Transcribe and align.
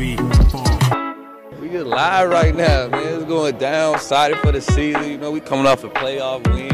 three, 0.00 0.16
four. 0.48 0.64
We 1.60 1.68
just 1.68 1.86
live 1.86 2.30
right 2.30 2.54
now, 2.54 2.88
man. 2.88 3.20
It's 3.20 3.24
going 3.24 3.58
down. 3.58 3.96
Excited 3.96 4.38
for 4.38 4.50
the 4.50 4.60
season. 4.60 5.10
You 5.10 5.18
know, 5.18 5.30
we 5.30 5.40
coming 5.40 5.66
off 5.66 5.84
a 5.84 5.90
playoff 5.90 6.42
win. 6.48 6.70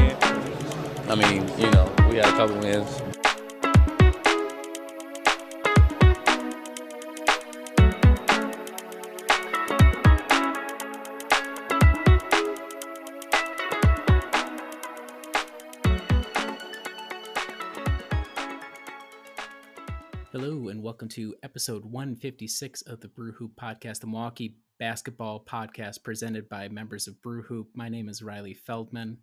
I 1.10 1.14
mean, 1.16 1.48
you 1.58 1.70
know, 1.72 1.92
we 2.08 2.16
had 2.16 2.26
a 2.26 2.36
couple 2.36 2.58
wins. 2.58 3.15
Welcome 20.86 21.08
to 21.08 21.34
episode 21.42 21.84
156 21.84 22.82
of 22.82 23.00
the 23.00 23.08
Brew 23.08 23.32
Hoop 23.32 23.50
Podcast, 23.60 23.98
the 23.98 24.06
Milwaukee 24.06 24.54
basketball 24.78 25.44
podcast 25.44 26.04
presented 26.04 26.48
by 26.48 26.68
members 26.68 27.08
of 27.08 27.20
Brew 27.22 27.42
Hoop. 27.42 27.66
My 27.74 27.88
name 27.88 28.08
is 28.08 28.22
Riley 28.22 28.54
Feldman. 28.54 29.18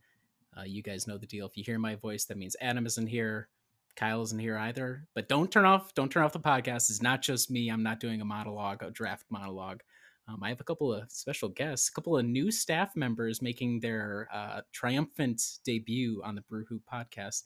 Uh, 0.57 0.63
you 0.63 0.83
guys 0.83 1.07
know 1.07 1.17
the 1.17 1.25
deal. 1.25 1.45
If 1.45 1.55
you 1.55 1.63
hear 1.63 1.79
my 1.79 1.95
voice, 1.95 2.25
that 2.25 2.35
means 2.35 2.57
Adam 2.59 2.85
isn't 2.85 3.07
here. 3.07 3.47
Kyle 3.95 4.21
isn't 4.23 4.39
here 4.39 4.57
either. 4.57 5.07
But 5.15 5.29
don't 5.29 5.49
turn 5.49 5.63
off. 5.63 5.93
Don't 5.93 6.11
turn 6.11 6.23
off 6.23 6.33
the 6.33 6.39
podcast. 6.41 6.89
It's 6.89 7.01
not 7.01 7.21
just 7.21 7.49
me. 7.49 7.69
I'm 7.69 7.81
not 7.81 8.01
doing 8.01 8.19
a 8.19 8.25
monologue, 8.25 8.83
a 8.83 8.91
draft 8.91 9.27
monologue. 9.29 9.83
Um, 10.27 10.43
I 10.43 10.49
have 10.49 10.59
a 10.59 10.65
couple 10.65 10.93
of 10.93 11.09
special 11.09 11.47
guests, 11.47 11.87
a 11.87 11.93
couple 11.93 12.17
of 12.17 12.25
new 12.25 12.51
staff 12.51 12.93
members 12.97 13.41
making 13.41 13.79
their 13.79 14.27
uh, 14.33 14.63
triumphant 14.73 15.41
debut 15.63 16.21
on 16.25 16.35
the 16.35 16.41
Brew 16.41 16.65
Hoop 16.67 16.81
podcast. 16.91 17.43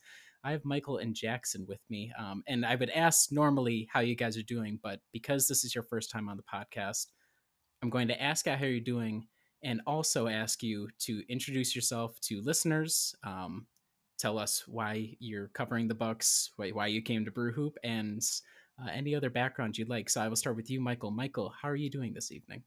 I 0.47 0.51
have 0.51 0.63
Michael 0.63 0.99
and 0.99 1.13
Jackson 1.13 1.65
with 1.67 1.81
me. 1.89 2.09
Um, 2.17 2.41
and 2.47 2.65
I 2.65 2.75
would 2.75 2.89
ask 2.91 3.33
normally 3.33 3.89
how 3.91 3.99
you 3.99 4.15
guys 4.15 4.37
are 4.37 4.43
doing, 4.43 4.79
but 4.81 5.01
because 5.11 5.45
this 5.45 5.65
is 5.65 5.75
your 5.75 5.83
first 5.83 6.09
time 6.09 6.29
on 6.29 6.37
the 6.37 6.43
podcast, 6.43 7.07
I'm 7.83 7.89
going 7.89 8.07
to 8.07 8.21
ask 8.21 8.47
how 8.47 8.65
you're 8.65 8.79
doing 8.79 9.27
and 9.61 9.81
also 9.85 10.29
ask 10.29 10.63
you 10.63 10.87
to 10.99 11.21
introduce 11.27 11.75
yourself 11.75 12.17
to 12.21 12.41
listeners. 12.41 13.13
Um, 13.25 13.67
tell 14.17 14.39
us 14.39 14.63
why 14.67 15.17
you're 15.19 15.49
covering 15.49 15.89
the 15.89 16.15
why, 16.55 16.69
why 16.69 16.87
you 16.87 17.01
came 17.01 17.25
to 17.25 17.31
Brew 17.31 17.51
Hoop, 17.51 17.77
and 17.83 18.21
uh, 18.81 18.87
any 18.93 19.15
other 19.15 19.29
background 19.29 19.77
you'd 19.77 19.89
like. 19.89 20.09
So 20.09 20.21
I 20.21 20.29
will 20.29 20.37
start 20.37 20.55
with 20.55 20.69
you, 20.69 20.79
Michael. 20.79 21.11
Michael, 21.11 21.53
how 21.61 21.67
are 21.67 21.75
you 21.75 21.89
doing 21.89 22.13
this 22.13 22.31
evening? 22.31 22.63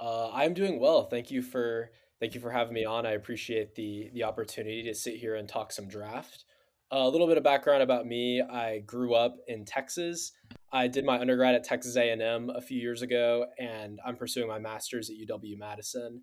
Uh, 0.00 0.32
I'm 0.32 0.54
doing 0.54 0.80
well. 0.80 1.04
Thank 1.04 1.30
you 1.30 1.40
for 1.40 1.92
thank 2.18 2.34
you 2.34 2.40
for 2.40 2.50
having 2.50 2.74
me 2.74 2.84
on. 2.84 3.06
I 3.06 3.12
appreciate 3.12 3.76
the 3.76 4.10
the 4.12 4.24
opportunity 4.24 4.82
to 4.82 4.94
sit 4.94 5.14
here 5.14 5.36
and 5.36 5.48
talk 5.48 5.70
some 5.70 5.86
draft. 5.86 6.46
A 6.92 7.08
little 7.08 7.28
bit 7.28 7.38
of 7.38 7.44
background 7.44 7.84
about 7.84 8.04
me. 8.04 8.42
I 8.42 8.80
grew 8.80 9.14
up 9.14 9.36
in 9.46 9.64
Texas. 9.64 10.32
I 10.72 10.88
did 10.88 11.04
my 11.04 11.20
undergrad 11.20 11.54
at 11.54 11.62
Texas 11.62 11.94
A&M 11.94 12.50
a 12.50 12.60
few 12.60 12.80
years 12.80 13.02
ago, 13.02 13.46
and 13.60 14.00
I'm 14.04 14.16
pursuing 14.16 14.48
my 14.48 14.58
master's 14.58 15.08
at 15.08 15.14
UW 15.14 15.56
Madison. 15.56 16.22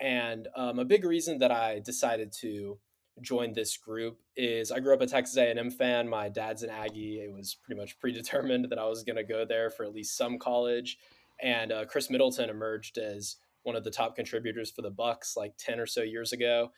And 0.00 0.46
um, 0.56 0.78
a 0.78 0.84
big 0.84 1.04
reason 1.04 1.38
that 1.38 1.50
I 1.50 1.80
decided 1.80 2.32
to 2.40 2.78
join 3.20 3.52
this 3.52 3.76
group 3.76 4.20
is 4.36 4.70
I 4.70 4.78
grew 4.78 4.94
up 4.94 5.00
a 5.00 5.06
Texas 5.08 5.38
A&M 5.38 5.70
fan. 5.72 6.08
My 6.08 6.28
dad's 6.28 6.62
an 6.62 6.70
Aggie. 6.70 7.20
It 7.24 7.32
was 7.32 7.56
pretty 7.64 7.80
much 7.80 7.98
predetermined 7.98 8.68
that 8.70 8.78
I 8.78 8.86
was 8.86 9.02
going 9.02 9.16
to 9.16 9.24
go 9.24 9.44
there 9.44 9.70
for 9.70 9.84
at 9.84 9.92
least 9.92 10.16
some 10.16 10.38
college. 10.38 10.98
And 11.42 11.72
uh, 11.72 11.84
Khris 11.84 12.10
Middleton 12.10 12.48
emerged 12.48 12.96
as 12.96 13.38
one 13.64 13.74
of 13.74 13.82
the 13.82 13.90
top 13.90 14.14
contributors 14.14 14.70
for 14.70 14.82
the 14.82 14.90
Bucks 14.90 15.36
like 15.36 15.54
10 15.58 15.80
or 15.80 15.86
so 15.86 16.02
years 16.02 16.32
ago 16.32 16.70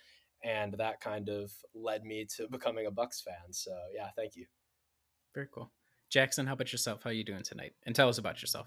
and 0.44 0.74
that 0.74 1.00
kind 1.00 1.28
of 1.28 1.52
led 1.74 2.04
me 2.04 2.26
to 2.36 2.48
becoming 2.50 2.86
a 2.86 2.90
Bucks 2.90 3.20
fan. 3.20 3.52
So 3.52 3.76
yeah, 3.94 4.08
thank 4.16 4.36
you. 4.36 4.46
Very 5.34 5.48
cool. 5.52 5.70
Jackson, 6.10 6.46
how 6.46 6.54
about 6.54 6.72
yourself? 6.72 7.02
How 7.04 7.10
are 7.10 7.12
you 7.12 7.24
doing 7.24 7.42
tonight? 7.42 7.74
And 7.84 7.94
tell 7.94 8.08
us 8.08 8.18
about 8.18 8.40
yourself. 8.40 8.66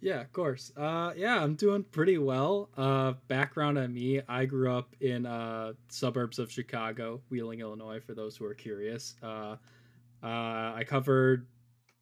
Yeah, 0.00 0.20
of 0.20 0.32
course. 0.32 0.72
Uh, 0.76 1.12
yeah, 1.14 1.42
I'm 1.42 1.56
doing 1.56 1.84
pretty 1.84 2.16
well. 2.16 2.70
Uh, 2.76 3.14
background 3.28 3.76
on 3.76 3.92
me: 3.92 4.22
I 4.28 4.46
grew 4.46 4.72
up 4.72 4.94
in 5.00 5.26
uh, 5.26 5.74
suburbs 5.88 6.38
of 6.38 6.50
Chicago, 6.50 7.20
Wheeling, 7.28 7.60
Illinois. 7.60 8.00
For 8.00 8.14
those 8.14 8.36
who 8.36 8.46
are 8.46 8.54
curious, 8.54 9.14
uh, 9.22 9.56
uh, 10.22 10.26
I 10.74 10.84
covered 10.86 11.46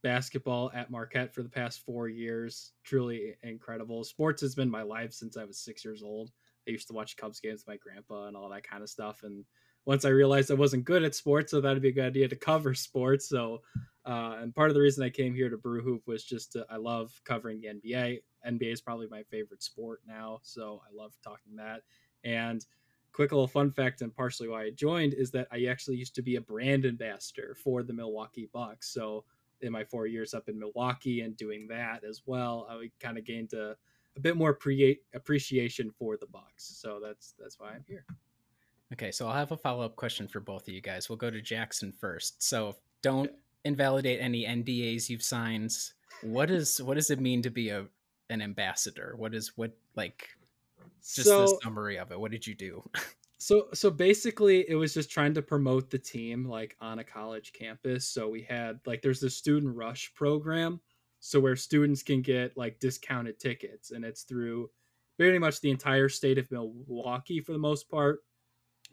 basketball 0.03 0.71
at 0.75 0.91
Marquette 0.91 1.35
for 1.35 1.43
the 1.43 1.49
past 1.49 1.85
four 1.85 2.09
years. 2.09 2.73
Truly 2.85 3.35
incredible. 3.43 4.05
Sports 4.05 4.43
has 4.43 4.55
been 4.55 4.71
my 4.71 4.83
life 4.83 5.13
since 5.13 5.37
I 5.37 5.45
was 5.45 5.59
six 5.59 5.85
years 5.85 6.03
old. 6.03 6.31
I 6.69 6.73
used 6.73 6.89
to 6.89 6.95
watch 6.95 7.17
Cubs 7.17 7.41
games 7.41 7.65
with 7.67 7.69
my 7.69 7.77
grandpa 7.77 8.27
and 8.27 8.37
all 8.37 8.49
that 8.51 8.69
kind 8.69 8.83
of 8.83 8.91
stuff. 8.91 9.23
And 9.23 9.45
once 9.87 10.05
I 10.05 10.11
realized 10.11 10.51
I 10.51 10.55
wasn't 10.55 10.85
good 10.85 11.03
at 11.03 11.15
sports, 11.15 11.51
so 11.51 11.61
that'd 11.61 11.83
be 11.83 11.89
a 11.89 11.93
good 11.93 12.07
idea 12.07 12.29
to 12.29 12.37
cover 12.37 12.75
sports. 12.75 13.29
So, 13.29 13.63
uh, 14.05 14.37
and 14.41 14.55
part 14.55 14.71
of 14.71 14.75
the 14.75 14.81
reason 14.81 15.03
I 15.03 15.11
came 15.11 15.35
here 15.35 15.49
to 15.49 15.57
Brew 15.57 15.83
Hoop 15.83 16.03
was 16.07 16.25
just 16.25 16.53
to, 16.53 16.67
I 16.71 16.77
love 16.77 17.11
covering 17.25 17.61
the 17.61 17.69
NBA. 17.69 18.21
NBA 18.47 18.73
is 18.73 18.81
probably 18.81 19.09
my 19.09 19.23
favorite 19.25 19.63
sport 19.63 20.01
now, 20.07 20.41
so 20.43 20.83
I 20.85 20.95
love 20.95 21.15
talking 21.25 21.57
that. 21.57 21.83
And 22.25 22.65
quick 23.13 23.33
little 23.33 23.49
fun 23.49 23.73
fact, 23.73 24.03
and 24.03 24.15
partially 24.15 24.49
why 24.49 24.65
I 24.65 24.71
joined, 24.71 25.15
is 25.15 25.31
that 25.33 25.49
I 25.51 25.65
actually 25.65 25.97
used 25.97 26.15
to 26.17 26.23
be 26.23 26.37
a 26.37 26.41
brand 26.41 26.87
ambassador 26.87 27.57
for 27.63 27.83
the 27.83 27.93
Milwaukee 27.93 28.49
Bucks. 28.53 28.93
So 28.93 29.25
in 29.61 29.73
my 29.73 29.85
four 29.85 30.07
years 30.07 30.35
up 30.35 30.49
in 30.49 30.59
Milwaukee 30.59 31.23
and 31.23 31.37
doing 31.37 31.67
that 31.69 32.05
as 32.05 32.23
well, 32.27 32.67
I 32.71 32.91
kind 33.01 33.19
of 33.19 33.25
gained 33.25 33.53
a 33.55 33.77
a 34.19 34.21
bit 34.21 34.37
more 34.37 34.53
pre- 34.53 35.01
appreciation 35.15 35.91
for 35.99 36.17
the 36.17 36.27
Bucks. 36.27 36.65
So 36.83 37.01
that's 37.03 37.35
that's 37.39 37.59
why 37.59 37.71
I'm 37.71 37.85
here. 37.87 38.05
Okay, 38.93 39.13
so 39.13 39.27
I'll 39.27 39.35
have 39.35 39.53
a 39.53 39.57
follow 39.57 39.85
up 39.85 39.97
question 39.97 40.27
for 40.27 40.41
both 40.41 40.67
of 40.67 40.75
you 40.75 40.81
guys. 40.81 41.09
We'll 41.09 41.17
go 41.17 41.31
to 41.31 41.41
Jackson 41.41 41.93
first. 41.93 42.43
So 42.43 42.77
don't 43.03 43.31
invalidate 43.65 44.21
any 44.21 44.45
NDAs 44.45 45.09
you've 45.09 45.23
signed. 45.23 45.77
What 46.23 46.51
is 46.51 46.83
what 46.83 46.95
does 46.95 47.11
it 47.11 47.21
mean 47.21 47.43
to 47.43 47.51
be 47.51 47.69
a 47.71 47.87
an 48.29 48.43
ambassador? 48.43 49.15
What 49.17 49.35
is 49.35 49.57
what 49.57 49.77
like 49.95 50.29
just 51.03 51.29
so, 51.29 51.43
the 51.43 51.59
summary 51.63 51.99
of 51.99 52.11
it? 52.11 52.19
What 52.19 52.33
did 52.33 52.47
you 52.47 52.55
do? 52.55 52.83
so 53.39 53.69
so 53.73 53.89
basically 53.91 54.69
it 54.69 54.75
was 54.75 54.95
just 54.95 55.11
trying 55.11 55.35
to 55.35 55.43
promote 55.43 55.91
the 55.91 55.99
team 55.99 56.45
like 56.45 56.77
on 56.81 56.99
a 56.99 57.05
college 57.05 57.53
campus. 57.53 58.09
So 58.09 58.29
we 58.29 58.43
had 58.43 58.81
like 58.85 59.01
there's 59.01 59.21
the 59.21 59.31
student 59.31 59.77
rush 59.77 60.13
program 60.15 60.81
so 61.21 61.41
where 61.41 61.57
students 61.57 62.03
can 62.03 62.23
get 62.23 62.57
like 62.57 62.79
discounted 62.81 63.39
tickets 63.39 63.91
and 63.91 64.05
it's 64.05 64.23
through 64.23 64.71
pretty 65.19 65.39
much 65.39 65.61
the 65.61 65.71
entire 65.71 66.09
state 66.09 66.39
of 66.39 66.51
milwaukee 66.51 67.41
for 67.41 67.53
the 67.53 67.59
most 67.59 67.91
part. 67.91 68.21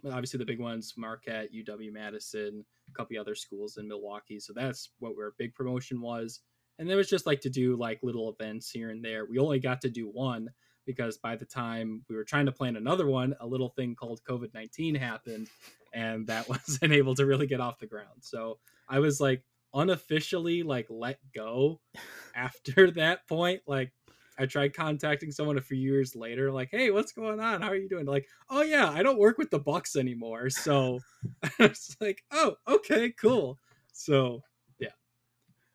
But 0.04 0.12
obviously 0.12 0.40
the 0.40 0.46
big 0.46 0.60
ones 0.60 0.94
marquette 0.98 1.50
uw 1.54 1.94
madison 1.94 2.66
a 2.90 2.94
couple 2.94 3.18
other 3.18 3.36
schools 3.36 3.78
in 3.78 3.88
milwaukee 3.88 4.40
so 4.40 4.54
that's 4.54 4.90
what 5.00 5.14
our 5.18 5.34
big 5.38 5.54
promotion 5.54 6.02
was. 6.02 6.42
And 6.78 6.90
there 6.90 6.98
was 6.98 7.10
just 7.10 7.26
like 7.26 7.42
to 7.42 7.50
do 7.50 7.78
like 7.78 8.00
little 8.04 8.36
events 8.38 8.70
here 8.70 8.90
and 8.90 9.04
there. 9.04 9.26
We 9.26 9.40
only 9.40 9.60
got 9.60 9.80
to 9.82 9.90
do 9.90 10.10
one 10.10 10.50
because 10.86 11.18
by 11.18 11.36
the 11.36 11.46
time 11.46 12.04
we 12.10 12.16
were 12.16 12.26
trying 12.26 12.46
to 12.46 12.52
plan 12.52 12.76
another 12.76 13.08
one 13.08 13.34
a 13.40 13.48
little 13.48 13.70
thing 13.70 13.96
called 13.96 14.22
covid-19 14.30 14.98
happened 14.98 15.48
and 15.94 16.28
that 16.28 16.48
wasn't 16.50 16.92
able 16.92 17.16
to 17.16 17.26
really 17.26 17.48
get 17.48 17.62
off 17.62 17.80
the 17.80 17.88
ground. 17.88 18.22
So 18.22 18.58
i 18.90 19.00
was 19.00 19.22
like 19.22 19.44
unofficially 19.76 20.64
like 20.64 20.88
let 20.90 21.20
go 21.36 21.80
after 22.36 22.90
that 22.92 23.28
point 23.28 23.62
like 23.68 23.92
i 24.40 24.46
tried 24.46 24.74
contacting 24.74 25.32
someone 25.32 25.58
a 25.58 25.62
few 25.62 25.78
years 25.78 26.16
later 26.16 26.52
like 26.52 26.70
hey 26.72 26.92
what's 26.92 27.12
going 27.12 27.40
on? 27.40 27.62
How 27.62 27.70
are 27.70 27.76
you 27.76 27.90
doing? 27.90 28.06
Like 28.06 28.28
oh 28.50 28.62
yeah 28.62 28.90
i 28.90 29.04
don't 29.04 29.20
work 29.20 29.38
with 29.38 29.50
the 29.50 29.60
bucks 29.60 29.96
anymore. 29.96 30.50
So 30.50 31.00
it's 31.60 31.96
like 32.02 32.24
oh 32.32 32.56
okay 32.68 33.12
cool. 33.12 33.58
So 33.94 34.42
yeah. 34.80 34.90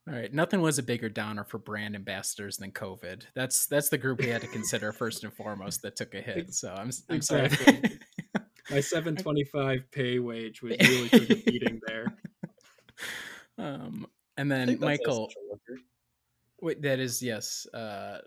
All 0.09 0.15
right 0.15 0.33
nothing 0.33 0.61
was 0.61 0.79
a 0.79 0.83
bigger 0.83 1.09
downer 1.09 1.45
for 1.45 1.59
brand 1.59 1.95
ambassadors 1.95 2.57
than 2.57 2.73
covid. 2.73 3.25
That's 3.35 3.67
that's 3.67 3.89
the 3.89 3.99
group 3.99 4.21
we 4.21 4.29
had 4.29 4.43
to 4.43 4.49
consider 4.49 4.93
first 4.93 5.25
and 5.25 5.33
foremost 5.33 5.83
that 5.83 5.97
took 5.97 6.15
a 6.15 6.21
hit 6.21 6.55
so 6.55 6.73
i'm, 6.73 6.91
I'm 7.09 7.17
exactly. 7.17 7.65
sorry 7.65 7.99
my 8.71 8.81
725 8.81 9.91
pay 9.91 10.19
wage 10.19 10.63
was 10.63 10.77
really 10.81 11.09
took 11.09 11.31
a 11.31 11.35
beating 11.35 11.81
there 11.87 12.07
um, 13.61 14.07
and 14.37 14.51
then 14.51 14.79
Michael. 14.81 15.31
Wait, 16.63 16.83
that 16.83 16.99
is 16.99 17.23
yes. 17.23 17.67
Uh, 17.73 18.19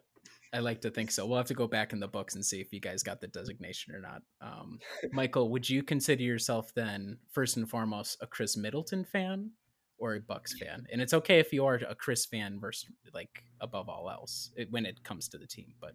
I 0.53 0.59
like 0.59 0.81
to 0.81 0.91
think 0.91 1.09
so. 1.09 1.25
We'll 1.25 1.38
have 1.38 1.47
to 1.47 1.56
go 1.56 1.68
back 1.68 1.94
in 1.94 2.00
the 2.00 2.07
books 2.07 2.35
and 2.35 2.45
see 2.45 2.62
if 2.62 2.71
you 2.71 2.80
guys 2.80 3.01
got 3.01 3.19
the 3.19 3.27
designation 3.27 3.94
or 3.95 4.00
not. 4.00 4.21
Um, 4.39 4.80
Michael, 5.12 5.50
would 5.50 5.68
you 5.68 5.81
consider 5.81 6.21
yourself 6.21 6.71
then 6.75 7.18
first 7.31 7.57
and 7.57 7.68
foremost 7.68 8.18
a 8.21 8.27
Khris 8.27 8.56
Middleton 8.56 9.03
fan 9.03 9.51
or 9.97 10.15
a 10.15 10.19
Bucks 10.19 10.57
fan? 10.59 10.85
And 10.91 11.01
it's 11.01 11.13
okay 11.13 11.39
if 11.39 11.51
you 11.51 11.65
are 11.65 11.81
a 11.88 11.95
Khris 11.95 12.25
fan 12.27 12.59
versus 12.59 12.89
like 13.13 13.44
above 13.62 13.89
all 13.89 14.09
else 14.12 14.51
it, 14.56 14.71
when 14.71 14.85
it 14.85 15.03
comes 15.03 15.27
to 15.30 15.39
the 15.39 15.47
team. 15.47 15.74
But 15.81 15.94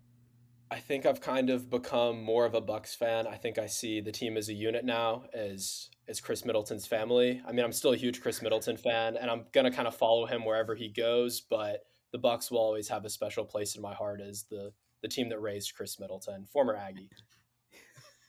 I 0.71 0.79
think 0.79 1.07
I've 1.07 1.21
kind 1.21 1.51
of 1.51 1.71
become 1.71 2.23
more 2.23 2.45
of 2.45 2.55
a 2.55 2.61
Bucks 2.61 2.95
fan. 2.95 3.27
I 3.27 3.37
think 3.37 3.59
I 3.59 3.67
see 3.67 4.01
the 4.01 4.13
team 4.13 4.37
as 4.37 4.49
a 4.49 4.55
unit 4.55 4.85
now, 4.85 5.25
as 5.33 5.89
as 6.09 6.21
Khris 6.21 6.45
Middleton's 6.45 6.87
family. 6.87 7.41
I 7.47 7.53
mean, 7.53 7.65
I'm 7.65 7.73
still 7.73 7.93
a 7.93 7.97
huge 7.97 8.21
Khris 8.21 8.43
Middleton 8.43 8.77
fan, 8.77 9.17
and 9.17 9.31
I'm 9.31 9.45
gonna 9.53 9.71
kind 9.71 9.89
of 9.89 9.97
follow 9.97 10.27
him 10.27 10.45
wherever 10.45 10.75
he 10.75 10.89
goes. 10.89 11.41
But 11.41 11.85
the 12.13 12.19
Bucks 12.19 12.51
will 12.51 12.59
always 12.59 12.89
have 12.89 13.05
a 13.05 13.11
special 13.11 13.45
place 13.45 13.77
in 13.77 13.83
my 13.83 13.95
heart 13.95 14.21
as 14.21 14.45
the 14.45 14.73
the 15.03 15.09
team 15.09 15.29
that 15.29 15.41
raised 15.41 15.75
Khris 15.75 15.99
Middleton, 15.99 16.47
former 16.47 16.77
Aggie. 16.77 17.11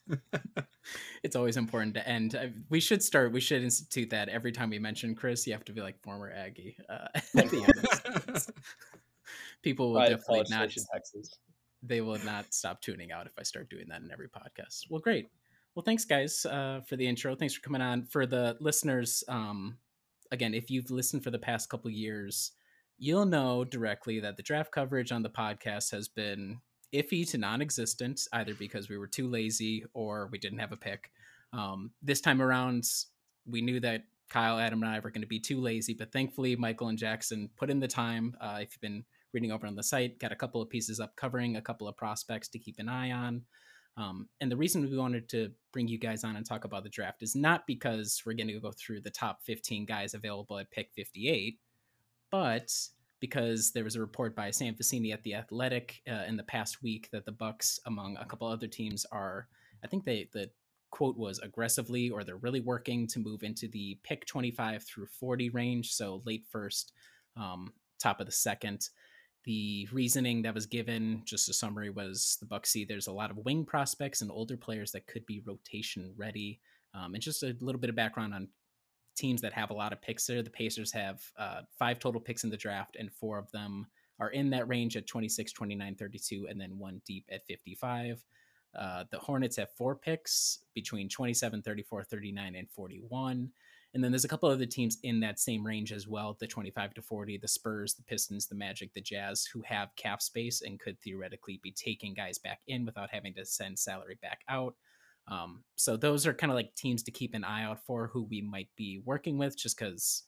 it's 1.24 1.36
always 1.36 1.58
important 1.58 1.94
to 1.96 2.08
end. 2.08 2.38
We 2.70 2.80
should 2.80 3.04
start. 3.04 3.32
We 3.32 3.40
should 3.40 3.64
institute 3.64 4.10
that 4.12 4.30
every 4.30 4.52
time 4.52 4.70
we 4.70 4.80
mention 4.80 5.16
Khris, 5.16 5.46
you 5.46 5.54
have 5.54 5.66
to 5.66 5.74
be 5.74 5.82
like 5.82 6.02
former 6.02 6.32
Aggie 6.32 6.78
uh, 6.90 7.08
at 7.16 7.50
the 7.50 7.64
end. 7.64 8.46
people 9.62 9.94
will 9.94 10.02
definitely 10.02 10.46
not. 10.50 10.70
Texas. 10.94 11.38
They 11.82 12.02
will 12.02 12.20
not 12.26 12.54
stop 12.54 12.82
tuning 12.82 13.12
out 13.12 13.26
if 13.26 13.34
I 13.38 13.44
start 13.44 13.70
doing 13.70 13.86
that 13.90 14.02
in 14.02 14.12
every 14.12 14.28
podcast. 14.30 14.86
Well, 14.90 15.00
great. 15.00 15.30
Well, 15.76 15.84
thanks 15.84 16.06
guys 16.06 16.46
uh, 16.46 16.82
for 16.88 16.96
the 16.96 17.08
intro. 17.08 17.36
Thanks 17.36 17.54
for 17.54 17.62
coming 17.62 17.82
on. 17.82 18.06
For 18.06 18.26
the 18.26 18.58
listeners, 18.60 19.24
um, 19.28 19.78
again, 20.32 20.54
if 20.54 20.70
you've 20.70 20.92
listened 20.92 21.24
for 21.24 21.32
the 21.32 21.40
past 21.40 21.70
couple 21.70 21.90
years, 21.90 22.52
you'll 22.98 23.26
know 23.26 23.64
directly 23.64 24.20
that 24.20 24.36
the 24.36 24.44
draft 24.44 24.72
coverage 24.72 25.12
on 25.12 25.24
the 25.24 25.30
podcast 25.30 25.92
has 25.92 26.08
been 26.08 26.60
iffy 26.94 27.30
to 27.30 27.38
non-existent, 27.38 28.22
either 28.34 28.54
because 28.54 28.90
we 28.90 28.98
were 28.98 29.08
too 29.08 29.30
lazy 29.30 29.86
or 29.94 30.28
we 30.32 30.38
didn't 30.38 30.60
have 30.60 30.72
a 30.72 30.78
pick. 30.78 31.12
Um, 31.54 31.92
this 32.02 32.20
time 32.20 32.42
around, 32.42 32.84
we 33.46 33.62
knew 33.62 33.80
that 33.80 34.04
Kyle, 34.30 34.60
Adam, 34.60 34.84
and 34.84 34.92
I 34.92 35.00
were 35.00 35.12
going 35.12 35.22
to 35.22 35.28
be 35.28 35.40
too 35.40 35.60
lazy, 35.60 35.94
but 35.94 36.12
thankfully, 36.12 36.56
Michael 36.56 36.90
and 36.90 36.98
Jackson 36.98 37.50
put 37.58 37.70
in 37.70 37.80
the 37.80 37.88
time. 37.88 38.36
Uh, 38.40 38.60
if 38.62 38.74
you've 38.74 38.82
been 38.82 39.06
reading 39.34 39.52
over 39.52 39.68
on 39.68 39.76
the 39.76 39.84
site, 39.84 40.20
got 40.20 40.32
a 40.32 40.36
couple 40.36 40.62
of 40.62 40.70
pieces 40.70 41.00
up 41.00 41.16
covering 41.16 41.56
a 41.56 41.62
couple 41.62 41.88
of 41.88 41.98
prospects 41.98 42.48
to 42.50 42.60
keep 42.60 42.80
an 42.80 42.90
eye 42.90 43.12
on. 43.12 43.44
Um, 43.98 44.30
and 44.40 44.52
the 44.52 44.58
reason 44.58 44.90
we 44.90 44.98
wanted 44.98 45.28
to 45.30 45.52
bring 45.74 45.88
you 45.88 45.98
guys 45.98 46.24
on 46.24 46.36
and 46.36 46.46
talk 46.46 46.64
about 46.64 46.84
the 46.84 46.90
draft 46.90 47.22
is 47.22 47.36
not 47.36 47.68
because 47.68 48.22
we're 48.26 48.34
going 48.34 48.48
to 48.48 48.60
go 48.60 48.72
through 48.72 49.02
the 49.02 49.10
top 49.10 49.42
15 49.44 49.86
guys 49.86 50.14
available 50.14 50.58
at 50.58 50.72
pick 50.72 50.92
58, 50.96 51.60
but 52.32 52.72
because 53.20 53.72
there 53.72 53.84
was 53.84 53.96
a 53.96 54.00
report 54.00 54.36
by 54.36 54.52
Sam 54.52 54.76
Vecenie 54.76 55.14
at 55.14 55.24
the 55.24 55.36
Athletic 55.36 56.02
uh, 56.10 56.24
in 56.28 56.38
the 56.38 56.44
past 56.44 56.82
week 56.82 57.10
that 57.12 57.26
the 57.26 57.32
Bucks, 57.32 57.80
among 57.86 58.16
a 58.18 58.26
couple 58.26 58.48
other 58.48 58.68
teams, 58.68 59.06
are 59.12 59.48
I 59.84 59.88
think 59.88 60.06
they 60.06 60.30
the 60.32 60.50
quote 60.92 61.18
was 61.18 61.40
aggressively 61.40 62.10
or 62.10 62.24
they're 62.24 62.38
really 62.38 62.62
working 62.62 63.06
to 63.08 63.20
move 63.20 63.44
into 63.44 63.68
the 63.68 64.00
pick 64.04 64.26
25 64.26 64.84
through 64.84 65.06
40 65.06 65.50
range, 65.50 65.94
so 65.94 66.22
late 66.26 66.46
first, 66.50 66.94
um, 67.38 67.74
top 68.00 68.20
of 68.20 68.26
the 68.26 68.32
second. 68.32 68.90
The 69.50 69.88
reasoning 69.92 70.44
that 70.44 70.54
was 70.54 70.68
given, 70.68 71.24
just 71.26 71.50
a 71.50 71.54
summary, 71.54 71.90
was 71.90 72.38
the 72.40 72.46
Bucks 72.46 72.70
see 72.70 72.86
there's 72.86 73.08
a 73.08 73.12
lot 73.12 73.32
of 73.32 73.38
wing 73.46 73.66
prospects 73.66 74.22
and 74.22 74.30
older 74.30 74.56
players 74.56 74.92
that 74.92 75.08
could 75.08 75.26
be 75.26 75.42
rotation 75.44 76.14
ready. 76.16 76.60
Um, 76.94 77.16
and 77.16 77.24
just 77.24 77.42
a 77.42 77.56
little 77.60 77.82
bit 77.82 77.90
of 77.90 77.96
background 77.96 78.36
on 78.36 78.50
teams 79.16 79.42
that 79.42 79.54
have 79.54 79.72
a 79.72 79.74
lot 79.74 79.92
of 79.92 80.04
picks 80.04 80.28
there. 80.28 80.44
The 80.44 80.52
Pacers 80.52 80.92
have 80.92 81.24
uh, 81.36 81.62
five 81.80 81.98
total 81.98 82.22
picks 82.22 82.44
in 82.44 82.52
the 82.52 82.58
draft, 82.58 82.96
and 82.96 83.12
four 83.12 83.40
of 83.40 83.50
them 83.50 83.88
are 84.20 84.30
in 84.30 84.52
that 84.52 84.68
range 84.68 84.96
at 84.96 85.08
26, 85.08 85.52
29, 85.52 85.96
32, 85.96 86.46
and 86.48 86.62
then 86.62 86.78
one 86.78 87.02
deep 87.08 87.26
at 87.32 87.44
55. 87.48 88.24
Uh, 88.78 89.06
the 89.10 89.18
Hornets 89.18 89.58
have 89.58 89.72
four 89.76 89.96
picks 89.96 90.60
between 90.76 91.10
27, 91.10 91.64
34, 91.64 92.04
39, 92.04 92.54
and 92.54 92.70
41. 92.70 93.50
And 93.94 94.04
then 94.04 94.12
there's 94.12 94.26
a 94.26 94.30
couple 94.30 94.50
of 94.50 94.56
other 94.56 94.68
teams 94.68 94.98
in 95.04 95.20
that 95.22 95.40
same 95.40 95.66
range 95.66 95.92
as 95.92 96.08
well 96.08 96.38
the 96.40 96.48
25 96.48 96.94
to 96.94 97.02
40, 97.02 97.38
the 97.38 97.48
Spurs, 97.48 97.96
the 97.96 98.04
Pistons, 98.04 98.48
the 98.48 98.56
Magic, 98.56 98.94
the 98.94 99.02
Jazz, 99.02 99.46
who 99.46 99.64
have 99.66 99.96
cap 99.96 100.22
space 100.22 100.62
and 100.62 100.80
could 100.80 101.00
theoretically 101.02 101.60
be 101.64 101.72
taking 101.72 102.14
guys 102.14 102.38
back 102.38 102.60
in 102.68 102.86
without 102.86 103.10
having 103.12 103.34
to 103.36 103.46
send 103.46 103.80
salary 103.80 104.18
back 104.22 104.42
out. 104.48 104.76
Um, 105.28 105.64
so 105.76 105.98
those 105.98 106.28
are 106.28 106.34
kind 106.34 106.52
of 106.52 106.56
like 106.56 106.74
teams 106.76 107.04
to 107.04 107.12
keep 107.12 107.34
an 107.34 107.44
eye 107.44 107.64
out 107.64 107.84
for 107.86 108.08
who 108.08 108.24
we 108.24 108.42
might 108.42 108.70
be 108.76 109.02
working 109.06 109.38
with, 109.38 109.58
just 109.58 109.78
because 109.78 110.24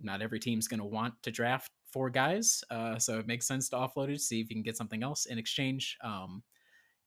not 0.00 0.22
every 0.22 0.40
team's 0.40 0.68
going 0.68 0.80
to 0.80 0.86
want 0.86 1.14
to 1.22 1.30
draft 1.30 1.68
four 1.92 2.10
guys. 2.10 2.62
Uh, 2.70 2.98
so 2.98 3.18
it 3.18 3.26
makes 3.26 3.46
sense 3.46 3.68
to 3.68 3.76
offload 3.76 4.12
it, 4.12 4.20
see 4.20 4.40
if 4.40 4.50
you 4.50 4.56
can 4.56 4.62
get 4.62 4.76
something 4.76 5.02
else 5.02 5.26
in 5.26 5.38
exchange. 5.38 5.96
Um, 6.02 6.42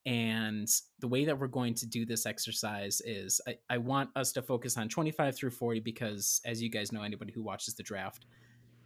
and 0.07 0.69
the 0.99 1.07
way 1.07 1.25
that 1.25 1.37
we're 1.37 1.47
going 1.47 1.73
to 1.73 1.85
do 1.85 2.05
this 2.05 2.25
exercise 2.25 3.01
is 3.03 3.41
I, 3.45 3.57
I 3.69 3.77
want 3.77 4.09
us 4.15 4.31
to 4.31 4.41
focus 4.41 4.77
on 4.77 4.87
25 4.87 5.35
through 5.35 5.51
40 5.51 5.81
because, 5.81 6.39
as 6.45 6.61
you 6.61 6.69
guys 6.69 6.93
know, 6.93 7.03
anybody 7.03 7.33
who 7.33 7.43
watches 7.43 7.73
the 7.75 7.83
draft, 7.83 8.25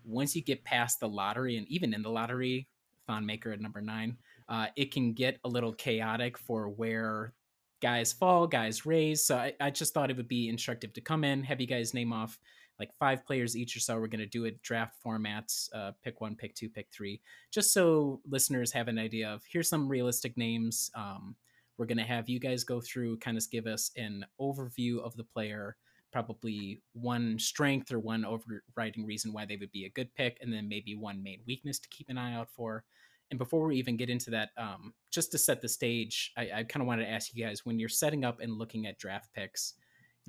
once 0.03 0.35
you 0.35 0.41
get 0.41 0.63
past 0.63 1.00
the 1.00 1.07
lottery 1.07 1.57
and 1.57 1.68
even 1.68 1.94
in 1.94 2.01
the 2.01 2.09
lottery, 2.09 2.68
Thon 3.06 3.23
Maker 3.23 3.51
at 3.51 3.62
number 3.62 3.81
nine, 3.81 4.18
uh, 4.50 4.68
it 4.75 4.91
can 4.91 5.13
get 5.13 5.38
a 5.44 5.47
little 5.47 5.73
chaotic 5.73 6.39
for 6.39 6.69
where 6.69 7.33
guys 7.83 8.12
fall, 8.12 8.47
guys 8.47 8.88
raise. 8.88 9.23
So 9.23 9.38
I, 9.38 9.53
I 9.62 9.69
just 9.69 9.94
thought 9.94 10.09
it 10.09 10.18
would 10.18 10.27
be 10.27 10.50
instructive 10.50 10.91
to 10.94 11.01
come 11.01 11.23
in, 11.23 11.44
have 11.44 11.62
you 11.62 11.68
guys 11.68 11.94
name 11.94 12.13
off 12.13 12.39
like 12.81 12.94
five 12.98 13.24
players 13.24 13.56
each 13.56 13.75
or 13.75 13.80
so. 13.80 14.00
We're 14.00 14.07
going 14.07 14.19
to 14.19 14.25
do 14.25 14.45
a 14.45 14.51
draft 14.63 14.95
formats, 15.06 15.69
uh, 15.75 15.92
pick 16.04 16.19
one, 16.19 16.36
pick 16.36 16.56
two, 16.56 16.68
pick 16.68 16.88
three, 16.92 17.22
just 17.51 17.74
so 17.74 18.22
listeners 18.28 18.72
have 18.72 18.88
an 18.88 18.98
idea 18.98 19.30
of 19.30 19.44
here's 19.48 19.69
some 19.69 19.88
realistic 19.88 20.36
names. 20.36 20.89
Um, 20.95 21.36
we're 21.78 21.86
going 21.86 22.00
to 22.00 22.04
have 22.04 22.28
you 22.28 22.39
guys 22.39 22.63
go 22.63 22.81
through, 22.81 23.18
kind 23.19 23.38
of 23.38 23.51
give 23.51 23.68
us 23.68 23.92
an 23.95 24.25
overview 24.39 25.00
of 25.00 25.16
the 25.16 25.24
player, 25.24 25.78
probably 26.12 26.81
one 26.94 27.38
strength 27.38 27.92
or 27.92 28.00
one 28.00 28.25
overriding 28.25 29.06
reason 29.06 29.31
why 29.31 29.45
they 29.45 29.57
would 29.57 29.72
be 29.72 29.86
a 29.86 29.89
good 29.89 30.13
pick, 30.16 30.39
and 30.42 30.51
then 30.51 30.68
maybe 30.68 30.95
one 30.95 31.22
main 31.22 31.42
weakness 31.45 31.78
to 31.78 31.89
keep 31.89 32.10
an 32.10 32.18
eye 32.18 32.33
out 32.33 32.50
for. 32.50 32.83
And 33.30 33.38
before 33.38 33.68
we 33.68 33.78
even 33.78 33.95
get 33.95 34.10
into 34.10 34.31
that, 34.31 34.50
um, 34.57 34.94
just 35.12 35.31
to 35.31 35.38
set 35.38 35.62
the 35.62 35.69
stage, 35.69 36.33
I, 36.36 36.42
I 36.42 36.63
kind 36.63 36.81
of 36.81 36.88
wanted 36.88 37.06
to 37.06 37.12
ask 37.12 37.33
you 37.33 37.45
guys 37.45 37.66
when 37.66 37.80
you're 37.80 37.89
setting 37.89 38.25
up 38.25 38.42
and 38.42 38.57
looking 38.57 38.88
at 38.88 39.00
draft 39.00 39.33
picks, 39.33 39.75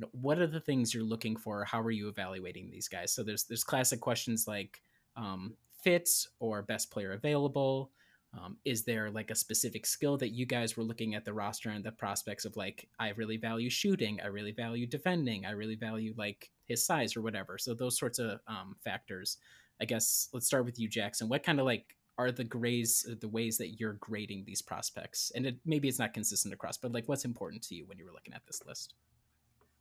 know, 0.03 0.09
what 0.13 0.39
are 0.39 0.47
the 0.47 0.61
things 0.61 0.93
you're 0.95 1.03
looking 1.03 1.37
for? 1.37 1.65
How 1.65 1.81
are 1.81 1.91
you 1.91 2.09
evaluating 2.09 2.71
these 2.71 2.89
guys? 2.89 3.13
So 3.13 3.23
there's 3.23 3.45
there's 3.45 3.65
classic 3.65 4.01
questions 4.01 4.47
like 4.47 4.83
um, 5.17 5.55
fits 5.83 6.29
or 6.41 6.63
best 6.63 6.91
player 6.91 7.13
available. 7.13 7.91
Um, 8.35 8.57
is 8.65 8.85
there 8.85 9.11
like 9.11 9.31
a 9.31 9.35
specific 9.35 9.85
skill 9.85 10.17
that 10.17 10.31
you 10.31 10.47
guys 10.47 10.77
were 10.77 10.85
looking 10.85 11.15
at 11.15 11.27
the 11.27 11.35
roster 11.35 11.69
and 11.69 11.85
the 11.85 11.93
prospects 11.93 12.47
of 12.47 12.57
like 12.57 12.89
I 12.99 13.11
really 13.11 13.37
value 13.37 13.69
shooting, 13.69 14.21
I 14.23 14.29
really 14.29 14.53
value 14.53 14.87
defending, 14.87 15.45
I 15.45 15.51
really 15.51 15.75
value 15.75 16.15
like 16.17 16.51
his 16.65 16.85
size 16.85 17.15
or 17.15 17.21
whatever. 17.21 17.59
So 17.59 17.75
those 17.75 17.99
sorts 17.99 18.19
of 18.19 18.41
um, 18.47 18.77
factors. 18.85 19.39
I 19.81 19.85
guess 19.85 20.29
let's 20.33 20.47
start 20.47 20.65
with 20.65 20.79
you, 20.79 20.89
Jackson. 20.89 21.29
What 21.29 21.43
kind 21.43 21.59
of 21.59 21.67
like 21.67 21.97
are 22.19 22.31
the 22.31 22.45
grades 22.45 23.07
the 23.21 23.29
ways 23.29 23.59
that 23.59 23.81
you're 23.81 23.95
grading 23.95 24.45
these 24.45 24.63
prospects 24.63 25.33
and 25.35 25.47
it, 25.47 25.57
maybe 25.65 25.89
it's 25.89 25.99
not 25.99 26.15
consistent 26.15 26.53
across 26.53 26.77
but 26.77 26.93
like 26.93 27.09
what's 27.09 27.25
important 27.25 27.63
to 27.63 27.75
you 27.75 27.87
when 27.87 27.99
you 27.99 28.05
were 28.05 28.13
looking 28.13 28.35
at 28.35 28.47
this 28.47 28.63
list 28.67 28.95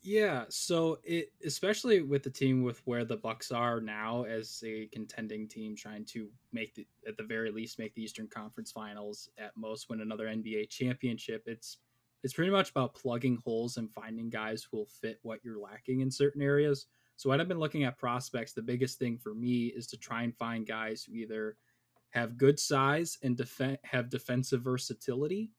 yeah 0.02 0.46
so 0.50 0.98
it 1.04 1.32
especially 1.46 2.02
with 2.02 2.24
the 2.24 2.30
team 2.30 2.64
with 2.64 2.82
where 2.86 3.06
the 3.06 3.18
bucks 3.18 3.52
are 3.52 3.80
now 3.80 4.24
as 4.24 4.64
a 4.66 4.88
contending 4.88 5.48
team 5.48 5.76
trying 5.76 6.04
to 6.04 6.28
make 6.52 6.74
the 6.74 6.88
at 7.08 7.18
the 7.18 7.24
very 7.24 7.52
least 7.52 7.78
make 7.78 7.94
the 7.94 8.02
eastern 8.02 8.28
conference 8.28 8.72
finals 8.72 9.30
at 9.38 9.56
most 9.56 9.90
win 9.90 10.02
another 10.02 10.26
nba 10.26 10.68
championship 10.70 11.44
it's 11.46 11.78
it's 12.24 12.34
pretty 12.34 12.52
much 12.52 12.70
about 12.70 12.94
plugging 12.94 13.38
holes 13.44 13.78
and 13.78 13.92
finding 13.92 14.30
guys 14.30 14.64
who 14.64 14.78
will 14.78 14.86
fit 14.86 15.20
what 15.24 15.40
you're 15.44 15.60
lacking 15.60 16.02
in 16.02 16.12
certain 16.12 16.42
areas. 16.42 16.88
So 17.18 17.30
when 17.30 17.40
i've 17.40 17.48
been 17.48 17.60
looking 17.60 17.84
at 17.84 17.98
prospects 17.98 18.54
the 18.54 18.62
biggest 18.62 18.98
thing 19.00 19.18
for 19.18 19.34
me 19.34 19.68
is 19.68 19.88
to 19.88 19.98
try 19.98 20.24
and 20.24 20.36
find 20.36 20.66
guys 20.66 21.04
who 21.04 21.16
either 21.16 21.58
have 22.12 22.38
good 22.38 22.60
size 22.60 23.18
and 23.24 23.38
def- 23.38 23.78
have 23.84 24.10
defensive 24.10 24.62
versatility, 24.62 25.52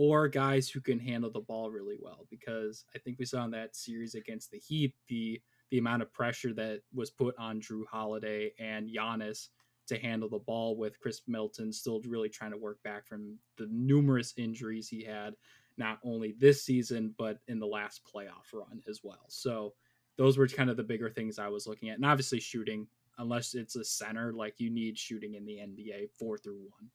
or 0.00 0.28
guys 0.28 0.70
who 0.70 0.80
can 0.80 0.98
handle 0.98 1.30
the 1.30 1.40
ball 1.40 1.70
really 1.70 1.98
well. 2.00 2.26
Because 2.30 2.86
I 2.96 2.98
think 2.98 3.18
we 3.18 3.26
saw 3.26 3.44
in 3.44 3.50
that 3.50 3.76
series 3.76 4.14
against 4.14 4.50
the 4.50 4.56
Heat 4.56 4.94
the 5.08 5.42
the 5.70 5.76
amount 5.76 6.00
of 6.00 6.12
pressure 6.12 6.54
that 6.54 6.80
was 6.94 7.10
put 7.10 7.36
on 7.38 7.60
Jrue 7.60 7.84
Holiday 7.86 8.52
and 8.58 8.88
Giannis 8.88 9.48
to 9.88 9.98
handle 9.98 10.28
the 10.28 10.38
ball 10.38 10.74
with 10.74 10.98
Khris 11.00 11.20
Middleton 11.28 11.70
still 11.70 12.00
really 12.06 12.30
trying 12.30 12.50
to 12.50 12.56
work 12.56 12.82
back 12.82 13.06
from 13.06 13.36
the 13.58 13.68
numerous 13.70 14.32
injuries 14.38 14.88
he 14.88 15.04
had 15.04 15.34
not 15.76 15.98
only 16.02 16.34
this 16.38 16.64
season 16.64 17.14
but 17.18 17.38
in 17.46 17.60
the 17.60 17.66
last 17.66 18.00
playoff 18.10 18.54
run 18.54 18.80
as 18.88 19.00
well. 19.04 19.26
So 19.28 19.74
those 20.16 20.38
were 20.38 20.48
kind 20.48 20.70
of 20.70 20.78
the 20.78 20.82
bigger 20.82 21.10
things 21.10 21.38
I 21.38 21.48
was 21.48 21.66
looking 21.66 21.90
at. 21.90 21.96
And 21.96 22.06
obviously 22.06 22.40
shooting 22.40 22.86
unless 23.18 23.54
it's 23.54 23.76
a 23.76 23.84
center. 23.84 24.32
Like 24.32 24.54
you 24.58 24.70
need 24.70 24.98
shooting 24.98 25.34
in 25.34 25.44
the 25.44 25.58
NBA 25.58 26.08
four 26.18 26.38
through 26.38 26.62
one. 26.70 26.90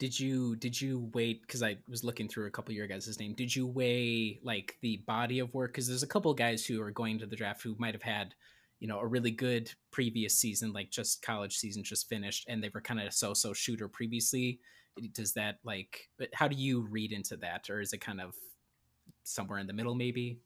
Did 0.00 0.18
you 0.18 0.56
did 0.56 0.80
you 0.80 1.10
wait 1.12 1.42
because 1.42 1.62
I 1.62 1.76
was 1.86 2.02
looking 2.02 2.26
through 2.26 2.46
a 2.46 2.50
couple 2.50 2.72
of 2.72 2.76
your 2.76 2.86
guys' 2.86 3.20
name? 3.20 3.34
Did 3.34 3.54
you 3.54 3.66
weigh 3.66 4.40
like 4.42 4.78
the 4.80 4.96
body 5.06 5.40
of 5.40 5.52
work? 5.52 5.72
Because 5.72 5.86
there's 5.86 6.02
a 6.02 6.08
couple 6.08 6.30
of 6.30 6.38
guys 6.38 6.64
who 6.64 6.80
are 6.80 6.90
going 6.90 7.18
to 7.18 7.26
the 7.26 7.36
draft 7.36 7.62
who 7.62 7.76
might 7.78 7.92
have 7.92 8.02
had 8.02 8.34
you 8.78 8.88
know 8.88 8.98
a 8.98 9.06
really 9.06 9.30
good 9.30 9.70
previous 9.90 10.38
season, 10.38 10.72
like 10.72 10.90
just 10.90 11.20
college 11.20 11.58
season 11.58 11.84
just 11.84 12.08
finished, 12.08 12.46
and 12.48 12.64
they 12.64 12.70
were 12.72 12.80
kind 12.80 12.98
of 12.98 13.08
a 13.08 13.12
so 13.12 13.34
so 13.34 13.52
shooter 13.52 13.88
previously. 13.88 14.58
Does 15.12 15.34
that 15.34 15.58
like 15.64 16.08
how 16.32 16.48
do 16.48 16.56
you 16.56 16.80
read 16.80 17.12
into 17.12 17.36
that, 17.36 17.68
or 17.68 17.82
is 17.82 17.92
it 17.92 17.98
kind 17.98 18.22
of 18.22 18.34
somewhere 19.24 19.58
in 19.58 19.66
the 19.66 19.74
middle 19.74 19.94
maybe? 19.94 20.40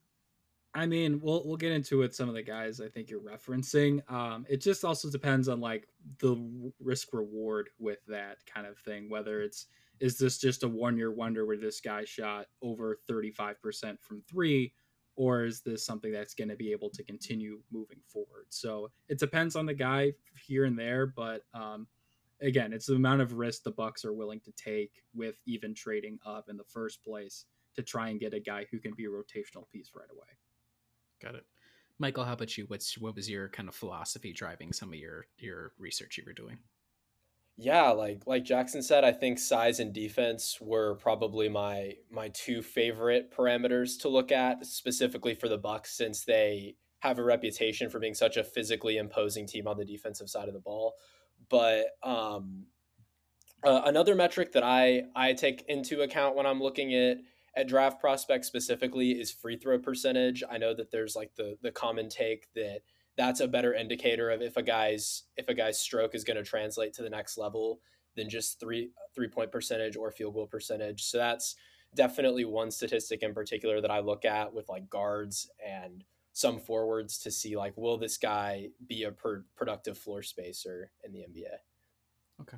I 0.76 0.86
mean, 0.86 1.20
we'll 1.22 1.42
we'll 1.44 1.56
get 1.56 1.70
into 1.70 2.02
it. 2.02 2.14
Some 2.14 2.28
of 2.28 2.34
the 2.34 2.42
guys 2.42 2.80
I 2.80 2.88
think 2.88 3.08
you're 3.08 3.20
referencing. 3.20 4.00
Um, 4.10 4.44
it 4.48 4.60
just 4.60 4.84
also 4.84 5.08
depends 5.08 5.48
on 5.48 5.60
like 5.60 5.86
the 6.18 6.72
risk 6.80 7.12
reward 7.12 7.70
with 7.78 8.04
that 8.08 8.38
kind 8.52 8.66
of 8.66 8.76
thing. 8.78 9.08
Whether 9.08 9.42
it's 9.42 9.66
is 10.00 10.18
this 10.18 10.38
just 10.38 10.64
a 10.64 10.68
one 10.68 10.96
year 10.96 11.12
wonder 11.12 11.46
where 11.46 11.56
this 11.56 11.80
guy 11.80 12.04
shot 12.04 12.46
over 12.60 12.98
35 13.08 13.62
percent 13.62 14.02
from 14.02 14.22
three, 14.28 14.72
or 15.14 15.44
is 15.44 15.60
this 15.60 15.86
something 15.86 16.10
that's 16.10 16.34
going 16.34 16.48
to 16.48 16.56
be 16.56 16.72
able 16.72 16.90
to 16.90 17.04
continue 17.04 17.60
moving 17.70 18.00
forward? 18.08 18.46
So 18.48 18.90
it 19.08 19.20
depends 19.20 19.54
on 19.54 19.66
the 19.66 19.74
guy 19.74 20.14
here 20.46 20.64
and 20.64 20.76
there, 20.76 21.06
but 21.06 21.42
um, 21.54 21.86
again, 22.42 22.72
it's 22.72 22.86
the 22.86 22.94
amount 22.94 23.22
of 23.22 23.34
risk 23.34 23.62
the 23.62 23.70
Bucks 23.70 24.04
are 24.04 24.12
willing 24.12 24.40
to 24.40 24.52
take 24.52 25.02
with 25.14 25.36
even 25.46 25.72
trading 25.72 26.18
up 26.26 26.48
in 26.48 26.56
the 26.56 26.64
first 26.64 27.04
place 27.04 27.44
to 27.76 27.82
try 27.82 28.08
and 28.08 28.18
get 28.18 28.34
a 28.34 28.40
guy 28.40 28.66
who 28.72 28.78
can 28.80 28.94
be 28.94 29.04
a 29.04 29.08
rotational 29.08 29.68
piece 29.72 29.92
right 29.94 30.10
away. 30.10 30.26
Got 31.24 31.36
it. 31.36 31.46
Michael, 31.98 32.24
how 32.24 32.34
about 32.34 32.58
you? 32.58 32.64
What's 32.68 32.98
what 32.98 33.14
was 33.14 33.30
your 33.30 33.48
kind 33.48 33.68
of 33.68 33.74
philosophy 33.74 34.32
driving 34.32 34.72
some 34.72 34.90
of 34.90 34.96
your 34.96 35.26
your 35.38 35.72
research 35.78 36.18
you 36.18 36.24
were 36.26 36.34
doing? 36.34 36.58
Yeah, 37.56 37.90
like 37.90 38.26
like 38.26 38.44
Jackson 38.44 38.82
said, 38.82 39.04
I 39.04 39.12
think 39.12 39.38
size 39.38 39.80
and 39.80 39.92
defense 39.92 40.58
were 40.60 40.96
probably 40.96 41.48
my 41.48 41.94
my 42.10 42.28
two 42.28 42.62
favorite 42.62 43.32
parameters 43.32 43.98
to 44.02 44.08
look 44.08 44.32
at, 44.32 44.66
specifically 44.66 45.34
for 45.34 45.48
the 45.48 45.56
Bucks, 45.56 45.96
since 45.96 46.24
they 46.24 46.74
have 46.98 47.18
a 47.18 47.24
reputation 47.24 47.88
for 47.88 48.00
being 48.00 48.14
such 48.14 48.36
a 48.36 48.44
physically 48.44 48.96
imposing 48.96 49.46
team 49.46 49.68
on 49.68 49.78
the 49.78 49.84
defensive 49.84 50.28
side 50.28 50.48
of 50.48 50.54
the 50.54 50.60
ball. 50.60 50.94
But 51.48 51.86
um, 52.02 52.64
uh, 53.62 53.82
another 53.84 54.14
metric 54.16 54.52
that 54.52 54.64
I 54.64 55.04
I 55.14 55.32
take 55.32 55.64
into 55.68 56.02
account 56.02 56.34
when 56.34 56.44
I'm 56.44 56.60
looking 56.60 56.92
at 56.92 57.18
at 57.56 57.68
draft 57.68 58.00
prospects 58.00 58.46
specifically 58.46 59.12
is 59.12 59.30
free 59.30 59.56
throw 59.56 59.78
percentage. 59.78 60.42
I 60.50 60.58
know 60.58 60.74
that 60.74 60.90
there's 60.90 61.16
like 61.16 61.34
the 61.36 61.56
the 61.62 61.70
common 61.70 62.08
take 62.08 62.52
that 62.54 62.80
that's 63.16 63.40
a 63.40 63.48
better 63.48 63.74
indicator 63.74 64.30
of 64.30 64.42
if 64.42 64.56
a 64.56 64.62
guy's 64.62 65.24
if 65.36 65.48
a 65.48 65.54
guy's 65.54 65.78
stroke 65.78 66.14
is 66.14 66.24
going 66.24 66.36
to 66.36 66.42
translate 66.42 66.92
to 66.94 67.02
the 67.02 67.10
next 67.10 67.38
level 67.38 67.80
than 68.16 68.28
just 68.28 68.60
three 68.60 68.90
three 69.14 69.28
point 69.28 69.52
percentage 69.52 69.96
or 69.96 70.10
field 70.10 70.34
goal 70.34 70.46
percentage. 70.46 71.04
So 71.04 71.18
that's 71.18 71.56
definitely 71.94 72.44
one 72.44 72.70
statistic 72.70 73.22
in 73.22 73.32
particular 73.34 73.80
that 73.80 73.90
I 73.90 74.00
look 74.00 74.24
at 74.24 74.52
with 74.52 74.68
like 74.68 74.90
guards 74.90 75.48
and 75.64 76.04
some 76.32 76.58
forwards 76.58 77.18
to 77.18 77.30
see 77.30 77.56
like 77.56 77.76
will 77.76 77.96
this 77.96 78.18
guy 78.18 78.68
be 78.88 79.04
a 79.04 79.12
per- 79.12 79.44
productive 79.56 79.96
floor 79.96 80.22
spacer 80.22 80.90
in 81.04 81.12
the 81.12 81.20
NBA. 81.20 81.54
Okay. 82.40 82.56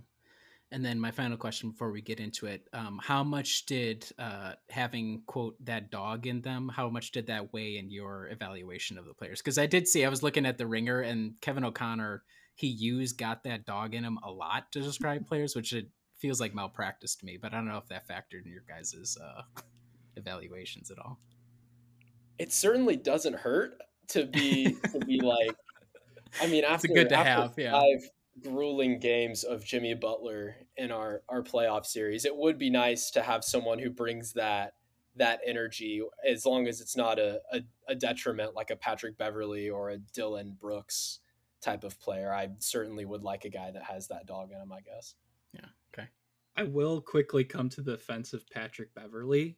And 0.72 0.84
then 0.84 0.98
my 0.98 1.12
final 1.12 1.36
question 1.36 1.70
before 1.70 1.92
we 1.92 2.02
get 2.02 2.18
into 2.18 2.46
it: 2.46 2.68
um, 2.72 2.98
How 3.02 3.22
much 3.22 3.66
did 3.66 4.10
uh, 4.18 4.54
having 4.68 5.22
quote 5.26 5.56
that 5.64 5.90
dog 5.90 6.26
in 6.26 6.42
them? 6.42 6.68
How 6.68 6.88
much 6.88 7.12
did 7.12 7.28
that 7.28 7.52
weigh 7.52 7.78
in 7.78 7.90
your 7.90 8.28
evaluation 8.28 8.98
of 8.98 9.04
the 9.04 9.14
players? 9.14 9.40
Because 9.40 9.58
I 9.58 9.66
did 9.66 9.86
see 9.86 10.04
I 10.04 10.08
was 10.08 10.24
looking 10.24 10.44
at 10.44 10.58
the 10.58 10.66
Ringer 10.66 11.00
and 11.00 11.34
Kevin 11.40 11.64
O'Connor. 11.64 12.24
He 12.56 12.66
used 12.66 13.16
"got 13.16 13.44
that 13.44 13.64
dog 13.64 13.94
in 13.94 14.02
him" 14.02 14.18
a 14.24 14.30
lot 14.30 14.72
to 14.72 14.80
describe 14.80 15.26
players, 15.28 15.54
which 15.54 15.72
it 15.72 15.86
feels 16.18 16.40
like 16.40 16.54
malpractice 16.54 17.14
to 17.16 17.26
me. 17.26 17.38
But 17.40 17.52
I 17.52 17.58
don't 17.58 17.68
know 17.68 17.78
if 17.78 17.88
that 17.88 18.08
factored 18.08 18.44
in 18.44 18.50
your 18.50 18.64
guys' 18.68 19.16
uh, 19.22 19.42
evaluations 20.16 20.90
at 20.90 20.98
all. 20.98 21.20
It 22.38 22.52
certainly 22.52 22.96
doesn't 22.96 23.36
hurt 23.36 23.80
to 24.08 24.26
be 24.26 24.76
to 24.92 24.98
be 24.98 25.20
like. 25.22 25.54
I 26.42 26.48
mean, 26.48 26.64
after, 26.64 26.88
it's 26.88 26.94
good 26.94 27.08
to 27.10 27.16
after 27.16 27.30
have, 27.30 27.54
yeah. 27.56 27.70
five 27.70 28.10
grueling 28.42 28.98
games 28.98 29.44
of 29.44 29.64
Jimmy 29.64 29.94
Butler 29.94 30.56
in 30.76 30.90
our 30.90 31.22
our 31.28 31.42
playoff 31.42 31.86
series. 31.86 32.24
It 32.24 32.36
would 32.36 32.58
be 32.58 32.70
nice 32.70 33.10
to 33.12 33.22
have 33.22 33.44
someone 33.44 33.78
who 33.78 33.90
brings 33.90 34.32
that 34.34 34.74
that 35.16 35.40
energy 35.46 36.02
as 36.28 36.44
long 36.44 36.66
as 36.66 36.80
it's 36.80 36.96
not 36.96 37.18
a, 37.18 37.40
a, 37.50 37.60
a 37.88 37.94
detriment 37.94 38.54
like 38.54 38.70
a 38.70 38.76
Patrick 38.76 39.16
Beverley 39.16 39.70
or 39.70 39.90
a 39.90 39.98
Dillon 39.98 40.56
Brooks 40.60 41.20
type 41.62 41.84
of 41.84 41.98
player. 41.98 42.32
I 42.32 42.48
certainly 42.58 43.04
would 43.04 43.22
like 43.22 43.44
a 43.44 43.50
guy 43.50 43.70
that 43.70 43.82
has 43.82 44.08
that 44.08 44.26
dog 44.26 44.50
in 44.52 44.60
him, 44.60 44.72
I 44.72 44.80
guess. 44.80 45.14
Yeah. 45.54 45.66
Okay. 45.94 46.08
I 46.56 46.64
will 46.64 47.00
quickly 47.00 47.44
come 47.44 47.70
to 47.70 47.80
the 47.80 47.92
defense 47.92 48.34
of 48.34 48.48
Patrick 48.50 48.94
Beverley. 48.94 49.56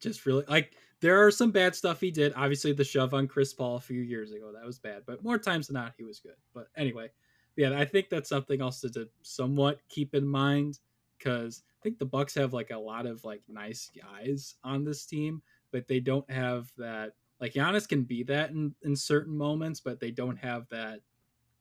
Just 0.00 0.26
really 0.26 0.44
like 0.48 0.74
there 1.00 1.24
are 1.24 1.30
some 1.30 1.50
bad 1.50 1.74
stuff 1.74 2.00
he 2.00 2.10
did. 2.10 2.32
Obviously, 2.36 2.72
the 2.72 2.84
shove 2.84 3.14
on 3.14 3.28
Chris 3.28 3.54
Paul 3.54 3.76
a 3.76 3.80
few 3.80 4.02
years 4.02 4.32
ago 4.32 4.52
that 4.52 4.66
was 4.66 4.78
bad, 4.78 5.02
but 5.06 5.22
more 5.22 5.38
times 5.38 5.68
than 5.68 5.74
not, 5.74 5.94
he 5.96 6.04
was 6.04 6.18
good. 6.18 6.34
But 6.52 6.66
anyway, 6.76 7.10
yeah, 7.56 7.78
I 7.78 7.84
think 7.84 8.08
that's 8.08 8.28
something 8.28 8.60
also 8.60 8.88
to 8.90 9.08
somewhat 9.22 9.80
keep 9.88 10.14
in 10.14 10.26
mind 10.26 10.80
because 11.18 11.62
I 11.68 11.82
think 11.82 11.98
the 11.98 12.06
Bucks 12.06 12.34
have 12.34 12.52
like 12.52 12.70
a 12.70 12.78
lot 12.78 13.06
of 13.06 13.24
like 13.24 13.42
nice 13.48 13.90
guys 13.90 14.56
on 14.64 14.84
this 14.84 15.06
team, 15.06 15.42
but 15.70 15.86
they 15.86 16.00
don't 16.00 16.28
have 16.30 16.72
that. 16.78 17.12
Like 17.40 17.54
Giannis 17.54 17.88
can 17.88 18.02
be 18.04 18.22
that 18.24 18.50
in, 18.50 18.74
in 18.82 18.96
certain 18.96 19.36
moments, 19.36 19.80
but 19.80 20.00
they 20.00 20.10
don't 20.10 20.36
have 20.38 20.68
that 20.70 21.00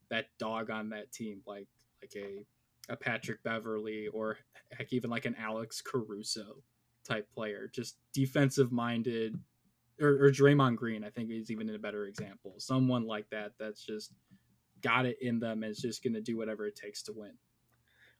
that 0.09 0.27
dog 0.37 0.69
on 0.69 0.89
that 0.89 1.11
team, 1.11 1.41
like 1.45 1.67
like 2.01 2.13
a 2.15 2.45
a 2.89 2.95
Patrick 2.95 3.41
Beverley 3.43 4.07
or 4.07 4.37
heck 4.71 4.91
even 4.91 5.09
like 5.09 5.25
an 5.25 5.35
Alex 5.39 5.81
Caruso 5.81 6.57
type 7.03 7.27
player, 7.33 7.69
just 7.73 7.97
defensive 8.13 8.71
minded, 8.71 9.39
or, 10.01 10.25
or 10.25 10.31
Draymond 10.31 10.75
Green. 10.75 11.03
I 11.03 11.09
think 11.09 11.29
is 11.29 11.51
even 11.51 11.69
a 11.69 11.77
better 11.77 12.05
example. 12.07 12.55
Someone 12.57 13.05
like 13.05 13.29
that 13.29 13.53
that's 13.59 13.85
just 13.85 14.13
got 14.83 15.05
it 15.05 15.17
in 15.21 15.39
them 15.39 15.63
and 15.63 15.71
is 15.71 15.79
just 15.79 16.03
going 16.03 16.13
to 16.13 16.21
do 16.21 16.37
whatever 16.37 16.67
it 16.67 16.75
takes 16.75 17.01
to 17.03 17.13
win. 17.13 17.31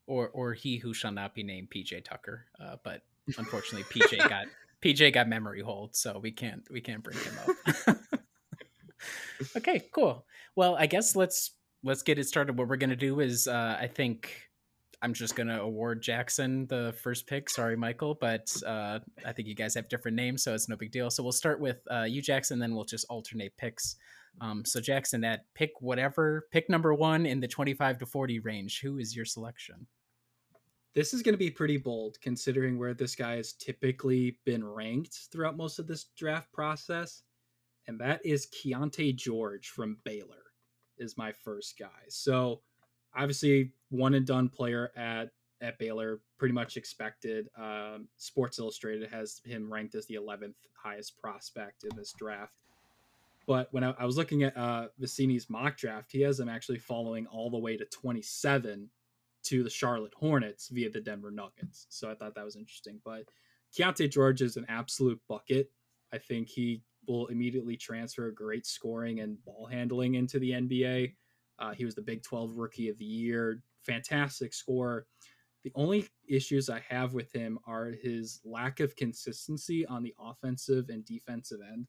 Or 0.06 0.30
or 0.30 0.54
he 0.54 0.78
who 0.78 0.94
shall 0.94 1.12
not 1.12 1.34
be 1.34 1.44
named 1.44 1.70
PJ 1.70 2.04
Tucker, 2.04 2.46
uh, 2.60 2.76
but 2.84 3.04
unfortunately 3.38 3.84
PJ 3.84 4.18
got 4.30 4.48
PJ 4.84 5.14
got 5.14 5.30
memory 5.30 5.62
hold, 5.62 5.96
so 5.96 6.20
we 6.20 6.32
can't 6.32 6.64
we 6.70 6.82
can't 6.82 7.02
bring 7.02 7.18
him 7.18 7.34
up. 7.88 7.98
okay, 9.58 9.82
cool. 9.94 10.26
Well, 10.56 10.76
I 10.76 10.88
guess 10.88 11.16
let's 11.16 11.52
let's 11.84 12.02
get 12.02 12.20
it 12.20 12.28
started. 12.28 12.58
What 12.58 12.68
we're 12.68 12.76
gonna 12.76 12.98
do 12.98 13.22
is 13.22 13.48
uh, 13.48 13.78
I 13.80 13.88
think 13.88 14.50
I'm 15.02 15.14
just 15.14 15.38
gonna 15.38 15.62
award 15.62 16.02
Jackson 16.02 16.68
the 16.68 16.94
first 17.02 17.26
pick. 17.26 17.50
Sorry, 17.50 17.78
Michael, 17.78 18.16
but 18.16 18.54
uh, 18.66 19.00
I 19.26 19.32
think 19.32 19.48
you 19.48 19.56
guys 19.56 19.74
have 19.76 19.88
different 19.88 20.16
names, 20.16 20.44
so 20.44 20.54
it's 20.54 20.68
no 20.68 20.76
big 20.76 20.92
deal. 20.92 21.10
So 21.10 21.24
we'll 21.24 21.32
start 21.32 21.62
with 21.62 21.80
uh, 21.90 22.04
you, 22.04 22.22
Jackson, 22.22 22.60
then 22.60 22.76
we'll 22.76 22.84
just 22.84 23.06
alternate 23.10 23.56
picks. 23.58 23.96
Um, 24.42 24.66
so 24.66 24.80
Jackson, 24.80 25.22
that 25.22 25.46
pick 25.54 25.72
whatever, 25.80 26.48
pick 26.52 26.70
number 26.70 26.94
one 26.94 27.26
in 27.26 27.40
the 27.40 27.48
25 27.48 28.00
to 28.00 28.06
40 28.06 28.40
range. 28.40 28.82
Who 28.82 28.98
is 28.98 29.16
your 29.16 29.26
selection? 29.26 29.88
This 30.96 31.14
is 31.14 31.22
going 31.22 31.34
to 31.34 31.40
be 31.40 31.50
pretty 31.50 31.78
bold 31.78 32.18
considering 32.22 32.78
where 32.78 32.94
this 32.94 33.16
guy 33.16 33.38
has 33.38 33.54
typically 33.54 34.38
been 34.46 34.64
ranked 34.64 35.28
throughout 35.32 35.58
most 35.58 35.80
of 35.80 35.88
this 35.88 36.06
draft 36.18 36.52
process. 36.52 37.24
And 37.88 38.00
that 38.00 38.22
is 38.26 38.48
Keyonte 38.48 39.16
George 39.16 39.70
from 39.70 39.98
Baylor 40.04 40.44
is 40.98 41.18
my 41.18 41.32
first 41.32 41.78
guy. 41.80 41.88
So 42.10 42.62
obviously 43.16 43.74
one 43.90 44.14
and 44.14 44.26
done 44.26 44.50
player 44.50 44.92
at 44.96 45.30
at 45.62 45.80
Baylor, 45.80 46.20
pretty 46.38 46.54
much 46.54 46.76
expected. 46.76 47.48
Um, 47.58 48.10
Sports 48.18 48.60
Illustrated 48.60 49.10
has 49.10 49.42
him 49.46 49.72
ranked 49.72 49.96
as 49.96 50.06
the 50.08 50.16
11th 50.16 50.56
highest 50.76 51.18
prospect 51.18 51.86
in 51.86 51.96
this 51.96 52.14
draft. 52.18 52.54
But 53.46 53.68
when 53.72 53.84
I, 53.84 53.94
I 54.00 54.06
was 54.06 54.18
looking 54.18 54.44
at 54.44 54.56
uh, 54.56 54.88
Vecenie's 55.00 55.50
mock 55.50 55.78
draft, 55.78 56.12
he 56.12 56.22
has 56.22 56.40
him 56.40 56.50
actually 56.50 56.80
following 56.80 57.28
all 57.28 57.50
the 57.50 57.58
way 57.58 57.78
to 57.78 57.86
27 57.86 58.90
to 59.44 59.64
the 59.64 59.70
Charlotte 59.70 60.14
Hornets 60.16 60.70
via 60.70 60.90
the 60.90 61.02
Denver 61.02 61.32
Nuggets. 61.32 61.88
So 61.90 62.10
I 62.10 62.16
thought 62.16 62.36
that 62.36 62.46
was 62.46 62.56
interesting. 62.56 63.00
But 63.04 63.26
Keyonte 63.78 64.10
George 64.10 64.42
is 64.42 64.56
an 64.56 64.66
absolute 64.70 65.20
bucket. 65.28 65.70
I 66.14 66.18
think 66.18 66.48
he 66.48 66.82
will 67.08 67.28
immediately 67.28 67.76
transfer 67.76 68.32
great 68.32 68.66
scoring 68.66 69.20
and 69.20 69.44
ball 69.44 69.68
handling 69.70 70.16
into 70.16 70.40
the 70.40 70.52
NBA. 70.52 71.14
Uh, 71.60 71.74
he 71.74 71.86
was 71.86 71.96
the 71.96 72.02
Big 72.02 72.24
12 72.24 72.56
Rookie 72.56 72.90
of 72.90 72.98
the 72.98 73.06
Year, 73.06 73.62
fantastic 73.82 74.54
scorer. 74.54 75.06
The 75.64 75.72
only 75.76 76.08
issues 76.28 76.70
I 76.70 76.82
have 76.90 77.14
with 77.14 77.32
him 77.32 77.58
are 77.66 77.92
his 77.92 78.42
lack 78.44 78.80
of 78.80 78.96
consistency 78.96 79.86
on 79.86 80.04
the 80.04 80.14
offensive 80.20 80.90
and 80.90 81.06
defensive 81.06 81.60
end. 81.72 81.88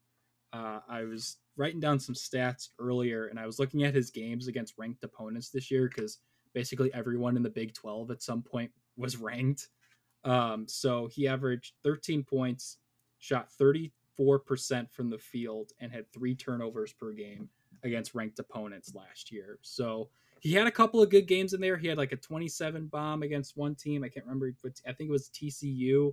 Uh, 0.55 0.79
I 0.89 1.03
was 1.03 1.39
writing 1.57 1.81
down 1.81 1.99
some 1.99 2.15
stats 2.15 2.69
earlier, 2.79 3.27
and 3.27 3.41
I 3.41 3.47
was 3.47 3.59
looking 3.59 3.83
at 3.83 3.95
his 3.95 4.11
games 4.11 4.47
against 4.47 4.79
ranked 4.79 5.03
opponents 5.03 5.51
this 5.51 5.69
year 5.69 5.89
because 5.89 6.19
basically 6.53 6.95
everyone 6.95 7.37
in 7.37 7.43
the 7.43 7.51
Big 7.51 7.75
12 7.75 8.13
at 8.13 8.23
some 8.23 8.41
point 8.41 8.71
was 8.97 9.17
ranked. 9.17 9.69
Um, 10.25 10.67
so 10.69 11.09
he 11.09 11.27
averaged 11.27 11.75
13 11.83 12.23
points, 12.23 12.79
shot 13.19 13.49
34% 13.61 13.91
from 14.93 15.11
the 15.11 15.19
field, 15.19 15.73
and 15.81 15.91
had 15.91 16.11
three 16.13 16.37
turnovers 16.37 16.93
per 16.93 17.13
game 17.13 17.49
against 17.83 18.15
ranked 18.15 18.39
opponents 18.39 18.95
last 18.95 19.33
year. 19.33 19.59
So 19.63 20.09
he 20.41 20.53
had 20.53 20.69
a 20.69 20.73
couple 20.73 21.03
of 21.03 21.11
good 21.11 21.27
games 21.27 21.53
in 21.53 21.61
there. 21.61 21.77
He 21.77 21.89
had 21.89 21.99
like 21.99 22.13
a 22.13 22.17
27 22.17 22.87
bomb 22.87 23.23
against 23.23 23.57
one 23.57 23.75
team. 23.75 24.05
I 24.05 24.09
can't 24.09 24.25
remember, 24.25 24.55
I 24.87 24.93
think 24.93 25.09
it 25.09 25.13
was 25.13 25.31
TCU. 25.31 26.13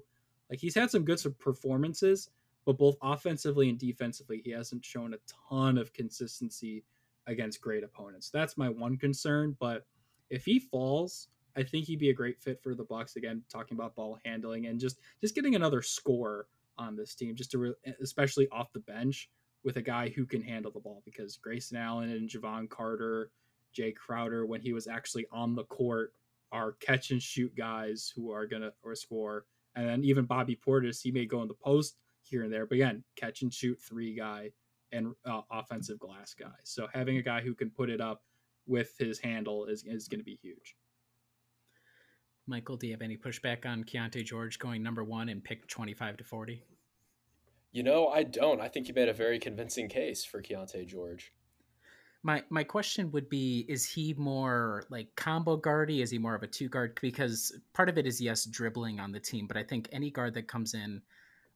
Like 0.50 0.60
he's 0.60 0.76
had 0.76 0.90
some 0.90 1.06
good 1.06 1.22
performances, 1.40 2.30
but 2.66 2.78
both 2.78 2.96
offensively 3.02 3.70
and 3.70 3.80
defensively, 3.80 4.42
he 4.44 4.52
hasn't 4.52 4.86
shown 4.86 5.14
a 5.14 5.18
ton 5.50 5.78
of 5.78 5.94
consistency 5.94 6.84
against 7.28 7.62
great 7.62 7.84
opponents. 7.84 8.30
That's 8.30 8.58
my 8.58 8.70
one 8.70 8.98
concern. 8.98 9.56
But 9.60 9.86
if 10.30 10.46
he 10.46 10.60
falls, 10.60 11.28
I 11.56 11.64
think 11.64 11.86
he'd 11.86 12.00
be 12.00 12.10
a 12.10 12.14
great 12.14 12.40
fit 12.40 12.62
for 12.62 12.76
the 12.76 12.84
Bucks. 12.84 13.16
Again, 13.16 13.44
talking 13.50 13.78
about 13.78 13.96
ball 13.96 14.20
handling 14.24 14.68
and 14.68 14.80
just 14.80 15.00
just 15.20 15.36
getting 15.36 15.56
another 15.56 15.82
score 15.82 16.48
on 16.78 16.96
this 16.96 17.16
team, 17.16 17.36
just 17.36 17.52
to 17.52 17.58
re- 17.58 17.94
especially 18.02 18.48
off 18.50 18.72
the 18.74 18.80
bench 18.80 19.30
with 19.64 19.78
a 19.78 19.82
guy 19.82 20.10
who 20.10 20.26
can 20.26 20.42
handle 20.42 20.72
the 20.72 20.80
ball. 20.80 21.02
Because 21.06 21.38
Grayson 21.38 21.78
Allen 21.78 22.12
and 22.12 22.30
Jevon 22.30 22.70
Carter, 22.70 23.32
Jay 23.74 23.92
Crowder, 23.92 24.46
when 24.46 24.62
he 24.62 24.74
was 24.74 24.88
actually 24.88 25.26
on 25.32 25.56
the 25.56 25.66
court, 25.66 26.14
are 26.52 26.74
catch 26.74 27.12
and 27.12 27.22
shoot 27.22 27.56
guys 27.56 28.12
who 28.16 28.32
are 28.32 28.46
gonna 28.46 28.72
or 28.84 28.96
score. 28.96 29.46
And 29.76 29.88
then 29.88 30.04
even 30.04 30.26
Bobby 30.26 30.56
Portis, 30.56 31.02
he 31.02 31.12
may 31.12 31.26
go 31.26 31.42
in 31.42 31.48
the 31.48 31.54
post 31.54 31.98
here 32.22 32.44
and 32.44 32.52
there. 32.52 32.66
But 32.66 32.76
again, 32.76 33.04
catch 33.16 33.42
and 33.42 33.54
shoot 33.54 33.80
three 33.82 34.16
guy 34.16 34.52
and 34.92 35.14
uh, 35.26 35.42
offensive 35.52 36.00
glass 36.00 36.34
guy. 36.34 36.52
So 36.64 36.88
having 36.94 37.18
a 37.18 37.22
guy 37.22 37.42
who 37.42 37.56
can 37.56 37.70
put 37.70 37.90
it 37.90 38.02
up 38.02 38.24
with 38.68 38.94
his 38.98 39.20
handle 39.20 39.66
is, 39.66 39.84
is 39.86 40.08
going 40.08 40.20
to 40.20 40.26
be 40.26 40.40
huge. 40.42 40.76
Michael, 42.48 42.78
do 42.78 42.88
you 42.88 42.94
have 42.94 43.02
any 43.02 43.18
pushback 43.18 43.66
on 43.66 43.84
Keyonte 43.84 44.26
George 44.26 44.60
going 44.60 44.84
number 44.84 45.04
one 45.04 45.30
and 45.30 45.44
pick 45.44 45.68
25 45.68 46.18
to 46.18 46.24
40? 46.24 46.64
You 47.72 47.84
know, 47.84 48.08
I 48.08 48.24
don't. 48.24 48.60
I 48.60 48.68
think 48.68 48.88
you 48.88 48.94
made 48.94 49.08
a 49.08 49.14
very 49.14 49.40
convincing 49.40 49.88
case 49.88 50.26
for 50.26 50.42
Keyonte 50.42 50.86
George. 50.88 51.32
My 52.24 52.44
my 52.50 52.64
question 52.64 53.12
would 53.12 53.30
be: 53.30 53.66
Is 53.70 53.86
he 53.86 54.14
more 54.16 54.84
like 54.90 55.16
combo 55.16 55.56
guardy? 55.56 56.02
Is 56.02 56.12
he 56.12 56.18
more 56.18 56.36
of 56.36 56.44
a 56.44 56.48
two 56.48 56.68
guard? 56.68 57.00
Because 57.02 57.58
part 57.74 57.88
of 57.88 57.98
it 57.98 58.06
is 58.06 58.20
yes, 58.20 58.46
dribbling 58.46 59.00
on 59.00 59.14
the 59.14 59.20
team, 59.20 59.48
but 59.48 59.56
I 59.56 59.64
think 59.64 59.88
any 59.92 60.12
guard 60.12 60.34
that 60.34 60.50
comes 60.50 60.74
in, 60.74 61.02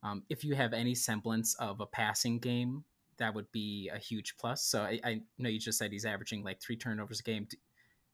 um, 0.05 0.23
if 0.29 0.43
you 0.43 0.53
have 0.55 0.73
any 0.73 0.93
semblance 0.93 1.55
of 1.55 1.81
a 1.81 1.85
passing 1.85 2.37
game, 2.37 2.83
that 3.17 3.33
would 3.33 3.51
be 3.51 3.89
a 3.93 3.97
huge 3.97 4.35
plus. 4.37 4.63
So 4.63 4.81
I, 4.81 4.99
I 5.03 5.21
know 5.39 5.49
you 5.49 5.59
just 5.59 5.79
said 5.79 5.91
he's 5.91 6.05
averaging 6.05 6.43
like 6.43 6.61
three 6.61 6.77
turnovers 6.77 7.21
a 7.21 7.23
game. 7.23 7.47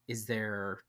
Is 0.07 0.25
there 0.25 0.79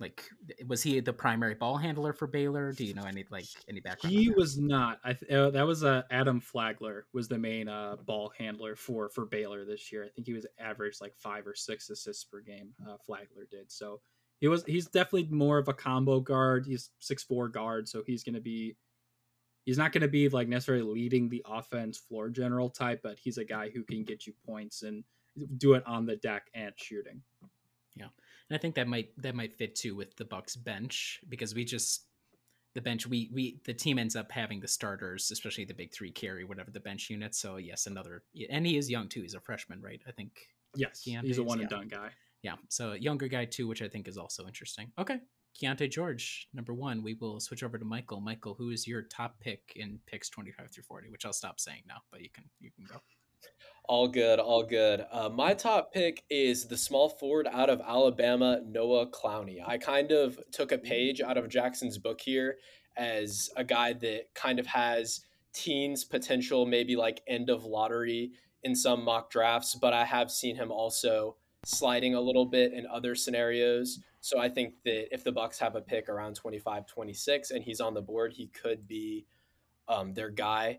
like 0.00 0.24
was 0.66 0.82
he 0.82 1.00
the 1.00 1.12
primary 1.12 1.54
ball 1.54 1.76
handler 1.76 2.14
for 2.14 2.26
Baylor? 2.26 2.72
Do 2.72 2.84
you 2.84 2.94
know 2.94 3.04
any 3.04 3.26
like 3.30 3.44
any 3.68 3.80
background? 3.80 4.16
He 4.16 4.30
was 4.30 4.58
not. 4.58 5.00
I 5.04 5.12
th- 5.12 5.30
uh, 5.30 5.50
that 5.50 5.66
was 5.66 5.84
uh, 5.84 6.02
Adam 6.10 6.40
Flagler 6.40 7.06
was 7.12 7.28
the 7.28 7.38
main 7.38 7.68
uh, 7.68 7.96
ball 8.06 8.32
handler 8.38 8.76
for 8.76 9.10
for 9.10 9.26
Baylor 9.26 9.66
this 9.66 9.92
year. 9.92 10.04
I 10.04 10.08
think 10.08 10.26
he 10.26 10.32
was 10.32 10.46
averaged 10.58 11.02
like 11.02 11.14
five 11.18 11.46
or 11.46 11.54
six 11.54 11.90
assists 11.90 12.24
per 12.24 12.40
game. 12.40 12.70
Uh, 12.88 12.96
Flagler 13.04 13.46
did 13.50 13.70
so. 13.70 14.00
He 14.40 14.48
was 14.48 14.64
he's 14.64 14.86
definitely 14.86 15.28
more 15.30 15.58
of 15.58 15.68
a 15.68 15.74
combo 15.74 16.20
guard. 16.20 16.64
He's 16.66 16.90
six 16.98 17.22
four 17.22 17.48
guard, 17.48 17.86
so 17.86 18.02
he's 18.06 18.24
going 18.24 18.34
to 18.34 18.40
be. 18.40 18.76
He's 19.64 19.78
not 19.78 19.92
going 19.92 20.02
to 20.02 20.08
be 20.08 20.28
like 20.28 20.48
necessarily 20.48 20.84
leading 20.84 21.28
the 21.28 21.44
offense 21.46 21.98
floor 21.98 22.28
general 22.30 22.70
type, 22.70 23.00
but 23.02 23.18
he's 23.18 23.38
a 23.38 23.44
guy 23.44 23.70
who 23.70 23.82
can 23.84 24.04
get 24.04 24.26
you 24.26 24.32
points 24.46 24.82
and 24.82 25.04
do 25.58 25.74
it 25.74 25.86
on 25.86 26.06
the 26.06 26.16
deck 26.16 26.48
and 26.54 26.72
shooting. 26.76 27.22
Yeah, 27.94 28.08
and 28.48 28.56
I 28.56 28.58
think 28.58 28.74
that 28.76 28.88
might 28.88 29.10
that 29.18 29.34
might 29.34 29.54
fit 29.54 29.74
too 29.74 29.94
with 29.94 30.16
the 30.16 30.24
Bucks 30.24 30.56
bench 30.56 31.20
because 31.28 31.54
we 31.54 31.64
just 31.64 32.06
the 32.74 32.80
bench 32.80 33.06
we 33.06 33.30
we 33.32 33.60
the 33.64 33.74
team 33.74 33.98
ends 33.98 34.16
up 34.16 34.30
having 34.30 34.60
the 34.60 34.68
starters, 34.68 35.30
especially 35.30 35.64
the 35.64 35.74
big 35.74 35.92
three 35.92 36.10
carry 36.10 36.44
whatever 36.44 36.70
the 36.70 36.80
bench 36.80 37.10
unit. 37.10 37.34
So 37.34 37.56
yes, 37.56 37.86
another 37.86 38.22
and 38.48 38.66
he 38.66 38.76
is 38.76 38.90
young 38.90 39.08
too. 39.08 39.22
He's 39.22 39.34
a 39.34 39.40
freshman, 39.40 39.80
right? 39.80 40.00
I 40.06 40.12
think. 40.12 40.32
Yes, 40.76 41.02
Keyonte 41.04 41.24
he's 41.24 41.38
a 41.38 41.42
one 41.42 41.60
and 41.60 41.68
done 41.68 41.88
guy. 41.88 42.10
Yeah, 42.42 42.54
so 42.68 42.92
younger 42.92 43.28
guy 43.28 43.44
too, 43.44 43.66
which 43.66 43.82
I 43.82 43.88
think 43.88 44.06
is 44.06 44.16
also 44.16 44.46
interesting. 44.46 44.92
Okay, 44.98 45.18
Keyonte 45.60 45.90
George, 45.90 46.48
number 46.54 46.72
one. 46.72 47.02
We 47.02 47.14
will 47.14 47.38
switch 47.40 47.62
over 47.62 47.78
to 47.78 47.84
Michael. 47.84 48.20
Michael, 48.20 48.54
who 48.54 48.70
is 48.70 48.86
your 48.86 49.02
top 49.02 49.38
pick 49.40 49.72
in 49.76 49.98
picks 50.06 50.30
twenty 50.30 50.52
five 50.52 50.70
through 50.70 50.84
forty? 50.84 51.10
Which 51.10 51.26
I'll 51.26 51.32
stop 51.32 51.60
saying 51.60 51.82
now, 51.86 51.98
but 52.10 52.22
you 52.22 52.30
can 52.32 52.44
you 52.60 52.70
can 52.74 52.84
go. 52.84 53.00
All 53.84 54.06
good, 54.06 54.38
all 54.38 54.62
good. 54.62 55.04
Uh, 55.10 55.28
my 55.28 55.52
top 55.52 55.92
pick 55.92 56.22
is 56.30 56.68
the 56.68 56.76
small 56.76 57.08
forward 57.08 57.48
out 57.50 57.68
of 57.68 57.80
Alabama, 57.80 58.60
Noah 58.64 59.06
Clowney. 59.10 59.58
I 59.66 59.78
kind 59.78 60.12
of 60.12 60.38
took 60.52 60.72
a 60.72 60.78
page 60.78 61.20
out 61.20 61.36
of 61.36 61.48
Jackson's 61.48 61.98
book 61.98 62.20
here 62.20 62.58
as 62.96 63.50
a 63.56 63.64
guy 63.64 63.94
that 63.94 64.34
kind 64.34 64.58
of 64.60 64.66
has 64.66 65.22
teens 65.52 66.04
potential, 66.04 66.66
maybe 66.66 66.94
like 66.94 67.22
end 67.26 67.50
of 67.50 67.64
lottery 67.64 68.30
in 68.62 68.76
some 68.76 69.04
mock 69.04 69.30
drafts, 69.30 69.74
but 69.74 69.92
I 69.92 70.04
have 70.04 70.30
seen 70.30 70.54
him 70.54 70.70
also 70.70 71.36
sliding 71.64 72.14
a 72.14 72.20
little 72.20 72.46
bit 72.46 72.72
in 72.72 72.86
other 72.86 73.14
scenarios. 73.14 73.98
So 74.20 74.38
I 74.38 74.48
think 74.48 74.74
that 74.84 75.14
if 75.14 75.24
the 75.24 75.32
Bucks 75.32 75.58
have 75.58 75.76
a 75.76 75.80
pick 75.80 76.08
around 76.08 76.36
25, 76.36 76.86
26 76.86 77.50
and 77.50 77.64
he's 77.64 77.80
on 77.80 77.94
the 77.94 78.02
board, 78.02 78.32
he 78.34 78.48
could 78.48 78.86
be 78.86 79.26
um, 79.88 80.14
their 80.14 80.30
guy 80.30 80.78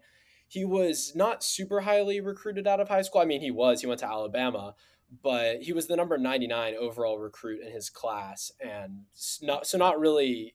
he 0.52 0.66
was 0.66 1.14
not 1.16 1.46
super 1.46 1.80
highly 1.80 2.20
recruited 2.20 2.68
out 2.68 2.82
of 2.82 2.90
high 2.90 3.04
school. 3.04 3.22
I 3.22 3.26
mean, 3.26 3.40
he 3.40 3.52
was. 3.52 3.80
He 3.80 3.88
went 3.88 4.02
to 4.02 4.06
Alabama, 4.06 4.76
but 5.24 5.62
he 5.62 5.72
was 5.72 5.88
the 5.88 5.96
number 5.96 6.18
99 6.18 6.76
overall 6.78 7.18
recruit 7.18 7.62
in 7.66 7.72
his 7.72 7.90
class 7.90 8.52
and 8.60 9.04
not 9.42 9.66
so 9.66 9.78
not 9.78 9.98
really 9.98 10.54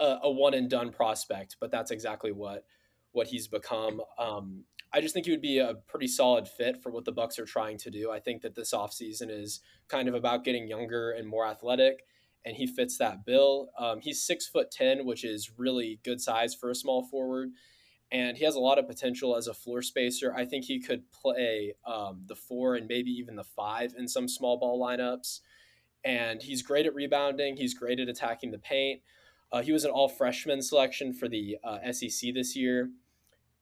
a, 0.00 0.16
a 0.24 0.30
one 0.32 0.52
and 0.52 0.68
done 0.68 0.90
prospect, 0.90 1.58
but 1.60 1.70
that's 1.70 1.92
exactly 1.92 2.32
what 2.32 2.64
what 3.12 3.28
he's 3.28 3.46
become. 3.46 4.00
Um, 4.18 4.64
I 4.92 5.00
just 5.00 5.14
think 5.14 5.26
he 5.26 5.32
would 5.32 5.40
be 5.40 5.60
a 5.60 5.74
pretty 5.86 6.08
solid 6.08 6.48
fit 6.48 6.82
for 6.82 6.90
what 6.90 7.04
the 7.04 7.12
Bucks 7.12 7.38
are 7.38 7.46
trying 7.46 7.78
to 7.78 7.90
do. 7.90 8.10
I 8.10 8.18
think 8.18 8.42
that 8.42 8.56
this 8.56 8.72
offseason 8.74 9.30
is 9.30 9.60
kind 9.86 10.08
of 10.08 10.14
about 10.16 10.42
getting 10.42 10.66
younger 10.66 11.12
and 11.12 11.28
more 11.28 11.46
athletic, 11.46 12.02
and 12.46 12.56
he 12.56 12.66
fits 12.66 12.96
that 12.96 13.26
bill. 13.26 13.68
Um, 13.78 14.00
he's 14.00 14.22
six 14.22 14.46
foot 14.46 14.70
ten, 14.70 15.04
which 15.04 15.24
is 15.24 15.58
really 15.58 16.00
good 16.02 16.22
size 16.22 16.54
for 16.54 16.70
a 16.70 16.74
small 16.74 17.02
forward 17.02 17.50
and 18.12 18.36
he 18.36 18.44
has 18.44 18.54
a 18.54 18.60
lot 18.60 18.78
of 18.78 18.86
potential 18.86 19.36
as 19.36 19.48
a 19.48 19.54
floor 19.54 19.82
spacer. 19.82 20.32
I 20.34 20.44
think 20.44 20.64
he 20.64 20.80
could 20.80 21.10
play 21.10 21.74
um, 21.84 22.22
the 22.26 22.36
four 22.36 22.76
and 22.76 22.86
maybe 22.86 23.10
even 23.10 23.34
the 23.34 23.44
five 23.44 23.94
in 23.98 24.06
some 24.06 24.28
small 24.28 24.58
ball 24.58 24.80
lineups. 24.80 25.40
And 26.04 26.40
he's 26.40 26.62
great 26.62 26.86
at 26.86 26.94
rebounding. 26.94 27.56
He's 27.56 27.74
great 27.74 27.98
at 27.98 28.08
attacking 28.08 28.52
the 28.52 28.58
paint. 28.58 29.00
Uh, 29.50 29.62
he 29.62 29.72
was 29.72 29.84
an 29.84 29.90
all 29.90 30.08
freshman 30.08 30.62
selection 30.62 31.12
for 31.12 31.28
the 31.28 31.58
uh, 31.64 31.78
SEC 31.92 32.32
this 32.32 32.54
year. 32.54 32.90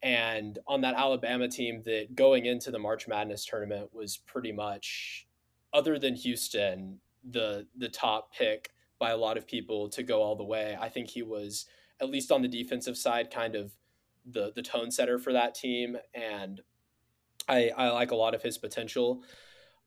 And 0.02 0.58
on 0.66 0.82
that 0.82 0.94
Alabama 0.94 1.48
team 1.48 1.82
that 1.86 2.14
going 2.14 2.44
into 2.44 2.70
the 2.70 2.78
March 2.78 3.08
Madness 3.08 3.46
tournament 3.46 3.94
was 3.94 4.18
pretty 4.18 4.52
much, 4.52 5.26
other 5.72 5.98
than 5.98 6.14
Houston, 6.14 7.00
the 7.28 7.66
the 7.74 7.88
top 7.88 8.34
pick 8.34 8.70
by 8.98 9.10
a 9.10 9.16
lot 9.16 9.36
of 9.36 9.46
people 9.46 9.88
to 9.90 10.02
go 10.02 10.22
all 10.22 10.36
the 10.36 10.44
way. 10.44 10.76
I 10.80 10.88
think 10.88 11.10
he 11.10 11.22
was, 11.22 11.66
at 12.00 12.10
least 12.10 12.32
on 12.32 12.42
the 12.42 12.48
defensive 12.48 12.96
side, 12.96 13.30
kind 13.30 13.54
of 13.54 13.72
the 14.26 14.52
the 14.54 14.62
tone 14.62 14.90
setter 14.90 15.18
for 15.18 15.32
that 15.32 15.54
team, 15.54 15.96
and 16.14 16.62
I 17.48 17.70
I 17.76 17.90
like 17.90 18.10
a 18.10 18.16
lot 18.16 18.34
of 18.34 18.42
his 18.42 18.58
potential. 18.58 19.22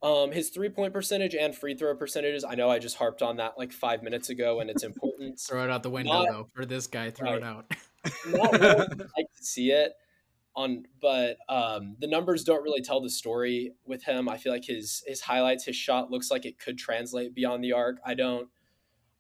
Um, 0.04 0.32
his 0.32 0.52
three 0.52 0.70
point 0.70 0.94
percentage 0.94 1.34
and 1.34 1.56
free 1.56 1.76
throw 1.76 1.96
percentages. 1.96 2.44
I 2.44 2.54
know 2.54 2.70
I 2.70 2.78
just 2.78 2.98
harped 2.98 3.24
on 3.24 3.38
that 3.38 3.58
like 3.58 3.72
five 3.72 4.04
minutes 4.04 4.30
ago, 4.30 4.60
and 4.60 4.70
it's 4.70 4.84
important. 4.84 5.40
throw 5.48 5.64
it 5.64 5.72
out 5.72 5.82
the 5.82 5.90
window 5.90 6.14
not, 6.14 6.28
though 6.30 6.48
for 6.54 6.66
this 6.66 6.86
guy. 6.86 7.10
Throw 7.10 7.32
right. 7.32 7.38
it 7.38 7.44
out. 7.44 7.72
not 8.28 8.52
really 8.52 8.78
like 9.18 9.34
to 9.36 9.44
see 9.44 9.72
it 9.72 9.94
on, 10.56 10.84
but 11.02 11.38
um, 11.50 11.96
the 12.00 12.08
numbers 12.08 12.44
don't 12.44 12.64
really 12.64 12.82
tell 12.82 13.02
the 13.02 13.10
story 13.10 13.74
with 13.86 14.04
him. 14.04 14.30
I 14.30 14.38
feel 14.38 14.52
like 14.52 14.66
his 14.66 15.04
his 15.08 15.22
highlights, 15.22 15.66
his 15.66 15.76
shot 15.76 16.12
looks 16.12 16.30
like 16.30 16.46
it 16.46 16.60
could 16.60 16.78
translate 16.78 17.34
beyond 17.34 17.64
the 17.64 17.74
arc. 17.74 17.98
I 18.06 18.14
don't. 18.14 18.50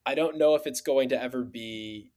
I 0.08 0.16
don't 0.16 0.38
know 0.38 0.56
if 0.56 0.66
it's 0.66 0.80
going 0.80 1.10
to 1.10 1.22
ever 1.22 1.44
be 1.44 2.14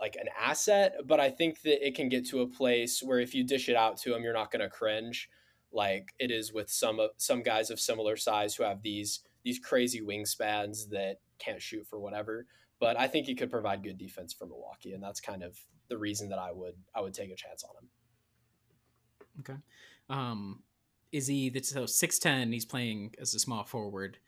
like 0.00 0.14
an 0.14 0.28
asset, 0.40 0.94
but 1.04 1.18
I 1.18 1.30
think 1.30 1.62
that 1.62 1.84
it 1.84 1.96
can 1.96 2.08
get 2.08 2.24
to 2.28 2.42
a 2.42 2.46
place 2.46 3.02
where 3.02 3.18
if 3.18 3.34
you 3.34 3.42
dish 3.42 3.68
it 3.68 3.74
out 3.74 3.96
to 3.98 4.14
him, 4.14 4.22
you're 4.22 4.32
not 4.32 4.52
going 4.52 4.62
to 4.62 4.68
cringe 4.68 5.28
like 5.72 6.14
it 6.20 6.30
is 6.30 6.52
with 6.52 6.70
some 6.70 7.00
of 7.00 7.10
some 7.16 7.42
guys 7.42 7.70
of 7.70 7.80
similar 7.80 8.16
size 8.16 8.54
who 8.54 8.62
have 8.62 8.82
these 8.82 9.20
these 9.42 9.58
crazy 9.58 10.00
wingspans 10.00 10.90
that 10.90 11.16
can't 11.40 11.60
shoot 11.60 11.88
for 11.88 11.98
whatever. 11.98 12.46
But 12.78 12.96
I 12.96 13.08
think 13.08 13.26
he 13.26 13.34
could 13.34 13.50
provide 13.50 13.82
good 13.82 13.98
defense 13.98 14.32
for 14.32 14.46
Milwaukee, 14.46 14.92
and 14.92 15.02
that's 15.02 15.20
kind 15.20 15.42
of 15.42 15.58
the 15.88 15.98
reason 15.98 16.28
that 16.28 16.38
I 16.38 16.52
would 16.52 16.76
I 16.94 17.00
would 17.00 17.14
take 17.14 17.32
a 17.32 17.36
chance 17.36 17.64
on 17.64 17.70
him. 17.82 17.88
Okay, 19.40 19.60
um, 20.08 20.62
is 21.10 21.26
he 21.26 21.52
so 21.64 21.84
six 21.84 22.20
ten? 22.20 22.52
He's 22.52 22.64
playing 22.64 23.16
as 23.20 23.34
a 23.34 23.40
small 23.40 23.64
forward 23.64 24.18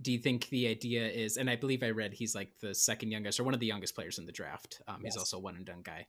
do 0.00 0.12
you 0.12 0.18
think 0.18 0.48
the 0.48 0.68
idea 0.68 1.06
is 1.08 1.36
and 1.36 1.50
i 1.50 1.56
believe 1.56 1.82
i 1.82 1.90
read 1.90 2.12
he's 2.12 2.34
like 2.34 2.52
the 2.60 2.74
second 2.74 3.10
youngest 3.10 3.40
or 3.40 3.44
one 3.44 3.54
of 3.54 3.60
the 3.60 3.66
youngest 3.66 3.94
players 3.94 4.18
in 4.18 4.26
the 4.26 4.32
draft 4.32 4.80
um, 4.86 5.00
yes. 5.02 5.14
he's 5.14 5.18
also 5.18 5.38
one 5.38 5.56
and 5.56 5.66
done 5.66 5.82
guy. 5.82 6.06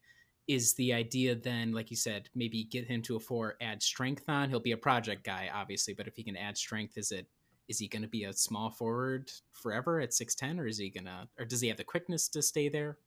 Is 0.48 0.74
the 0.74 0.94
idea 0.94 1.36
then 1.36 1.74
like 1.74 1.92
you 1.92 1.98
said 1.98 2.30
maybe 2.34 2.64
get 2.64 2.88
him 2.88 3.04
to 3.04 3.16
a 3.16 3.20
four 3.20 3.56
add 3.62 3.84
strength 3.84 4.24
on? 4.28 4.50
He'll 4.50 4.60
be 4.60 4.72
a 4.72 4.78
project 4.78 5.24
guy 5.24 5.50
obviously 5.54 5.94
but 5.94 6.08
if 6.08 6.16
he 6.16 6.24
can 6.24 6.36
add 6.36 6.58
strength 6.58 6.98
is 6.98 7.12
it 7.12 7.28
is 7.68 7.78
he 7.78 7.88
going 7.88 8.02
to 8.02 8.08
be 8.08 8.24
a 8.24 8.34
small 8.34 8.72
forward 8.72 9.30
forever 9.52 10.00
at 10.00 10.12
610 10.12 10.64
or 10.64 10.68
is 10.68 10.80
he 10.80 10.90
gonna 10.90 11.28
or 11.38 11.46
does 11.46 11.62
he 11.62 11.68
have 11.68 11.78
the 11.78 11.84
quickness 11.84 12.28
to 12.30 12.42
stay 12.42 12.68
there? 12.68 12.98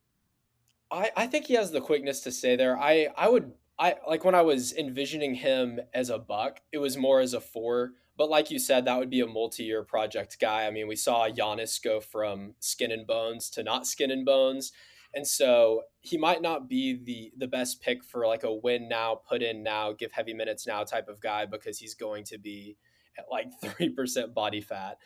I 0.89 1.11
i 1.17 1.27
think 1.27 1.47
he 1.47 1.55
has 1.55 1.71
the 1.71 1.81
quickness 1.81 2.21
to 2.21 2.31
stay 2.31 2.55
there. 2.55 2.77
I 2.77 3.09
i 3.17 3.27
would 3.27 3.51
i 3.77 3.95
like 4.07 4.23
when 4.23 4.35
i 4.35 4.41
was 4.41 4.71
envisioning 4.73 5.35
him 5.35 5.79
as 5.93 6.09
a 6.09 6.19
buck 6.19 6.61
it 6.71 6.77
was 6.77 6.95
more 6.95 7.19
as 7.19 7.33
a 7.33 7.41
four 7.41 7.93
but 8.17 8.29
like 8.29 8.51
you 8.51 8.59
said, 8.59 8.85
that 8.85 8.99
would 8.99 9.09
be 9.09 9.21
a 9.21 9.27
multi-year 9.27 9.83
project 9.83 10.37
guy. 10.39 10.67
I 10.67 10.71
mean, 10.71 10.87
we 10.87 10.95
saw 10.95 11.27
Giannis 11.29 11.81
go 11.81 11.99
from 11.99 12.53
skin 12.59 12.91
and 12.91 13.07
bones 13.07 13.49
to 13.51 13.63
not 13.63 13.87
skin 13.87 14.11
and 14.11 14.25
bones. 14.25 14.71
And 15.15 15.27
so 15.27 15.83
he 16.01 16.17
might 16.17 16.41
not 16.41 16.67
be 16.67 16.99
the 17.03 17.31
the 17.37 17.47
best 17.47 17.81
pick 17.81 18.03
for 18.03 18.25
like 18.25 18.43
a 18.43 18.53
win 18.53 18.89
now, 18.89 19.15
put 19.27 19.43
in 19.43 19.63
now, 19.63 19.93
give 19.93 20.11
heavy 20.11 20.33
minutes 20.33 20.65
now 20.65 20.83
type 20.83 21.07
of 21.07 21.21
guy 21.21 21.45
because 21.45 21.77
he's 21.77 21.93
going 21.93 22.23
to 22.25 22.37
be 22.37 22.77
at 23.17 23.25
like 23.29 23.47
3% 23.63 24.33
body 24.33 24.61
fat 24.61 24.97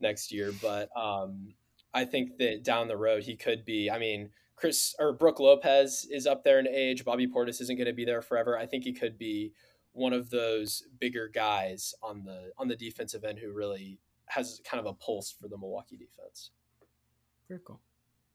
next 0.00 0.32
year. 0.32 0.52
But 0.62 0.88
um, 0.96 1.54
I 1.92 2.04
think 2.04 2.38
that 2.38 2.62
down 2.62 2.88
the 2.88 2.96
road 2.96 3.24
he 3.24 3.36
could 3.36 3.64
be, 3.64 3.90
I 3.90 3.98
mean, 3.98 4.30
Khris 4.56 4.94
or 4.98 5.12
Brook 5.12 5.40
Lopez 5.40 6.06
is 6.10 6.26
up 6.26 6.44
there 6.44 6.58
in 6.58 6.68
age. 6.68 7.04
Bobby 7.04 7.26
Portis 7.26 7.60
isn't 7.60 7.76
going 7.76 7.86
to 7.86 7.92
be 7.92 8.04
there 8.04 8.22
forever. 8.22 8.58
I 8.58 8.66
think 8.66 8.84
he 8.84 8.92
could 8.92 9.18
be 9.18 9.52
one 9.96 10.12
of 10.12 10.28
those 10.30 10.84
bigger 11.00 11.28
guys 11.28 11.94
on 12.02 12.22
the 12.24 12.52
on 12.58 12.68
the 12.68 12.76
defensive 12.76 13.24
end 13.24 13.38
who 13.38 13.52
really 13.52 13.98
has 14.26 14.60
kind 14.64 14.78
of 14.78 14.86
a 14.86 14.92
pulse 14.94 15.30
for 15.30 15.48
the 15.48 15.56
Milwaukee 15.56 15.96
defense. 15.96 16.50
Very 17.48 17.60
cool. 17.64 17.80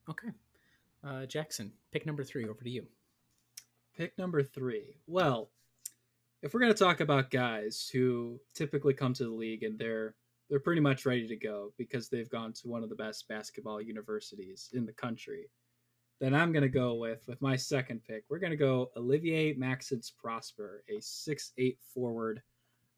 Okay. 0.09 0.29
Uh, 1.03 1.25
Jackson, 1.25 1.71
pick 1.91 2.05
number 2.05 2.23
three 2.23 2.45
over 2.45 2.63
to 2.63 2.69
you. 2.69 2.85
Pick 3.95 4.17
number 4.17 4.41
three. 4.41 4.97
Well, 5.07 5.49
if 6.41 6.53
we're 6.53 6.61
going 6.61 6.73
to 6.73 6.77
talk 6.77 7.01
about 7.01 7.29
guys 7.29 7.89
who 7.91 8.39
typically 8.55 8.93
come 8.93 9.13
to 9.13 9.25
the 9.25 9.29
league 9.29 9.63
and 9.63 9.77
they're 9.77 10.15
they're 10.49 10.59
pretty 10.59 10.81
much 10.81 11.05
ready 11.05 11.27
to 11.27 11.35
go 11.35 11.71
because 11.77 12.09
they've 12.09 12.29
gone 12.29 12.51
to 12.51 12.67
one 12.67 12.83
of 12.83 12.89
the 12.89 12.95
best 12.95 13.27
basketball 13.29 13.81
universities 13.81 14.69
in 14.73 14.85
the 14.85 14.91
country, 14.91 15.45
then 16.21 16.35
I'm 16.35 16.53
going 16.53 16.61
to 16.61 16.69
go 16.69 16.93
with 16.93 17.27
with 17.27 17.41
my 17.41 17.55
second 17.55 18.03
pick. 18.07 18.23
We're 18.29 18.37
going 18.37 18.51
to 18.51 18.57
go 18.57 18.91
Olivier 18.95 19.53
Maxence 19.55 20.11
Prosper, 20.11 20.83
a 20.87 21.01
six 21.01 21.51
eight 21.57 21.79
forward 21.93 22.43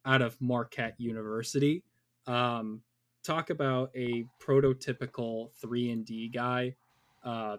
out 0.05 0.21
of 0.21 0.39
Marquette 0.41 0.95
University. 0.97 1.83
Um, 2.27 2.81
talk 3.23 3.49
about 3.49 3.91
a 3.95 4.25
prototypical 4.41 5.51
three 5.62 5.91
and 5.91 6.05
D 6.05 6.27
guy, 6.27 6.75
uh, 7.23 7.57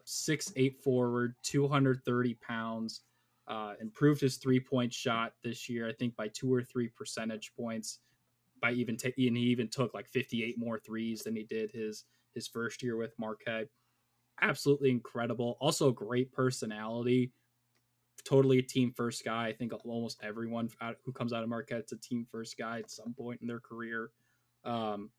eight 0.57 0.77
forward, 0.85 1.35
two 1.42 1.66
hundred 1.66 2.05
thirty 2.05 2.35
pounds. 2.35 3.00
Uh, 3.48 3.74
improved 3.81 4.20
his 4.20 4.37
three 4.37 4.61
point 4.61 4.92
shot 4.92 5.33
this 5.42 5.68
year, 5.68 5.88
I 5.88 5.92
think 5.92 6.14
by 6.14 6.29
two 6.29 6.53
or 6.53 6.62
three 6.62 6.88
percentage 6.88 7.53
points. 7.59 8.00
By 8.61 8.72
even 8.72 8.96
taking, 8.96 9.29
and 9.29 9.37
he 9.37 9.44
even 9.44 9.68
took 9.68 9.94
like 9.94 10.09
fifty 10.09 10.44
eight 10.44 10.59
more 10.59 10.79
threes 10.79 11.22
than 11.22 11.37
he 11.37 11.44
did 11.44 11.70
his 11.70 12.05
his 12.35 12.48
first 12.48 12.83
year 12.83 12.96
with 12.96 13.18
Marquette. 13.18 13.68
Absolutely 14.40 14.90
incredible. 14.90 15.57
Also, 15.61 15.90
great 15.92 16.33
personality. 16.33 17.33
Totally 18.25 18.59
a 18.59 18.62
team 18.62 18.92
first 18.97 19.25
guy. 19.25 19.49
I 19.49 19.53
think 19.53 19.73
almost 19.85 20.20
everyone 20.23 20.70
who 21.05 21.12
comes 21.12 21.33
out 21.33 21.42
of 21.42 21.49
Marquette's 21.49 21.92
a 21.92 21.99
team 21.99 22.27
first 22.31 22.57
guy 22.59 22.81
at 22.81 22.90
some 22.90 23.14
point 23.14 23.40
in 23.42 23.49
their 23.49 23.61
career. 23.61 24.11
Um, 24.64 25.11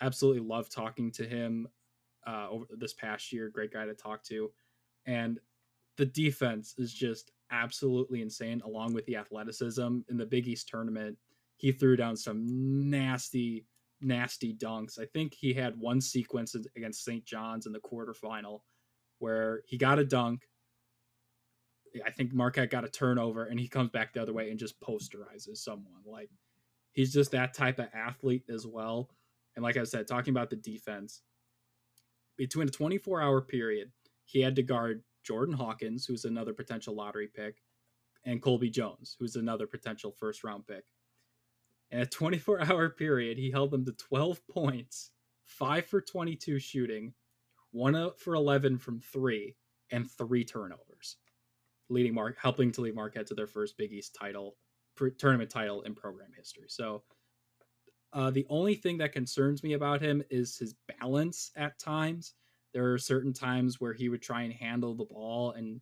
absolutely 0.00 0.42
love 0.42 0.70
talking 0.70 1.12
to 1.12 1.26
him 1.26 1.68
uh, 2.26 2.48
over 2.50 2.66
this 2.76 2.94
past 2.94 3.32
year. 3.32 3.50
Great 3.50 3.72
guy 3.72 3.86
to 3.86 3.94
talk 3.94 4.24
to, 4.24 4.52
and 5.06 5.40
the 5.98 6.06
defense 6.06 6.74
is 6.78 6.92
just 6.92 7.32
absolutely 7.50 8.22
insane. 8.22 8.62
Along 8.64 8.94
with 8.94 9.06
the 9.06 9.16
athleticism 9.16 10.00
in 10.08 10.16
the 10.18 10.26
Big 10.26 10.48
East 10.48 10.68
tournament, 10.68 11.18
he 11.56 11.72
threw 11.72 11.96
down 11.96 12.16
some 12.16 12.90
nasty, 12.90 13.66
nasty 14.00 14.54
dunks. 14.54 14.98
I 14.98 15.06
think 15.06 15.34
he 15.34 15.52
had 15.52 15.78
one 15.78 16.00
sequence 16.00 16.54
against 16.76 17.04
St. 17.04 17.24
John's 17.24 17.66
in 17.66 17.72
the 17.72 17.80
quarterfinal 17.80 18.60
where 19.18 19.62
he 19.66 19.78
got 19.78 19.98
a 19.98 20.04
dunk. 20.04 20.42
I 22.04 22.10
think 22.10 22.32
Marquette 22.32 22.70
got 22.70 22.84
a 22.84 22.90
turnover, 22.90 23.46
and 23.46 23.58
he 23.58 23.68
comes 23.68 23.90
back 23.90 24.12
the 24.12 24.20
other 24.20 24.34
way 24.34 24.50
and 24.50 24.58
just 24.58 24.78
posterizes 24.80 25.58
someone. 25.58 26.02
Like 26.04 26.30
he's 26.92 27.12
just 27.12 27.30
that 27.30 27.54
type 27.54 27.78
of 27.78 27.88
athlete 27.94 28.44
as 28.48 28.66
well. 28.66 29.08
And 29.54 29.62
like 29.62 29.78
I 29.78 29.84
said, 29.84 30.06
talking 30.06 30.32
about 30.32 30.50
the 30.50 30.56
defense, 30.56 31.22
between 32.36 32.68
a 32.68 32.70
24 32.70 33.22
hour 33.22 33.40
period, 33.40 33.90
he 34.24 34.40
had 34.40 34.56
to 34.56 34.62
guard 34.62 35.02
Jordan 35.24 35.54
Hawkins, 35.54 36.04
who's 36.04 36.26
another 36.26 36.52
potential 36.52 36.94
lottery 36.94 37.28
pick, 37.34 37.62
and 38.24 38.42
Colby 38.42 38.68
Jones, 38.68 39.16
who's 39.18 39.36
another 39.36 39.66
potential 39.66 40.14
first 40.18 40.44
round 40.44 40.66
pick. 40.66 40.84
In 41.90 42.00
a 42.00 42.06
24 42.06 42.62
hour 42.62 42.90
period, 42.90 43.38
he 43.38 43.50
held 43.50 43.70
them 43.70 43.84
to 43.84 43.92
12 43.92 44.46
points, 44.48 45.10
5 45.44 45.86
for 45.86 46.00
22 46.00 46.58
shooting, 46.58 47.12
1 47.72 48.10
for 48.18 48.34
11 48.34 48.78
from 48.78 49.00
3, 49.00 49.54
and 49.90 50.10
3 50.10 50.44
turnovers, 50.44 51.16
leading 51.88 52.14
Mark 52.14 52.36
helping 52.40 52.72
to 52.72 52.80
lead 52.80 52.94
Marquette 52.94 53.26
to 53.28 53.34
their 53.34 53.46
first 53.46 53.76
Big 53.76 53.92
East 53.92 54.16
title, 54.18 54.56
tournament 55.18 55.50
title 55.50 55.82
in 55.82 55.94
program 55.94 56.30
history. 56.36 56.66
So 56.68 57.02
uh, 58.12 58.30
the 58.30 58.46
only 58.48 58.74
thing 58.74 58.98
that 58.98 59.12
concerns 59.12 59.62
me 59.62 59.74
about 59.74 60.00
him 60.00 60.22
is 60.30 60.56
his 60.56 60.74
balance 61.00 61.50
at 61.56 61.78
times. 61.78 62.34
There 62.72 62.92
are 62.92 62.98
certain 62.98 63.32
times 63.32 63.80
where 63.80 63.92
he 63.92 64.08
would 64.08 64.22
try 64.22 64.42
and 64.42 64.52
handle 64.52 64.94
the 64.94 65.04
ball 65.04 65.52
and 65.52 65.80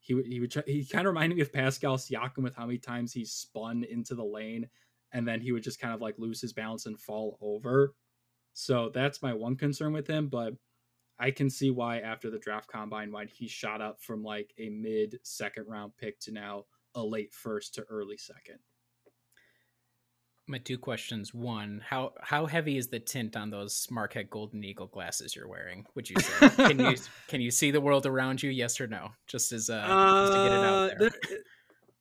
he 0.00 0.20
he 0.22 0.40
would 0.40 0.50
try, 0.50 0.62
he 0.66 0.84
kind 0.84 1.06
of 1.06 1.12
reminded 1.12 1.36
me 1.36 1.42
of 1.42 1.52
Pascal 1.52 1.96
Siakam 1.96 2.42
with 2.42 2.54
how 2.54 2.66
many 2.66 2.78
times 2.78 3.12
he 3.12 3.24
spun 3.24 3.84
into 3.84 4.14
the 4.14 4.24
lane 4.24 4.68
and 5.12 5.26
then 5.26 5.40
he 5.40 5.52
would 5.52 5.62
just 5.62 5.80
kind 5.80 5.94
of 5.94 6.00
like 6.00 6.14
lose 6.18 6.40
his 6.40 6.52
balance 6.52 6.86
and 6.86 7.00
fall 7.00 7.38
over. 7.40 7.94
So 8.52 8.90
that's 8.92 9.22
my 9.22 9.32
one 9.32 9.56
concern 9.56 9.92
with 9.92 10.06
him, 10.06 10.28
but 10.28 10.54
I 11.18 11.30
can 11.30 11.50
see 11.50 11.70
why 11.70 11.98
after 12.00 12.30
the 12.30 12.38
draft 12.38 12.68
combine 12.68 13.12
why 13.12 13.26
he 13.26 13.46
shot 13.48 13.80
up 13.80 14.00
from 14.00 14.22
like 14.22 14.52
a 14.58 14.68
mid 14.70 15.18
second 15.22 15.66
round 15.68 15.92
pick 15.98 16.18
to 16.20 16.32
now 16.32 16.64
a 16.94 17.02
late 17.02 17.32
first 17.32 17.74
to 17.74 17.82
early 17.82 18.16
second 18.16 18.58
my 20.50 20.58
two 20.58 20.76
questions. 20.76 21.32
One, 21.32 21.80
how 21.88 22.12
how 22.20 22.46
heavy 22.46 22.76
is 22.76 22.88
the 22.88 22.98
tint 22.98 23.36
on 23.36 23.50
those 23.50 23.86
Marquette 23.90 24.28
Golden 24.28 24.62
Eagle 24.64 24.88
glasses 24.88 25.34
you're 25.34 25.48
wearing? 25.48 25.86
Would 25.94 26.10
you 26.10 26.16
say? 26.20 26.48
can 26.50 26.78
you 26.78 26.96
can 27.28 27.40
you 27.40 27.50
see 27.50 27.70
the 27.70 27.80
world 27.80 28.04
around 28.04 28.42
you? 28.42 28.50
Yes 28.50 28.80
or 28.80 28.86
no? 28.86 29.10
Just 29.26 29.52
as 29.52 29.70
uh, 29.70 29.74
uh 29.74 30.22
just 30.22 30.32
to 30.32 30.48
get 30.48 30.52
it 30.52 30.64
out 30.64 30.74
uh, 30.74 30.94
there. 30.98 31.38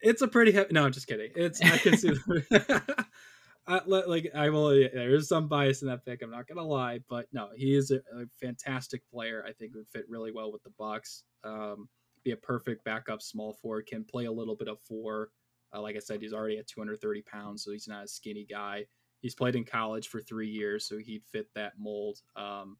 It's 0.02 0.22
a 0.22 0.28
pretty 0.28 0.52
heavy. 0.52 0.74
No, 0.74 0.86
I'm 0.86 0.92
just 0.92 1.08
kidding. 1.08 1.32
It's 1.36 1.62
I 1.62 1.78
can 1.78 1.98
see. 1.98 2.14
I, 3.68 3.82
like 3.86 4.32
I 4.34 4.50
will. 4.50 4.70
There 4.70 5.14
is 5.14 5.28
some 5.28 5.48
bias 5.48 5.82
in 5.82 5.90
that 5.90 6.06
pick. 6.06 6.22
I'm 6.22 6.32
not 6.32 6.48
gonna 6.48 6.66
lie, 6.66 7.00
but 7.10 7.28
no, 7.32 7.50
he 7.56 7.76
is 7.76 7.92
a, 7.92 7.98
a 7.98 8.26
fantastic 8.42 9.04
player. 9.12 9.44
I 9.48 9.52
think 9.54 9.76
would 9.76 9.88
fit 9.88 10.06
really 10.10 10.32
well 10.32 10.52
with 10.52 10.64
the 10.64 10.72
Bucks. 10.78 11.24
Um, 11.44 11.88
be 12.24 12.32
a 12.32 12.38
perfect 12.38 12.84
backup 12.84 13.22
small 13.22 13.54
forward. 13.54 13.88
Can 13.88 14.04
play 14.04 14.26
a 14.26 14.32
little 14.32 14.56
bit 14.56 14.68
of 14.68 14.80
four. 14.82 15.30
Uh, 15.74 15.82
like 15.82 15.96
I 15.96 16.00
said, 16.00 16.22
he's 16.22 16.34
already 16.34 16.58
at 16.58 16.68
230 16.68 17.22
pounds, 17.24 17.64
so 17.64 17.72
he's 17.72 17.88
not 17.88 18.06
a 18.06 18.08
skinny 18.08 18.46
guy. 18.50 18.86
He's 19.22 19.36
played 19.36 19.56
in 19.56 19.66
college 19.66 20.08
for 20.08 20.22
three 20.22 20.50
years, 20.50 20.88
so 20.88 20.98
he'd 20.98 21.24
fit 21.32 21.48
that 21.54 21.74
mold. 21.78 22.20
Um, 22.36 22.78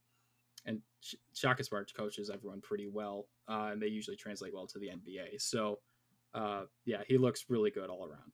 and 0.66 0.82
Shaka 1.34 1.64
Smart 1.64 1.92
coaches 1.96 2.30
everyone 2.34 2.62
pretty 2.62 2.88
well, 2.88 3.28
uh, 3.48 3.70
and 3.72 3.82
they 3.82 3.88
usually 3.88 4.18
translate 4.18 4.54
well 4.54 4.68
to 4.68 4.80
the 4.80 4.88
NBA. 4.88 5.40
So, 5.40 5.80
uh, 6.34 6.64
yeah, 6.86 7.02
he 7.08 7.18
looks 7.18 7.46
really 7.50 7.72
good 7.72 7.90
all 7.90 8.06
around. 8.06 8.32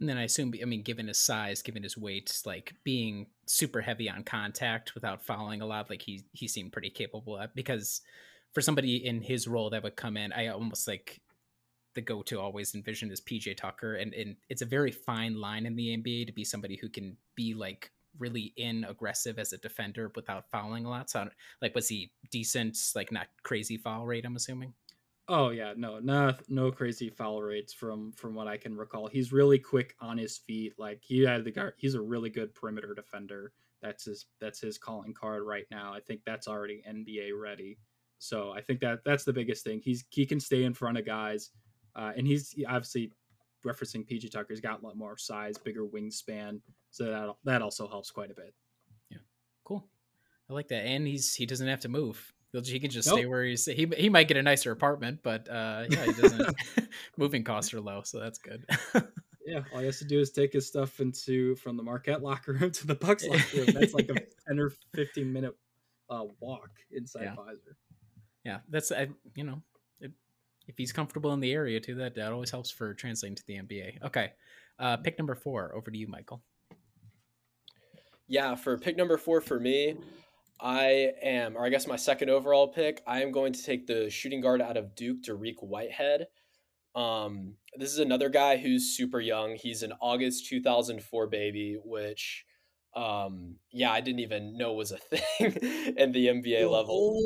And 0.00 0.08
then 0.08 0.16
I 0.16 0.22
assume, 0.24 0.54
I 0.62 0.64
mean, 0.64 0.82
given 0.82 1.08
his 1.08 1.18
size, 1.18 1.60
given 1.60 1.82
his 1.82 1.96
weight, 1.96 2.40
like 2.46 2.74
being 2.84 3.26
super 3.46 3.80
heavy 3.80 4.08
on 4.08 4.22
contact 4.22 4.94
without 4.94 5.24
fouling 5.24 5.60
a 5.60 5.66
lot, 5.66 5.90
like 5.90 6.02
he 6.02 6.22
he 6.32 6.46
seemed 6.46 6.72
pretty 6.72 6.90
capable 6.90 7.36
of. 7.36 7.52
Because 7.54 8.00
for 8.52 8.60
somebody 8.60 9.04
in 9.04 9.22
his 9.22 9.48
role 9.48 9.70
that 9.70 9.82
would 9.82 9.96
come 9.96 10.16
in, 10.16 10.32
I 10.32 10.48
almost 10.48 10.86
like 10.86 11.20
the 11.94 12.00
go 12.00 12.22
to 12.22 12.38
always 12.38 12.76
envision 12.76 13.10
is 13.10 13.20
PJ 13.20 13.56
Tucker, 13.56 13.96
and 13.96 14.14
and 14.14 14.36
it's 14.48 14.62
a 14.62 14.66
very 14.66 14.92
fine 14.92 15.40
line 15.40 15.66
in 15.66 15.74
the 15.74 15.96
NBA 15.96 16.26
to 16.26 16.32
be 16.32 16.44
somebody 16.44 16.76
who 16.76 16.88
can 16.88 17.16
be 17.34 17.54
like 17.54 17.90
really 18.18 18.52
in 18.56 18.84
aggressive 18.84 19.38
as 19.38 19.52
a 19.52 19.58
defender 19.58 20.12
without 20.14 20.50
fouling 20.50 20.84
a 20.84 20.90
lot. 20.90 21.10
So, 21.10 21.28
like, 21.60 21.74
was 21.74 21.88
he 21.88 22.12
decent? 22.30 22.78
Like, 22.94 23.12
not 23.12 23.28
crazy 23.42 23.76
foul 23.76 24.06
rate? 24.06 24.24
I'm 24.24 24.36
assuming. 24.36 24.74
Oh 25.30 25.50
yeah, 25.50 25.74
no, 25.76 25.98
no, 25.98 26.34
no 26.48 26.72
crazy 26.72 27.10
foul 27.10 27.42
rates 27.42 27.72
from 27.72 28.12
from 28.12 28.34
what 28.34 28.48
I 28.48 28.56
can 28.56 28.74
recall. 28.74 29.08
He's 29.08 29.32
really 29.32 29.58
quick 29.58 29.94
on 30.00 30.16
his 30.16 30.38
feet. 30.38 30.72
Like 30.78 31.00
he 31.02 31.20
had 31.20 31.44
the 31.44 31.50
guard. 31.50 31.74
He's 31.76 31.94
a 31.94 32.00
really 32.00 32.30
good 32.30 32.54
perimeter 32.54 32.94
defender. 32.94 33.52
That's 33.82 34.04
his 34.04 34.26
that's 34.40 34.60
his 34.60 34.78
calling 34.78 35.12
card 35.12 35.42
right 35.42 35.66
now. 35.70 35.92
I 35.92 36.00
think 36.00 36.22
that's 36.24 36.48
already 36.48 36.82
NBA 36.88 37.38
ready. 37.38 37.78
So 38.18 38.52
I 38.52 38.62
think 38.62 38.80
that 38.80 39.00
that's 39.04 39.24
the 39.24 39.32
biggest 39.32 39.64
thing. 39.64 39.80
He's 39.84 40.04
he 40.08 40.24
can 40.24 40.40
stay 40.40 40.64
in 40.64 40.72
front 40.72 40.96
of 40.96 41.04
guys. 41.04 41.50
Uh, 41.94 42.12
and 42.16 42.26
he's 42.26 42.54
obviously 42.66 43.12
referencing 43.66 44.08
PJ 44.08 44.30
Tucker. 44.30 44.46
He's 44.50 44.60
got 44.60 44.82
a 44.82 44.86
lot 44.86 44.96
more 44.96 45.18
size, 45.18 45.58
bigger 45.58 45.84
wingspan, 45.84 46.60
so 46.90 47.04
that 47.04 47.34
that 47.44 47.62
also 47.62 47.86
helps 47.86 48.10
quite 48.10 48.30
a 48.30 48.34
bit. 48.34 48.54
Yeah, 49.10 49.18
cool. 49.64 49.84
I 50.48 50.54
like 50.54 50.68
that, 50.68 50.86
and 50.86 51.06
he's 51.06 51.34
he 51.34 51.44
doesn't 51.44 51.68
have 51.68 51.80
to 51.80 51.88
move. 51.88 52.32
He 52.52 52.80
can 52.80 52.90
just 52.90 53.06
nope. 53.08 53.18
stay 53.18 53.26
where 53.26 53.44
he's. 53.44 53.66
He 53.66 53.90
he 53.96 54.08
might 54.08 54.26
get 54.26 54.36
a 54.36 54.42
nicer 54.42 54.72
apartment, 54.72 55.20
but 55.22 55.48
uh, 55.50 55.84
yeah, 55.90 56.04
he 56.06 56.12
doesn't. 56.12 56.56
moving 57.16 57.44
costs 57.44 57.74
are 57.74 57.80
low, 57.80 58.02
so 58.02 58.18
that's 58.18 58.38
good. 58.38 58.64
yeah, 59.44 59.62
all 59.72 59.80
he 59.80 59.86
has 59.86 59.98
to 59.98 60.06
do 60.06 60.18
is 60.18 60.30
take 60.30 60.54
his 60.54 60.66
stuff 60.66 60.98
into 61.00 61.54
from 61.56 61.76
the 61.76 61.82
Marquette 61.82 62.22
locker 62.22 62.54
room 62.54 62.70
to 62.70 62.86
the 62.86 62.94
Bucks 62.94 63.24
locker 63.28 63.58
room. 63.58 63.66
That's 63.72 63.92
like 63.92 64.08
a 64.08 64.14
ten 64.46 64.58
or 64.58 64.72
fifteen 64.94 65.32
minute 65.32 65.54
uh, 66.08 66.24
walk 66.40 66.70
inside 66.90 67.24
yeah. 67.24 67.34
Fiserv. 67.34 67.74
Yeah, 68.44 68.58
that's 68.70 68.92
I, 68.92 69.08
you 69.34 69.44
know 69.44 69.62
if 70.68 70.76
he's 70.76 70.92
comfortable 70.92 71.32
in 71.32 71.40
the 71.40 71.52
area 71.52 71.80
too, 71.80 71.96
that 71.96 72.14
that 72.14 72.32
always 72.32 72.50
helps 72.50 72.70
for 72.70 72.94
translating 72.94 73.34
to 73.34 73.46
the 73.46 73.54
NBA. 73.54 74.02
Okay, 74.04 74.32
uh, 74.78 74.98
pick 74.98 75.18
number 75.18 75.34
four. 75.34 75.74
Over 75.74 75.90
to 75.90 75.98
you, 75.98 76.06
Michael. 76.06 76.42
Yeah, 78.28 78.54
for 78.54 78.78
pick 78.78 78.96
number 78.96 79.16
four 79.16 79.40
for 79.40 79.58
me, 79.58 79.96
I 80.60 81.12
am, 81.22 81.56
or 81.56 81.64
I 81.64 81.68
guess 81.68 81.86
my 81.86 81.96
second 81.96 82.30
overall 82.30 82.68
pick, 82.68 83.02
I 83.06 83.22
am 83.22 83.30
going 83.30 83.52
to 83.52 83.62
take 83.62 83.86
the 83.86 84.10
shooting 84.10 84.40
guard 84.40 84.60
out 84.60 84.76
of 84.76 84.94
Duke, 84.94 85.22
Dariq 85.22 85.62
Whitehead. 85.62 86.26
Um, 86.94 87.54
this 87.76 87.92
is 87.92 88.00
another 88.00 88.28
guy 88.28 88.56
who's 88.56 88.96
super 88.96 89.20
young. 89.20 89.54
He's 89.54 89.82
an 89.82 89.92
August 90.00 90.46
2004 90.48 91.28
baby, 91.28 91.78
which, 91.84 92.44
um, 92.96 93.56
yeah, 93.70 93.92
I 93.92 94.00
didn't 94.00 94.20
even 94.20 94.56
know 94.56 94.72
was 94.72 94.90
a 94.90 94.98
thing 94.98 95.52
in 95.96 96.12
the 96.12 96.26
NBA 96.26 96.68
level 96.70 97.16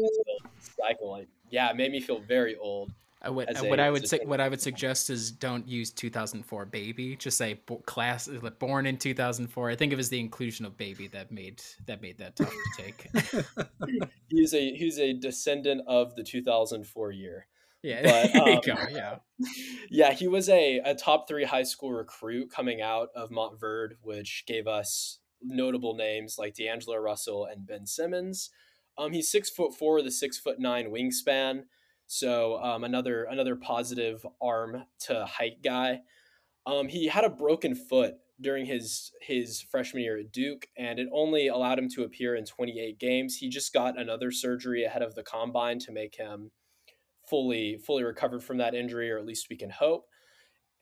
cycle. 0.78 1.10
Like, 1.10 1.28
yeah, 1.50 1.70
it 1.70 1.76
made 1.76 1.90
me 1.90 2.00
feel 2.00 2.20
very 2.20 2.56
old. 2.56 2.92
What, 3.24 3.56
uh, 3.56 3.64
what 3.66 3.78
I 3.78 3.90
would 3.90 4.08
say, 4.08 4.20
what 4.24 4.40
I 4.40 4.48
would 4.48 4.60
suggest 4.60 5.08
is 5.08 5.30
don't 5.30 5.68
use 5.68 5.90
2004 5.90 6.66
baby. 6.66 7.16
Just 7.16 7.38
say 7.38 7.60
class 7.86 8.28
born 8.58 8.86
in 8.86 8.96
2004. 8.96 9.70
I 9.70 9.76
think 9.76 9.92
it 9.92 9.96
was 9.96 10.08
the 10.08 10.18
inclusion 10.18 10.66
of 10.66 10.76
baby 10.76 11.06
that 11.08 11.30
made 11.30 11.62
that 11.86 12.02
made 12.02 12.18
that 12.18 12.36
tough 12.36 12.50
to 12.50 12.82
take. 12.82 13.08
he's 14.28 14.54
a 14.54 14.74
he's 14.74 14.98
a 14.98 15.12
descendant 15.12 15.82
of 15.86 16.16
the 16.16 16.24
2004 16.24 17.12
year. 17.12 17.46
Yeah, 17.82 18.02
but, 18.32 18.36
um, 18.36 18.60
go, 18.64 18.74
yeah, 18.90 19.16
yeah. 19.90 20.12
He 20.12 20.28
was 20.28 20.48
a, 20.48 20.78
a 20.84 20.94
top 20.94 21.28
three 21.28 21.44
high 21.44 21.64
school 21.64 21.92
recruit 21.92 22.50
coming 22.50 22.80
out 22.80 23.08
of 23.14 23.30
Montverde, 23.30 23.94
which 24.02 24.44
gave 24.46 24.66
us 24.66 25.18
notable 25.42 25.94
names 25.94 26.36
like 26.38 26.54
D'Angelo 26.54 26.96
Russell 26.96 27.44
and 27.44 27.66
Ben 27.66 27.86
Simmons. 27.86 28.50
Um, 28.96 29.12
he's 29.12 29.30
six 29.30 29.50
foot 29.50 29.74
four 29.74 29.96
with 29.96 30.06
a 30.06 30.10
six 30.10 30.38
foot 30.38 30.58
nine 30.58 30.90
wingspan. 30.90 31.64
So 32.12 32.62
um, 32.62 32.84
another 32.84 33.24
another 33.24 33.56
positive 33.56 34.26
arm 34.38 34.84
to 35.06 35.24
height 35.24 35.62
guy. 35.64 36.00
Um, 36.66 36.88
he 36.88 37.06
had 37.06 37.24
a 37.24 37.30
broken 37.30 37.74
foot 37.74 38.16
during 38.38 38.66
his 38.66 39.12
his 39.22 39.62
freshman 39.62 40.02
year 40.02 40.18
at 40.18 40.30
Duke, 40.30 40.66
and 40.76 40.98
it 40.98 41.08
only 41.10 41.48
allowed 41.48 41.78
him 41.78 41.88
to 41.94 42.02
appear 42.02 42.36
in 42.36 42.44
28 42.44 42.98
games. 42.98 43.36
He 43.36 43.48
just 43.48 43.72
got 43.72 43.98
another 43.98 44.30
surgery 44.30 44.84
ahead 44.84 45.00
of 45.00 45.14
the 45.14 45.22
combine 45.22 45.78
to 45.78 45.90
make 45.90 46.16
him 46.16 46.50
fully 47.30 47.78
fully 47.78 48.04
recovered 48.04 48.44
from 48.44 48.58
that 48.58 48.74
injury, 48.74 49.10
or 49.10 49.16
at 49.16 49.24
least 49.24 49.46
we 49.48 49.56
can 49.56 49.70
hope. 49.70 50.04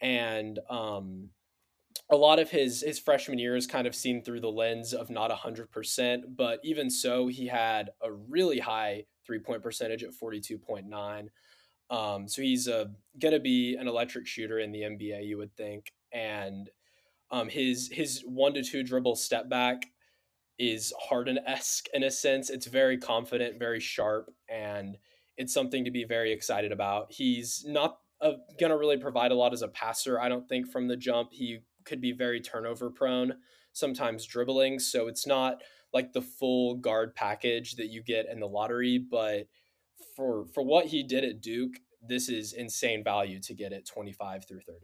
And 0.01 0.59
um, 0.69 1.29
a 2.11 2.17
lot 2.17 2.41
of 2.41 2.51
his 2.51 2.83
his 2.83 2.99
freshman 2.99 3.39
year 3.39 3.55
is 3.55 3.69
kind 3.69 3.87
of 3.87 3.95
seen 3.95 4.25
through 4.25 4.41
the 4.41 4.51
lens 4.51 4.93
of 4.93 5.11
not 5.11 5.31
100%, 5.31 6.23
but 6.37 6.59
even 6.65 6.91
so, 6.91 7.29
he 7.29 7.47
had 7.47 7.91
a 8.03 8.11
really 8.13 8.59
high 8.59 9.05
three 9.31 9.39
point 9.39 9.63
percentage 9.63 10.03
at 10.03 10.11
42.9. 10.11 11.29
Um, 11.89 12.27
so 12.27 12.43
he's 12.43 12.67
uh, 12.67 12.87
going 13.21 13.35
to 13.35 13.41
be 13.41 13.77
an 13.77 13.87
electric 13.87 14.27
shooter 14.27 14.59
in 14.59 14.73
the 14.73 14.81
NBA, 14.81 15.25
you 15.25 15.39
would 15.39 15.57
think. 15.57 15.93
And 16.13 16.69
um, 17.31 17.49
his 17.49 17.89
his 17.93 18.23
one 18.27 18.55
to 18.55 18.65
two 18.65 18.83
dribble 18.83 19.15
step 19.15 19.49
back 19.49 19.87
is 20.59 20.93
Harden 20.99 21.39
esque 21.47 21.87
in 21.95 22.03
a 22.03 22.11
sense. 22.11 22.51
It's 22.51 22.67
very 22.67 22.99
confident, 22.99 23.61
very 23.61 23.79
sharp, 23.79 24.31
and 24.49 24.99
it's 25.37 25.55
something 25.55 25.85
to 25.85 25.93
be 25.93 26.05
very 26.05 26.33
excited 26.33 26.73
about. 26.73 27.13
He's 27.13 27.65
not 27.67 27.99
uh, 28.21 28.33
going 28.59 28.71
to 28.71 28.77
really 28.77 28.99
provide 28.99 29.31
a 29.31 29.37
lot 29.37 29.53
as 29.53 29.63
a 29.63 29.69
passer, 29.69 30.21
I 30.21 30.29
don't 30.29 30.49
think, 30.49 30.69
from 30.69 30.89
the 30.89 30.97
jump. 30.97 31.31
He 31.33 31.61
could 31.85 32.01
be 32.01 32.11
very 32.11 32.41
turnover 32.41 32.91
prone, 32.91 33.35
sometimes 33.73 34.27
dribbling. 34.27 34.81
So 34.81 35.07
it's 35.07 35.27
not 35.27 35.63
like 35.93 36.13
the 36.13 36.23
full 36.23 36.77
guard 36.77 37.15
package 37.15 37.77
that 37.77 37.89
you 37.89 38.03
get 38.03 38.29
in 38.31 38.41
the 38.41 38.47
lottery, 38.47 38.99
but 38.99 39.47
for 40.17 40.47
for 40.55 40.63
what 40.63 40.87
he 40.87 41.03
did 41.03 41.25
at 41.25 41.41
Duke, 41.41 41.75
this 42.07 42.29
is 42.29 42.53
insane 42.53 43.05
value 43.05 43.41
to 43.41 43.55
get 43.55 43.73
at 43.73 43.87
25 43.87 44.47
through 44.47 44.61
30. 44.61 44.79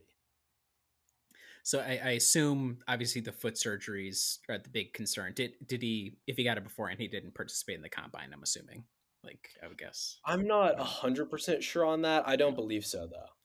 So 1.62 1.80
I, 1.80 2.00
I, 2.04 2.10
assume 2.10 2.78
obviously 2.86 3.20
the 3.20 3.32
foot 3.32 3.54
surgeries 3.54 4.38
are 4.48 4.56
the 4.58 4.68
big 4.68 4.92
concern. 4.92 5.32
Did 5.34 5.54
did 5.66 5.82
he 5.82 6.16
if 6.26 6.36
he 6.36 6.44
got 6.44 6.58
it 6.58 6.64
before 6.64 6.88
and 6.88 7.00
he 7.00 7.08
didn't 7.08 7.34
participate 7.34 7.76
in 7.76 7.82
the 7.82 7.88
combine, 7.88 8.30
I'm 8.32 8.42
assuming. 8.42 8.84
Like 9.24 9.50
I 9.62 9.66
would 9.66 9.78
guess. 9.78 10.20
I'm 10.24 10.46
not 10.46 10.78
hundred 10.78 11.26
percent 11.26 11.64
sure 11.64 11.84
on 11.84 12.02
that. 12.02 12.28
I 12.28 12.36
don't 12.36 12.54
believe 12.54 12.86
so 12.86 13.08
though. 13.10 13.36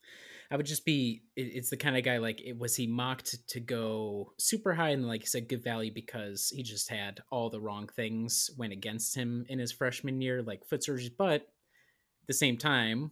I 0.52 0.58
would 0.58 0.66
just 0.66 0.84
be 0.84 1.24
it, 1.38 1.44
it's 1.44 1.70
the 1.70 1.78
kind 1.78 1.96
of 1.96 2.04
guy 2.04 2.18
like 2.18 2.42
it, 2.42 2.58
was 2.58 2.76
he 2.76 2.86
mocked 2.86 3.48
to 3.50 3.60
go 3.60 4.34
super 4.38 4.74
high 4.74 4.90
and 4.90 5.08
like 5.08 5.22
you 5.22 5.28
said 5.28 5.48
good 5.48 5.64
value 5.64 5.92
because 5.94 6.52
he 6.54 6.62
just 6.62 6.90
had 6.90 7.22
all 7.32 7.50
the 7.50 7.62
wrong 7.62 7.88
things 7.88 8.50
went 8.58 8.74
against 8.74 9.16
him 9.16 9.46
in 9.48 9.60
his 9.60 9.72
freshman 9.72 10.20
year, 10.22 10.44
like 10.44 10.66
foot 10.66 10.82
surgeries, 10.82 11.12
but 11.18 11.42
at 11.42 12.28
the 12.28 12.34
same 12.34 12.58
time, 12.58 13.12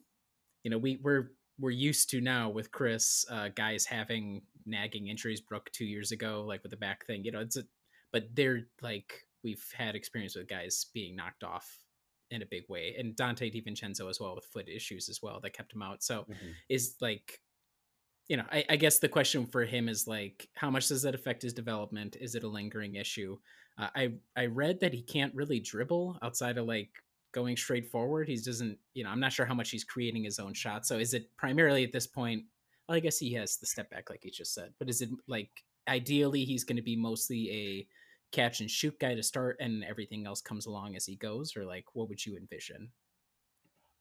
you 0.63 0.69
know, 0.69 0.77
we 0.77 0.99
we're 1.01 1.31
we're 1.57 1.69
used 1.71 2.09
to 2.09 2.21
now 2.21 2.49
with 2.49 2.71
Khris 2.71 3.25
uh, 3.31 3.49
guys 3.55 3.85
having 3.85 4.41
nagging 4.65 5.07
injuries. 5.07 5.41
Brook 5.41 5.69
two 5.71 5.85
years 5.85 6.11
ago, 6.11 6.43
like 6.45 6.61
with 6.61 6.71
the 6.71 6.77
back 6.77 7.05
thing, 7.05 7.23
you 7.23 7.31
know, 7.31 7.39
it's 7.39 7.55
a, 7.57 7.63
but 8.11 8.35
they're 8.35 8.67
like 8.81 9.25
we've 9.45 9.63
had 9.73 9.95
experience 9.95 10.35
with 10.35 10.49
guys 10.49 10.87
being 10.93 11.15
knocked 11.15 11.45
off 11.45 11.77
in 12.31 12.41
a 12.41 12.45
big 12.45 12.63
way, 12.69 12.95
and 12.97 13.15
Donte 13.15 13.53
DiVincenzo 13.53 14.09
as 14.09 14.19
well 14.19 14.35
with 14.35 14.45
foot 14.45 14.69
issues 14.69 15.09
as 15.09 15.21
well 15.21 15.39
that 15.41 15.53
kept 15.53 15.73
him 15.73 15.81
out. 15.81 16.03
So 16.03 16.21
mm-hmm. 16.21 16.49
is 16.69 16.95
like, 17.01 17.39
you 18.27 18.37
know, 18.37 18.45
I, 18.51 18.65
I 18.69 18.75
guess 18.75 18.99
the 18.99 19.09
question 19.09 19.45
for 19.47 19.65
him 19.65 19.89
is 19.89 20.07
like, 20.07 20.47
how 20.55 20.69
much 20.69 20.87
does 20.87 21.01
that 21.01 21.15
affect 21.15 21.41
his 21.41 21.53
development? 21.53 22.17
Is 22.19 22.35
it 22.35 22.43
a 22.43 22.47
lingering 22.47 22.95
issue? 22.95 23.37
Uh, 23.77 23.87
I 23.95 24.11
I 24.35 24.45
read 24.45 24.79
that 24.81 24.93
he 24.93 25.01
can't 25.01 25.33
really 25.33 25.59
dribble 25.59 26.19
outside 26.21 26.57
of 26.57 26.65
like 26.65 26.91
going 27.31 27.57
straight 27.57 27.87
forward. 27.91 28.27
He 28.27 28.35
doesn't, 28.35 28.77
you 28.93 29.03
know, 29.03 29.09
I'm 29.09 29.19
not 29.19 29.33
sure 29.33 29.45
how 29.45 29.53
much 29.53 29.69
he's 29.69 29.83
creating 29.83 30.23
his 30.23 30.39
own 30.39 30.53
shot. 30.53 30.85
So 30.85 30.97
is 30.99 31.13
it 31.13 31.29
primarily 31.37 31.83
at 31.83 31.93
this 31.93 32.07
point? 32.07 32.43
Well, 32.87 32.97
I 32.97 32.99
guess 32.99 33.19
he 33.19 33.33
has 33.33 33.57
the 33.57 33.67
step 33.67 33.89
back, 33.89 34.09
like 34.09 34.21
he 34.23 34.31
just 34.31 34.53
said. 34.53 34.73
But 34.79 34.89
is 34.89 35.01
it 35.01 35.09
like 35.27 35.49
ideally 35.87 36.43
he's 36.43 36.63
going 36.63 36.77
to 36.77 36.83
be 36.83 36.95
mostly 36.95 37.51
a 37.51 37.87
catch 38.31 38.61
and 38.61 38.69
shoot 38.69 38.99
guy 38.99 39.15
to 39.15 39.23
start, 39.23 39.57
and 39.59 39.83
everything 39.83 40.25
else 40.25 40.41
comes 40.41 40.65
along 40.65 40.95
as 40.95 41.05
he 41.05 41.15
goes, 41.15 41.55
or 41.55 41.65
like 41.65 41.85
what 41.93 42.09
would 42.09 42.25
you 42.25 42.37
envision? 42.37 42.91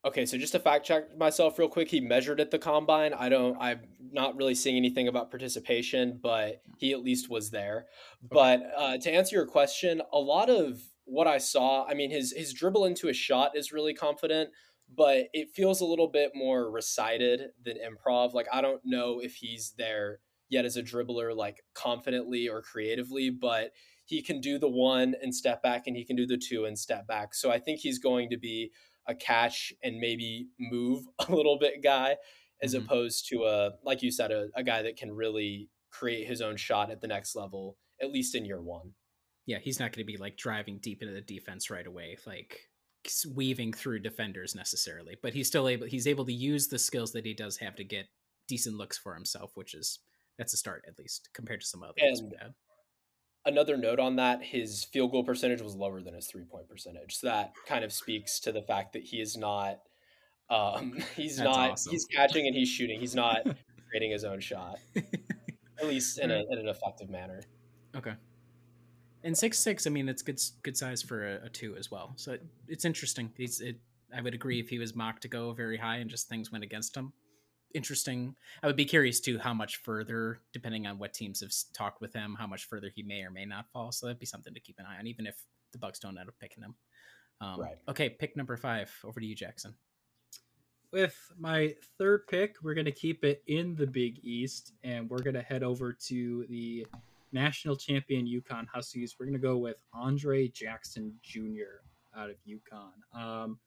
Okay, 0.04 0.26
so 0.26 0.38
just 0.38 0.52
to 0.52 0.60
fact 0.60 0.86
check 0.86 1.16
myself 1.18 1.58
real 1.58 1.68
quick, 1.68 1.90
he 1.90 2.00
measured 2.00 2.40
at 2.40 2.52
the 2.52 2.58
combine. 2.58 3.12
I 3.12 3.28
don't, 3.28 3.56
I'm 3.60 3.80
not 4.12 4.36
really 4.36 4.54
seeing 4.54 4.76
anything 4.76 5.08
about 5.08 5.30
participation, 5.30 6.20
but 6.22 6.62
he 6.76 6.92
at 6.92 7.02
least 7.02 7.28
was 7.28 7.50
there. 7.50 7.86
Okay. 8.24 8.28
But 8.30 8.62
uh, 8.76 8.98
to 8.98 9.10
answer 9.10 9.34
your 9.34 9.46
question, 9.46 10.00
a 10.12 10.18
lot 10.18 10.50
of 10.50 10.80
what 11.04 11.26
I 11.26 11.38
saw, 11.38 11.84
I 11.84 11.94
mean, 11.94 12.10
his 12.10 12.32
his 12.32 12.52
dribble 12.52 12.84
into 12.84 13.08
a 13.08 13.12
shot 13.12 13.56
is 13.56 13.72
really 13.72 13.92
confident, 13.92 14.50
but 14.94 15.26
it 15.32 15.50
feels 15.50 15.80
a 15.80 15.86
little 15.86 16.08
bit 16.08 16.30
more 16.34 16.70
recited 16.70 17.50
than 17.64 17.78
improv. 17.78 18.34
Like 18.34 18.46
I 18.52 18.60
don't 18.60 18.82
know 18.84 19.20
if 19.20 19.34
he's 19.34 19.74
there 19.76 20.20
yet 20.48 20.64
as 20.64 20.76
a 20.76 20.82
dribbler, 20.82 21.34
like 21.34 21.64
confidently 21.74 22.48
or 22.48 22.62
creatively, 22.62 23.30
but 23.30 23.72
he 24.08 24.22
can 24.22 24.40
do 24.40 24.58
the 24.58 24.68
one 24.68 25.14
and 25.22 25.34
step 25.34 25.62
back, 25.62 25.84
and 25.86 25.96
he 25.96 26.04
can 26.04 26.16
do 26.16 26.26
the 26.26 26.38
two 26.38 26.64
and 26.64 26.78
step 26.78 27.06
back. 27.06 27.34
So 27.34 27.50
I 27.50 27.58
think 27.58 27.80
he's 27.80 27.98
going 27.98 28.30
to 28.30 28.38
be 28.38 28.72
a 29.06 29.14
catch 29.14 29.72
and 29.82 29.98
maybe 29.98 30.48
move 30.58 31.04
a 31.28 31.32
little 31.32 31.58
bit 31.58 31.82
guy, 31.82 32.16
as 32.62 32.74
mm-hmm. 32.74 32.84
opposed 32.84 33.28
to 33.28 33.44
a 33.44 33.70
like 33.84 34.02
you 34.02 34.10
said, 34.10 34.32
a, 34.32 34.48
a 34.54 34.62
guy 34.62 34.82
that 34.82 34.96
can 34.96 35.12
really 35.12 35.68
create 35.90 36.26
his 36.26 36.40
own 36.40 36.56
shot 36.56 36.90
at 36.90 37.00
the 37.00 37.08
next 37.08 37.34
level, 37.36 37.76
at 38.02 38.10
least 38.10 38.34
in 38.34 38.44
year 38.44 38.60
one 38.60 38.92
yeah, 39.48 39.56
he's 39.58 39.80
not 39.80 39.92
going 39.92 40.06
to 40.06 40.12
be 40.12 40.18
like 40.18 40.36
driving 40.36 40.78
deep 40.78 41.00
into 41.00 41.14
the 41.14 41.22
defense 41.22 41.70
right 41.70 41.86
away, 41.86 42.18
like 42.26 42.68
weaving 43.34 43.72
through 43.72 44.00
defenders 44.00 44.54
necessarily. 44.54 45.16
But 45.22 45.32
he's 45.32 45.46
still 45.46 45.68
able. 45.68 45.86
He's 45.86 46.06
able 46.06 46.26
to 46.26 46.32
use 46.34 46.68
the 46.68 46.78
skills 46.78 47.12
that 47.12 47.24
he 47.24 47.32
does 47.32 47.56
have 47.56 47.74
to 47.76 47.84
get 47.84 48.04
decent 48.46 48.76
looks 48.76 48.98
for 48.98 49.14
himself, 49.14 49.52
which 49.54 49.72
is 49.72 50.00
that's 50.36 50.52
a 50.52 50.58
start 50.58 50.84
at 50.86 50.98
least 50.98 51.30
compared 51.32 51.62
to 51.62 51.66
some 51.66 51.82
others. 51.82 51.94
had. 52.38 52.52
Another 53.48 53.76
note 53.76 53.98
on 53.98 54.16
that: 54.16 54.42
his 54.42 54.84
field 54.84 55.10
goal 55.12 55.24
percentage 55.24 55.60
was 55.60 55.74
lower 55.74 56.00
than 56.00 56.14
his 56.14 56.26
three 56.26 56.44
point 56.44 56.68
percentage. 56.68 57.16
So 57.16 57.26
that 57.28 57.54
kind 57.66 57.84
of 57.84 57.92
speaks 57.92 58.38
to 58.40 58.52
the 58.52 58.62
fact 58.62 58.92
that 58.92 59.02
he 59.02 59.20
is 59.20 59.36
not. 59.36 59.80
Um, 60.50 60.98
he's 61.16 61.38
not. 61.38 61.72
Awesome. 61.72 61.90
He's 61.90 62.04
catching 62.04 62.46
and 62.46 62.54
he's 62.54 62.68
shooting. 62.68 63.00
He's 63.00 63.14
not 63.14 63.42
creating 63.90 64.10
his 64.10 64.24
own 64.24 64.40
shot, 64.40 64.78
at 64.96 65.86
least 65.86 66.18
in, 66.18 66.30
a, 66.30 66.42
in 66.50 66.58
an 66.58 66.68
effective 66.68 67.10
manner. 67.10 67.42
Okay 67.96 68.12
and 69.24 69.36
six 69.36 69.58
six. 69.58 69.86
I 69.86 69.90
mean, 69.90 70.08
it's 70.08 70.22
good 70.22 70.40
good 70.62 70.76
size 70.76 71.02
for 71.02 71.26
a, 71.26 71.46
a 71.46 71.48
two 71.48 71.76
as 71.76 71.90
well. 71.90 72.12
So 72.16 72.32
it, 72.32 72.46
it's 72.66 72.84
interesting. 72.84 73.30
He's 73.36 73.60
it. 73.60 73.76
I 74.14 74.22
would 74.22 74.34
agree 74.34 74.58
if 74.58 74.68
he 74.68 74.78
was 74.78 74.94
mocked 74.94 75.22
to 75.22 75.28
go 75.28 75.52
very 75.52 75.76
high 75.76 75.96
and 75.96 76.08
just 76.08 76.28
things 76.28 76.50
went 76.50 76.64
against 76.64 76.96
him. 76.96 77.12
Interesting. 77.74 78.34
I 78.62 78.66
would 78.66 78.76
be 78.76 78.84
curious 78.84 79.20
too 79.20 79.38
how 79.38 79.52
much 79.52 79.76
further, 79.76 80.40
depending 80.52 80.86
on 80.86 80.98
what 80.98 81.12
teams 81.12 81.40
have 81.40 81.52
talked 81.74 82.00
with 82.00 82.14
him, 82.14 82.34
how 82.38 82.46
much 82.46 82.64
further 82.64 82.90
he 82.94 83.02
may 83.02 83.22
or 83.22 83.30
may 83.30 83.44
not 83.44 83.70
fall. 83.72 83.92
So 83.92 84.06
that'd 84.06 84.18
be 84.18 84.26
something 84.26 84.54
to 84.54 84.60
keep 84.60 84.78
an 84.78 84.86
eye 84.86 84.98
on, 84.98 85.06
even 85.06 85.26
if 85.26 85.36
the 85.72 85.78
Bucks 85.78 85.98
don't 85.98 86.16
end 86.18 86.28
up 86.28 86.34
picking 86.40 86.62
him. 86.62 86.74
Um, 87.40 87.60
right. 87.60 87.76
Okay, 87.88 88.10
pick 88.10 88.36
number 88.36 88.56
five. 88.56 88.90
Over 89.04 89.20
to 89.20 89.26
you, 89.26 89.34
Jackson. 89.34 89.74
With 90.92 91.16
my 91.38 91.74
third 91.98 92.26
pick, 92.26 92.56
we're 92.62 92.74
going 92.74 92.86
to 92.86 92.92
keep 92.92 93.22
it 93.22 93.42
in 93.46 93.74
the 93.74 93.86
Big 93.86 94.18
East, 94.22 94.72
and 94.82 95.08
we're 95.10 95.22
going 95.22 95.34
to 95.34 95.42
head 95.42 95.62
over 95.62 95.92
to 96.06 96.46
the 96.48 96.86
national 97.32 97.76
champion 97.76 98.26
UConn 98.26 98.66
Huskies. 98.72 99.16
We're 99.18 99.26
going 99.26 99.34
to 99.34 99.38
go 99.38 99.58
with 99.58 99.76
Andre 99.92 100.48
Jackson 100.48 101.14
Jr. 101.22 101.82
out 102.16 102.30
of 102.30 102.36
UConn. 102.48 103.20
Um, 103.20 103.58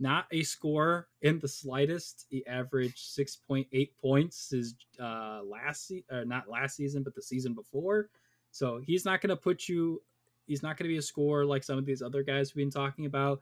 not 0.00 0.26
a 0.30 0.42
scorer 0.42 1.08
in 1.22 1.38
the 1.38 1.48
slightest. 1.48 2.26
He 2.28 2.46
averaged 2.46 2.98
6.8 2.98 3.90
points 4.00 4.50
his 4.50 4.74
uh, 5.00 5.40
last 5.44 5.88
se- 5.88 6.04
uh, 6.10 6.24
not 6.24 6.48
last 6.48 6.76
season, 6.76 7.02
but 7.02 7.14
the 7.14 7.22
season 7.22 7.54
before. 7.54 8.08
So 8.50 8.78
he's 8.78 9.04
not 9.04 9.20
going 9.20 9.30
to 9.30 9.36
put 9.36 9.68
you. 9.68 10.02
He's 10.46 10.62
not 10.62 10.76
going 10.76 10.88
to 10.88 10.94
be 10.94 10.98
a 10.98 11.02
scorer 11.02 11.44
like 11.44 11.64
some 11.64 11.78
of 11.78 11.84
these 11.84 12.02
other 12.02 12.22
guys 12.22 12.54
we've 12.54 12.64
been 12.64 12.70
talking 12.70 13.06
about. 13.06 13.40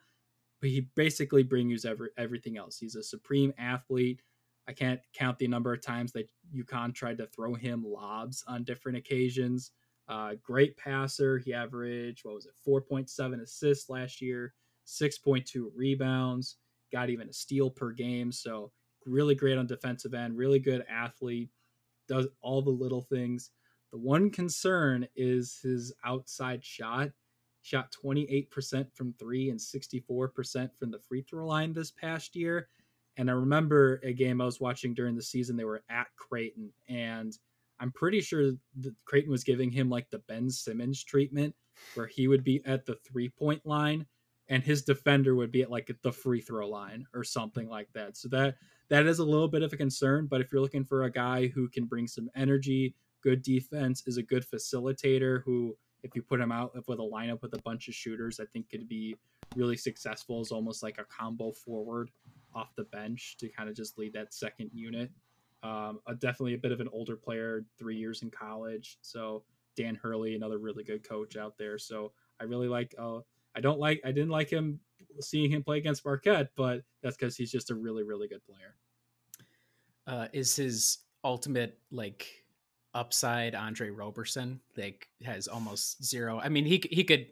But 0.61 0.71
he 0.71 0.89
basically 0.95 1.43
brings 1.43 1.85
you 1.85 1.91
every, 1.91 2.09
everything 2.17 2.57
else. 2.57 2.79
He's 2.79 2.97
a 2.97 3.03
supreme 3.03 3.53
athlete. 3.59 4.23
I 4.67 4.73
can't 4.73 5.01
count 5.13 5.39
the 5.39 5.47
number 5.47 5.73
of 5.73 5.83
times 5.83 6.13
that 6.13 6.29
UConn 6.55 6.95
tried 6.95 7.19
to 7.19 7.27
throw 7.27 7.55
him 7.55 7.85
lobs 7.87 8.43
on 8.49 8.65
different 8.65 8.99
occasions. 8.99 9.71
Uh, 10.09 10.35
great 10.43 10.77
passer. 10.77 11.39
He 11.39 11.53
averaged, 11.53 12.25
what 12.25 12.35
was 12.35 12.47
it, 12.47 12.53
4.7 12.67 13.43
assists 13.43 13.91
last 13.91 14.21
year, 14.21 14.55
6.2 14.87 15.71
rebounds, 15.75 16.57
got 16.93 17.11
even 17.11 17.29
a 17.29 17.33
steal 17.33 17.71
per 17.71 17.93
game. 17.93 18.33
So, 18.33 18.73
really 19.05 19.35
great 19.35 19.59
on 19.59 19.67
defensive 19.67 20.15
end, 20.15 20.37
really 20.37 20.59
good 20.59 20.85
athlete, 20.89 21.51
does 22.09 22.27
all 22.41 22.63
the 22.63 22.71
little 22.71 23.03
things. 23.03 23.51
The 23.93 23.99
one 23.99 24.31
concern 24.31 25.07
is 25.15 25.61
his 25.63 25.93
outside 26.05 26.65
shot. 26.65 27.11
Shot 27.63 27.93
28% 28.05 28.87
from 28.95 29.13
three 29.19 29.51
and 29.51 29.59
64% 29.59 30.71
from 30.79 30.91
the 30.91 31.01
free 31.01 31.23
throw 31.23 31.47
line 31.47 31.73
this 31.73 31.91
past 31.91 32.37
year. 32.37 32.69
And 33.17 33.31
I 33.31 33.33
remember 33.33 34.01
a 34.05 34.13
game 34.13 34.41
I 34.41 34.45
was 34.45 34.61
watching 34.61 34.95
during 34.95 35.17
the 35.17 35.23
season, 35.23 35.57
they 35.57 35.65
were 35.65 35.83
at 35.89 36.09
Creighton, 36.17 36.71
and 36.89 37.37
I'm 37.81 37.93
pretty 37.93 38.21
sure 38.21 38.53
Creighton 39.05 39.31
was 39.31 39.45
giving 39.45 39.71
him 39.71 39.89
like 39.89 40.11
the 40.11 40.19
Ben 40.21 40.51
Simmons 40.51 41.03
treatment, 41.03 41.55
where 41.95 42.07
he 42.07 42.29
would 42.29 42.45
be 42.45 42.63
at 42.65 42.87
the 42.87 42.97
three 43.07 43.29
point 43.29 43.65
line 43.65 44.07
and 44.49 44.63
his 44.63 44.83
defender 44.83 45.35
would 45.35 45.51
be 45.51 45.63
at 45.63 45.71
like 45.71 45.91
the 46.03 46.13
free 46.13 46.41
throw 46.41 46.69
line 46.69 47.07
or 47.15 47.25
something 47.25 47.69
like 47.69 47.93
that. 47.95 48.17
So 48.17 48.29
that 48.29 48.57
that 48.89 49.07
is 49.07 49.19
a 49.19 49.25
little 49.25 49.49
bit 49.49 49.63
of 49.63 49.73
a 49.73 49.77
concern. 49.77 50.27
But 50.27 50.41
if 50.41 50.53
you're 50.53 50.63
looking 50.63 50.85
for 50.85 51.05
a 51.05 51.11
guy 51.11 51.49
who 51.49 51.69
can 51.69 51.87
bring 51.87 52.07
some 52.07 52.31
energy, 52.37 52.95
good 53.23 53.43
defense, 53.43 54.03
is 54.07 54.17
a 54.17 54.23
good 54.23 54.45
facilitator 54.49 55.43
who, 55.45 55.77
if 56.03 56.15
you 56.15 56.23
put 56.23 56.41
him 56.41 56.53
out 56.53 56.75
with 56.87 57.01
a 57.01 57.03
lineup 57.03 57.43
with 57.43 57.55
a 57.55 57.63
bunch 57.63 57.89
of 57.89 57.95
shooters, 57.95 58.39
I 58.39 58.45
think 58.45 58.71
could 58.71 58.89
be 58.89 59.17
really 59.57 59.77
successful 59.77 60.41
as 60.41 60.53
almost 60.53 60.83
like 60.83 60.99
a 60.99 61.05
combo 61.05 61.51
forward 61.51 62.11
off 62.55 62.75
the 62.77 62.85
bench 62.85 63.37
to 63.39 63.49
kind 63.49 63.69
of 63.69 63.75
just 63.75 63.99
lead 63.99 64.13
that 64.13 64.33
second 64.33 64.71
unit. 64.73 65.11
Um, 65.63 65.99
a, 66.07 66.15
definitely 66.15 66.55
a 66.55 66.59
bit 66.59 66.71
of 66.71 66.81
an 66.81 66.89
older 66.93 67.17
player, 67.17 67.65
three 67.79 67.97
years 67.97 68.23
in 68.23 68.31
college. 68.31 68.99
So 69.03 69.43
Dan 69.77 69.97
Hurley, 69.97 70.37
another 70.37 70.59
really 70.59 70.85
good 70.85 71.07
coach 71.07 71.37
out 71.37 71.59
there. 71.59 71.79
So 71.79 72.13
I 72.41 72.45
really 72.45 72.69
like. 72.69 72.95
Uh, 72.97 73.21
I 73.57 73.61
don't 73.61 73.81
like. 73.81 74.01
I 74.05 74.13
didn't 74.13 74.31
like 74.31 74.51
him 74.51 74.81
seeing 75.21 75.51
him 75.51 75.65
play 75.65 75.79
against 75.79 76.05
Marquette, 76.05 76.51
but 76.57 76.83
that's 77.03 77.17
because 77.17 77.37
he's 77.37 77.51
just 77.51 77.71
a 77.71 77.75
really, 77.75 78.03
really 78.03 78.29
good 78.29 78.45
player. 78.45 78.77
Uh, 80.07 80.29
is 80.33 80.55
his 80.55 80.99
ultimate 81.25 81.79
like 81.91 82.27
upside 82.95 83.55
Andre 83.55 83.91
Roberson? 83.91 84.61
Like 84.77 85.09
has 85.25 85.49
almost 85.49 86.05
zero. 86.05 86.39
I 86.39 86.49
mean, 86.49 86.65
he 86.65 86.83
he 86.91 87.05
could. 87.05 87.27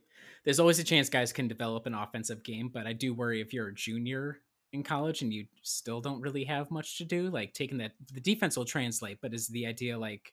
There's 0.44 0.60
always 0.60 0.78
a 0.78 0.84
chance 0.84 1.08
guys 1.08 1.32
can 1.32 1.48
develop 1.48 1.86
an 1.86 1.94
offensive 1.94 2.42
game, 2.42 2.70
but 2.72 2.86
I 2.86 2.92
do 2.92 3.14
worry 3.14 3.40
if 3.40 3.52
you're 3.52 3.68
a 3.68 3.74
junior 3.74 4.40
in 4.74 4.82
college 4.82 5.22
and 5.22 5.32
you 5.32 5.46
still 5.62 6.00
don't 6.00 6.20
really 6.20 6.44
have 6.44 6.70
much 6.70 6.98
to 6.98 7.04
do. 7.04 7.30
Like 7.30 7.54
taking 7.54 7.78
that, 7.78 7.92
the 8.12 8.20
defense 8.20 8.56
will 8.56 8.66
translate, 8.66 9.18
but 9.22 9.32
is 9.32 9.48
the 9.48 9.66
idea 9.66 9.98
like 9.98 10.32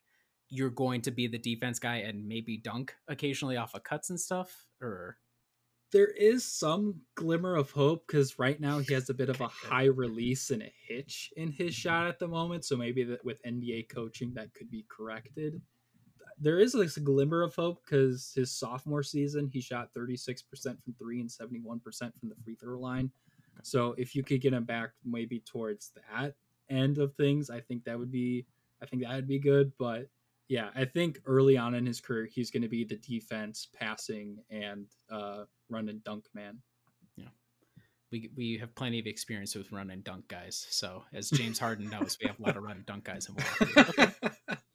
you're 0.50 0.70
going 0.70 1.02
to 1.04 1.12
be 1.12 1.28
the 1.28 1.38
defense 1.38 1.80
guy 1.80 1.98
and 1.98 2.28
maybe 2.28 2.58
dunk 2.58 2.94
occasionally 3.08 3.56
off 3.56 3.74
of 3.74 3.84
cuts 3.84 4.10
and 4.10 4.20
stuff, 4.20 4.66
or 4.82 5.18
there 5.92 6.08
is 6.08 6.46
some 6.46 6.96
glimmer 7.16 7.56
of 7.56 7.72
hope 7.72 8.08
because 8.08 8.40
right 8.40 8.60
now 8.60 8.80
he 8.80 8.94
has 8.94 9.10
a 9.10 9.14
bit 9.14 9.30
of 9.30 9.42
a 9.42 9.48
high 9.48 9.86
release 9.86 10.50
and 10.50 10.62
a 10.62 10.74
hitch 10.88 11.34
in 11.36 11.52
his 11.52 11.76
shot 11.76 12.08
at 12.08 12.18
the 12.18 12.28
moment. 12.28 12.66
So 12.66 12.78
maybe 12.78 13.04
that 13.04 13.24
with 13.26 13.44
NBA 13.44 13.90
coaching 13.90 14.34
that 14.36 14.54
could 14.54 14.72
be 14.72 14.86
corrected. 14.90 15.62
There 16.40 16.60
is 16.60 16.74
like 16.74 16.96
a 16.96 17.02
glimmer 17.02 17.44
of 17.44 17.54
hope 17.54 17.84
because 17.84 18.32
his 18.36 18.52
sophomore 18.52 19.04
season 19.04 19.50
he 19.52 19.62
shot 19.62 19.94
36% 19.96 20.44
from 20.64 20.94
three 20.98 21.20
and 21.20 21.30
71% 21.30 21.82
from 21.82 22.30
the 22.30 22.36
free 22.44 22.56
throw 22.56 22.80
line. 22.80 23.12
So 23.64 23.94
if 23.98 24.16
you 24.16 24.24
could 24.24 24.42
get 24.42 24.54
him 24.54 24.64
back 24.64 24.92
maybe 25.06 25.40
towards 25.40 25.92
that 26.12 26.36
end 26.70 26.98
of 26.98 27.14
things, 27.16 27.50
I 27.50 27.60
think 27.60 27.84
that 27.84 28.00
would 28.00 28.12
be 28.12 28.46
I 28.82 28.86
think 28.86 29.04
that 29.04 29.14
would 29.14 29.28
be 29.28 29.40
good. 29.40 29.72
But 29.78 30.08
yeah, 30.52 30.70
I 30.76 30.84
think 30.84 31.22
early 31.26 31.56
on 31.56 31.76
in 31.76 31.86
his 31.86 32.02
career, 32.02 32.26
he's 32.26 32.52
going 32.52 32.64
to 32.64 32.68
be 32.68 32.84
the 32.84 32.98
defense, 32.98 33.70
passing, 33.74 34.40
and 34.50 34.88
uh, 35.10 35.46
run 35.72 35.90
and 35.90 36.04
dunk 36.04 36.26
man. 36.34 36.60
Yeah, 37.16 37.30
we 38.12 38.30
we 38.36 38.58
have 38.58 38.76
plenty 38.76 39.00
of 39.00 39.08
experience 39.08 39.56
with 39.56 39.72
run 39.72 39.90
and 39.90 40.04
dunk 40.04 40.28
guys. 40.28 40.68
So 40.70 41.04
as 41.14 41.30
James 41.30 41.60
Harden 41.60 41.90
knows, 41.90 42.18
we 42.22 42.28
have 42.28 42.40
a 42.40 42.44
lot 42.44 42.58
of 42.58 42.64
run 42.64 42.78
and 42.78 42.86
dunk 42.86 43.06
guys 43.06 43.28
in 43.30 43.36
Milwaukee. 43.36 44.14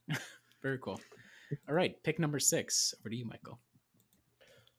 Very 0.62 0.78
cool. 0.78 1.00
All 1.68 1.74
right, 1.74 2.02
pick 2.02 2.18
number 2.18 2.38
six. 2.38 2.94
Over 3.00 3.10
to 3.10 3.16
you, 3.16 3.24
Michael. 3.24 3.60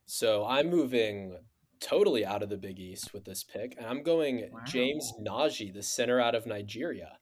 So 0.06 0.46
I'm 0.46 0.70
moving 0.70 1.38
totally 1.80 2.26
out 2.26 2.44
of 2.44 2.50
the 2.50 2.58
Big 2.58 2.80
East 2.80 3.14
with 3.14 3.26
this 3.26 3.44
pick, 3.44 3.76
and 3.78 3.86
I'm 3.86 4.04
going 4.04 4.50
wow. 4.52 4.60
James 4.66 5.14
Nnaji, 5.22 5.74
the 5.74 5.84
center 5.84 6.20
out 6.20 6.36
of 6.36 6.46
Nigeria. 6.46 7.18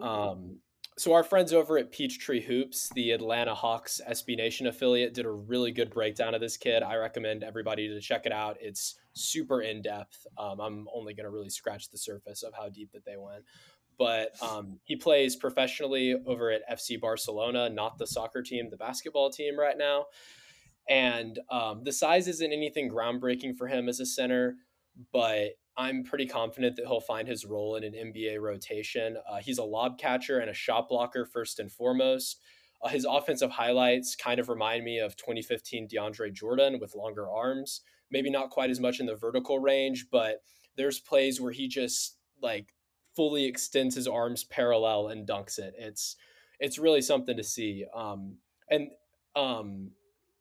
Um, 0.00 0.58
so 0.98 1.12
our 1.12 1.22
friends 1.22 1.52
over 1.52 1.78
at 1.78 1.92
Peachtree 1.92 2.42
Hoops, 2.42 2.90
the 2.94 3.12
Atlanta 3.12 3.54
Hawks 3.54 4.00
SB 4.10 4.36
Nation 4.36 4.66
affiliate, 4.66 5.14
did 5.14 5.26
a 5.26 5.30
really 5.30 5.70
good 5.70 5.90
breakdown 5.90 6.34
of 6.34 6.40
this 6.40 6.56
kid. 6.56 6.82
I 6.82 6.96
recommend 6.96 7.44
everybody 7.44 7.86
to 7.88 8.00
check 8.00 8.26
it 8.26 8.32
out. 8.32 8.56
It's 8.60 8.96
super 9.12 9.62
in 9.62 9.80
depth. 9.80 10.26
Um, 10.36 10.58
I'm 10.60 10.88
only 10.92 11.14
going 11.14 11.24
to 11.24 11.30
really 11.30 11.50
scratch 11.50 11.90
the 11.90 11.98
surface 11.98 12.42
of 12.42 12.52
how 12.52 12.68
deep 12.68 12.90
that 12.92 13.04
they 13.04 13.16
went. 13.16 13.44
But 13.96 14.32
um, 14.42 14.80
he 14.84 14.96
plays 14.96 15.36
professionally 15.36 16.16
over 16.26 16.50
at 16.50 16.68
FC 16.68 17.00
Barcelona, 17.00 17.70
not 17.70 17.98
the 17.98 18.06
soccer 18.06 18.42
team, 18.42 18.68
the 18.68 18.76
basketball 18.76 19.30
team 19.30 19.58
right 19.58 19.78
now. 19.78 20.06
And 20.88 21.38
um, 21.50 21.84
the 21.84 21.92
size 21.92 22.26
isn't 22.26 22.52
anything 22.52 22.90
groundbreaking 22.90 23.56
for 23.56 23.68
him 23.68 23.88
as 23.88 24.00
a 24.00 24.06
center, 24.06 24.56
but 25.12 25.50
I'm 25.78 26.02
pretty 26.02 26.26
confident 26.26 26.74
that 26.76 26.86
he'll 26.86 27.00
find 27.00 27.28
his 27.28 27.46
role 27.46 27.76
in 27.76 27.84
an 27.84 27.92
NBA 27.92 28.40
rotation. 28.40 29.16
Uh, 29.30 29.36
he's 29.36 29.58
a 29.58 29.64
lob 29.64 29.96
catcher 29.96 30.40
and 30.40 30.50
a 30.50 30.54
shot 30.54 30.88
blocker 30.88 31.24
first 31.24 31.60
and 31.60 31.70
foremost. 31.70 32.40
Uh, 32.82 32.88
his 32.88 33.06
offensive 33.08 33.52
highlights 33.52 34.16
kind 34.16 34.40
of 34.40 34.48
remind 34.48 34.84
me 34.84 34.98
of 34.98 35.16
2015 35.16 35.88
DeAndre 35.88 36.32
Jordan 36.32 36.80
with 36.80 36.96
longer 36.96 37.30
arms. 37.30 37.82
Maybe 38.10 38.28
not 38.28 38.50
quite 38.50 38.70
as 38.70 38.80
much 38.80 38.98
in 38.98 39.06
the 39.06 39.14
vertical 39.14 39.60
range, 39.60 40.06
but 40.10 40.42
there's 40.76 40.98
plays 40.98 41.40
where 41.40 41.52
he 41.52 41.68
just 41.68 42.16
like 42.42 42.74
fully 43.14 43.44
extends 43.44 43.94
his 43.94 44.08
arms 44.08 44.42
parallel 44.42 45.08
and 45.08 45.28
dunks 45.28 45.58
it. 45.58 45.74
It's 45.78 46.16
it's 46.58 46.78
really 46.78 47.02
something 47.02 47.36
to 47.36 47.44
see. 47.44 47.84
Um, 47.94 48.38
and 48.68 48.88
um, 49.36 49.92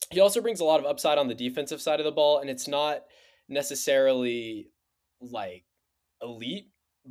he 0.09 0.19
also 0.19 0.41
brings 0.41 0.61
a 0.61 0.65
lot 0.65 0.79
of 0.79 0.87
upside 0.87 1.19
on 1.19 1.27
the 1.27 1.35
defensive 1.35 1.81
side 1.81 1.99
of 1.99 2.05
the 2.05 2.11
ball, 2.11 2.39
and 2.39 2.49
it's 2.49 2.67
not 2.67 3.03
necessarily 3.47 4.71
like 5.21 5.65
elite, 6.21 6.69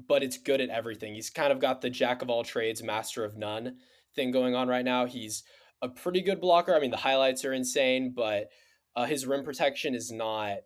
but 0.08 0.22
it's 0.22 0.38
good 0.38 0.60
at 0.60 0.68
everything. 0.68 1.14
He's 1.14 1.30
kind 1.30 1.52
of 1.52 1.60
got 1.60 1.80
the 1.80 1.90
jack 1.90 2.22
of 2.22 2.30
all 2.30 2.44
trades, 2.44 2.82
master 2.82 3.24
of 3.24 3.36
none 3.36 3.76
thing 4.14 4.30
going 4.30 4.54
on 4.54 4.68
right 4.68 4.84
now. 4.84 5.06
He's 5.06 5.44
a 5.82 5.88
pretty 5.88 6.22
good 6.22 6.40
blocker. 6.40 6.74
I 6.74 6.80
mean, 6.80 6.90
the 6.90 6.96
highlights 6.96 7.44
are 7.44 7.52
insane, 7.52 8.12
but 8.14 8.48
uh, 8.94 9.04
his 9.04 9.26
rim 9.26 9.44
protection 9.44 9.94
is 9.94 10.10
not 10.10 10.58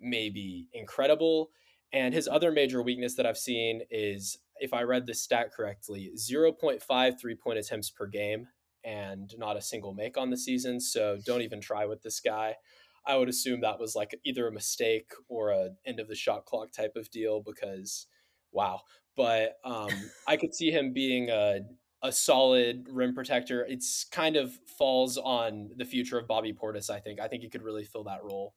maybe 0.00 0.68
incredible. 0.72 1.50
And 1.92 2.14
his 2.14 2.28
other 2.28 2.50
major 2.50 2.82
weakness 2.82 3.14
that 3.16 3.26
I've 3.26 3.38
seen 3.38 3.82
is, 3.90 4.38
if 4.56 4.72
I 4.72 4.82
read 4.82 5.06
this 5.06 5.22
stat 5.22 5.52
correctly, 5.54 6.12
0.5 6.16 7.20
three 7.20 7.34
point 7.34 7.58
attempts 7.58 7.90
per 7.90 8.06
game 8.06 8.48
and 8.84 9.32
not 9.38 9.56
a 9.56 9.62
single 9.62 9.94
make 9.94 10.16
on 10.16 10.30
the 10.30 10.36
season. 10.36 10.78
So 10.80 11.18
don't 11.24 11.42
even 11.42 11.60
try 11.60 11.86
with 11.86 12.02
this 12.02 12.20
guy. 12.20 12.56
I 13.06 13.16
would 13.16 13.28
assume 13.28 13.60
that 13.60 13.78
was 13.78 13.94
like 13.94 14.18
either 14.24 14.46
a 14.46 14.52
mistake 14.52 15.12
or 15.28 15.50
a 15.50 15.70
end 15.84 16.00
of 16.00 16.08
the 16.08 16.14
shot 16.14 16.46
clock 16.46 16.72
type 16.72 16.92
of 16.96 17.10
deal 17.10 17.42
because 17.44 18.06
wow. 18.52 18.80
But 19.16 19.56
um, 19.64 19.90
I 20.26 20.36
could 20.36 20.54
see 20.54 20.70
him 20.70 20.92
being 20.92 21.30
a 21.30 21.60
a 22.02 22.12
solid 22.12 22.86
rim 22.90 23.14
protector. 23.14 23.64
It's 23.66 24.04
kind 24.04 24.36
of 24.36 24.52
falls 24.78 25.16
on 25.16 25.70
the 25.76 25.86
future 25.86 26.18
of 26.18 26.26
Bobby 26.26 26.52
Portis. 26.52 26.90
I 26.90 27.00
think. 27.00 27.20
I 27.20 27.28
think 27.28 27.42
he 27.42 27.48
could 27.48 27.62
really 27.62 27.84
fill 27.84 28.04
that 28.04 28.22
role 28.22 28.54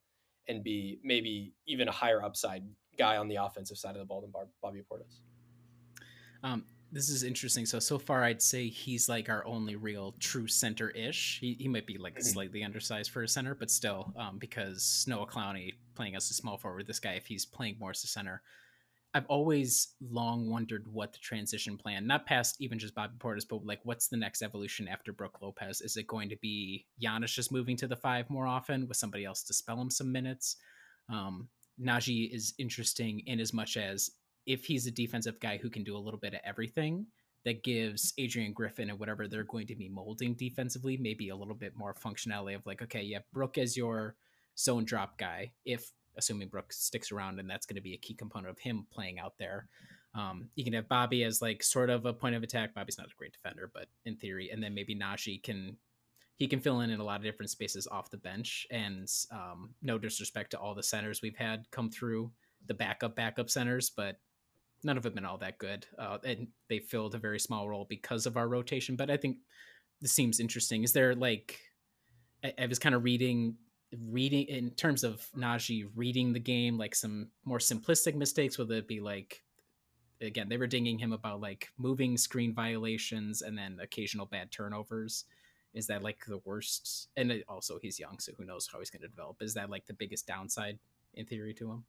and 0.47 0.63
be 0.63 0.99
maybe 1.03 1.53
even 1.65 1.88
a 1.88 1.91
higher 1.91 2.23
upside 2.23 2.63
guy 2.97 3.17
on 3.17 3.27
the 3.27 3.36
offensive 3.36 3.77
side 3.77 3.95
of 3.95 3.99
the 3.99 4.05
ball 4.05 4.21
than 4.21 4.31
Bobby 4.62 4.81
Portis. 4.89 5.19
Um, 6.43 6.65
this 6.91 7.10
is 7.10 7.23
interesting. 7.23 7.65
So 7.65 7.80
so 7.80 7.97
far, 7.97 8.23
I'd 8.23 8.41
say 8.41 8.67
he's 8.67 9.10
like 9.10 9.30
our 9.30 9.45
only 9.45 9.76
real 9.76 10.15
true 10.19 10.47
center 10.47 10.89
ish. 10.91 11.39
He, 11.39 11.56
he 11.60 11.67
might 11.67 11.88
be 11.88 11.97
like 11.97 12.13
mm-hmm. 12.13 12.23
slightly 12.23 12.63
undersized 12.63 13.12
for 13.12 13.23
a 13.23 13.28
center, 13.28 13.56
but 13.56 13.69
still, 13.69 14.13
um, 14.17 14.38
because 14.38 15.06
Noah 15.08 15.28
Clowney 15.28 15.73
playing 15.95 16.15
as 16.15 16.30
a 16.30 16.34
small 16.34 16.58
forward, 16.58 16.88
this 16.88 17.00
guy 17.00 17.13
if 17.13 17.26
he's 17.26 17.45
playing 17.45 17.78
more 17.80 17.91
as 17.91 18.04
a 18.04 18.08
center, 18.08 18.41
I've 19.13 19.26
always 19.28 19.95
long 20.12 20.50
wondered 20.50 20.86
what 20.91 21.13
the 21.13 21.19
transition 21.19 21.78
plan, 21.78 22.08
not 22.08 22.26
past 22.26 22.58
even 22.60 22.80
just 22.80 22.95
Bobby 22.95 23.15
Portis, 23.17 23.47
but 23.50 23.65
like 23.65 23.80
what's 23.84 24.08
the 24.08 24.17
next 24.17 24.41
evolution 24.41 24.88
after 24.88 25.12
Brook 25.12 25.39
Lopez? 25.41 25.82
Is 25.82 25.97
it 25.97 26.08
going 26.08 26.30
to 26.30 26.38
be 26.38 26.86
Giannis 27.02 27.34
just 27.34 27.52
moving 27.52 27.76
to 27.78 27.88
the 27.88 27.95
five 27.95 28.30
more 28.30 28.47
often 28.47 28.88
with 28.88 28.97
somebody 28.97 29.26
else 29.26 29.43
to 29.43 29.54
spell 29.54 29.82
him 29.82 29.89
some 29.89 30.12
minutes? 30.12 30.58
Um, 31.10 31.50
Nnaji 31.82 32.34
is 32.34 32.54
interesting 32.58 33.21
in 33.26 33.39
as 33.39 33.54
much 33.54 33.78
as 33.78 34.12
if 34.47 34.65
he's 34.65 34.88
a 34.88 34.91
defensive 34.91 35.39
guy 35.39 35.57
who 35.57 35.69
can 35.69 35.83
do 35.83 35.95
a 35.95 35.99
little 35.99 36.19
bit 36.19 36.33
of 36.33 36.39
everything, 36.43 37.05
that 37.47 37.63
gives 37.63 38.13
Adrian 38.17 38.51
Griffin 38.51 38.89
and 38.89 38.99
whatever 38.99 39.25
they're 39.25 39.45
going 39.45 39.67
to 39.67 39.75
be 39.75 39.88
molding 39.88 40.33
defensively 40.33 40.97
maybe 40.97 41.29
a 41.29 41.36
little 41.36 41.55
bit 41.55 41.77
more 41.77 41.93
functionality 41.93 42.53
of 42.55 42.65
like, 42.65 42.81
okay, 42.81 43.01
yeah, 43.01 43.19
have 43.19 43.31
Brook 43.31 43.57
as 43.57 43.77
your 43.77 44.15
zone 44.57 44.83
drop 44.83 45.17
guy, 45.17 45.51
if 45.63 45.91
assuming 46.17 46.49
Brook 46.49 46.73
sticks 46.73 47.10
around 47.10 47.39
and 47.39 47.49
that's 47.49 47.65
going 47.65 47.77
to 47.77 47.81
be 47.81 47.93
a 47.93 47.97
key 47.97 48.15
component 48.15 48.49
of 48.49 48.60
him 48.60 48.86
playing 48.91 49.17
out 49.17 49.38
there. 49.38 49.69
Um, 50.13 50.49
you 50.55 50.65
can 50.65 50.73
have 50.73 50.89
Bobby 50.89 51.23
as 51.23 51.41
like 51.41 51.63
sort 51.63 51.89
of 51.89 52.05
a 52.05 52.12
point 52.12 52.36
of 52.36 52.43
attack. 52.43 52.73
Bobby's 52.73 52.97
not 52.97 53.07
a 53.07 53.15
great 53.17 53.33
defender, 53.33 53.71
but 53.73 53.86
in 54.03 54.17
theory, 54.17 54.49
and 54.51 54.62
then 54.62 54.73
maybe 54.73 54.93
Nnaji 54.93 55.41
can 55.41 55.77
he 56.36 56.47
can 56.47 56.60
fill 56.60 56.81
in 56.81 56.89
in 56.89 56.99
a 56.99 57.03
lot 57.03 57.17
of 57.17 57.23
different 57.23 57.49
spaces 57.49 57.87
off 57.89 58.12
the 58.12 58.17
bench. 58.17 58.67
And 58.69 59.08
um, 59.31 59.73
no 59.81 59.98
disrespect 59.98 60.52
to 60.52 60.60
all 60.60 60.75
the 60.75 60.83
centers 60.83 61.21
we've 61.21 61.37
had 61.37 61.65
come 61.71 61.89
through 61.89 62.31
the 62.67 62.73
backup 62.73 63.15
backup 63.15 63.50
centers, 63.50 63.89
but 63.89 64.17
none 64.84 64.98
of 64.98 65.04
them 65.04 65.13
been 65.13 65.25
all 65.25 65.38
that 65.40 65.58
good. 65.58 65.86
Uh, 65.98 66.17
and 66.23 66.48
they 66.69 66.80
filled 66.80 67.15
a 67.15 67.19
very 67.19 67.40
small 67.40 67.67
role 67.67 67.86
because 67.90 68.25
of 68.25 68.38
our 68.38 68.48
rotation. 68.48 68.96
But 68.96 69.10
I 69.10 69.17
think 69.17 69.38
this 70.02 70.12
seems 70.12 70.40
interesting. 70.40 70.84
Is 70.84 70.94
there 70.94 71.15
like 71.15 71.60
I, 72.44 72.54
I 72.60 72.65
was 72.67 72.80
kind 72.80 72.96
of 72.96 73.04
reading 73.04 73.56
reading 74.10 74.48
in 74.48 74.71
terms 74.71 75.04
of 75.04 75.25
Nnaji 75.36 75.88
reading 75.96 76.34
the 76.34 76.40
game, 76.40 76.78
like 76.78 76.94
some 76.94 77.30
more 77.46 77.60
simplistic 77.60 78.15
mistakes, 78.15 78.58
whether 78.58 78.75
it 78.75 78.88
be 78.88 79.00
like 79.00 79.44
again, 80.21 80.50
they 80.50 80.58
were 80.58 80.67
dinging 80.67 80.98
him 80.98 81.13
about 81.13 81.42
like 81.42 81.69
moving 81.78 82.17
screen 82.17 82.54
violations 82.54 83.42
and 83.42 83.58
then 83.58 83.78
occasional 83.82 84.25
bad 84.25 84.52
turnovers. 84.52 85.25
Is 85.73 85.88
that 85.88 86.02
like 86.02 86.25
the 86.25 86.40
worst? 86.44 87.10
And 87.17 87.44
also, 87.48 87.78
he's 87.80 88.00
young, 88.00 88.19
so 88.19 88.32
who 88.38 88.46
knows 88.46 88.67
how 88.71 88.80
he's 88.80 88.90
going 88.90 89.02
to 89.02 89.08
develop? 89.08 89.42
Is 89.42 89.54
that 89.54 89.69
like 89.69 89.86
the 89.86 89.94
biggest 89.94 90.25
downside 90.25 90.80
in 91.13 91.25
theory 91.25 91.54
to 91.56 91.71
him? 91.71 91.84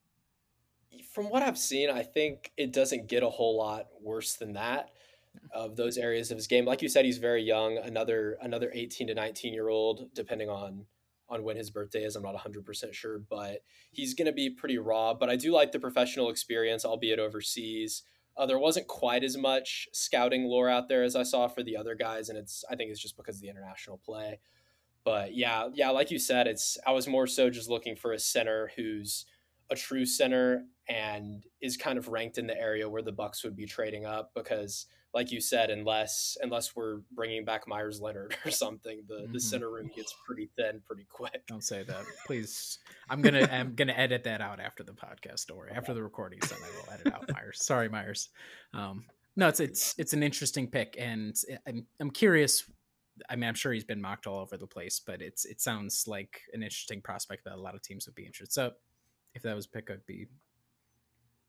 From 1.13 1.31
what 1.31 1.43
I've 1.43 1.59
seen, 1.59 1.91
I 1.91 2.03
think 2.03 2.53
it 2.57 2.73
doesn't 2.73 3.09
get 3.09 3.23
a 3.23 3.29
whole 3.31 3.57
lot 3.57 3.89
worse 4.01 4.35
than 4.35 4.55
that. 4.55 4.91
of 5.53 5.77
those 5.77 5.99
areas 5.99 6.31
of 6.31 6.37
his 6.37 6.47
game. 6.47 6.65
Like 6.65 6.83
you 6.83 6.89
said, 6.89 7.05
he's 7.05 7.19
very 7.19 7.43
young. 7.43 7.79
Another 7.79 8.39
another 8.43 8.71
18 8.75 9.09
to 9.09 9.15
19 9.15 9.55
year 9.55 9.69
old, 9.69 10.13
depending 10.15 10.49
on 10.49 10.87
on 11.29 11.45
when 11.45 11.57
his 11.57 11.71
birthday 11.71 12.05
is. 12.05 12.17
I'm 12.17 12.23
not 12.23 12.35
100% 12.35 12.93
sure, 12.95 13.19
but 13.19 13.63
he's 13.91 14.15
going 14.15 14.27
to 14.27 14.33
be 14.33 14.51
pretty 14.51 14.79
raw. 14.79 15.15
But 15.15 15.29
I 15.29 15.37
do 15.37 15.53
like 15.53 15.73
the 15.73 15.79
professional 15.79 16.31
experience, 16.31 16.85
albeit 16.85 17.19
overseas. 17.19 18.03
Uh, 18.37 18.47
there 18.47 18.59
wasn't 18.59 18.87
quite 18.87 19.25
as 19.25 19.37
much 19.37 19.89
scouting 19.93 20.45
lore 20.45 20.69
out 20.69 20.89
there 20.89 21.03
as 21.03 21.17
I 21.17 21.25
saw 21.25 21.49
for 21.49 21.63
the 21.63 21.77
other 21.77 21.95
guys, 21.95 22.29
and 22.29 22.39
it's 22.39 22.65
I 22.71 22.77
think 22.77 22.91
it's 22.91 23.03
just 23.03 23.17
because 23.17 23.37
of 23.37 23.43
the 23.43 23.49
international 23.51 23.99
play. 23.99 24.41
But 25.05 25.35
yeah, 25.35 25.69
yeah, 25.75 25.91
like 25.91 26.11
you 26.11 26.19
said, 26.19 26.47
it's 26.47 26.79
I 26.87 26.93
was 26.93 27.09
more 27.09 27.27
so 27.27 27.51
just 27.51 27.69
looking 27.69 27.97
for 27.97 28.13
a 28.13 28.19
center 28.19 28.71
who's 28.77 29.25
a 29.71 29.77
true 29.77 30.07
center 30.07 30.65
and 30.89 31.45
is 31.61 31.77
kind 31.77 31.99
of 31.99 32.09
ranked 32.09 32.39
in 32.39 32.47
the 32.47 32.59
area 32.59 32.89
where 32.89 33.03
the 33.03 33.13
Bucks 33.13 33.45
would 33.45 33.57
be 33.57 33.67
trading 33.67 34.07
up 34.07 34.33
because 34.35 34.87
like 35.15 35.33
you 35.33 35.41
said, 35.41 35.71
unless 35.71 36.37
unless 36.43 36.77
we're 36.77 36.99
bringing 37.13 37.45
back 37.45 37.67
Meyers 37.67 38.01
Leonard 38.01 38.37
or 38.45 38.51
something, 38.51 39.03
the 39.09 39.15
mm-hmm. 39.15 39.33
the 39.33 39.41
center 39.41 39.71
room 39.71 39.91
gets 39.95 40.15
pretty 40.27 40.51
thin 40.57 40.81
pretty 40.87 41.07
quick. 41.11 41.47
Don't 41.47 41.65
say 41.65 41.83
that, 41.83 42.05
please. 42.27 42.79
I'm 43.09 43.23
gonna 43.23 43.49
I'm 43.51 43.75
gonna 43.75 43.95
edit 43.95 44.25
that 44.25 44.41
out 44.41 44.61
after 44.61 44.83
the 44.83 44.93
podcast 44.93 45.55
or 45.55 45.71
after 45.75 45.95
the 45.95 46.03
recording 46.03 46.41
done. 46.41 46.59
I 46.63 46.77
will 46.77 46.93
edit 46.93 47.15
out 47.15 47.31
Meyers. 47.33 47.65
Sorry, 47.65 47.89
Meyers. 47.89 48.29
Um, 48.75 49.05
no, 49.37 49.49
it's 49.49 49.61
it's 49.61 49.95
it's 49.99 50.13
an 50.13 50.23
interesting 50.23 50.69
pick, 50.69 50.97
and 50.99 51.35
I'm 51.67 51.87
I'm 52.01 52.11
curious. 52.11 52.65
I 53.29 53.35
mean, 53.35 53.49
I'm 53.49 53.55
sure 53.55 53.73
he's 53.73 53.85
been 53.85 54.01
mocked 54.01 54.29
all 54.29 54.39
over 54.39 54.57
the 54.57 54.67
place, 54.67 55.01
but 55.05 55.23
it's 55.23 55.45
it 55.45 55.61
sounds 55.61 56.05
like 56.07 56.43
an 56.53 56.63
interesting 56.63 57.01
prospect 57.01 57.45
that 57.45 57.55
a 57.55 57.61
lot 57.61 57.75
of 57.75 57.83
teams 57.83 58.07
would 58.07 58.15
be 58.15 58.27
interested. 58.27 58.53
So, 58.53 58.73
if 59.35 59.43
that 59.43 59.55
was 59.55 59.67
pick, 59.67 59.91
I'd 59.91 60.07
be 60.07 60.27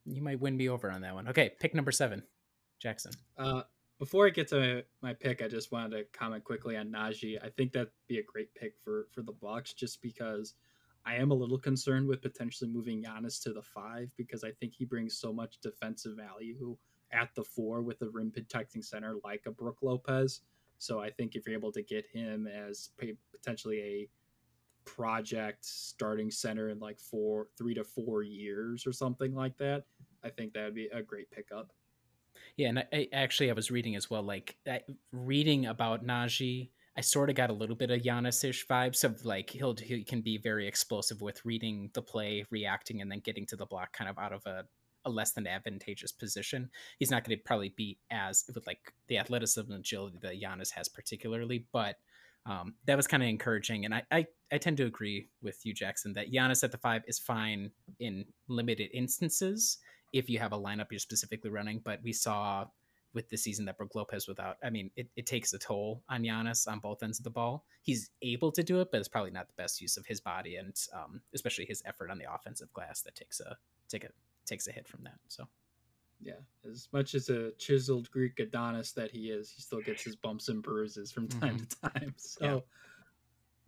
you 0.06 0.22
might 0.22 0.40
win 0.40 0.58
me 0.58 0.70
over 0.70 0.90
on 0.92 1.02
that 1.02 1.14
one. 1.14 1.28
Okay, 1.28 1.52
pick 1.60 1.76
number 1.76 1.92
seven. 1.92 2.24
Jackson. 2.80 3.12
Uh, 3.38 3.64
before 4.00 4.26
I 4.26 4.30
get 4.30 4.48
to 4.50 4.84
my 5.02 5.14
pick, 5.14 5.42
I 5.42 5.48
just 5.48 5.72
wanted 5.72 5.98
to 5.98 6.18
comment 6.18 6.46
quickly 6.46 6.78
on 6.78 6.90
Nnaji. 6.90 7.38
I 7.44 7.50
think 7.50 7.74
that'd 7.74 7.92
be 8.08 8.20
a 8.20 8.24
great 8.24 8.54
pick 8.56 8.74
for 8.84 9.08
for 9.12 9.22
the 9.22 9.34
Bucks, 9.34 9.74
just 9.74 10.02
because 10.02 10.56
I 11.06 11.16
am 11.16 11.32
a 11.32 11.36
little 11.36 11.58
concerned 11.58 12.08
with 12.08 12.22
potentially 12.22 12.70
moving 12.70 13.04
Giannis 13.04 13.42
to 13.44 13.54
the 13.54 13.62
five 13.62 14.10
because 14.16 14.44
I 14.44 14.52
think 14.52 14.74
he 14.74 14.86
brings 14.86 15.18
so 15.18 15.34
much 15.34 15.60
defensive 15.60 16.16
value 16.16 16.78
at 17.12 17.34
the 17.36 17.44
four 17.44 17.82
with 17.82 18.02
a 18.02 18.10
rim 18.10 18.32
protecting 18.32 18.82
center 18.82 19.16
like 19.24 19.44
a 19.46 19.52
Brook 19.52 19.80
Lopez. 19.82 20.42
So 20.78 21.02
I 21.02 21.10
think 21.10 21.36
if 21.36 21.46
you're 21.46 21.58
able 21.58 21.74
to 21.74 21.82
get 21.82 22.06
him 22.06 22.48
as 22.48 22.92
potentially 23.32 23.80
a 23.82 24.10
project 24.96 25.66
starting 25.66 26.32
center 26.32 26.70
in 26.70 26.80
like 26.80 27.00
four, 27.00 27.48
three 27.58 27.74
to 27.76 27.84
four 27.84 28.24
years 28.24 28.88
or 28.88 28.92
something 28.92 29.36
like 29.36 29.56
that, 29.58 29.84
I 30.24 30.30
think 30.30 30.54
that 30.54 30.66
would 30.66 30.76
be 30.76 30.90
a 30.92 31.02
great 31.02 31.30
pickup. 31.32 31.72
Yeah, 32.58 32.70
and 32.70 32.80
I, 32.80 33.08
actually 33.14 33.50
I 33.50 33.54
was 33.54 33.72
reading 33.72 33.96
as 33.96 34.10
well, 34.10 34.24
like 34.24 34.56
reading 35.12 35.68
about 35.68 36.06
Nnaji. 36.06 36.70
I 36.98 37.02
sort 37.02 37.30
of 37.30 37.36
got 37.36 37.50
a 37.50 37.54
little 37.54 37.76
bit 37.76 37.92
of 37.92 38.02
Giannis-ish 38.02 38.68
vibes 38.68 39.04
of 39.04 39.24
like 39.24 39.52
he'll 39.52 39.76
he 39.76 40.04
can 40.04 40.22
be 40.22 40.38
very 40.38 40.68
explosive 40.68 41.22
with 41.22 41.46
reading 41.46 41.92
the 41.94 42.02
play, 42.02 42.46
reacting, 42.50 43.02
and 43.02 43.12
then 43.12 43.20
getting 43.20 43.46
to 43.48 43.56
the 43.56 43.66
block 43.66 43.94
kind 43.94 44.10
of 44.10 44.18
out 44.18 44.34
of 44.34 44.46
a, 44.46 44.66
a 45.06 45.10
less 45.10 45.32
than 45.32 45.48
advantageous 45.48 46.12
position. 46.12 46.70
He's 46.98 47.12
not 47.12 47.24
going 47.24 47.38
to 47.38 47.44
probably 47.44 47.74
be 47.78 48.00
as 48.12 48.44
with 48.54 48.68
like 48.68 48.94
the 49.08 49.18
athleticism 49.18 49.72
and 49.72 49.80
agility 49.80 50.18
that 50.22 50.42
Giannis 50.42 50.72
has 50.72 50.90
particularly, 50.90 51.66
but 51.72 51.96
um, 52.46 52.76
that 52.86 52.98
was 52.98 53.08
kind 53.08 53.24
of 53.24 53.30
encouraging. 53.30 53.86
And 53.86 53.94
I, 53.94 54.04
I, 54.12 54.26
I 54.52 54.58
tend 54.58 54.78
to 54.78 54.86
agree 54.86 55.30
with 55.42 55.60
you, 55.66 55.74
Jackson, 55.74 56.14
that 56.14 56.32
Giannis 56.32 56.64
at 56.64 56.72
the 56.72 56.78
five 56.78 57.04
is 57.08 57.20
fine 57.20 57.72
in 58.00 58.26
limited 58.48 58.90
instances 58.94 59.78
if 60.14 60.30
you 60.30 60.40
have 60.40 60.54
a 60.54 60.58
lineup 60.58 60.88
you're 60.92 61.00
specifically 61.00 61.52
running. 61.52 61.82
But 61.84 62.00
we 62.04 62.14
saw 62.14 62.66
with 63.14 63.30
the 63.30 63.38
season 63.38 63.66
that 63.66 63.78
Brook 63.78 63.96
Lopez 63.96 64.28
without, 64.28 64.58
I 64.64 64.70
mean, 64.70 64.92
it, 64.96 65.08
it 65.16 65.26
takes 65.26 65.54
a 65.54 65.60
toll 65.60 66.04
on 66.10 66.24
Giannis 66.24 66.68
on 66.68 66.80
both 66.80 67.02
ends 67.04 67.20
of 67.20 67.24
the 67.24 67.30
ball. 67.30 67.66
He's 67.82 68.10
able 68.22 68.52
to 68.52 68.64
do 68.64 68.82
it, 68.82 68.90
but 68.92 69.00
it's 69.00 69.08
probably 69.08 69.32
not 69.32 69.48
the 69.48 69.62
best 69.62 69.82
use 69.82 69.98
of 69.98 70.06
his 70.06 70.22
body 70.22 70.56
and 70.58 70.76
um, 70.94 71.22
especially 71.34 71.66
his 71.66 71.82
effort 71.86 72.12
on 72.12 72.20
the 72.20 72.32
offensive 72.32 72.72
glass 72.74 73.02
that 73.02 73.16
takes 73.16 73.40
a 73.40 73.58
take 73.88 74.04
a 74.04 74.10
takes 74.46 74.68
a 74.68 74.72
hit 74.72 74.88
from 74.88 75.04
that. 75.04 75.18
So. 75.28 75.46
Yeah, 76.22 76.34
as 76.70 76.90
much 76.92 77.16
as 77.16 77.30
a 77.30 77.52
chiseled 77.58 78.12
Greek 78.12 78.40
Adonis 78.40 78.92
that 78.94 79.12
he 79.12 79.30
is, 79.30 79.50
he 79.50 79.62
still 79.62 79.82
gets 79.82 80.04
his 80.04 80.16
bumps 80.16 80.50
and 80.50 80.62
bruises 80.62 81.12
from 81.12 81.28
time 81.28 81.58
mm-hmm. 81.58 81.90
to 81.90 82.00
time. 82.00 82.14
So, 82.18 82.64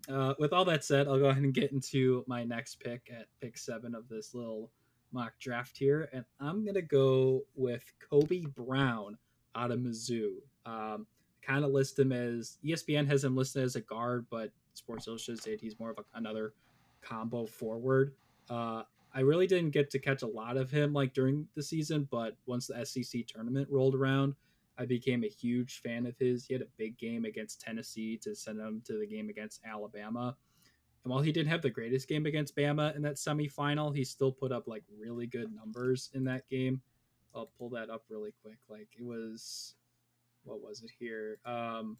yeah. 0.07 0.15
uh, 0.15 0.33
with 0.37 0.51
all 0.51 0.65
that 0.65 0.83
said, 0.83 1.07
I'll 1.07 1.19
go 1.19 1.25
ahead 1.25 1.43
and 1.43 1.53
get 1.53 1.71
into 1.71 2.25
my 2.27 2.43
next 2.43 2.81
pick 2.81 3.09
at 3.11 3.27
pick 3.39 3.57
seven 3.57 3.95
of 3.95 4.09
this 4.09 4.33
little 4.33 4.69
mock 5.13 5.33
draft 5.39 5.77
here, 5.77 6.09
and 6.11 6.25
I'm 6.39 6.65
gonna 6.65 6.81
go 6.81 7.43
with 7.55 7.83
Kobe 8.09 8.41
Brown 8.41 9.17
out 9.55 9.71
of 9.71 9.79
Mizzou. 9.79 10.35
Um, 10.65 11.07
kind 11.41 11.65
of 11.65 11.71
list 11.71 11.97
him 11.97 12.11
as 12.11 12.57
ESPN 12.63 13.07
has 13.07 13.23
him 13.23 13.35
listed 13.35 13.63
as 13.63 13.75
a 13.75 13.81
guard, 13.81 14.25
but 14.29 14.51
Sports 14.73 15.07
Illustrated 15.07 15.43
said 15.43 15.59
he's 15.59 15.79
more 15.79 15.91
of 15.91 15.97
a, 15.97 16.17
another 16.17 16.53
combo 17.01 17.45
forward. 17.45 18.13
Uh, 18.49 18.83
I 19.13 19.21
really 19.21 19.47
didn't 19.47 19.71
get 19.71 19.89
to 19.91 19.99
catch 19.99 20.21
a 20.21 20.27
lot 20.27 20.57
of 20.57 20.71
him 20.71 20.93
like 20.93 21.13
during 21.13 21.47
the 21.55 21.63
season, 21.63 22.07
but 22.09 22.37
once 22.45 22.67
the 22.67 22.85
SEC 22.85 23.27
tournament 23.27 23.67
rolled 23.69 23.95
around, 23.95 24.35
I 24.77 24.85
became 24.85 25.23
a 25.23 25.29
huge 25.29 25.81
fan 25.81 26.05
of 26.05 26.17
his. 26.17 26.45
He 26.45 26.53
had 26.53 26.61
a 26.61 26.67
big 26.77 26.97
game 26.97 27.25
against 27.25 27.61
Tennessee 27.61 28.17
to 28.17 28.33
send 28.33 28.59
him 28.59 28.81
to 28.85 28.97
the 28.97 29.05
game 29.05 29.29
against 29.29 29.61
Alabama. 29.65 30.35
And 31.03 31.11
while 31.11 31.21
he 31.21 31.31
didn't 31.31 31.49
have 31.49 31.61
the 31.61 31.69
greatest 31.69 32.07
game 32.07 32.25
against 32.25 32.55
Bama 32.55 32.95
in 32.95 33.01
that 33.01 33.15
semifinal, 33.15 33.95
he 33.95 34.03
still 34.03 34.31
put 34.31 34.51
up 34.51 34.67
like 34.67 34.83
really 34.97 35.27
good 35.27 35.53
numbers 35.53 36.09
in 36.13 36.23
that 36.25 36.47
game. 36.49 36.81
I'll 37.35 37.51
pull 37.57 37.69
that 37.71 37.89
up 37.89 38.03
really 38.09 38.33
quick. 38.41 38.59
Like 38.69 38.87
it 38.97 39.03
was, 39.03 39.75
what 40.43 40.61
was 40.61 40.83
it 40.83 40.91
here? 40.97 41.39
Um, 41.45 41.97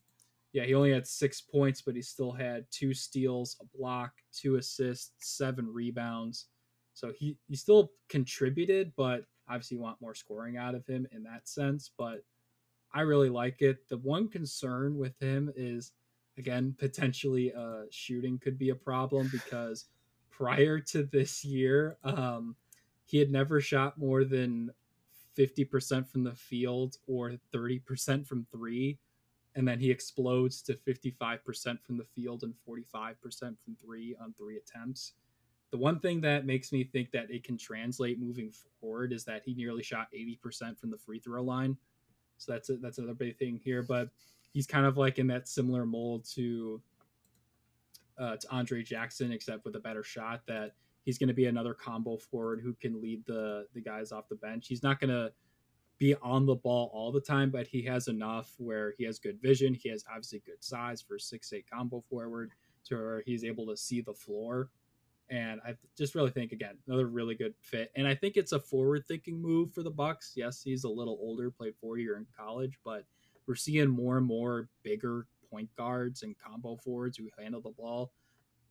yeah, 0.54 0.64
he 0.64 0.74
only 0.74 0.92
had 0.92 1.08
six 1.08 1.42
points, 1.42 1.82
but 1.82 1.96
he 1.96 2.02
still 2.02 2.32
had 2.32 2.66
two 2.72 2.94
steals, 2.94 3.58
a 3.62 3.78
block, 3.78 4.12
two 4.34 4.58
assists, 4.58 5.12
seven 5.20 5.72
rebounds. 5.72 6.48
So 6.94 7.12
he, 7.18 7.38
he 7.48 7.56
still 7.56 7.92
contributed, 8.10 8.94
but 8.96 9.26
obviously 9.48 9.78
you 9.78 9.84
want 9.84 10.02
more 10.02 10.16
scoring 10.16 10.58
out 10.58 10.76
of 10.76 10.86
him 10.86 11.08
in 11.12 11.24
that 11.24 11.48
sense. 11.48 11.92
But 11.98 12.24
I 12.94 13.02
really 13.02 13.30
like 13.30 13.62
it. 13.62 13.88
The 13.90 13.98
one 13.98 14.28
concern 14.28 14.98
with 14.98 15.18
him 15.20 15.52
is 15.56 15.94
again 16.38 16.76
potentially 16.78 17.54
uh, 17.54 17.84
shooting 17.90 18.40
could 18.40 18.58
be 18.58 18.70
a 18.70 18.76
problem 18.76 19.30
because 19.32 19.86
prior 20.30 20.80
to 20.80 21.04
this 21.04 21.44
year 21.44 21.98
um, 22.04 22.56
he 23.06 23.18
had 23.18 23.32
never 23.32 23.60
shot 23.62 23.98
more 23.98 24.24
than 24.24 24.72
50% 25.38 26.08
from 26.08 26.24
the 26.24 26.36
field 26.36 26.98
or 27.08 27.34
30% 27.54 28.26
from 28.26 28.46
three 28.52 28.98
and 29.56 29.68
then 29.68 29.80
he 29.80 29.92
explodes 29.92 30.62
to 30.62 30.76
55% 30.76 31.82
from 31.82 31.98
the 31.98 32.06
field 32.16 32.44
and 32.44 32.54
45% 32.68 33.16
from 33.40 33.76
three 33.84 34.16
on 34.22 34.34
three 34.38 34.58
attempts 34.58 35.14
the 35.72 35.78
one 35.78 36.00
thing 36.00 36.22
that 36.22 36.46
makes 36.46 36.72
me 36.72 36.84
think 36.84 37.12
that 37.12 37.32
it 37.32 37.44
can 37.44 37.58
translate 37.58 38.20
moving 38.20 38.52
forward 38.80 39.14
is 39.14 39.24
that 39.26 39.42
he 39.46 39.54
nearly 39.54 39.84
shot 39.84 40.08
80% 40.14 40.78
from 40.78 40.92
the 40.92 40.98
free 40.98 41.20
throw 41.20 41.44
line 41.44 41.78
so 42.38 42.52
that's 42.52 42.70
a, 42.70 42.78
that's 42.78 42.98
another 42.98 43.14
big 43.14 43.38
thing 43.38 43.60
here 43.64 43.84
but 43.84 44.10
he's 44.54 44.68
kind 44.68 44.86
of 44.86 44.98
like 44.98 45.20
in 45.20 45.28
that 45.28 45.48
similar 45.48 45.86
mold 45.86 46.26
to 46.36 46.82
uh, 48.20 48.38
to 48.38 48.48
Andre 48.52 48.84
Jackson, 48.84 49.32
except 49.32 49.66
with 49.66 49.76
a 49.76 49.80
better 49.80 50.04
shot. 50.04 50.42
That 50.48 50.74
he's 51.04 51.18
going 51.18 51.30
to 51.30 51.34
be 51.34 51.46
another 51.46 51.74
combo 51.74 52.18
forward 52.18 52.62
who 52.64 52.74
can 52.74 53.02
lead 53.02 53.26
the 53.26 53.68
the 53.74 53.82
guys 53.82 54.12
off 54.12 54.30
the 54.30 54.36
bench. 54.36 54.68
He's 54.68 54.84
not 54.84 55.00
going 55.00 55.10
to 55.10 55.32
be 55.98 56.16
on 56.22 56.46
the 56.46 56.56
ball 56.56 56.92
all 56.94 57.12
the 57.12 57.22
time, 57.22 57.50
but 57.50 57.68
he 57.68 57.84
has 57.84 58.08
enough 58.08 58.54
where 58.58 58.94
he 58.98 59.06
has 59.06 59.20
good 59.20 59.42
vision. 59.42 59.74
He 59.74 59.90
has 59.90 60.04
obviously 60.10 60.42
good 60.46 60.64
size 60.64 61.02
for 61.02 61.18
six 61.18 61.52
eight 61.54 61.66
combo 61.72 62.04
forward, 62.10 62.52
to 62.86 62.96
where 62.96 63.24
he's 63.26 63.44
able 63.44 63.66
to 63.68 63.78
see 63.78 64.02
the 64.02 64.14
floor. 64.14 64.70
And 65.32 65.62
I 65.66 65.76
just 65.98 66.14
really 66.14 66.30
think 66.30 66.52
again 66.52 66.78
another 66.88 67.08
really 67.08 67.36
good 67.36 67.56
fit. 67.62 67.92
And 67.96 68.06
I 68.06 68.14
think 68.14 68.36
it's 68.36 68.52
a 68.52 68.60
forward 68.60 69.06
thinking 69.08 69.42
move 69.42 69.74
for 69.74 69.82
the 69.82 69.90
Bucks. 69.90 70.34
Yes, 70.36 70.62
he's 70.62 70.84
a 70.84 70.90
little 70.90 71.18
older, 71.22 71.50
played 71.50 71.74
four 71.80 71.98
year 71.98 72.18
in 72.18 72.28
college, 72.38 72.78
but 72.84 73.06
we're 73.48 73.56
seeing 73.56 73.88
more 73.88 74.18
and 74.18 74.26
more 74.26 74.70
bigger 74.84 75.26
point 75.50 75.70
guards 75.78 76.24
and 76.24 76.36
combo 76.38 76.76
forwards 76.76 77.18
who 77.18 77.30
handle 77.40 77.62
the 77.62 77.72
ball. 77.72 78.12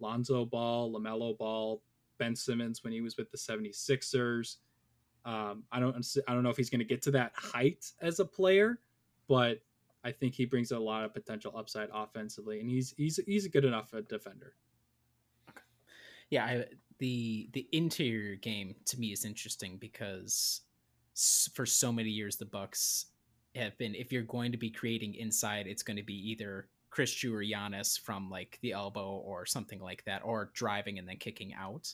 Lonzo 0.00 0.44
Ball, 0.44 0.92
LaMelo 0.92 1.36
Ball, 1.36 1.82
Ben 2.18 2.36
Simmons 2.36 2.84
when 2.84 2.92
he 2.92 3.00
was 3.00 3.16
with 3.16 3.30
the 3.30 3.38
76ers. 3.38 4.56
Um, 5.24 5.64
I 5.72 5.80
don't 5.80 6.06
I 6.28 6.34
don't 6.34 6.42
know 6.42 6.50
if 6.50 6.56
he's 6.56 6.70
going 6.70 6.80
to 6.80 6.84
get 6.86 7.02
to 7.02 7.10
that 7.12 7.32
height 7.34 7.90
as 8.00 8.20
a 8.20 8.24
player, 8.24 8.80
but 9.28 9.60
I 10.04 10.12
think 10.12 10.34
he 10.34 10.46
brings 10.46 10.72
a 10.72 10.78
lot 10.78 11.04
of 11.04 11.12
potential 11.12 11.52
upside 11.56 11.88
offensively, 11.92 12.60
and 12.60 12.70
he's 12.70 12.94
he's 12.96 13.20
he's 13.26 13.44
a 13.44 13.50
good 13.50 13.64
enough 13.64 13.92
a 13.92 14.02
defender. 14.02 14.54
Yeah, 16.30 16.44
I, 16.44 16.64
the 16.98 17.48
the 17.52 17.66
interior 17.72 18.36
game 18.36 18.74
to 18.86 18.98
me 18.98 19.12
is 19.12 19.24
interesting 19.24 19.78
because 19.78 20.62
for 21.52 21.66
so 21.66 21.92
many 21.92 22.10
years 22.10 22.36
the 22.36 22.46
Bucks 22.46 23.06
have 23.56 23.76
been 23.78 23.94
if 23.94 24.12
you're 24.12 24.22
going 24.22 24.52
to 24.52 24.58
be 24.58 24.70
creating 24.70 25.14
inside, 25.14 25.66
it's 25.66 25.82
going 25.82 25.96
to 25.96 26.02
be 26.04 26.30
either 26.30 26.68
Khris 26.90 27.24
or 27.24 27.42
Giannis 27.42 27.98
from 27.98 28.30
like 28.30 28.58
the 28.62 28.72
elbow 28.72 29.22
or 29.24 29.46
something 29.46 29.80
like 29.80 30.04
that, 30.04 30.22
or 30.24 30.50
driving 30.54 30.98
and 30.98 31.08
then 31.08 31.16
kicking 31.16 31.54
out. 31.54 31.92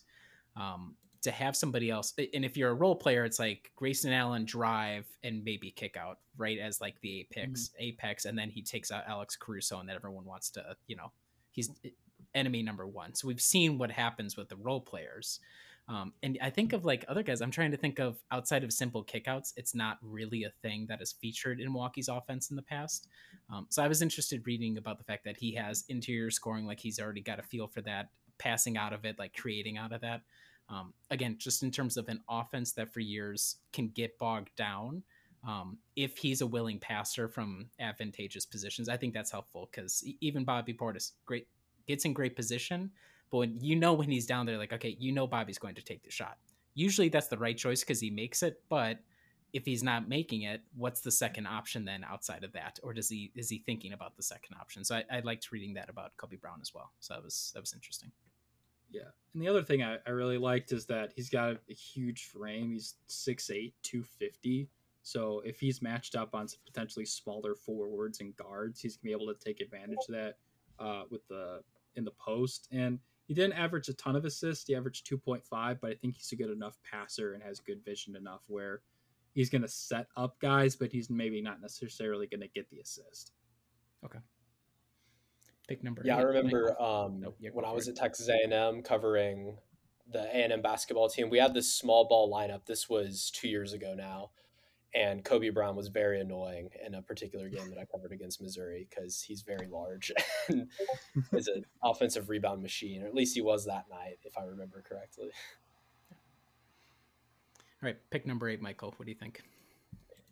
Um, 0.57 0.97
to 1.23 1.33
have 1.33 1.57
somebody 1.57 1.91
else 1.91 2.13
and 2.35 2.45
if 2.45 2.57
you're 2.57 2.71
a 2.71 2.75
role 2.75 2.95
player 2.95 3.25
it's 3.25 3.41
like 3.41 3.73
grayson 3.75 4.13
allen 4.13 4.45
drive 4.45 5.07
and 5.25 5.43
maybe 5.43 5.73
kick 5.73 5.97
out 5.97 6.19
right 6.37 6.59
as 6.61 6.81
like 6.81 7.01
the 7.01 7.21
apex 7.21 7.71
mm-hmm. 7.71 7.83
apex 7.83 8.27
and 8.27 8.39
then 8.39 8.49
he 8.49 8.63
takes 8.63 8.93
out 8.93 9.03
alex 9.09 9.35
caruso 9.35 9.81
and 9.81 9.89
then 9.89 9.97
everyone 9.97 10.25
wants 10.25 10.51
to 10.51 10.63
you 10.87 10.95
know 10.95 11.11
he's 11.51 11.71
enemy 12.37 12.63
number 12.63 12.87
one. 12.87 13.15
So 13.15 13.27
we've 13.29 13.41
seen 13.41 13.79
what 13.79 13.91
happens 13.91 14.37
with 14.37 14.49
the 14.49 14.57
role 14.57 14.81
players. 14.81 15.41
Um, 15.89 16.15
and 16.25 16.37
i 16.43 16.51
think 16.51 16.73
of 16.73 16.85
like 16.85 17.05
other 17.07 17.23
guys 17.23 17.41
i'm 17.41 17.53
trying 17.53 17.71
to 17.71 17.77
think 17.77 18.01
of 18.01 18.19
outside 18.33 18.65
of 18.65 18.73
simple 18.73 19.05
kickouts 19.05 19.53
it's 19.57 19.73
not 19.73 19.99
really 20.03 20.43
a 20.43 20.51
thing 20.61 20.85
that 20.89 21.01
is 21.01 21.13
featured 21.13 21.61
in 21.61 21.73
milwaukee's 21.73 22.09
offense 22.09 22.51
in 22.51 22.57
the 22.57 22.63
past. 22.63 23.07
Um, 23.53 23.67
so 23.69 23.85
i 23.85 23.87
was 23.87 24.03
interested 24.03 24.43
reading 24.47 24.79
about 24.79 24.99
the 24.99 25.05
fact 25.05 25.23
that 25.27 25.37
he 25.37 25.55
has 25.55 25.85
interior 25.89 26.33
scoring 26.33 26.67
like 26.67 26.81
he's 26.81 26.99
already 26.99 27.21
got 27.21 27.39
a 27.39 27.45
feel 27.45 27.69
for 27.69 27.83
that 27.83 28.09
passing 28.39 28.77
out 28.77 28.93
of 28.93 29.05
it 29.05 29.19
like 29.19 29.35
creating 29.35 29.79
out 29.79 29.93
of 29.93 30.01
that. 30.03 30.23
Um, 30.69 30.95
again, 31.11 31.37
just 31.39 31.63
in 31.63 31.71
terms 31.71 31.97
of 31.97 32.09
an 32.09 32.23
offense 32.29 32.73
that 32.73 32.93
for 32.93 33.01
years 33.01 33.57
can 33.73 33.89
get 33.89 34.19
bogged 34.19 34.51
down, 34.57 35.03
um, 35.47 35.79
if 35.95 36.19
he's 36.19 36.41
a 36.41 36.47
willing 36.47 36.81
passer 36.81 37.29
from 37.29 37.69
advantageous 37.79 38.45
positions, 38.45 38.89
I 38.89 38.97
think 38.97 39.15
that's 39.15 39.31
helpful 39.31 39.69
because 39.71 40.05
even 40.21 40.45
Bobby 40.45 40.75
Portis 40.75 41.13
great 41.25 41.47
gets 41.87 42.05
in 42.05 42.13
great 42.13 42.37
position, 42.37 42.91
but 43.31 43.39
when 43.39 43.61
you 43.61 43.77
know 43.77 43.93
when 43.93 44.11
he's 44.11 44.27
down 44.27 44.47
there, 44.47 44.59
like 44.59 44.73
okay, 44.73 44.97
you 44.99 45.13
know 45.13 45.27
Bobby's 45.27 45.59
going 45.59 45.75
to 45.75 45.83
take 45.83 46.03
the 46.03 46.11
shot. 46.11 46.39
Usually 46.75 47.09
that's 47.09 47.29
the 47.29 47.39
right 47.39 47.57
choice 47.57 47.81
because 47.81 48.01
he 48.01 48.11
makes 48.11 48.43
it, 48.43 48.61
but 48.69 48.99
if 49.53 49.65
he's 49.65 49.83
not 49.83 50.09
making 50.09 50.43
it, 50.43 50.61
what's 50.77 51.01
the 51.01 51.11
second 51.11 51.47
option 51.47 51.85
then 51.85 52.05
outside 52.05 52.45
of 52.45 52.53
that, 52.53 52.79
or 52.83 52.93
does 52.93 53.09
he 53.09 53.33
is 53.35 53.49
he 53.49 53.59
thinking 53.59 53.93
about 53.93 54.17
the 54.17 54.23
second 54.23 54.57
option? 54.61 54.85
So 54.85 54.97
I, 54.97 55.05
I 55.11 55.21
liked 55.21 55.51
reading 55.51 55.75
that 55.75 55.89
about 55.89 56.17
Kobe 56.17 56.37
Brown 56.37 56.59
as 56.61 56.75
well. 56.75 56.93
So 57.01 57.15
that 57.15 57.23
was 57.23 57.53
that 57.55 57.61
was 57.61 57.73
interesting. 57.73 58.13
Yeah. 58.91 59.11
And 59.35 59.43
the 59.43 59.49
other 59.49 59.63
thing 59.63 59.83
I, 59.83 59.97
I 60.07 60.11
really 60.11 60.39
liked 60.39 60.73
is 60.73 60.87
that 60.87 61.13
he's 61.15 61.29
got 61.29 61.57
a 61.69 61.75
huge 61.75 62.27
frame. 62.27 62.71
He's 62.73 62.95
6'8, 63.09 63.73
250. 63.83 64.69
So 65.03 65.43
if 65.45 65.61
he's 65.61 65.83
matched 65.83 66.15
up 66.15 66.35
on 66.35 66.49
some 66.49 66.61
potentially 66.67 67.05
smaller 67.05 67.55
forwards 67.55 68.21
and 68.21 68.37
guards, 68.37 68.81
he's 68.81 68.97
gonna 68.97 69.09
be 69.09 69.13
able 69.13 69.33
to 69.33 69.39
take 69.39 69.61
advantage 69.61 69.99
of 70.09 70.15
that 70.15 70.35
uh, 70.79 71.03
with 71.11 71.27
the 71.29 71.61
in 71.97 72.05
the 72.05 72.13
post. 72.13 72.69
And 72.71 72.99
he 73.27 73.35
didn't 73.35 73.55
average 73.55 73.89
a 73.89 73.95
ton 73.95 74.17
of 74.17 74.25
assists. 74.25 74.67
He 74.67 74.77
averaged 74.77 75.11
2.5, 75.11 75.79
but 75.81 75.91
I 75.91 75.95
think 75.95 76.17
he's 76.17 76.31
a 76.33 76.37
good 76.37 76.51
enough 76.51 76.79
passer 76.89 77.33
and 77.33 77.43
has 77.43 77.61
good 77.61 77.85
vision 77.85 78.15
enough 78.17 78.43
where 78.47 78.83
he's 79.35 79.51
gonna 79.51 79.69
set 79.69 80.07
up 80.17 80.39
guys, 80.41 80.77
but 80.77 80.93
he's 80.93 81.11
maybe 81.11 81.43
not 81.43 81.61
necessarily 81.61 82.27
gonna 82.27 82.49
get 82.49 82.71
the 82.71 82.79
assist. 82.79 83.33
Okay 84.05 84.21
pick 85.67 85.83
number. 85.83 86.03
Yeah, 86.05 86.17
eight. 86.17 86.21
I 86.21 86.23
remember 86.23 86.81
um, 86.81 87.21
nope, 87.21 87.37
when 87.53 87.65
I 87.65 87.73
was 87.73 87.89
at 87.89 87.97
Texas 87.97 88.29
A&M 88.29 88.83
covering 88.83 89.57
the 90.13 90.23
A&M 90.23 90.63
basketball 90.63 91.09
team. 91.09 91.31
We 91.31 91.39
had 91.39 91.55
this 91.55 91.73
small 91.73 92.07
ball 92.07 92.33
lineup. 92.33 92.67
This 92.67 92.89
was 92.89 93.31
two 93.35 93.49
years 93.49 93.73
ago 93.73 93.95
now, 93.97 94.31
and 94.97 95.23
Kobe 95.23 95.51
Brown 95.51 95.77
was 95.77 95.89
very 95.89 96.21
annoying 96.21 96.71
in 96.85 96.95
a 96.95 97.03
particular 97.03 97.51
game 97.51 97.69
that 97.69 97.79
I 97.79 97.85
covered 97.85 98.13
against 98.13 98.41
Missouri 98.41 98.87
because 98.89 99.21
he's 99.21 99.43
very 99.43 99.69
large 99.69 100.11
and 100.49 100.69
is 101.33 101.49
an 101.49 101.67
offensive 101.85 102.31
rebound 102.31 102.63
machine, 102.63 103.03
or 103.03 103.07
at 103.07 103.15
least 103.15 103.35
he 103.35 103.43
was 103.43 103.67
that 103.67 103.85
night, 103.91 104.19
if 104.25 104.39
I 104.39 104.45
remember 104.45 104.83
correctly. 104.89 105.29
All 106.11 107.83
right, 107.83 107.97
pick 108.11 108.27
number 108.27 108.49
eight, 108.49 108.63
Michael. 108.63 108.95
What 108.97 109.05
do 109.05 109.13
you 109.13 109.19
think? 109.19 109.43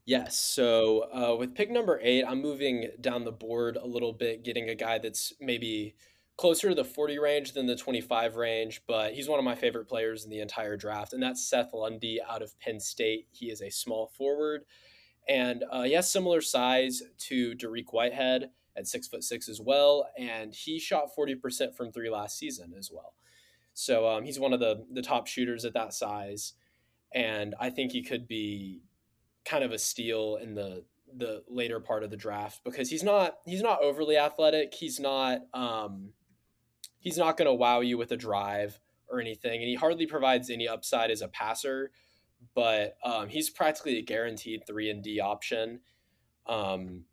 Yes. 0.07 0.39
So 0.39 1.09
uh, 1.13 1.37
with 1.37 1.55
pick 1.55 1.71
number 1.71 2.01
eight, 2.03 2.25
I'm 2.27 2.41
moving 2.41 2.89
down 3.01 3.25
the 3.25 3.33
board 3.33 3.77
a 3.77 3.87
little 3.87 4.15
bit, 4.15 4.45
getting 4.45 4.71
a 4.71 4.75
guy 4.75 4.99
that's 4.99 5.35
maybe 5.41 5.95
closer 6.37 6.69
to 6.69 6.75
the 6.75 6.85
40 6.85 7.19
range 7.19 7.53
than 7.53 7.67
the 7.67 7.77
25 7.77 8.37
range, 8.37 8.83
but 8.87 9.15
he's 9.15 9.29
one 9.29 9.39
of 9.39 9.45
my 9.45 9.55
favorite 9.55 9.89
players 9.89 10.25
in 10.25 10.31
the 10.31 10.41
entire 10.41 10.77
draft, 10.77 11.13
and 11.13 11.23
that's 11.23 11.49
Seth 11.49 11.71
Lundy 11.73 12.21
out 12.29 12.43
of 12.43 12.59
Penn 12.59 12.81
State. 12.81 13.29
He 13.31 13.51
is 13.51 13.63
a 13.63 13.71
small 13.71 14.09
forward, 14.09 14.65
and 15.29 15.65
uh, 15.71 15.83
he 15.83 15.93
has 15.93 16.11
similar 16.11 16.41
size 16.41 17.03
to 17.19 17.55
Dariq 17.55 17.87
Whitehead 17.93 18.51
at 18.77 18.89
six 18.89 19.07
foot 19.07 19.23
six 19.23 19.49
as 19.49 19.61
well, 19.61 20.09
and 20.19 20.53
he 20.55 20.81
shot 20.81 21.11
40% 21.17 21.77
from 21.77 21.93
three 21.93 22.11
last 22.11 22.39
season 22.39 22.75
as 22.77 22.91
well. 22.93 23.15
So 23.73 24.09
um, 24.09 24.25
he's 24.25 24.39
one 24.39 24.53
of 24.53 24.61
the 24.61 24.87
the 24.93 25.03
top 25.03 25.27
shooters 25.27 25.65
at 25.65 25.75
that 25.75 25.95
size, 25.95 26.55
and 27.13 27.55
I 27.61 27.71
think 27.71 27.93
he 27.93 28.03
could 28.03 28.27
be 28.27 28.83
kind 29.45 29.63
of 29.65 29.73
a 29.73 29.79
steal 29.79 30.37
in 30.37 30.55
the 30.55 30.85
the 31.17 31.45
later 31.49 31.79
part 31.79 32.03
of 32.03 32.11
the 32.11 32.17
draft 32.17 32.61
because 32.65 32.91
he's 32.91 33.03
not 33.03 33.37
he's 33.45 33.63
not 33.63 33.83
overly 33.83 34.17
athletic. 34.17 34.75
He's 34.75 34.99
not 34.99 35.43
um, 35.53 36.11
he's 37.05 37.19
not 37.19 37.37
going 37.37 37.47
to 37.47 37.55
wow 37.55 37.81
you 37.81 37.97
with 37.97 38.11
a 38.11 38.17
drive 38.17 38.81
or 39.09 39.21
anything, 39.21 39.61
and 39.61 39.69
he 39.69 39.77
hardly 39.77 40.07
provides 40.07 40.51
any 40.51 40.67
upside 40.67 41.13
as 41.13 41.23
a 41.23 41.29
passer. 41.29 41.93
But 42.55 42.97
um, 43.05 43.29
he's 43.29 43.49
practically 43.49 43.99
a 43.99 44.03
guaranteed 44.03 44.67
three 44.67 44.91
and 44.91 45.03
D 45.03 45.21
option. 45.21 45.81
Um, 46.47 47.05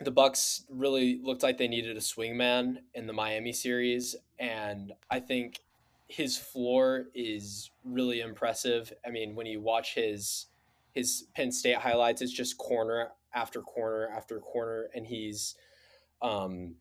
the 0.00 0.10
Bucks 0.10 0.64
really 0.68 1.20
looked 1.22 1.42
like 1.42 1.58
they 1.58 1.68
needed 1.68 1.96
a 1.96 2.00
swingman 2.00 2.78
in 2.94 3.06
the 3.06 3.12
Miami 3.12 3.52
series, 3.52 4.16
and 4.38 4.92
I 5.10 5.20
think 5.20 5.60
his 6.08 6.36
floor 6.36 7.06
is 7.14 7.70
really 7.84 8.20
impressive. 8.20 8.92
I 9.06 9.10
mean, 9.10 9.34
when 9.34 9.46
you 9.46 9.60
watch 9.60 9.94
his 9.94 10.46
his 10.92 11.24
Penn 11.34 11.52
State 11.52 11.78
highlights 11.78 12.20
it's 12.20 12.32
just 12.32 12.58
corner 12.58 13.08
after 13.34 13.62
corner 13.62 14.08
after 14.14 14.40
corner, 14.40 14.88
and 14.94 15.06
he's 15.06 15.54
um, 16.20 16.74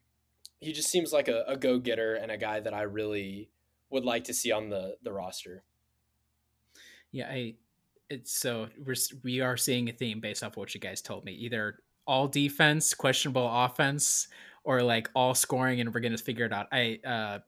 he 0.62 0.72
just 0.72 0.90
seems 0.90 1.12
like 1.12 1.28
a, 1.28 1.44
a 1.48 1.58
go 1.58 1.80
getter 1.80 2.16
and 2.16 2.32
a 2.32 2.38
guy 2.38 2.60
that 2.60 2.74
I 2.74 2.84
really 2.84 3.50
would 3.90 4.06
like 4.06 4.24
to 4.26 4.34
see 4.34 4.52
on 4.52 4.70
the 4.70 4.96
the 5.04 5.12
roster. 5.12 5.64
Yeah, 7.12 7.28
I 7.30 7.56
it's 8.10 8.40
so 8.40 8.70
we're 8.86 8.96
we 9.24 9.42
are 9.42 9.58
seeing 9.58 9.90
a 9.90 9.92
theme 9.92 10.22
based 10.22 10.44
off 10.44 10.56
what 10.56 10.74
you 10.74 10.80
guys 10.80 11.02
told 11.02 11.26
me. 11.26 11.34
Either 11.34 11.80
all 12.06 12.28
defense, 12.28 12.94
questionable 12.94 13.50
offense, 13.52 14.28
or 14.64 14.82
like 14.82 15.10
all 15.16 15.34
scoring, 15.34 15.82
and 15.82 15.94
we're 15.94 16.00
gonna 16.00 16.18
figure 16.18 16.46
it 16.46 16.54
out. 16.54 16.68
I 16.72 17.00
uh, 17.06 17.40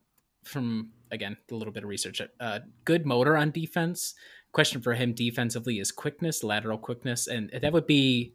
from 0.43 0.89
again 1.11 1.38
a 1.51 1.55
little 1.55 1.72
bit 1.72 1.84
of 1.84 1.89
research, 1.89 2.22
uh, 2.39 2.59
good 2.84 3.05
motor 3.05 3.38
on 3.38 3.51
defense, 3.51 4.16
question 4.53 4.82
for 4.82 4.95
him 4.95 5.14
defensively 5.14 5.80
is 5.80 5.91
quickness, 5.91 6.43
lateral 6.43 6.80
quickness, 6.80 7.28
and 7.28 7.51
that 7.61 7.72
would 7.72 7.88
be 7.88 8.34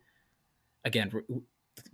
again 0.85 1.11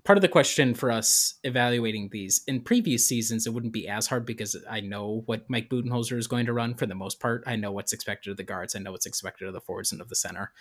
part 0.04 0.18
of 0.18 0.22
the 0.22 0.28
question 0.28 0.74
for 0.74 0.90
us 0.90 1.34
evaluating 1.44 2.08
these 2.12 2.42
in 2.46 2.60
previous 2.60 3.06
seasons. 3.06 3.46
It 3.46 3.54
wouldn't 3.54 3.72
be 3.72 3.88
as 3.88 4.06
hard 4.06 4.26
because 4.26 4.56
I 4.70 4.80
know 4.80 5.22
what 5.26 5.48
Mike 5.48 5.68
Budenholzer 5.68 6.16
is 6.16 6.26
going 6.26 6.46
to 6.46 6.52
run 6.52 6.74
for 6.74 6.86
the 6.86 6.94
most 6.94 7.20
part. 7.20 7.44
I 7.46 7.56
know 7.56 7.72
what's 7.72 7.92
expected 7.92 8.30
of 8.30 8.36
the 8.36 8.42
guards. 8.42 8.74
I 8.74 8.80
know 8.80 8.92
what's 8.92 9.06
expected 9.06 9.48
of 9.48 9.54
the 9.54 9.60
forwards 9.60 9.92
and 9.92 10.00
of 10.00 10.08
the 10.08 10.16
center. 10.16 10.52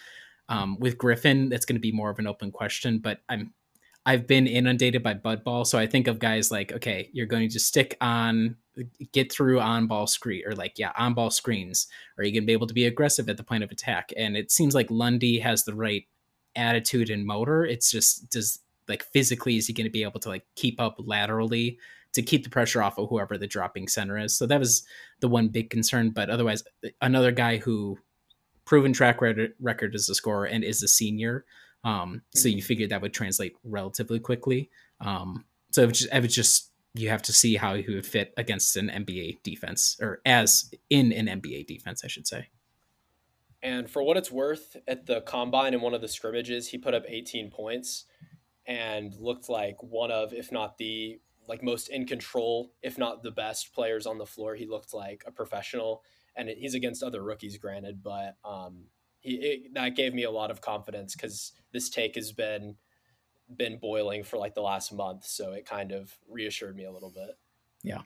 Um, 0.49 0.77
with 0.79 0.97
Griffin, 0.97 1.49
that's 1.49 1.65
going 1.65 1.75
to 1.75 1.81
be 1.81 1.91
more 1.91 2.09
of 2.09 2.19
an 2.19 2.27
open 2.27 2.51
question, 2.51 2.99
but 2.99 3.21
I'm 3.29 3.53
I've 4.05 4.27
been 4.27 4.47
inundated 4.47 5.01
by 5.01 5.13
Bud 5.13 5.43
Ball, 5.45 5.63
so 5.63 5.79
I 5.79 5.87
think 5.87 6.07
of 6.07 6.19
guys 6.19 6.51
like, 6.51 6.73
okay, 6.73 7.09
you're 7.13 7.25
going 7.25 7.49
to 7.49 7.59
stick 7.59 7.95
on, 8.01 8.57
get 9.13 9.31
through 9.31 9.61
on 9.61 9.87
ball 9.87 10.07
screen, 10.07 10.43
or 10.45 10.55
like, 10.55 10.77
yeah, 10.77 10.91
on 10.97 11.13
ball 11.13 11.29
screens. 11.29 11.87
Are 12.17 12.23
you 12.25 12.33
going 12.33 12.43
to 12.43 12.47
be 12.47 12.51
able 12.51 12.67
to 12.67 12.73
be 12.73 12.85
aggressive 12.85 13.29
at 13.29 13.37
the 13.37 13.45
point 13.45 13.63
of 13.63 13.71
attack? 13.71 14.11
And 14.17 14.35
it 14.35 14.51
seems 14.51 14.75
like 14.75 14.91
Lundy 14.91 15.39
has 15.39 15.63
the 15.63 15.73
right 15.73 16.03
attitude 16.55 17.09
and 17.09 17.25
motor. 17.25 17.65
It's 17.65 17.89
just 17.89 18.29
does 18.29 18.59
like 18.87 19.03
physically 19.03 19.57
is 19.57 19.67
he 19.67 19.73
going 19.73 19.85
to 19.85 19.91
be 19.91 20.03
able 20.03 20.19
to 20.21 20.29
like 20.29 20.45
keep 20.55 20.79
up 20.79 20.95
laterally 20.99 21.77
to 22.13 22.21
keep 22.21 22.43
the 22.43 22.49
pressure 22.49 22.83
off 22.83 22.97
of 22.97 23.09
whoever 23.09 23.37
the 23.37 23.47
dropping 23.47 23.87
center 23.87 24.17
is? 24.17 24.35
So 24.35 24.45
that 24.45 24.59
was 24.59 24.83
the 25.19 25.27
one 25.27 25.49
big 25.49 25.69
concern. 25.69 26.11
But 26.11 26.29
otherwise, 26.29 26.63
another 27.01 27.31
guy 27.31 27.57
who 27.57 27.97
proven 28.65 28.93
track 28.93 29.19
record 29.21 29.95
as 29.95 30.09
a 30.09 30.15
scorer 30.15 30.45
and 30.45 30.63
is 30.63 30.83
a 30.83 30.87
senior 30.87 31.45
um, 31.83 32.21
so 32.33 32.47
you 32.47 32.57
mm-hmm. 32.57 32.65
figured 32.65 32.89
that 32.91 33.01
would 33.01 33.13
translate 33.13 33.55
relatively 33.63 34.19
quickly. 34.19 34.69
Um, 35.01 35.45
so 35.71 35.83
it 35.83 35.87
was, 35.87 35.99
just, 35.99 36.13
it 36.13 36.21
was 36.21 36.35
just 36.35 36.71
you 36.93 37.09
have 37.09 37.21
to 37.23 37.33
see 37.33 37.55
how 37.55 37.75
he 37.75 37.93
would 37.93 38.05
fit 38.05 38.33
against 38.37 38.77
an 38.77 38.89
NBA 38.89 39.43
defense, 39.43 39.97
or 40.01 40.21
as 40.25 40.71
in 40.89 41.11
an 41.11 41.27
NBA 41.41 41.67
defense, 41.67 42.03
I 42.03 42.07
should 42.07 42.27
say. 42.27 42.49
And 43.61 43.89
for 43.89 44.03
what 44.03 44.17
it's 44.17 44.31
worth, 44.31 44.75
at 44.87 45.05
the 45.05 45.21
combine 45.21 45.73
in 45.73 45.81
one 45.81 45.93
of 45.93 46.01
the 46.01 46.07
scrimmages, 46.07 46.69
he 46.69 46.77
put 46.77 46.93
up 46.93 47.03
18 47.07 47.49
points 47.49 48.05
and 48.65 49.13
looked 49.19 49.49
like 49.49 49.81
one 49.81 50.11
of, 50.11 50.33
if 50.33 50.51
not 50.51 50.77
the 50.77 51.19
like 51.47 51.61
most 51.61 51.89
in 51.89 52.05
control, 52.05 52.71
if 52.81 52.97
not 52.97 53.21
the 53.23 53.31
best 53.31 53.73
players 53.73 54.05
on 54.05 54.17
the 54.17 54.25
floor. 54.25 54.55
He 54.55 54.65
looked 54.65 54.93
like 54.93 55.23
a 55.27 55.31
professional, 55.31 56.03
and 56.35 56.49
he's 56.49 56.73
against 56.73 57.03
other 57.03 57.21
rookies, 57.21 57.57
granted, 57.57 58.01
but 58.01 58.37
um, 58.45 58.85
he 59.19 59.35
it, 59.35 59.73
that 59.73 59.95
gave 59.95 60.13
me 60.13 60.23
a 60.23 60.31
lot 60.31 60.51
of 60.51 60.61
confidence 60.61 61.15
because 61.15 61.51
this 61.71 61.89
take 61.89 62.15
has 62.15 62.31
been 62.31 62.75
been 63.55 63.77
boiling 63.77 64.23
for 64.23 64.37
like 64.37 64.55
the 64.55 64.61
last 64.61 64.93
month, 64.93 65.25
so 65.25 65.51
it 65.51 65.65
kind 65.65 65.91
of 65.91 66.17
reassured 66.29 66.75
me 66.75 66.85
a 66.85 66.91
little 66.91 67.11
bit. 67.11 67.37
Yeah. 67.83 68.01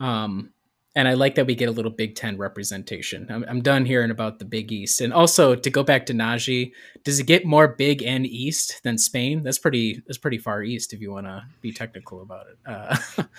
Um, 0.00 0.52
and 0.96 1.06
I 1.06 1.14
like 1.14 1.36
that 1.36 1.46
we 1.46 1.54
get 1.54 1.68
a 1.68 1.72
little 1.72 1.90
Big 1.90 2.14
Ten 2.16 2.36
representation. 2.36 3.26
I'm, 3.30 3.44
I'm 3.48 3.60
done 3.62 3.84
hearing 3.84 4.10
about 4.10 4.38
the 4.38 4.44
Big 4.44 4.72
East. 4.72 5.00
And 5.00 5.12
also 5.12 5.54
to 5.54 5.70
go 5.70 5.82
back 5.82 6.06
to 6.06 6.14
Nnaji, 6.14 6.72
does 7.04 7.20
it 7.20 7.26
get 7.26 7.44
more 7.44 7.68
Big 7.68 8.02
and 8.02 8.26
East 8.26 8.82
than 8.82 8.98
Spain? 8.98 9.42
That's 9.42 9.58
pretty. 9.58 10.02
That's 10.06 10.18
pretty 10.18 10.38
far 10.38 10.62
east 10.62 10.92
if 10.92 11.00
you 11.00 11.12
want 11.12 11.26
to 11.26 11.44
be 11.60 11.72
technical 11.72 12.22
about 12.22 12.46
it. 12.48 12.58
Uh, 12.66 12.96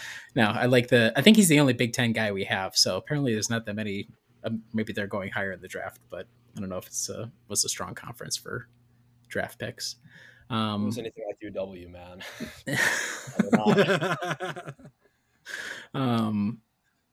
now 0.36 0.52
I 0.52 0.68
like 0.68 0.88
the. 0.88 1.12
I 1.16 1.22
think 1.22 1.36
he's 1.38 1.50
the 1.50 1.60
only 1.60 1.74
Big 1.74 1.94
Ten 1.94 2.14
guy 2.14 2.32
we 2.32 2.46
have. 2.46 2.76
So 2.76 2.98
apparently 2.98 3.34
there's 3.34 3.50
not 3.50 3.66
that 3.66 3.76
many 3.76 4.08
um, 4.44 4.64
maybe 4.74 4.94
they're 4.94 5.08
going 5.08 5.32
higher 5.32 5.52
in 5.52 5.62
the 5.62 5.68
draft, 5.68 6.00
but 6.10 6.28
I 6.56 6.60
don't 6.60 6.70
know 6.70 6.78
if 6.78 6.88
it's 6.88 7.10
a 7.10 7.32
was 7.48 7.64
a 7.66 7.70
strong 7.70 7.94
conference 7.96 8.38
for 8.38 8.68
draft 9.28 9.60
picks. 9.60 9.96
Um, 10.50 10.86
was 10.86 10.98
anything 10.98 11.24
like 11.28 11.54
UW, 11.54 11.90
man. 11.92 12.22
um, 15.94 16.60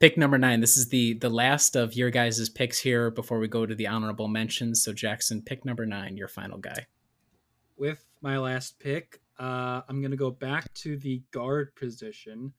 pick 0.01 0.17
number 0.17 0.39
nine. 0.39 0.61
This 0.61 0.77
is 0.77 0.89
the 0.89 1.15
the 1.15 1.31
last 1.31 1.77
of 1.77 1.95
your 1.95 2.11
guys' 2.11 2.49
picks 2.49 2.79
here 2.79 3.11
before 3.11 3.39
we 3.39 3.49
go 3.49 3.67
to 3.67 3.75
the 3.75 3.87
honorable 3.87 4.29
mentions. 4.29 4.83
So 4.83 4.93
Jackson, 4.93 5.43
pick 5.43 5.65
number 5.65 5.87
nine, 5.87 6.17
your 6.17 6.29
final 6.29 6.59
guy. 6.59 6.87
With 7.77 8.05
my 8.21 8.39
last 8.39 8.79
pick, 8.79 9.21
uh, 9.39 9.83
I'm 9.89 10.03
gonna 10.03 10.17
go 10.17 10.31
back 10.31 10.73
to 10.75 10.97
the 10.97 11.23
guard 11.31 11.75
position, 11.75 12.53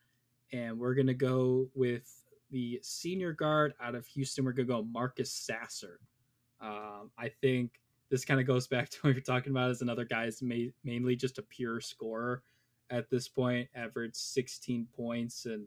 and 0.52 0.80
we're 0.80 0.96
gonna 0.96 1.14
go 1.14 1.70
with 1.76 2.24
the 2.52 2.80
senior 2.82 3.34
guard 3.34 3.74
out 3.82 3.96
of 3.96 4.06
Houston. 4.08 4.46
We're 4.46 4.54
gonna 4.54 4.68
go 4.68 4.84
Marcus 4.84 5.32
Sasser. 5.32 6.00
Um, 6.62 7.12
I 7.18 7.30
think 7.42 7.80
this 8.10 8.26
kind 8.26 8.40
of 8.40 8.48
goes 8.48 8.68
back 8.68 8.90
to 8.90 8.98
what 9.02 9.14
you're 9.14 9.22
talking 9.22 9.52
about 9.52 9.70
as 9.70 9.82
another 9.82 10.06
guy 10.06 10.30
ma- 10.42 10.72
mainly 10.84 11.16
just 11.16 11.38
a 11.38 11.44
pure 11.44 11.80
scorer 11.80 12.44
at 12.90 13.10
this 13.10 13.28
point, 13.28 13.70
averaged 13.76 14.16
16 14.16 14.88
points 14.96 15.46
and 15.46 15.66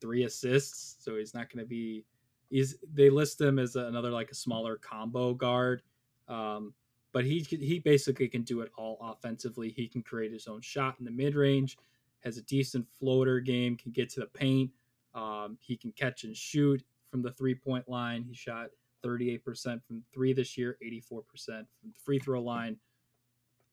three 0.00 0.24
assists. 0.24 0.96
So 1.04 1.16
he's 1.16 1.34
not 1.34 1.52
going 1.52 1.64
to 1.64 1.68
be. 1.68 2.04
He's 2.50 2.76
they 2.94 3.10
list 3.10 3.40
him 3.40 3.58
as 3.58 3.76
another 3.76 4.10
like 4.10 4.30
a 4.30 4.34
smaller 4.34 4.76
combo 4.76 5.34
guard, 5.34 5.82
um, 6.28 6.72
but 7.12 7.24
he 7.24 7.40
he 7.40 7.78
basically 7.78 8.28
can 8.28 8.42
do 8.42 8.60
it 8.62 8.72
all 8.76 8.98
offensively. 9.02 9.70
He 9.70 9.86
can 9.86 10.02
create 10.02 10.32
his 10.32 10.46
own 10.46 10.62
shot 10.62 10.96
in 10.98 11.04
the 11.04 11.10
mid 11.10 11.34
range, 11.34 11.76
has 12.20 12.38
a 12.38 12.42
decent 12.42 12.86
floater 12.98 13.40
game, 13.40 13.76
can 13.76 13.92
get 13.92 14.08
to 14.10 14.20
the 14.20 14.26
paint. 14.26 14.70
Um, 15.14 15.58
he 15.60 15.76
can 15.76 15.92
catch 15.92 16.24
and 16.24 16.36
shoot 16.36 16.82
from 17.10 17.22
the 17.22 17.32
three 17.32 17.54
point 17.54 17.88
line. 17.88 18.22
He 18.22 18.34
shot 18.34 18.68
38% 19.04 19.82
from 19.84 20.02
three 20.12 20.32
this 20.32 20.56
year, 20.58 20.76
84% 20.84 21.06
from 21.46 21.64
the 21.92 21.98
free 22.02 22.18
throw 22.18 22.42
line. 22.42 22.76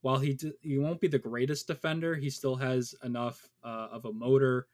While 0.01 0.19
he 0.19 0.33
d- 0.33 0.53
he 0.61 0.77
won't 0.77 1.01
be 1.01 1.07
the 1.07 1.17
greatest 1.17 1.67
defender, 1.67 2.15
he 2.15 2.29
still 2.29 2.55
has 2.55 2.93
enough 3.03 3.49
uh, 3.63 3.87
of 3.91 4.05
a 4.05 4.13
motor 4.13 4.67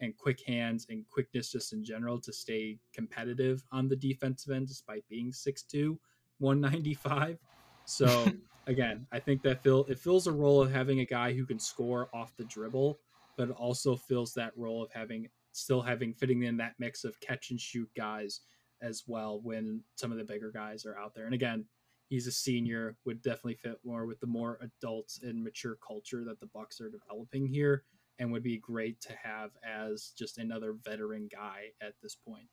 and 0.00 0.16
quick 0.16 0.40
hands 0.46 0.86
and 0.88 1.04
quickness 1.08 1.52
just 1.52 1.72
in 1.72 1.84
general 1.84 2.18
to 2.20 2.32
stay 2.32 2.78
competitive 2.94 3.62
on 3.72 3.88
the 3.88 3.96
defensive 3.96 4.54
end 4.54 4.68
despite 4.68 5.04
being 5.08 5.30
6'2 5.30 5.96
195 6.38 7.38
so 7.84 8.26
again 8.66 9.06
i 9.12 9.18
think 9.18 9.42
that 9.42 9.62
fill 9.62 9.84
it 9.88 9.98
fills 9.98 10.26
a 10.26 10.32
role 10.32 10.62
of 10.62 10.72
having 10.72 11.00
a 11.00 11.04
guy 11.04 11.32
who 11.32 11.44
can 11.44 11.58
score 11.58 12.08
off 12.14 12.36
the 12.36 12.44
dribble 12.44 12.98
but 13.36 13.48
it 13.48 13.56
also 13.56 13.96
fills 13.96 14.34
that 14.34 14.52
role 14.56 14.82
of 14.82 14.90
having 14.92 15.28
still 15.52 15.80
having 15.80 16.12
fitting 16.12 16.42
in 16.42 16.56
that 16.58 16.74
mix 16.78 17.04
of 17.04 17.18
catch 17.20 17.50
and 17.50 17.60
shoot 17.60 17.88
guys 17.96 18.40
as 18.82 19.04
well 19.06 19.40
when 19.42 19.82
some 19.96 20.12
of 20.12 20.18
the 20.18 20.24
bigger 20.24 20.50
guys 20.50 20.86
are 20.86 20.96
out 20.98 21.14
there. 21.14 21.24
And 21.24 21.34
again 21.34 21.64
he's 22.08 22.26
a 22.26 22.32
senior 22.32 22.96
would 23.04 23.22
definitely 23.22 23.54
fit 23.54 23.78
more 23.84 24.04
with 24.04 24.18
the 24.20 24.26
more 24.26 24.58
adult 24.60 25.18
and 25.22 25.42
mature 25.42 25.78
culture 25.86 26.24
that 26.24 26.40
the 26.40 26.50
bucks 26.52 26.80
are 26.80 26.90
developing 26.90 27.46
here 27.46 27.84
and 28.20 28.30
would 28.30 28.42
be 28.42 28.58
great 28.58 29.00
to 29.00 29.12
have 29.20 29.50
as 29.64 30.12
just 30.16 30.38
another 30.38 30.76
veteran 30.84 31.28
guy 31.32 31.72
at 31.80 31.94
this 32.02 32.14
point. 32.14 32.46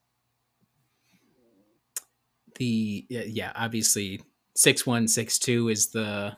The 2.55 3.05
yeah, 3.09 3.51
obviously 3.53 4.21
six 4.55 4.87
one 4.87 5.07
six 5.07 5.37
two 5.37 5.69
is 5.69 5.91
the 5.91 6.35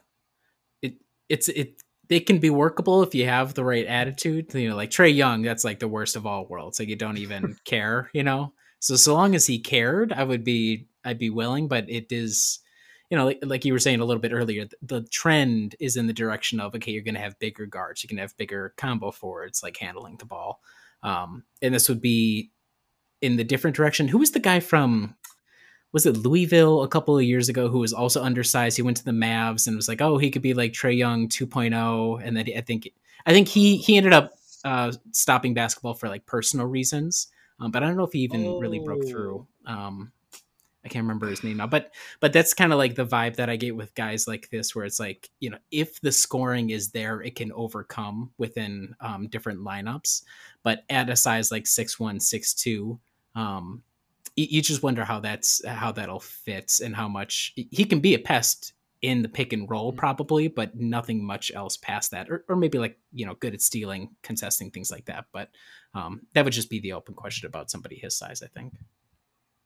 it 0.81 0.95
it's 1.29 1.47
it 1.47 1.81
it 2.09 2.25
can 2.25 2.39
be 2.39 2.49
workable 2.49 3.03
if 3.03 3.13
you 3.13 3.25
have 3.25 3.53
the 3.53 3.63
right 3.63 3.85
attitude. 3.85 4.53
You 4.53 4.69
know, 4.69 4.75
like 4.75 4.89
Trae 4.89 5.15
Young, 5.15 5.43
that's 5.43 5.63
like 5.63 5.79
the 5.79 5.87
worst 5.87 6.15
of 6.15 6.25
all 6.25 6.47
worlds. 6.47 6.79
Like 6.79 6.89
you 6.89 6.95
don't 6.95 7.19
even 7.19 7.55
care, 7.65 8.09
you 8.13 8.23
know. 8.23 8.53
So 8.79 8.95
so 8.95 9.13
long 9.13 9.35
as 9.35 9.45
he 9.45 9.59
cared, 9.59 10.11
I 10.11 10.23
would 10.23 10.43
be 10.43 10.87
I'd 11.05 11.19
be 11.19 11.29
willing. 11.29 11.67
But 11.67 11.89
it 11.89 12.11
is 12.11 12.59
you 13.09 13.17
know, 13.17 13.25
like, 13.25 13.39
like 13.43 13.65
you 13.65 13.73
were 13.73 13.79
saying 13.79 13.99
a 13.99 14.05
little 14.05 14.21
bit 14.21 14.33
earlier, 14.33 14.65
the, 14.65 14.77
the 14.81 15.01
trend 15.09 15.75
is 15.79 15.97
in 15.97 16.07
the 16.07 16.13
direction 16.13 16.59
of 16.59 16.75
okay, 16.75 16.91
you're 16.91 17.03
going 17.03 17.15
to 17.15 17.21
have 17.21 17.39
bigger 17.39 17.65
guards, 17.65 18.03
you 18.03 18.09
can 18.09 18.19
have 18.19 18.37
bigger 18.37 18.73
combo 18.77 19.11
forwards, 19.11 19.63
like 19.63 19.77
handling 19.77 20.17
the 20.17 20.25
ball, 20.25 20.61
um, 21.03 21.43
and 21.61 21.73
this 21.73 21.89
would 21.89 22.01
be 22.01 22.51
in 23.21 23.35
the 23.35 23.43
different 23.43 23.75
direction. 23.75 24.07
Who 24.07 24.19
was 24.19 24.31
the 24.31 24.39
guy 24.39 24.59
from? 24.59 25.15
Was 25.91 26.05
it 26.05 26.17
Louisville 26.17 26.83
a 26.83 26.87
couple 26.87 27.17
of 27.17 27.23
years 27.23 27.49
ago 27.49 27.67
who 27.67 27.79
was 27.79 27.93
also 27.93 28.21
undersized? 28.21 28.77
He 28.77 28.83
went 28.83 28.97
to 28.97 29.05
the 29.05 29.11
Mavs 29.11 29.65
and 29.65 29.75
was 29.75 29.87
like, 29.87 30.01
"Oh, 30.01 30.19
he 30.19 30.29
could 30.29 30.43
be 30.43 30.53
like 30.53 30.73
Trae 30.73 30.95
Young 30.95 31.27
2.0," 31.27 32.21
and 32.23 32.37
then 32.37 32.45
I 32.55 32.61
think 32.61 32.89
I 33.25 33.33
think 33.33 33.47
he 33.47 33.77
he 33.77 33.97
ended 33.97 34.13
up 34.13 34.33
uh, 34.63 34.91
stopping 35.11 35.55
basketball 35.55 35.95
for 35.95 36.07
like 36.07 36.27
personal 36.27 36.67
reasons, 36.67 37.27
um, 37.59 37.71
but 37.71 37.81
I 37.81 37.87
don't 37.87 37.97
know 37.97 38.03
if 38.03 38.13
he 38.13 38.19
even 38.19 38.45
oh. 38.45 38.59
really 38.59 38.79
broke 38.79 39.07
through. 39.07 39.47
Oh. 39.65 39.71
Um, 39.71 40.11
I 40.89 40.91
can't 40.91 41.03
remember 41.03 41.27
his 41.27 41.43
name 41.43 41.57
now, 41.57 41.67
but 41.67 41.93
but 42.19 42.33
that's 42.33 42.55
kind 42.55 42.73
of 42.73 42.79
like 42.79 42.95
the 42.95 43.05
vibe 43.05 43.35
that 43.35 43.47
I 43.47 43.57
get 43.57 43.75
with 43.75 43.93
guys 43.93 44.27
like 44.27 44.49
this, 44.49 44.75
where 44.75 44.85
it's 44.85 44.99
like 44.99 45.29
you 45.39 45.51
know 45.51 45.59
if 45.69 46.01
the 46.01 46.11
scoring 46.11 46.71
is 46.71 46.89
there, 46.89 47.21
it 47.21 47.35
can 47.35 47.51
overcome 47.51 48.31
within 48.39 48.95
um, 48.99 49.27
different 49.27 49.59
lineups. 49.59 50.23
But 50.63 50.83
at 50.89 51.11
a 51.11 51.15
size 51.15 51.51
like 51.51 51.67
six 51.67 51.99
one, 51.99 52.19
six 52.19 52.55
two, 52.55 52.99
um, 53.35 53.83
you, 54.35 54.47
you 54.49 54.61
just 54.63 54.81
wonder 54.81 55.05
how 55.05 55.19
that's 55.19 55.63
how 55.63 55.91
that'll 55.91 56.19
fit 56.19 56.79
and 56.83 56.95
how 56.95 57.07
much 57.07 57.53
he 57.55 57.85
can 57.85 57.99
be 57.99 58.15
a 58.15 58.19
pest 58.19 58.73
in 59.03 59.21
the 59.21 59.29
pick 59.29 59.53
and 59.53 59.69
roll 59.69 59.91
mm-hmm. 59.91 59.99
probably, 59.99 60.47
but 60.47 60.75
nothing 60.75 61.23
much 61.23 61.51
else 61.53 61.77
past 61.77 62.09
that, 62.11 62.31
or, 62.31 62.45
or 62.49 62.55
maybe 62.55 62.79
like 62.79 62.97
you 63.13 63.27
know 63.27 63.35
good 63.35 63.53
at 63.53 63.61
stealing, 63.61 64.09
contesting 64.23 64.71
things 64.71 64.89
like 64.89 65.05
that. 65.05 65.25
But 65.31 65.49
um, 65.93 66.21
that 66.33 66.45
would 66.45 66.53
just 66.53 66.71
be 66.71 66.79
the 66.79 66.93
open 66.93 67.13
question 67.13 67.45
about 67.45 67.69
somebody 67.69 67.95
his 67.95 68.17
size, 68.17 68.41
I 68.41 68.47
think. 68.47 68.73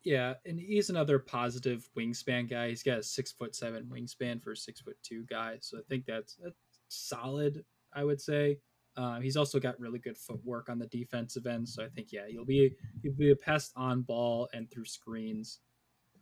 Yeah, 0.04 0.34
and 0.46 0.60
he's 0.60 0.90
another 0.90 1.18
positive 1.18 1.88
wingspan 1.98 2.50
guy. 2.50 2.70
He's 2.70 2.84
got 2.84 3.00
a 3.00 3.04
six 3.04 3.32
foot 3.32 3.56
seven 3.56 3.86
wingspan 3.86 4.44
for 4.44 4.52
a 4.52 4.58
six 4.58 4.82
foot 4.82 4.98
two 5.02 5.24
guy, 5.30 5.58
so 5.62 5.78
I 5.78 5.82
think 5.88 6.06
that's, 6.06 6.36
that's 6.36 6.56
solid. 6.90 7.64
I 7.94 8.04
would 8.04 8.22
say. 8.22 8.58
Um, 8.96 9.22
he's 9.22 9.38
also 9.38 9.60
got 9.60 9.80
really 9.80 9.98
good 9.98 10.18
footwork 10.18 10.70
on 10.70 10.78
the 10.78 10.86
defensive 10.88 11.48
end, 11.48 11.68
so 11.68 11.84
I 11.84 11.90
think 11.90 12.12
yeah, 12.12 12.28
he'll 12.30 12.46
be 12.46 12.76
he'll 13.02 13.14
be 13.14 13.32
a 13.32 13.36
pest 13.36 13.72
on 13.76 14.02
ball 14.04 14.50
and 14.54 14.70
through 14.70 14.86
screens. 14.86 15.60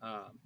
Um, 0.02 0.40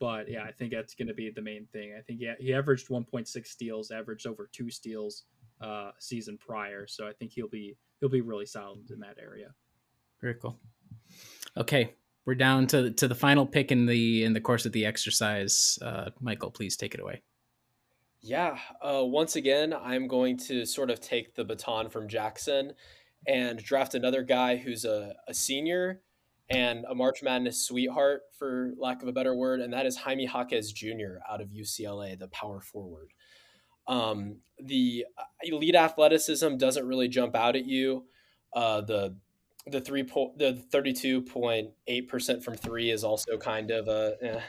but 0.00 0.28
yeah, 0.28 0.44
I 0.44 0.50
think 0.50 0.72
that's 0.72 0.94
going 0.94 1.08
to 1.08 1.14
be 1.14 1.30
the 1.30 1.42
main 1.42 1.66
thing. 1.72 1.94
I 1.96 2.00
think 2.00 2.20
yeah, 2.20 2.34
he 2.40 2.54
averaged 2.54 2.88
1.6 2.88 3.46
steals, 3.46 3.90
averaged 3.90 4.26
over 4.26 4.48
two 4.50 4.70
steals 4.70 5.24
uh, 5.60 5.92
season 5.98 6.38
prior, 6.38 6.86
so 6.86 7.06
I 7.06 7.12
think 7.12 7.32
he'll 7.32 7.48
be 7.48 7.76
he'll 8.00 8.08
be 8.08 8.22
really 8.22 8.46
solid 8.46 8.90
in 8.90 9.00
that 9.00 9.18
area. 9.20 9.52
Very 10.20 10.34
cool. 10.34 10.58
Okay, 11.56 11.94
we're 12.26 12.34
down 12.34 12.66
to 12.68 12.90
to 12.92 13.08
the 13.08 13.14
final 13.14 13.46
pick 13.46 13.72
in 13.72 13.86
the 13.86 14.24
in 14.24 14.32
the 14.32 14.40
course 14.40 14.66
of 14.66 14.72
the 14.72 14.86
exercise. 14.86 15.78
Uh, 15.82 16.10
Michael, 16.20 16.50
please 16.50 16.76
take 16.76 16.94
it 16.94 17.00
away. 17.00 17.22
Yeah, 18.20 18.58
uh, 18.80 19.04
once 19.04 19.34
again, 19.34 19.74
I'm 19.74 20.06
going 20.06 20.38
to 20.38 20.64
sort 20.64 20.90
of 20.90 21.00
take 21.00 21.34
the 21.34 21.44
baton 21.44 21.90
from 21.90 22.08
Jackson 22.08 22.72
and 23.26 23.58
draft 23.58 23.94
another 23.94 24.22
guy 24.22 24.56
who's 24.56 24.84
a, 24.84 25.14
a 25.26 25.34
senior 25.34 26.02
and 26.48 26.84
a 26.88 26.94
March 26.94 27.22
Madness 27.22 27.66
sweetheart, 27.66 28.22
for 28.38 28.72
lack 28.78 29.02
of 29.02 29.08
a 29.08 29.12
better 29.12 29.34
word, 29.34 29.60
and 29.60 29.72
that 29.72 29.86
is 29.86 29.96
Jaime 29.96 30.26
Jaquez 30.26 30.72
Jr. 30.72 31.18
out 31.28 31.40
of 31.40 31.48
UCLA, 31.48 32.18
the 32.18 32.28
power 32.28 32.60
forward. 32.60 33.12
Um, 33.88 34.36
the 34.62 35.06
uh, 35.18 35.24
elite 35.42 35.74
athleticism 35.74 36.56
doesn't 36.56 36.86
really 36.86 37.08
jump 37.08 37.34
out 37.34 37.56
at 37.56 37.66
you. 37.66 38.04
Uh, 38.54 38.82
the 38.82 39.16
the 39.66 39.80
three 39.80 40.02
po- 40.02 40.34
the 40.36 40.62
32.8% 40.72 42.42
from 42.42 42.54
three 42.54 42.90
is 42.90 43.04
also 43.04 43.36
kind 43.38 43.70
of 43.70 43.88
a 43.88 44.16
eh. 44.20 44.40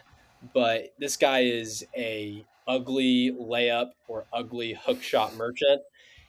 but 0.53 0.93
this 0.99 1.17
guy 1.17 1.41
is 1.41 1.85
a 1.95 2.43
ugly 2.67 3.31
layup 3.39 3.91
or 4.07 4.25
ugly 4.33 4.73
hook 4.73 5.01
shot 5.01 5.35
merchant 5.35 5.81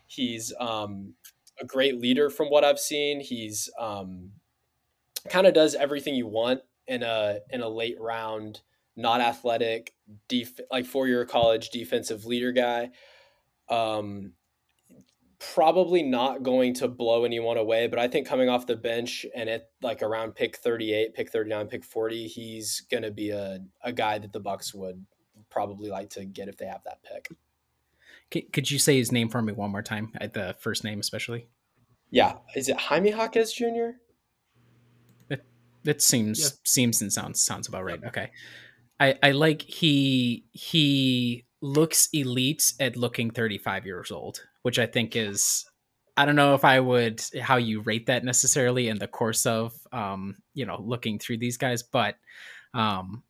he's 0.07 0.53
um, 0.61 1.15
a 1.61 1.65
great 1.65 2.01
leader 2.01 2.29
from 2.29 2.49
what 2.49 2.65
i've 2.65 2.79
seen 2.79 3.21
he's 3.21 3.71
um, 3.79 4.31
kind 5.29 5.47
of 5.47 5.55
does 5.55 5.75
everything 5.75 6.15
you 6.15 6.27
want 6.27 6.61
in 6.87 7.03
a 7.03 7.39
in 7.51 7.63
a 7.63 7.69
late 7.69 7.99
round 8.01 8.61
not 8.97 9.21
athletic 9.21 9.95
def- 10.29 10.61
like 10.71 10.85
four 10.85 11.09
year 11.09 11.25
college 11.25 11.71
defensive 11.71 12.27
leader 12.27 12.53
guy 12.53 12.91
um, 13.71 14.33
probably 15.53 16.03
not 16.03 16.43
going 16.43 16.75
to 16.75 16.89
blow 16.89 17.25
anyone 17.25 17.57
away, 17.57 17.87
but 17.87 17.99
I 17.99 18.09
think 18.09 18.27
coming 18.27 18.49
off 18.49 18.67
the 18.67 18.77
bench 18.77 19.27
and 19.35 19.49
at 19.49 19.71
like 19.83 20.03
around 20.03 20.35
pick 20.35 20.57
38, 20.57 21.15
pick 21.15 21.31
39, 21.31 21.67
pick 21.67 21.85
40, 21.85 22.27
he's 22.29 22.83
going 22.91 23.03
to 23.03 23.11
be 23.11 23.31
a, 23.31 23.61
a 23.83 23.93
guy 23.93 24.19
that 24.19 24.33
the 24.33 24.41
Bucks 24.41 24.75
would 24.75 25.05
probably 25.51 25.91
like 25.91 26.11
to 26.11 26.25
get 26.25 26.49
if 26.49 26.57
they 26.57 26.67
have 26.67 26.83
that 26.85 27.03
pick. 27.03 27.29
Could 28.53 28.71
you 28.71 28.79
say 28.79 28.97
his 28.97 29.13
name 29.13 29.29
for 29.29 29.43
me 29.43 29.53
one 29.53 29.71
more 29.71 29.83
time? 29.83 30.11
At 30.21 30.35
the 30.35 30.57
first 30.59 30.83
name, 30.83 30.99
especially. 30.99 31.49
Yeah, 32.11 32.35
is 32.57 32.69
it 32.69 32.77
Jaime 32.77 33.11
Jaquez 33.11 33.53
Jr.? 33.53 33.99
That 35.29 35.45
that 35.85 36.03
seems 36.03 36.41
yeah. 36.41 36.49
seems 36.65 37.01
and 37.01 37.13
sounds 37.13 37.45
sounds 37.45 37.69
about 37.69 37.85
right. 37.85 38.03
Okay, 38.05 38.31
I 38.99 39.15
I 39.23 39.31
like 39.33 39.63
he 39.63 40.47
he 40.51 41.45
looks 41.61 42.09
elite 42.13 42.73
at 42.81 42.97
looking 42.97 43.31
35 43.31 43.87
years 43.87 44.11
old, 44.11 44.43
which 44.65 44.79
I 44.79 44.87
think 44.87 45.15
is 45.15 45.67
I 46.17 46.25
don't 46.25 46.37
know 46.37 46.55
if 46.55 46.65
I 46.65 46.81
would 46.81 47.23
how 47.41 47.57
you 47.57 47.81
rate 47.83 48.07
that 48.07 48.25
necessarily 48.25 48.89
in 48.89 48.99
the 48.99 49.07
course 49.09 49.47
of 49.47 49.75
um, 49.93 50.37
you 50.55 50.65
know 50.65 50.81
looking 50.81 51.19
through 51.19 51.39
these 51.39 51.59
guys, 51.59 51.83
but 51.83 52.17
um, 52.73 53.23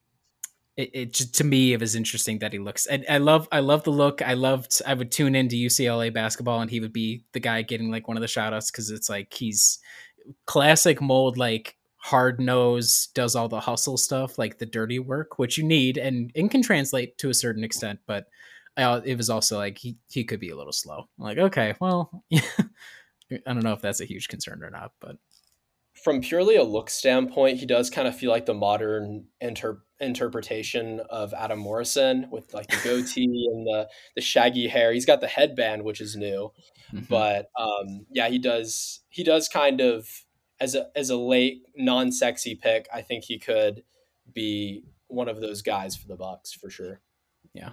it, 0.76 0.90
it 0.94 1.14
to 1.14 1.44
me 1.44 1.72
it 1.72 1.80
was 1.80 1.96
interesting 1.96 2.38
that 2.38 2.52
he 2.52 2.58
looks. 2.60 2.86
And 2.86 3.04
I 3.08 3.18
love 3.18 3.48
I 3.50 3.60
love 3.60 3.82
the 3.82 3.90
look. 3.90 4.22
I 4.22 4.34
loved 4.34 4.80
I 4.86 4.94
would 4.94 5.10
tune 5.10 5.34
into 5.34 5.56
UCLA 5.56 6.12
basketball 6.12 6.60
and 6.60 6.70
he 6.70 6.80
would 6.80 6.92
be 6.92 7.24
the 7.32 7.40
guy 7.40 7.62
getting 7.62 7.90
like 7.90 8.06
one 8.06 8.16
of 8.16 8.20
the 8.20 8.26
shoutouts 8.28 8.70
because 8.70 8.90
it's 8.90 9.10
like 9.10 9.32
he's 9.32 9.80
classic 10.46 11.00
mold 11.00 11.36
like 11.36 11.76
hard 11.96 12.40
nose 12.40 13.08
does 13.14 13.34
all 13.34 13.48
the 13.48 13.60
hustle 13.60 13.96
stuff 13.96 14.38
like 14.38 14.58
the 14.58 14.66
dirty 14.66 14.98
work 14.98 15.38
which 15.38 15.56
you 15.56 15.64
need 15.64 15.96
and 15.96 16.30
and 16.34 16.50
can 16.50 16.62
translate 16.62 17.16
to 17.16 17.30
a 17.30 17.34
certain 17.34 17.64
extent 17.64 17.98
but 18.06 18.26
uh, 18.76 19.00
it 19.04 19.16
was 19.16 19.30
also 19.30 19.56
like 19.56 19.78
he, 19.78 19.96
he 20.10 20.24
could 20.24 20.40
be 20.40 20.50
a 20.50 20.56
little 20.56 20.72
slow. 20.72 21.08
I'm 21.18 21.24
like 21.24 21.38
okay 21.38 21.74
well 21.80 22.24
i 22.34 23.38
don't 23.46 23.64
know 23.64 23.72
if 23.72 23.80
that's 23.80 24.00
a 24.00 24.06
huge 24.06 24.28
concern 24.28 24.62
or 24.62 24.70
not 24.70 24.92
but 25.00 25.16
from 25.94 26.20
purely 26.20 26.56
a 26.56 26.62
look 26.62 26.90
standpoint 26.90 27.58
he 27.58 27.66
does 27.66 27.88
kind 27.88 28.06
of 28.06 28.16
feel 28.16 28.30
like 28.30 28.46
the 28.46 28.54
modern 28.54 29.26
inter- 29.40 29.82
interpretation 30.00 31.00
of 31.08 31.32
adam 31.32 31.58
morrison 31.58 32.26
with 32.30 32.52
like 32.52 32.66
the 32.68 32.80
goatee 32.84 33.48
and 33.52 33.66
the, 33.66 33.88
the 34.16 34.20
shaggy 34.20 34.68
hair. 34.68 34.92
He's 34.92 35.06
got 35.06 35.20
the 35.20 35.28
headband 35.28 35.82
which 35.82 36.00
is 36.00 36.16
new 36.16 36.52
mm-hmm. 36.92 37.04
but 37.08 37.48
um, 37.58 38.06
yeah 38.10 38.28
he 38.28 38.38
does 38.38 39.00
he 39.08 39.24
does 39.24 39.48
kind 39.48 39.80
of 39.80 40.08
as 40.60 40.74
a 40.74 40.88
as 40.94 41.10
a 41.10 41.16
late 41.16 41.62
non-sexy 41.76 42.54
pick 42.54 42.86
i 42.92 43.00
think 43.00 43.24
he 43.24 43.38
could 43.38 43.82
be 44.32 44.84
one 45.08 45.28
of 45.28 45.40
those 45.40 45.62
guys 45.62 45.96
for 45.96 46.08
the 46.08 46.16
bucks 46.16 46.52
for 46.52 46.70
sure 46.70 47.00
yeah. 47.54 47.70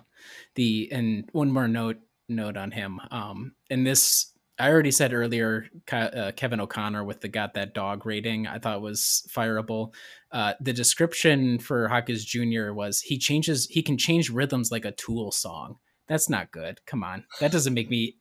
The 0.55 0.89
and 0.91 1.27
one 1.31 1.51
more 1.51 1.67
note 1.67 1.97
note 2.29 2.55
on 2.55 2.71
him. 2.71 2.99
Um, 3.09 3.53
and 3.69 3.85
this 3.85 4.31
I 4.59 4.69
already 4.69 4.91
said 4.91 5.11
earlier, 5.11 5.65
uh, 5.91 6.31
Kevin 6.35 6.61
O'Connor 6.61 7.03
with 7.03 7.21
the 7.21 7.27
got 7.27 7.55
that 7.55 7.73
dog 7.73 8.05
rating. 8.05 8.45
I 8.45 8.59
thought 8.59 8.81
was 8.81 9.27
fireable. 9.35 9.93
Uh, 10.31 10.53
the 10.61 10.71
description 10.71 11.57
for 11.57 11.89
Jaquez 11.89 12.23
Jr. 12.23 12.71
was 12.71 13.01
he 13.01 13.17
changes 13.17 13.65
he 13.65 13.81
can 13.81 13.97
change 13.97 14.29
rhythms 14.29 14.71
like 14.71 14.85
a 14.85 14.91
Tool 14.91 15.31
song. 15.31 15.77
That's 16.07 16.29
not 16.29 16.51
good. 16.51 16.79
Come 16.85 17.03
on, 17.03 17.25
that 17.39 17.51
doesn't 17.51 17.73
make 17.73 17.89
me. 17.89 18.17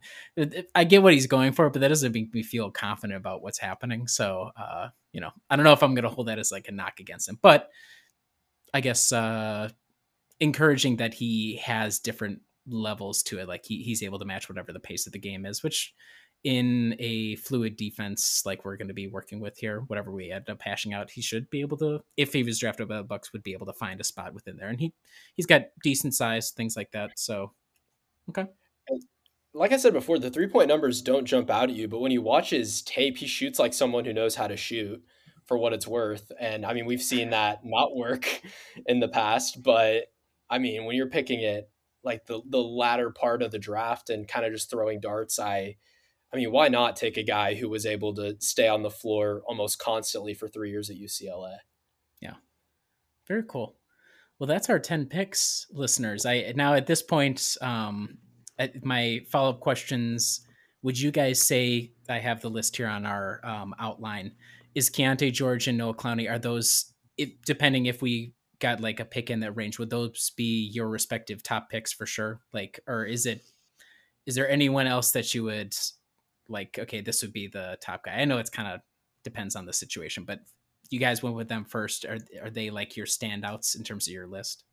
I 0.74 0.84
get 0.84 1.02
what 1.02 1.12
he's 1.12 1.26
going 1.26 1.52
for, 1.52 1.68
but 1.68 1.80
that 1.80 1.88
doesn't 1.88 2.12
make 2.12 2.32
me 2.32 2.42
feel 2.42 2.70
confident 2.70 3.18
about 3.18 3.42
what's 3.42 3.58
happening. 3.58 4.06
So, 4.06 4.50
uh, 4.56 4.88
you 5.12 5.20
know, 5.20 5.30
I 5.50 5.56
don't 5.56 5.64
know 5.64 5.72
if 5.72 5.82
I'm 5.82 5.94
going 5.94 6.04
to 6.04 6.08
hold 6.08 6.28
that 6.28 6.38
as 6.38 6.52
like 6.52 6.68
a 6.68 6.72
knock 6.72 7.00
against 7.00 7.28
him, 7.28 7.38
but 7.42 7.68
I 8.72 8.80
guess 8.80 9.12
uh, 9.12 9.70
encouraging 10.40 10.96
that 10.96 11.14
he 11.14 11.56
has 11.58 11.98
different 11.98 12.40
levels 12.66 13.22
to 13.24 13.38
it. 13.38 13.48
Like 13.48 13.64
he, 13.64 13.82
he's 13.82 14.02
able 14.02 14.18
to 14.18 14.24
match 14.24 14.48
whatever 14.48 14.72
the 14.72 14.80
pace 14.80 15.06
of 15.06 15.12
the 15.12 15.18
game 15.18 15.46
is, 15.46 15.62
which 15.62 15.94
in 16.42 16.96
a 16.98 17.36
fluid 17.36 17.76
defense 17.76 18.42
like 18.46 18.64
we're 18.64 18.76
going 18.76 18.88
to 18.88 18.94
be 18.94 19.06
working 19.06 19.40
with 19.40 19.58
here, 19.58 19.80
whatever 19.88 20.10
we 20.10 20.30
end 20.30 20.48
up 20.48 20.62
hashing 20.62 20.94
out, 20.94 21.10
he 21.10 21.20
should 21.20 21.50
be 21.50 21.60
able 21.60 21.76
to, 21.76 22.00
if 22.16 22.32
he 22.32 22.42
was 22.42 22.58
drafted 22.58 22.88
by 22.88 22.96
the 22.96 23.02
Bucks, 23.02 23.32
would 23.32 23.42
be 23.42 23.52
able 23.52 23.66
to 23.66 23.72
find 23.74 24.00
a 24.00 24.04
spot 24.04 24.32
within 24.32 24.56
there. 24.56 24.68
And 24.68 24.80
he 24.80 24.94
he's 25.34 25.46
got 25.46 25.66
decent 25.82 26.14
size, 26.14 26.50
things 26.50 26.76
like 26.76 26.92
that. 26.92 27.18
So 27.18 27.52
okay. 28.30 28.46
Like 29.52 29.72
I 29.72 29.78
said 29.78 29.92
before, 29.92 30.18
the 30.18 30.30
three 30.30 30.46
point 30.46 30.68
numbers 30.68 31.02
don't 31.02 31.26
jump 31.26 31.50
out 31.50 31.70
at 31.70 31.76
you, 31.76 31.88
but 31.88 32.00
when 32.00 32.12
you 32.12 32.22
watch 32.22 32.50
his 32.50 32.82
tape, 32.82 33.18
he 33.18 33.26
shoots 33.26 33.58
like 33.58 33.74
someone 33.74 34.04
who 34.04 34.12
knows 34.12 34.36
how 34.36 34.46
to 34.46 34.56
shoot 34.56 35.02
for 35.44 35.58
what 35.58 35.72
it's 35.72 35.86
worth. 35.86 36.30
And 36.38 36.64
I 36.64 36.72
mean, 36.72 36.86
we've 36.86 37.02
seen 37.02 37.30
that 37.30 37.60
not 37.64 37.94
work 37.94 38.40
in 38.86 39.00
the 39.00 39.08
past, 39.08 39.62
but 39.62 40.04
I 40.50 40.58
mean, 40.58 40.84
when 40.84 40.96
you're 40.96 41.08
picking 41.08 41.40
it 41.40 41.70
like 42.02 42.26
the 42.26 42.40
the 42.48 42.62
latter 42.62 43.10
part 43.10 43.42
of 43.42 43.50
the 43.50 43.58
draft 43.58 44.10
and 44.10 44.26
kind 44.26 44.44
of 44.44 44.52
just 44.52 44.70
throwing 44.70 45.00
darts, 45.00 45.38
I 45.38 45.76
I 46.32 46.36
mean, 46.36 46.52
why 46.52 46.68
not 46.68 46.96
take 46.96 47.16
a 47.16 47.22
guy 47.22 47.54
who 47.54 47.68
was 47.68 47.86
able 47.86 48.14
to 48.14 48.36
stay 48.40 48.68
on 48.68 48.82
the 48.82 48.90
floor 48.90 49.42
almost 49.46 49.78
constantly 49.78 50.34
for 50.34 50.48
three 50.48 50.70
years 50.70 50.88
at 50.88 50.96
UCLA? 50.96 51.56
Yeah. 52.20 52.34
Very 53.26 53.42
cool. 53.48 53.76
Well, 54.38 54.46
that's 54.46 54.70
our 54.70 54.78
10 54.78 55.06
picks, 55.06 55.66
listeners. 55.70 56.24
I 56.24 56.52
now 56.56 56.74
at 56.74 56.86
this 56.86 57.02
point, 57.02 57.56
um, 57.60 58.18
my 58.82 59.20
follow 59.30 59.50
up 59.50 59.60
questions, 59.60 60.46
would 60.82 60.98
you 60.98 61.10
guys 61.10 61.46
say 61.46 61.92
I 62.08 62.18
have 62.18 62.40
the 62.40 62.48
list 62.48 62.76
here 62.76 62.86
on 62.86 63.06
our 63.06 63.40
um, 63.44 63.74
outline? 63.78 64.32
Is 64.74 64.88
Keyonte 64.88 65.32
George 65.32 65.66
and 65.68 65.76
Noah 65.76 65.94
Clowney, 65.94 66.30
are 66.30 66.38
those, 66.38 66.92
it, 67.18 67.42
depending 67.44 67.86
if 67.86 68.00
we 68.00 68.32
got 68.60 68.80
like 68.80 69.00
a 69.00 69.04
pick 69.04 69.30
in 69.30 69.40
that 69.40 69.52
range, 69.52 69.78
would 69.78 69.90
those 69.90 70.30
be 70.36 70.70
your 70.72 70.88
respective 70.88 71.42
top 71.42 71.70
picks 71.70 71.92
for 71.92 72.06
sure? 72.06 72.40
Like, 72.52 72.80
or 72.86 73.04
is 73.04 73.26
it 73.26 73.42
is 74.26 74.34
there 74.34 74.48
anyone 74.48 74.86
else 74.86 75.12
that 75.12 75.34
you 75.34 75.44
would 75.44 75.74
like? 76.48 76.78
Okay, 76.78 77.00
this 77.00 77.22
would 77.22 77.32
be 77.32 77.48
the 77.48 77.78
top 77.80 78.04
guy. 78.04 78.12
I 78.12 78.24
know 78.24 78.38
it's 78.38 78.50
kind 78.50 78.68
of 78.68 78.80
depends 79.24 79.56
on 79.56 79.66
the 79.66 79.72
situation, 79.72 80.24
but 80.24 80.40
you 80.90 81.00
guys 81.00 81.22
went 81.22 81.36
with 81.36 81.48
them 81.48 81.64
first. 81.64 82.04
Are 82.04 82.18
are 82.42 82.50
they 82.50 82.70
like 82.70 82.96
your 82.96 83.06
standouts 83.06 83.76
in 83.76 83.82
terms 83.82 84.06
of 84.06 84.12
your 84.12 84.26
list? 84.26 84.64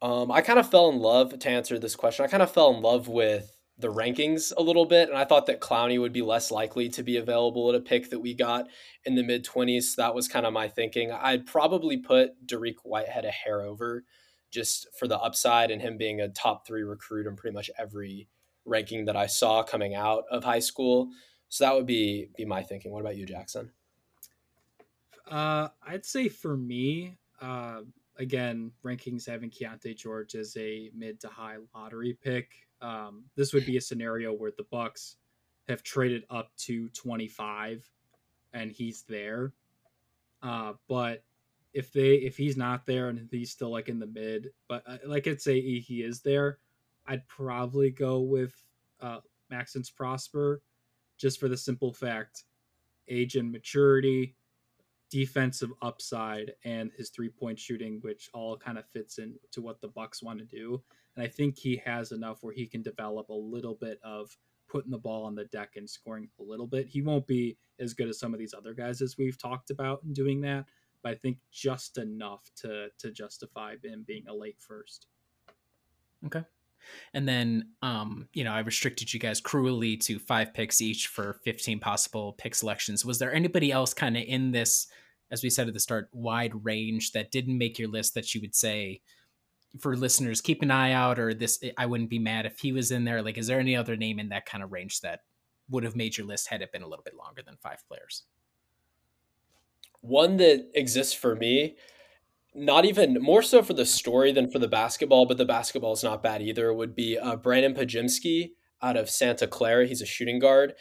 Um, 0.00 0.30
I 0.30 0.42
kind 0.42 0.58
of 0.58 0.70
fell 0.70 0.90
in 0.90 0.98
love 0.98 1.38
to 1.38 1.48
answer 1.48 1.78
this 1.78 1.96
question. 1.96 2.24
I 2.24 2.28
kind 2.28 2.42
of 2.42 2.50
fell 2.50 2.74
in 2.74 2.82
love 2.82 3.08
with 3.08 3.56
the 3.78 3.92
rankings 3.92 4.52
a 4.56 4.62
little 4.62 4.86
bit, 4.86 5.08
and 5.08 5.18
I 5.18 5.24
thought 5.24 5.46
that 5.46 5.60
Clowney 5.60 6.00
would 6.00 6.12
be 6.12 6.22
less 6.22 6.50
likely 6.50 6.88
to 6.90 7.02
be 7.02 7.16
available 7.16 7.68
at 7.68 7.74
a 7.74 7.80
pick 7.80 8.10
that 8.10 8.20
we 8.20 8.32
got 8.32 8.68
in 9.04 9.16
the 9.16 9.22
mid 9.24 9.44
20s. 9.44 9.82
So 9.82 10.02
that 10.02 10.14
was 10.14 10.28
kind 10.28 10.46
of 10.46 10.52
my 10.52 10.68
thinking. 10.68 11.10
I'd 11.10 11.46
probably 11.46 11.96
put 11.96 12.46
Dariq 12.46 12.76
Whitehead 12.84 13.24
a 13.24 13.30
hair 13.30 13.62
over 13.62 14.04
just 14.50 14.86
for 14.96 15.08
the 15.08 15.18
upside 15.18 15.72
and 15.72 15.82
him 15.82 15.98
being 15.98 16.20
a 16.20 16.28
top 16.28 16.66
three 16.66 16.84
recruit 16.84 17.26
in 17.26 17.34
pretty 17.34 17.54
much 17.54 17.70
every 17.76 18.28
ranking 18.64 19.06
that 19.06 19.16
I 19.16 19.26
saw 19.26 19.64
coming 19.64 19.94
out 19.94 20.24
of 20.30 20.44
high 20.44 20.60
school. 20.60 21.10
So 21.48 21.64
that 21.64 21.74
would 21.74 21.86
be 21.86 22.28
be 22.36 22.44
my 22.44 22.62
thinking. 22.62 22.92
What 22.92 23.00
about 23.00 23.16
you, 23.16 23.26
Jackson? 23.26 23.72
Uh, 25.28 25.68
I'd 25.86 26.04
say 26.04 26.28
for 26.28 26.56
me, 26.56 27.16
uh, 27.40 27.80
again, 28.18 28.70
rankings 28.84 29.26
having 29.26 29.50
Keyonte 29.50 29.96
George 29.96 30.36
as 30.36 30.56
a 30.56 30.90
mid 30.94 31.20
to 31.20 31.28
high 31.28 31.56
lottery 31.74 32.16
pick 32.22 32.50
um, 32.80 33.24
this 33.36 33.52
would 33.52 33.66
be 33.66 33.76
a 33.76 33.80
scenario 33.80 34.32
where 34.32 34.52
the 34.56 34.66
Bucks 34.70 35.16
have 35.68 35.82
traded 35.82 36.24
up 36.30 36.50
to 36.56 36.88
25 36.90 37.88
and 38.52 38.70
he's 38.70 39.02
there. 39.02 39.52
Uh, 40.42 40.74
but 40.88 41.24
if 41.72 41.92
they 41.92 42.14
if 42.14 42.36
he's 42.36 42.56
not 42.56 42.86
there 42.86 43.08
and 43.08 43.28
he's 43.30 43.50
still 43.50 43.70
like 43.70 43.88
in 43.88 43.98
the 43.98 44.06
mid, 44.06 44.50
but 44.68 44.82
uh, 44.86 44.98
like 45.06 45.26
I'd 45.26 45.40
say 45.40 45.60
he 45.60 46.02
is 46.02 46.20
there, 46.20 46.58
I'd 47.06 47.26
probably 47.26 47.90
go 47.90 48.20
with 48.20 48.54
uh, 49.00 49.18
Maxence 49.50 49.90
Prosper, 49.90 50.62
just 51.18 51.40
for 51.40 51.48
the 51.48 51.56
simple 51.56 51.92
fact, 51.92 52.44
age 53.08 53.36
and 53.36 53.50
maturity, 53.50 54.36
defensive 55.10 55.72
upside, 55.82 56.52
and 56.64 56.90
his 56.96 57.10
three 57.10 57.28
point 57.28 57.58
shooting, 57.58 57.98
which 58.02 58.30
all 58.32 58.56
kind 58.56 58.78
of 58.78 58.86
fits 58.86 59.18
into 59.18 59.60
what 59.60 59.80
the 59.80 59.88
Bucks 59.88 60.22
want 60.22 60.38
to 60.38 60.44
do. 60.44 60.82
And 61.16 61.24
I 61.24 61.28
think 61.28 61.56
he 61.56 61.80
has 61.84 62.12
enough 62.12 62.42
where 62.42 62.54
he 62.54 62.66
can 62.66 62.82
develop 62.82 63.28
a 63.28 63.34
little 63.34 63.74
bit 63.74 64.00
of 64.02 64.36
putting 64.68 64.90
the 64.90 64.98
ball 64.98 65.24
on 65.24 65.34
the 65.34 65.44
deck 65.46 65.74
and 65.76 65.88
scoring 65.88 66.28
a 66.40 66.42
little 66.42 66.66
bit. 66.66 66.88
He 66.88 67.02
won't 67.02 67.26
be 67.26 67.56
as 67.78 67.94
good 67.94 68.08
as 68.08 68.18
some 68.18 68.32
of 68.32 68.40
these 68.40 68.54
other 68.54 68.74
guys 68.74 69.00
as 69.02 69.16
we've 69.16 69.38
talked 69.38 69.70
about 69.70 70.02
in 70.04 70.12
doing 70.12 70.40
that, 70.42 70.64
but 71.02 71.12
I 71.12 71.14
think 71.14 71.38
just 71.52 71.98
enough 71.98 72.50
to 72.56 72.88
to 72.98 73.10
justify 73.10 73.76
him 73.82 74.04
being 74.06 74.26
a 74.28 74.34
late 74.34 74.56
first. 74.58 75.06
Okay. 76.26 76.42
And 77.12 77.26
then, 77.26 77.70
um, 77.82 78.28
you 78.34 78.44
know, 78.44 78.52
I 78.52 78.60
restricted 78.60 79.12
you 79.12 79.20
guys 79.20 79.40
cruelly 79.40 79.96
to 79.98 80.18
five 80.18 80.52
picks 80.52 80.82
each 80.82 81.06
for 81.06 81.40
15 81.44 81.78
possible 81.80 82.34
pick 82.34 82.54
selections. 82.54 83.04
Was 83.04 83.18
there 83.18 83.32
anybody 83.32 83.72
else 83.72 83.94
kind 83.94 84.16
of 84.16 84.24
in 84.24 84.50
this, 84.50 84.86
as 85.30 85.42
we 85.42 85.48
said 85.48 85.66
at 85.66 85.74
the 85.74 85.80
start, 85.80 86.08
wide 86.12 86.52
range 86.62 87.12
that 87.12 87.30
didn't 87.30 87.56
make 87.56 87.78
your 87.78 87.88
list 87.88 88.14
that 88.14 88.34
you 88.34 88.40
would 88.42 88.54
say, 88.54 89.00
for 89.80 89.96
listeners, 89.96 90.40
keep 90.40 90.62
an 90.62 90.70
eye 90.70 90.92
out, 90.92 91.18
or 91.18 91.34
this, 91.34 91.62
I 91.76 91.86
wouldn't 91.86 92.10
be 92.10 92.18
mad 92.18 92.46
if 92.46 92.58
he 92.58 92.72
was 92.72 92.90
in 92.90 93.04
there. 93.04 93.22
Like, 93.22 93.38
is 93.38 93.46
there 93.46 93.60
any 93.60 93.76
other 93.76 93.96
name 93.96 94.18
in 94.18 94.28
that 94.28 94.46
kind 94.46 94.62
of 94.62 94.72
range 94.72 95.00
that 95.00 95.20
would 95.70 95.84
have 95.84 95.96
made 95.96 96.16
your 96.16 96.26
list 96.26 96.48
had 96.48 96.62
it 96.62 96.72
been 96.72 96.82
a 96.82 96.88
little 96.88 97.04
bit 97.04 97.16
longer 97.16 97.42
than 97.44 97.56
five 97.62 97.82
players? 97.88 98.24
One 100.00 100.36
that 100.36 100.70
exists 100.74 101.14
for 101.14 101.34
me, 101.34 101.76
not 102.54 102.84
even 102.84 103.14
more 103.20 103.42
so 103.42 103.62
for 103.62 103.72
the 103.72 103.86
story 103.86 104.30
than 104.30 104.50
for 104.50 104.58
the 104.58 104.68
basketball, 104.68 105.26
but 105.26 105.38
the 105.38 105.44
basketball 105.44 105.92
is 105.92 106.04
not 106.04 106.22
bad 106.22 106.42
either, 106.42 106.72
would 106.72 106.94
be 106.94 107.18
uh, 107.18 107.36
Brandin 107.36 107.76
Podziemski 107.76 108.50
out 108.82 108.96
of 108.96 109.10
Santa 109.10 109.46
Clara. 109.46 109.86
He's 109.86 110.02
a 110.02 110.06
shooting 110.06 110.38
guard. 110.38 110.74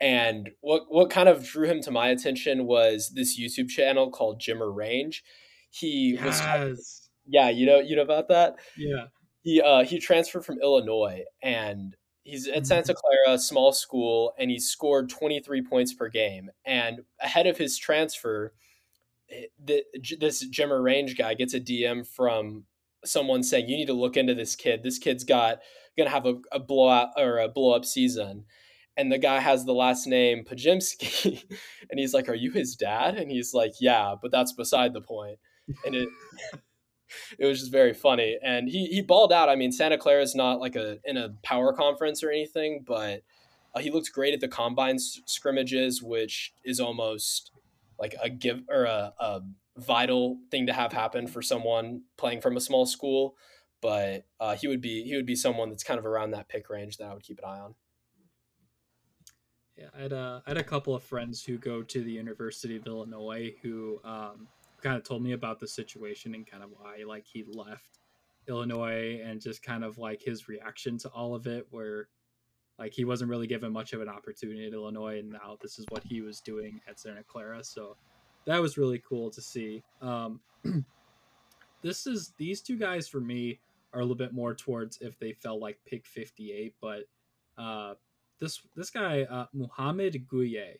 And 0.00 0.50
what, 0.60 0.82
what 0.88 1.10
kind 1.10 1.28
of 1.28 1.44
drew 1.44 1.66
him 1.66 1.80
to 1.82 1.90
my 1.90 2.08
attention 2.08 2.66
was 2.66 3.10
this 3.14 3.40
YouTube 3.40 3.68
channel 3.68 4.10
called 4.10 4.40
Jimmer 4.40 4.72
Range. 4.72 5.24
He 5.70 6.14
yes. 6.14 6.40
was 6.40 7.07
yeah, 7.28 7.50
you 7.50 7.66
know, 7.66 7.78
you 7.78 7.96
know 7.96 8.02
about 8.02 8.28
that. 8.28 8.56
Yeah, 8.76 9.06
he 9.42 9.60
uh, 9.60 9.84
he 9.84 9.98
transferred 9.98 10.44
from 10.44 10.60
Illinois, 10.60 11.24
and 11.42 11.96
he's 12.22 12.46
at 12.46 12.54
mm-hmm. 12.54 12.64
Santa 12.64 12.94
Clara, 12.94 13.38
small 13.38 13.72
school, 13.72 14.32
and 14.38 14.50
he 14.50 14.58
scored 14.58 15.08
23 15.08 15.62
points 15.62 15.92
per 15.92 16.08
game. 16.08 16.50
And 16.64 17.00
ahead 17.20 17.46
of 17.46 17.58
his 17.58 17.78
transfer, 17.78 18.54
eh, 19.30 19.46
the, 19.62 19.84
this 20.18 20.46
Jimmer 20.48 20.82
Range 20.82 21.16
guy 21.16 21.34
gets 21.34 21.54
a 21.54 21.60
DM 21.60 22.06
from 22.06 22.64
someone 23.04 23.42
saying, 23.42 23.68
"You 23.68 23.76
need 23.76 23.86
to 23.86 23.94
look 23.94 24.16
into 24.16 24.34
this 24.34 24.56
kid. 24.56 24.82
This 24.82 24.98
kid's 24.98 25.24
got 25.24 25.60
gonna 25.96 26.10
have 26.10 26.26
a, 26.26 26.34
a 26.52 26.58
blowout 26.58 27.10
or 27.16 27.38
a 27.38 27.48
blow 27.48 27.74
up 27.74 27.84
season." 27.84 28.44
and 28.98 29.12
the 29.12 29.18
guy 29.18 29.38
has 29.38 29.64
the 29.64 29.72
last 29.72 30.08
name 30.08 30.44
Podziemski, 30.44 31.44
and 31.90 32.00
he's 32.00 32.12
like, 32.12 32.28
"Are 32.28 32.34
you 32.34 32.50
his 32.50 32.74
dad?" 32.74 33.14
And 33.14 33.30
he's 33.30 33.54
like, 33.54 33.74
"Yeah, 33.80 34.16
but 34.20 34.32
that's 34.32 34.52
beside 34.52 34.92
the 34.92 35.00
point." 35.00 35.38
And 35.86 35.94
it 35.94 36.08
it 37.38 37.46
was 37.46 37.60
just 37.60 37.72
very 37.72 37.94
funny, 37.94 38.38
and 38.42 38.68
he 38.68 38.86
he 38.86 39.02
balled 39.02 39.32
out. 39.32 39.48
I 39.48 39.56
mean, 39.56 39.72
Santa 39.72 39.98
Clara 39.98 40.22
is 40.22 40.34
not 40.34 40.60
like 40.60 40.76
a 40.76 40.98
in 41.04 41.16
a 41.16 41.30
power 41.42 41.72
conference 41.72 42.22
or 42.22 42.30
anything, 42.30 42.84
but 42.86 43.22
uh, 43.74 43.80
he 43.80 43.90
looked 43.90 44.12
great 44.12 44.34
at 44.34 44.40
the 44.40 44.48
combine 44.48 44.98
scrimmages, 44.98 46.02
which 46.02 46.52
is 46.64 46.80
almost 46.80 47.52
like 47.98 48.14
a 48.22 48.30
give 48.30 48.62
or 48.68 48.84
a, 48.84 49.12
a 49.18 49.40
vital 49.76 50.38
thing 50.50 50.66
to 50.66 50.72
have 50.72 50.92
happen 50.92 51.26
for 51.26 51.42
someone 51.42 52.02
playing 52.16 52.40
from 52.40 52.56
a 52.56 52.60
small 52.60 52.86
school. 52.86 53.36
But 53.80 54.26
uh, 54.40 54.56
he 54.56 54.66
would 54.66 54.80
be 54.80 55.04
he 55.04 55.14
would 55.14 55.26
be 55.26 55.36
someone 55.36 55.68
that's 55.68 55.84
kind 55.84 55.98
of 55.98 56.06
around 56.06 56.32
that 56.32 56.48
pick 56.48 56.68
range 56.68 56.96
that 56.96 57.08
I 57.08 57.14
would 57.14 57.22
keep 57.22 57.38
an 57.38 57.44
eye 57.44 57.60
on. 57.60 57.74
Yeah, 59.76 59.90
I 59.96 60.02
had 60.02 60.12
a, 60.12 60.42
I 60.44 60.50
had 60.50 60.58
a 60.58 60.64
couple 60.64 60.96
of 60.96 61.04
friends 61.04 61.44
who 61.44 61.56
go 61.56 61.84
to 61.84 62.02
the 62.02 62.10
University 62.10 62.74
of 62.74 62.86
Illinois 62.86 63.54
who 63.62 64.00
um, 64.02 64.48
kind 64.82 64.96
of 64.96 65.04
told 65.04 65.22
me 65.22 65.32
about 65.32 65.60
the 65.60 65.68
situation 65.68 66.34
and 66.34 66.46
kind 66.46 66.62
of 66.62 66.70
why 66.70 67.04
like 67.06 67.24
he 67.26 67.44
left 67.46 67.98
Illinois 68.48 69.20
and 69.24 69.40
just 69.40 69.62
kind 69.62 69.84
of 69.84 69.98
like 69.98 70.22
his 70.22 70.48
reaction 70.48 70.98
to 70.98 71.08
all 71.08 71.34
of 71.34 71.46
it, 71.46 71.66
where 71.70 72.08
like 72.78 72.92
he 72.92 73.04
wasn't 73.04 73.30
really 73.30 73.46
given 73.46 73.72
much 73.72 73.92
of 73.92 74.00
an 74.00 74.08
opportunity 74.08 74.66
at 74.66 74.72
Illinois, 74.72 75.18
and 75.18 75.30
now 75.30 75.58
this 75.60 75.78
is 75.78 75.86
what 75.90 76.02
he 76.04 76.20
was 76.20 76.40
doing 76.40 76.80
at 76.88 76.98
Santa 76.98 77.22
Clara. 77.24 77.62
So 77.62 77.96
that 78.46 78.60
was 78.60 78.78
really 78.78 79.02
cool 79.06 79.30
to 79.30 79.42
see. 79.42 79.82
Um, 80.00 80.40
this 81.82 82.06
is 82.06 82.32
these 82.38 82.62
two 82.62 82.78
guys 82.78 83.08
for 83.08 83.20
me 83.20 83.60
are 83.92 84.00
a 84.00 84.02
little 84.02 84.16
bit 84.16 84.32
more 84.32 84.54
towards 84.54 84.98
if 85.00 85.18
they 85.18 85.32
felt 85.32 85.60
like 85.60 85.78
pick 85.86 86.06
58, 86.06 86.74
but 86.80 87.04
uh, 87.56 87.94
this 88.38 88.60
this 88.76 88.90
guy 88.90 89.22
uh, 89.22 89.46
Muhammad 89.52 90.26
Gueye. 90.28 90.76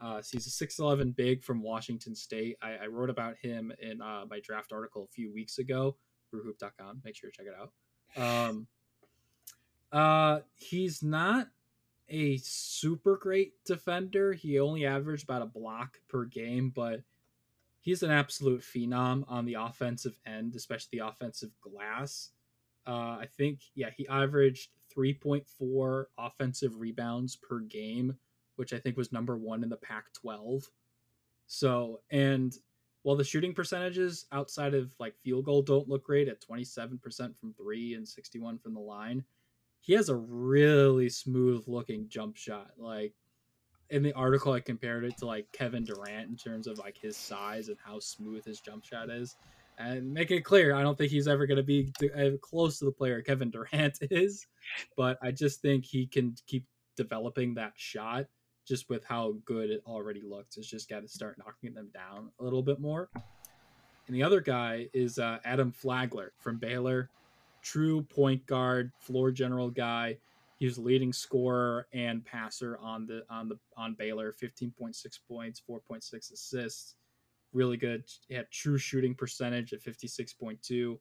Uh, 0.00 0.20
so 0.20 0.30
he's 0.32 0.46
a 0.46 0.66
6'11 0.66 1.16
big 1.16 1.42
from 1.42 1.62
Washington 1.62 2.14
State. 2.14 2.56
I, 2.62 2.84
I 2.84 2.86
wrote 2.86 3.10
about 3.10 3.36
him 3.38 3.72
in 3.80 4.02
uh, 4.02 4.24
my 4.28 4.40
draft 4.40 4.72
article 4.72 5.04
a 5.04 5.14
few 5.14 5.32
weeks 5.32 5.58
ago, 5.58 5.96
brewhoop.com. 6.34 7.00
Make 7.04 7.16
sure 7.16 7.30
to 7.30 7.36
check 7.36 7.46
it 7.46 7.54
out. 7.58 8.48
Um, 8.48 8.66
uh, 9.92 10.40
he's 10.54 11.02
not 11.02 11.48
a 12.08 12.36
super 12.38 13.16
great 13.16 13.52
defender. 13.64 14.32
He 14.32 14.60
only 14.60 14.86
averaged 14.86 15.24
about 15.24 15.42
a 15.42 15.46
block 15.46 15.98
per 16.08 16.24
game, 16.24 16.70
but 16.74 17.00
he's 17.80 18.02
an 18.02 18.10
absolute 18.10 18.62
phenom 18.62 19.24
on 19.28 19.44
the 19.44 19.54
offensive 19.54 20.18
end, 20.26 20.54
especially 20.54 20.98
the 20.98 21.06
offensive 21.06 21.50
glass. 21.60 22.30
Uh, 22.86 23.18
I 23.20 23.28
think, 23.36 23.60
yeah, 23.74 23.90
he 23.96 24.06
averaged 24.08 24.70
3.4 24.96 26.04
offensive 26.18 26.78
rebounds 26.78 27.36
per 27.36 27.60
game, 27.60 28.16
which 28.56 28.72
I 28.72 28.78
think 28.78 28.96
was 28.96 29.12
number 29.12 29.36
one 29.36 29.62
in 29.62 29.68
the 29.68 29.76
Pac 29.76 30.12
12. 30.14 30.68
So, 31.46 32.00
and 32.10 32.54
while 33.02 33.16
the 33.16 33.24
shooting 33.24 33.54
percentages 33.54 34.26
outside 34.32 34.74
of 34.74 34.92
like 34.98 35.14
field 35.22 35.44
goal 35.44 35.62
don't 35.62 35.88
look 35.88 36.04
great 36.04 36.28
at 36.28 36.40
27% 36.40 37.00
from 37.38 37.54
three 37.54 37.94
and 37.94 38.06
61 38.06 38.58
from 38.58 38.74
the 38.74 38.80
line, 38.80 39.24
he 39.80 39.92
has 39.92 40.08
a 40.08 40.16
really 40.16 41.08
smooth 41.08 41.64
looking 41.68 42.08
jump 42.08 42.36
shot. 42.36 42.72
Like 42.76 43.14
in 43.90 44.02
the 44.02 44.12
article, 44.14 44.52
I 44.52 44.60
compared 44.60 45.04
it 45.04 45.16
to 45.18 45.26
like 45.26 45.46
Kevin 45.52 45.84
Durant 45.84 46.28
in 46.28 46.36
terms 46.36 46.66
of 46.66 46.78
like 46.78 46.98
his 46.98 47.16
size 47.16 47.68
and 47.68 47.76
how 47.84 48.00
smooth 48.00 48.44
his 48.44 48.60
jump 48.60 48.84
shot 48.84 49.10
is 49.10 49.36
and 49.78 50.12
make 50.12 50.30
it 50.30 50.42
clear 50.42 50.74
I 50.74 50.82
don't 50.82 50.96
think 50.96 51.10
he's 51.10 51.28
ever 51.28 51.46
going 51.46 51.58
to 51.58 51.62
be 51.62 51.92
uh, 52.16 52.36
close 52.40 52.78
to 52.78 52.86
the 52.86 52.92
player 52.92 53.20
Kevin 53.22 53.50
Durant 53.50 53.98
is, 54.10 54.46
but 54.96 55.18
I 55.22 55.30
just 55.30 55.60
think 55.60 55.84
he 55.84 56.06
can 56.06 56.34
keep 56.46 56.64
developing 56.96 57.54
that 57.54 57.72
shot 57.76 58.26
just 58.66 58.88
with 58.88 59.04
how 59.04 59.34
good 59.44 59.70
it 59.70 59.82
already 59.86 60.22
looks. 60.22 60.56
It's 60.56 60.66
just 60.66 60.88
got 60.88 61.02
to 61.02 61.08
start 61.08 61.38
knocking 61.38 61.74
them 61.74 61.88
down 61.94 62.30
a 62.40 62.44
little 62.44 62.62
bit 62.62 62.80
more. 62.80 63.08
And 64.06 64.14
the 64.14 64.22
other 64.22 64.40
guy 64.40 64.88
is 64.92 65.18
uh, 65.18 65.38
Adam 65.44 65.72
Flagler 65.72 66.32
from 66.38 66.58
Baylor, 66.58 67.10
true 67.62 68.02
point 68.02 68.44
guard, 68.46 68.92
floor 68.98 69.30
general 69.30 69.70
guy. 69.70 70.18
He 70.58 70.66
was 70.66 70.78
leading 70.78 71.12
scorer 71.12 71.86
and 71.92 72.24
passer 72.24 72.78
on 72.78 73.06
the 73.06 73.24
on 73.28 73.48
the 73.48 73.58
on 73.76 73.94
Baylor, 73.94 74.34
15.6 74.40 75.18
points, 75.28 75.62
4.6 75.68 76.32
assists 76.32 76.94
really 77.56 77.76
good. 77.76 78.04
He 78.28 78.34
had 78.34 78.50
true 78.50 78.78
shooting 78.78 79.14
percentage 79.14 79.72
at 79.72 79.82
56.2. 79.82 80.98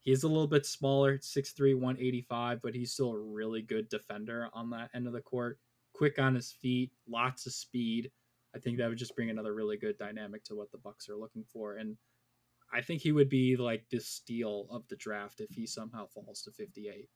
He's 0.00 0.24
a 0.24 0.28
little 0.28 0.48
bit 0.48 0.66
smaller, 0.66 1.18
6'3, 1.18 1.74
185, 1.74 2.60
but 2.60 2.74
he's 2.74 2.92
still 2.92 3.12
a 3.12 3.18
really 3.18 3.62
good 3.62 3.88
defender 3.88 4.48
on 4.52 4.68
that 4.70 4.90
end 4.94 5.06
of 5.06 5.12
the 5.12 5.20
court. 5.20 5.58
Quick 5.92 6.18
on 6.18 6.34
his 6.34 6.52
feet, 6.52 6.90
lots 7.08 7.46
of 7.46 7.52
speed. 7.52 8.10
I 8.54 8.58
think 8.58 8.78
that 8.78 8.88
would 8.88 8.98
just 8.98 9.16
bring 9.16 9.30
another 9.30 9.54
really 9.54 9.76
good 9.76 9.98
dynamic 9.98 10.44
to 10.44 10.54
what 10.54 10.70
the 10.72 10.78
Bucks 10.78 11.08
are 11.08 11.16
looking 11.16 11.44
for. 11.52 11.76
And 11.76 11.96
I 12.72 12.80
think 12.80 13.02
he 13.02 13.12
would 13.12 13.28
be 13.28 13.56
like 13.56 13.84
the 13.90 14.00
steal 14.00 14.66
of 14.70 14.86
the 14.88 14.96
draft 14.96 15.40
if 15.40 15.50
he 15.50 15.66
somehow 15.66 16.06
falls 16.06 16.42
to 16.42 16.50
58. 16.50 17.08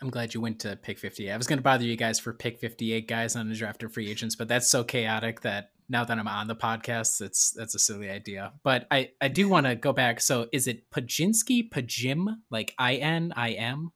I'm 0.00 0.10
glad 0.10 0.32
you 0.32 0.40
went 0.40 0.60
to 0.60 0.76
pick 0.76 0.98
58. 0.98 1.30
I 1.30 1.36
was 1.36 1.46
going 1.46 1.58
to 1.58 1.62
bother 1.62 1.84
you 1.84 1.96
guys 1.96 2.20
for 2.20 2.32
pick 2.32 2.60
58 2.60 3.08
guys 3.08 3.34
on 3.34 3.48
the 3.48 3.54
draft 3.54 3.82
of 3.82 3.92
free 3.92 4.10
agents, 4.10 4.36
but 4.36 4.46
that's 4.48 4.68
so 4.68 4.84
chaotic 4.84 5.40
that 5.40 5.70
now 5.88 6.04
that 6.04 6.18
I'm 6.18 6.28
on 6.28 6.46
the 6.46 6.54
podcast, 6.54 7.20
it's 7.20 7.50
that's 7.52 7.74
a 7.74 7.78
silly 7.78 8.10
idea. 8.10 8.52
But 8.62 8.86
I 8.90 9.10
I 9.20 9.28
do 9.28 9.48
want 9.48 9.66
to 9.66 9.74
go 9.74 9.92
back. 9.92 10.20
So 10.20 10.46
is 10.52 10.66
it 10.66 10.90
Pajinski, 10.90 11.68
Pajim, 11.70 12.26
like 12.50 12.74
I 12.78 12.96
N 12.96 13.32
I 13.34 13.52
M? 13.52 13.90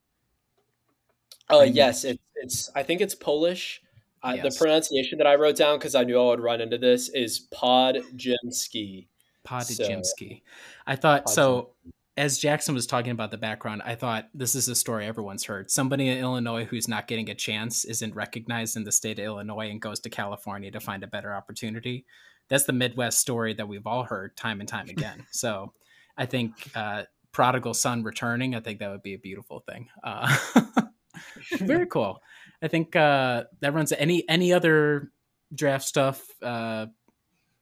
Uh, 1.50 1.60
yes, 1.60 2.04
it's 2.04 2.22
it's. 2.36 2.70
I 2.74 2.82
think 2.82 3.00
it's 3.00 3.14
Polish. 3.14 3.82
Uh, 4.22 4.34
yes. 4.36 4.54
The 4.54 4.58
pronunciation 4.64 5.18
that 5.18 5.26
I 5.26 5.34
wrote 5.34 5.56
down 5.56 5.78
because 5.78 5.94
I 5.94 6.04
knew 6.04 6.20
I 6.20 6.26
would 6.26 6.40
run 6.40 6.60
into 6.60 6.78
this 6.78 7.08
is 7.08 7.48
Podjimski. 7.52 9.08
Podjimski. 9.44 10.36
So, 10.36 10.42
I 10.86 10.96
thought 10.96 11.28
so 11.28 11.70
as 12.16 12.38
Jackson 12.38 12.74
was 12.74 12.86
talking 12.86 13.12
about 13.12 13.30
the 13.30 13.38
background, 13.38 13.82
I 13.84 13.94
thought 13.94 14.28
this 14.34 14.54
is 14.54 14.68
a 14.68 14.74
story 14.74 15.06
everyone's 15.06 15.44
heard. 15.44 15.70
Somebody 15.70 16.08
in 16.08 16.18
Illinois 16.18 16.64
who's 16.64 16.86
not 16.86 17.08
getting 17.08 17.30
a 17.30 17.34
chance 17.34 17.84
isn't 17.84 18.14
recognized 18.14 18.76
in 18.76 18.84
the 18.84 18.92
state 18.92 19.18
of 19.18 19.24
Illinois 19.24 19.70
and 19.70 19.80
goes 19.80 20.00
to 20.00 20.10
California 20.10 20.70
to 20.70 20.80
find 20.80 21.02
a 21.02 21.06
better 21.06 21.34
opportunity. 21.34 22.04
That's 22.48 22.64
the 22.64 22.74
Midwest 22.74 23.18
story 23.18 23.54
that 23.54 23.66
we've 23.66 23.86
all 23.86 24.04
heard 24.04 24.36
time 24.36 24.60
and 24.60 24.68
time 24.68 24.90
again. 24.90 25.26
so 25.30 25.72
I 26.18 26.26
think 26.26 26.52
uh, 26.74 27.04
prodigal 27.32 27.72
son 27.72 28.02
returning, 28.02 28.54
I 28.54 28.60
think 28.60 28.80
that 28.80 28.90
would 28.90 29.02
be 29.02 29.14
a 29.14 29.18
beautiful 29.18 29.60
thing. 29.60 29.88
Uh, 30.04 30.36
very 31.58 31.86
cool. 31.86 32.20
I 32.62 32.68
think 32.68 32.94
uh, 32.94 33.44
that 33.60 33.74
runs 33.74 33.92
any 33.92 34.28
any 34.28 34.52
other 34.52 35.10
draft 35.54 35.84
stuff. 35.84 36.22
Uh, 36.40 36.86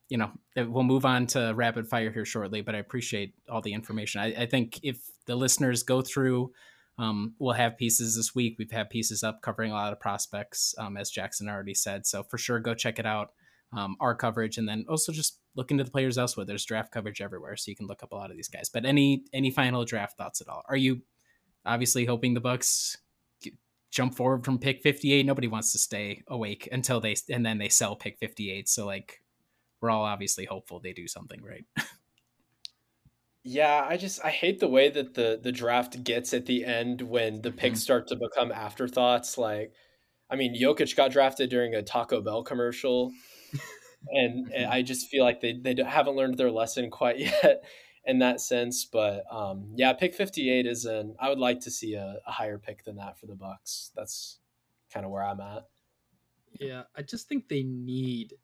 you 0.09 0.19
know, 0.19 0.31
we'll 0.57 0.83
move 0.83 1.07
on 1.07 1.27
to 1.29 1.53
rapid 1.55 1.89
fire 1.89 2.11
here 2.11 2.25
shortly, 2.25 2.63
but 2.63 2.75
I 2.75 2.79
appreciate 2.79 3.35
all 3.49 3.63
the 3.63 3.73
information. 3.73 4.21
I, 4.21 4.43
I 4.43 4.47
think 4.47 4.81
if 4.83 4.99
the 5.27 5.37
listeners 5.37 5.85
go 5.85 6.03
through, 6.03 6.53
um, 6.99 7.35
we'll 7.39 7.55
have 7.55 7.79
pieces 7.79 8.17
this 8.17 8.35
week. 8.35 8.57
We've 8.59 8.71
had 8.71 8.91
pieces 8.91 9.23
up 9.23 9.41
covering 9.41 9.71
a 9.71 9.75
lot 9.75 9.93
of 9.93 10.01
prospects, 10.01 10.75
um, 10.79 10.97
as 10.97 11.11
Jackson 11.11 11.49
already 11.49 11.75
said. 11.75 12.07
So 12.07 12.25
for 12.25 12.39
sure, 12.39 12.59
go 12.59 12.75
check 12.75 12.99
it 12.99 13.07
out. 13.07 13.31
Um, 13.73 13.97
our 14.01 14.17
coverage, 14.17 14.59
and 14.59 14.69
then 14.69 14.85
also 14.89 15.13
just 15.13 15.39
look 15.55 15.71
into 15.71 15.85
the 15.85 15.93
players 15.93 16.19
elsewhere. 16.19 16.45
There's 16.45 16.65
draft 16.65 16.91
coverage 16.91 17.21
everywhere, 17.21 17.57
so 17.57 17.71
you 17.71 17.77
can 17.77 17.87
look 17.87 18.03
up 18.03 18.11
a 18.11 18.17
lot 18.17 18.33
of 18.33 18.37
these 18.37 18.49
guys. 18.49 18.69
But 18.69 18.85
any 18.85 19.23
any 19.33 19.53
final 19.53 19.85
draft 19.85 20.19
thoughts 20.19 20.41
at 20.41 20.49
all? 20.49 20.65
Are 20.69 20.77
you 20.77 21.03
obviously 21.65 22.05
hoping 22.05 22.35
the 22.35 22.41
Bucks 22.41 22.97
jump 23.91 24.14
forward 24.14 24.45
from 24.45 24.59
pick 24.59 24.82
58? 24.82 25.26
Nobody 25.26 25.49
wants 25.49 25.72
to 25.72 25.78
stay 25.78 26.22
awake 26.28 26.68
until 26.70 27.01
they 27.01 27.16
and 27.28 27.45
then 27.45 27.59
they 27.59 27.68
sell 27.68 27.97
pick 27.97 28.18
58. 28.18 28.68
So 28.68 28.86
like 28.86 29.22
we're 29.80 29.91
all 29.91 30.05
obviously 30.05 30.45
hopeful 30.45 30.80
they 30.80 30.93
do 30.93 31.07
something 31.07 31.43
right. 31.43 31.64
yeah, 33.45 33.86
I 33.88 33.97
just 33.97 34.24
I 34.24 34.30
hate 34.30 34.61
the 34.61 34.68
way 34.68 34.91
that 34.91 35.14
the 35.14 35.41
the 35.43 35.53
draft 35.53 36.05
gets 36.05 36.34
at 36.34 36.47
the 36.47 36.64
end 36.64 37.03
when 37.03 37.43
the 37.43 37.51
picks 37.51 37.78
mm-hmm. 37.78 37.82
start 37.82 38.09
to 38.09 38.16
become 38.16 38.53
afterthoughts. 38.53 39.38
Like, 39.38 39.72
I 40.30 40.36
mean, 40.36 40.61
Jokic 40.61 40.95
got 40.97 41.11
drafted 41.11 41.51
during 41.51 41.74
a 41.74 41.82
Taco 41.82 42.20
Bell 42.20 42.43
commercial, 42.43 43.12
and, 44.09 44.51
and 44.53 44.66
I 44.66 44.82
just 44.82 45.09
feel 45.09 45.24
like 45.24 45.41
they 45.41 45.55
they 45.55 45.74
haven't 45.82 46.16
learned 46.16 46.36
their 46.36 46.51
lesson 46.51 46.91
quite 46.91 47.18
yet 47.18 47.64
in 48.05 48.18
that 48.20 48.40
sense. 48.40 48.84
But 48.84 49.24
um, 49.30 49.72
yeah, 49.74 49.92
pick 49.92 50.14
fifty 50.14 50.51
eight 50.51 50.66
is 50.66 50.84
an 50.84 51.14
I 51.18 51.28
would 51.28 51.38
like 51.38 51.61
to 51.61 51.70
see 51.70 51.94
a, 51.94 52.16
a 52.26 52.32
higher 52.32 52.59
pick 52.59 52.84
than 52.84 52.96
that 52.96 53.18
for 53.18 53.26
the 53.26 53.34
Bucks. 53.34 53.90
That's 53.94 54.38
kind 54.92 55.07
of 55.07 55.12
where 55.12 55.24
I'm 55.24 55.40
at. 55.40 55.66
Yeah, 56.59 56.82
I 56.96 57.03
just 57.03 57.28
think 57.28 57.48
they 57.48 57.62
need 57.62 58.34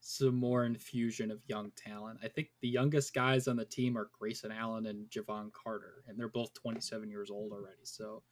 some 0.00 0.36
more 0.36 0.64
infusion 0.64 1.32
of 1.32 1.40
young 1.48 1.72
talent. 1.76 2.20
I 2.22 2.28
think 2.28 2.48
the 2.60 2.68
youngest 2.68 3.12
guys 3.12 3.48
on 3.48 3.56
the 3.56 3.64
team 3.64 3.98
are 3.98 4.08
Grayson 4.16 4.52
Allen 4.52 4.86
and 4.86 5.10
Jevon 5.10 5.52
Carter, 5.52 6.04
and 6.06 6.18
they're 6.18 6.28
both 6.28 6.54
27 6.54 7.10
years 7.10 7.28
old 7.28 7.52
already. 7.52 7.82
So, 7.82 8.22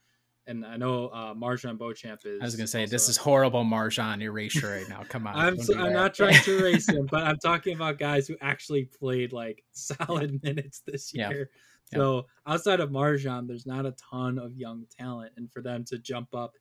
and 0.47 0.65
I 0.65 0.77
know 0.77 1.07
uh, 1.07 1.33
MarJon 1.33 1.77
Beauchamp 1.77 2.21
is. 2.25 2.41
I 2.41 2.45
was 2.45 2.55
going 2.55 2.65
to 2.65 2.71
say 2.71 2.85
this 2.85 3.09
is 3.09 3.17
horrible 3.17 3.63
MarJon 3.63 4.21
erasure 4.21 4.71
right 4.71 4.89
now. 4.89 5.03
Come 5.07 5.27
on, 5.27 5.35
I'm 5.35 5.57
so, 5.57 5.77
I'm 5.77 5.93
not 5.93 6.13
trying 6.13 6.41
to 6.41 6.57
erase 6.59 6.89
him, 6.89 7.07
but 7.09 7.23
I'm 7.23 7.37
talking 7.37 7.75
about 7.75 7.97
guys 7.97 8.27
who 8.27 8.35
actually 8.41 8.85
played 8.85 9.33
like 9.33 9.63
solid 9.71 10.41
minutes 10.43 10.81
this 10.85 11.13
year. 11.13 11.49
Yeah. 11.91 11.97
So 11.97 12.25
outside 12.47 12.79
of 12.79 12.89
MarJon, 12.89 13.47
there's 13.47 13.65
not 13.65 13.85
a 13.85 13.91
ton 13.91 14.37
of 14.37 14.55
young 14.55 14.85
talent, 14.97 15.33
and 15.37 15.51
for 15.51 15.61
them 15.61 15.83
to 15.85 15.97
jump 15.97 16.33
up 16.33 16.53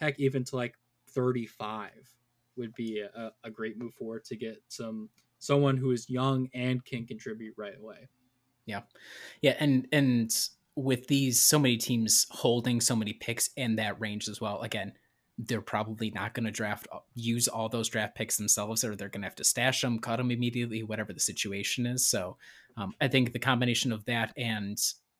heck, 0.00 0.18
even 0.18 0.44
to 0.44 0.56
like 0.56 0.74
35 1.10 1.90
would 2.56 2.74
be 2.74 3.00
a, 3.00 3.32
a 3.44 3.50
great 3.50 3.78
move 3.78 3.94
forward 3.94 4.24
to 4.24 4.36
get 4.36 4.62
some 4.68 5.08
someone 5.38 5.76
who 5.76 5.92
is 5.92 6.10
young 6.10 6.48
and 6.54 6.84
can 6.84 7.06
contribute 7.06 7.54
right 7.56 7.78
away. 7.78 8.08
Yeah. 8.66 8.82
Yeah, 9.40 9.56
and 9.60 9.86
and 9.92 10.30
with 10.78 11.08
these 11.08 11.42
so 11.42 11.58
many 11.58 11.76
teams 11.76 12.26
holding 12.30 12.80
so 12.80 12.94
many 12.94 13.12
picks 13.12 13.50
in 13.56 13.74
that 13.76 14.00
range 14.00 14.28
as 14.28 14.40
well, 14.40 14.60
again, 14.62 14.92
they're 15.36 15.60
probably 15.60 16.10
not 16.10 16.34
going 16.34 16.46
to 16.46 16.52
draft 16.52 16.86
use 17.14 17.48
all 17.48 17.68
those 17.68 17.88
draft 17.88 18.14
picks 18.14 18.36
themselves 18.36 18.84
or 18.84 18.94
they're 18.94 19.08
going 19.08 19.22
to 19.22 19.26
have 19.26 19.36
to 19.36 19.44
stash 19.44 19.80
them 19.80 19.98
cut 19.98 20.16
them 20.16 20.30
immediately 20.30 20.82
whatever 20.82 21.12
the 21.12 21.20
situation 21.20 21.86
is. 21.86 22.06
So 22.06 22.36
um, 22.76 22.92
i 23.00 23.06
think 23.06 23.32
the 23.32 23.38
combination 23.38 23.92
of 23.92 24.04
that 24.06 24.32
and 24.36 24.78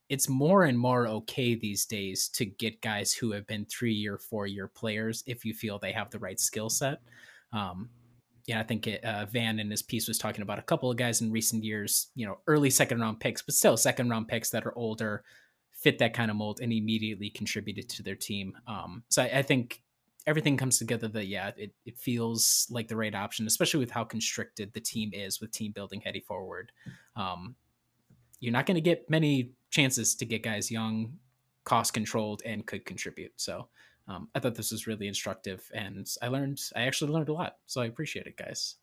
it's 0.09 0.29
more 0.29 0.65
and 0.65 0.79
more 0.79 1.07
okay 1.07 1.55
these 1.55 1.85
days 1.85 2.29
to 2.31 2.45
get 2.45 2.81
guys 2.81 3.13
who 3.13 3.31
have 3.33 3.47
been 3.47 3.65
three 3.67 3.93
year 3.93 4.19
four 4.19 4.47
year 4.47 4.67
players 4.67 5.23
if 5.27 5.45
you 5.45 5.55
feel 5.55 5.79
they 5.79 5.93
have 5.93 6.11
the 6.11 6.19
right 6.19 6.41
skill 6.41 6.71
set. 6.71 6.99
Um, 7.53 7.91
yeah 8.49 8.59
i 8.59 8.65
think 8.65 8.89
it, 8.89 9.05
uh, 9.05 9.27
van 9.27 9.61
in 9.61 9.71
his 9.71 9.83
piece 9.83 10.09
was 10.09 10.19
talking 10.19 10.43
about 10.43 10.59
a 10.59 10.63
couple 10.63 10.91
of 10.91 10.97
guys 10.97 11.21
in 11.21 11.31
recent 11.31 11.63
years 11.63 12.09
you 12.17 12.27
know 12.27 12.39
early 12.49 12.71
second 12.71 13.01
round 13.01 13.21
picks 13.21 13.43
but 13.43 13.55
still 13.55 13.77
second 13.77 14.09
round 14.09 14.27
picks 14.27 14.51
that 14.51 14.67
are 14.67 14.77
older 14.77 15.23
fit 15.79 15.99
that 15.99 16.13
kind 16.13 16.31
of 16.31 16.37
mold 16.37 16.61
and 16.61 16.73
immediately 16.73 17.31
contributed 17.31 17.89
to 17.89 18.03
their 18.03 18.17
team 18.17 18.53
um, 18.67 19.03
so 19.09 19.23
I, 19.23 19.39
I 19.39 19.43
think 19.43 19.83
everything 20.29 20.59
comes 20.59 20.79
together 20.79 21.09
that 21.09 21.27
yeah 21.27 21.53
it, 21.57 21.73
it 21.87 21.97
feels 21.97 22.67
like 22.71 22.87
the 22.87 22.97
right 22.97 23.15
option 23.15 23.47
especially 23.47 23.81
with 23.81 23.91
how 23.91 24.05
constricted 24.05 24.71
the 24.75 24.81
team 24.81 25.11
is 25.15 25.41
with 25.41 25.51
team 25.51 25.73
building 25.73 26.03
heading 26.05 26.23
forward. 26.23 26.71
Um, 27.17 27.57
you're 28.39 28.53
not 28.53 28.67
going 28.67 28.77
to 28.77 28.81
get 28.81 29.09
many 29.11 29.53
chances 29.71 30.15
to 30.15 30.25
get 30.25 30.43
guys 30.43 30.71
young 30.71 31.15
cost 31.65 31.93
controlled 31.95 32.43
and 32.45 32.67
could 32.67 32.85
contribute 32.85 33.33
so 33.37 33.69
um, 34.07 34.29
i 34.35 34.39
thought 34.39 34.55
this 34.55 34.71
was 34.71 34.87
really 34.87 35.09
instructive 35.09 35.71
and 35.75 36.07
i 36.23 36.29
learned 36.29 36.61
i 36.77 36.83
actually 36.83 37.11
learned 37.11 37.29
a 37.31 37.33
lot 37.33 37.57
so 37.67 37.81
i 37.81 37.87
appreciate 37.87 38.27
it 38.27 38.37
guys. 38.37 38.77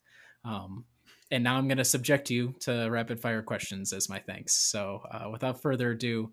Um, 0.44 0.84
and 1.30 1.42
now 1.42 1.56
i'm 1.56 1.68
going 1.68 1.78
to 1.78 1.84
subject 1.84 2.28
you 2.28 2.54
to 2.60 2.88
rapid 2.90 3.20
fire 3.20 3.42
questions 3.42 3.92
as 3.92 4.08
my 4.08 4.18
thanks 4.18 4.52
so 4.52 5.02
uh, 5.10 5.28
without 5.30 5.62
further 5.62 5.92
ado 5.92 6.32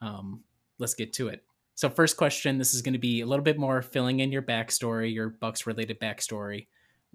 um, 0.00 0.42
let's 0.78 0.94
get 0.94 1.12
to 1.14 1.28
it 1.28 1.44
so, 1.80 1.88
first 1.88 2.18
question 2.18 2.58
this 2.58 2.74
is 2.74 2.82
going 2.82 2.92
to 2.92 2.98
be 2.98 3.22
a 3.22 3.26
little 3.26 3.42
bit 3.42 3.58
more 3.58 3.80
filling 3.80 4.20
in 4.20 4.30
your 4.30 4.42
backstory, 4.42 5.14
your 5.14 5.30
Bucks 5.30 5.66
related 5.66 5.98
backstory. 5.98 6.66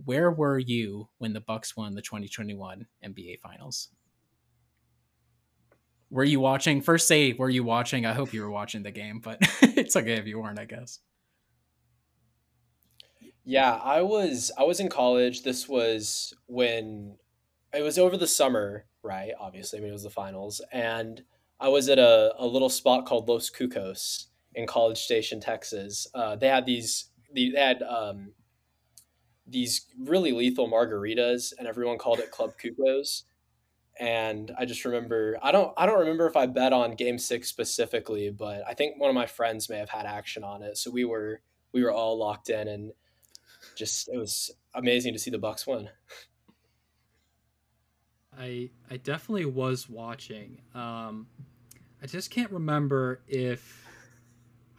Where 0.04 0.32
were 0.32 0.58
you 0.58 1.08
when 1.20 1.34
the 1.34 1.40
Bucks 1.40 1.78
won 1.78 1.94
the 1.94 2.02
2021 2.02 2.88
NBA 3.06 3.42
Finals? 3.42 3.90
Were 6.10 6.24
you 6.24 6.40
watching? 6.40 6.82
First, 6.82 7.08
say, 7.08 7.34
were 7.34 7.52
you 7.52 7.64
watching? 7.64 8.08
I 8.08 8.14
hope 8.14 8.34
you 8.34 8.42
were 8.42 8.50
watching 8.50 8.82
the 8.82 8.90
game, 8.90 9.20
but 9.20 9.38
it's 9.62 9.96
okay 9.96 10.14
if 10.14 10.26
you 10.26 10.40
weren't, 10.40 10.58
I 10.58 10.66
guess. 10.66 10.98
Yeah, 13.44 13.76
I 13.76 14.02
was 14.02 14.52
I 14.58 14.64
was 14.64 14.80
in 14.80 14.90
college. 14.90 15.44
This 15.44 15.70
was 15.70 16.34
when 16.48 17.18
it 17.72 17.84
was 17.84 18.00
over 18.00 18.18
the 18.18 18.26
summer, 18.26 18.88
right? 19.04 19.34
Obviously, 19.40 19.78
I 19.78 19.82
mean 19.84 19.92
it 19.92 19.94
was 19.94 20.02
the 20.02 20.10
finals, 20.10 20.60
and 20.72 21.22
I 21.60 21.70
was 21.70 21.90
at 21.90 22.00
a, 22.00 22.34
a 22.38 22.46
little 22.46 22.70
spot 22.70 23.06
called 23.06 23.28
Los 23.28 23.50
Cucos, 23.50 24.26
in 24.56 24.66
College 24.66 24.98
Station, 24.98 25.40
Texas. 25.40 26.08
Uh, 26.14 26.36
they 26.36 26.48
had 26.48 26.66
these 26.66 27.10
they 27.34 27.52
had 27.56 27.84
um, 27.84 28.32
these 29.46 29.86
really 30.00 30.32
lethal 30.32 30.70
margaritas, 30.70 31.54
and 31.58 31.68
everyone 31.68 31.98
called 31.98 32.20
it 32.20 32.32
Club 32.32 32.54
Cucos. 32.62 33.24
And 34.00 34.52
I 34.58 34.66
just 34.66 34.84
remember 34.86 35.38
I 35.42 35.52
don't 35.52 35.74
I 35.78 35.86
don't 35.86 36.00
remember 36.00 36.28
if 36.28 36.36
I 36.36 36.48
bet 36.48 36.74
on 36.74 36.96
Game 36.96 37.20
Six 37.20 37.48
specifically, 37.50 38.30
but 38.30 38.64
I 38.68 38.74
think 38.74 39.00
one 39.00 39.10
of 39.10 39.16
my 39.16 39.28
friends 39.28 39.70
may 39.70 39.78
have 39.78 39.90
had 39.90 40.06
action 40.06 40.44
on 40.44 40.64
it. 40.64 40.78
So 40.78 40.90
we 40.90 41.06
were 41.06 41.42
we 41.74 41.84
were 41.84 41.92
all 41.92 42.18
locked 42.18 42.50
in, 42.50 42.68
and 42.68 42.92
just 43.76 44.10
it 44.10 44.18
was 44.18 44.52
amazing 44.74 45.14
to 45.14 45.20
see 45.20 45.32
the 45.32 45.38
Bucks 45.38 45.68
win. 45.68 45.90
I 48.38 48.70
I 48.90 48.98
definitely 48.98 49.46
was 49.46 49.90
watching. 49.90 50.62
Um, 50.74 51.28
I 52.02 52.08
just 52.08 52.32
can't 52.32 52.52
remember 52.52 53.22
if 53.28 53.86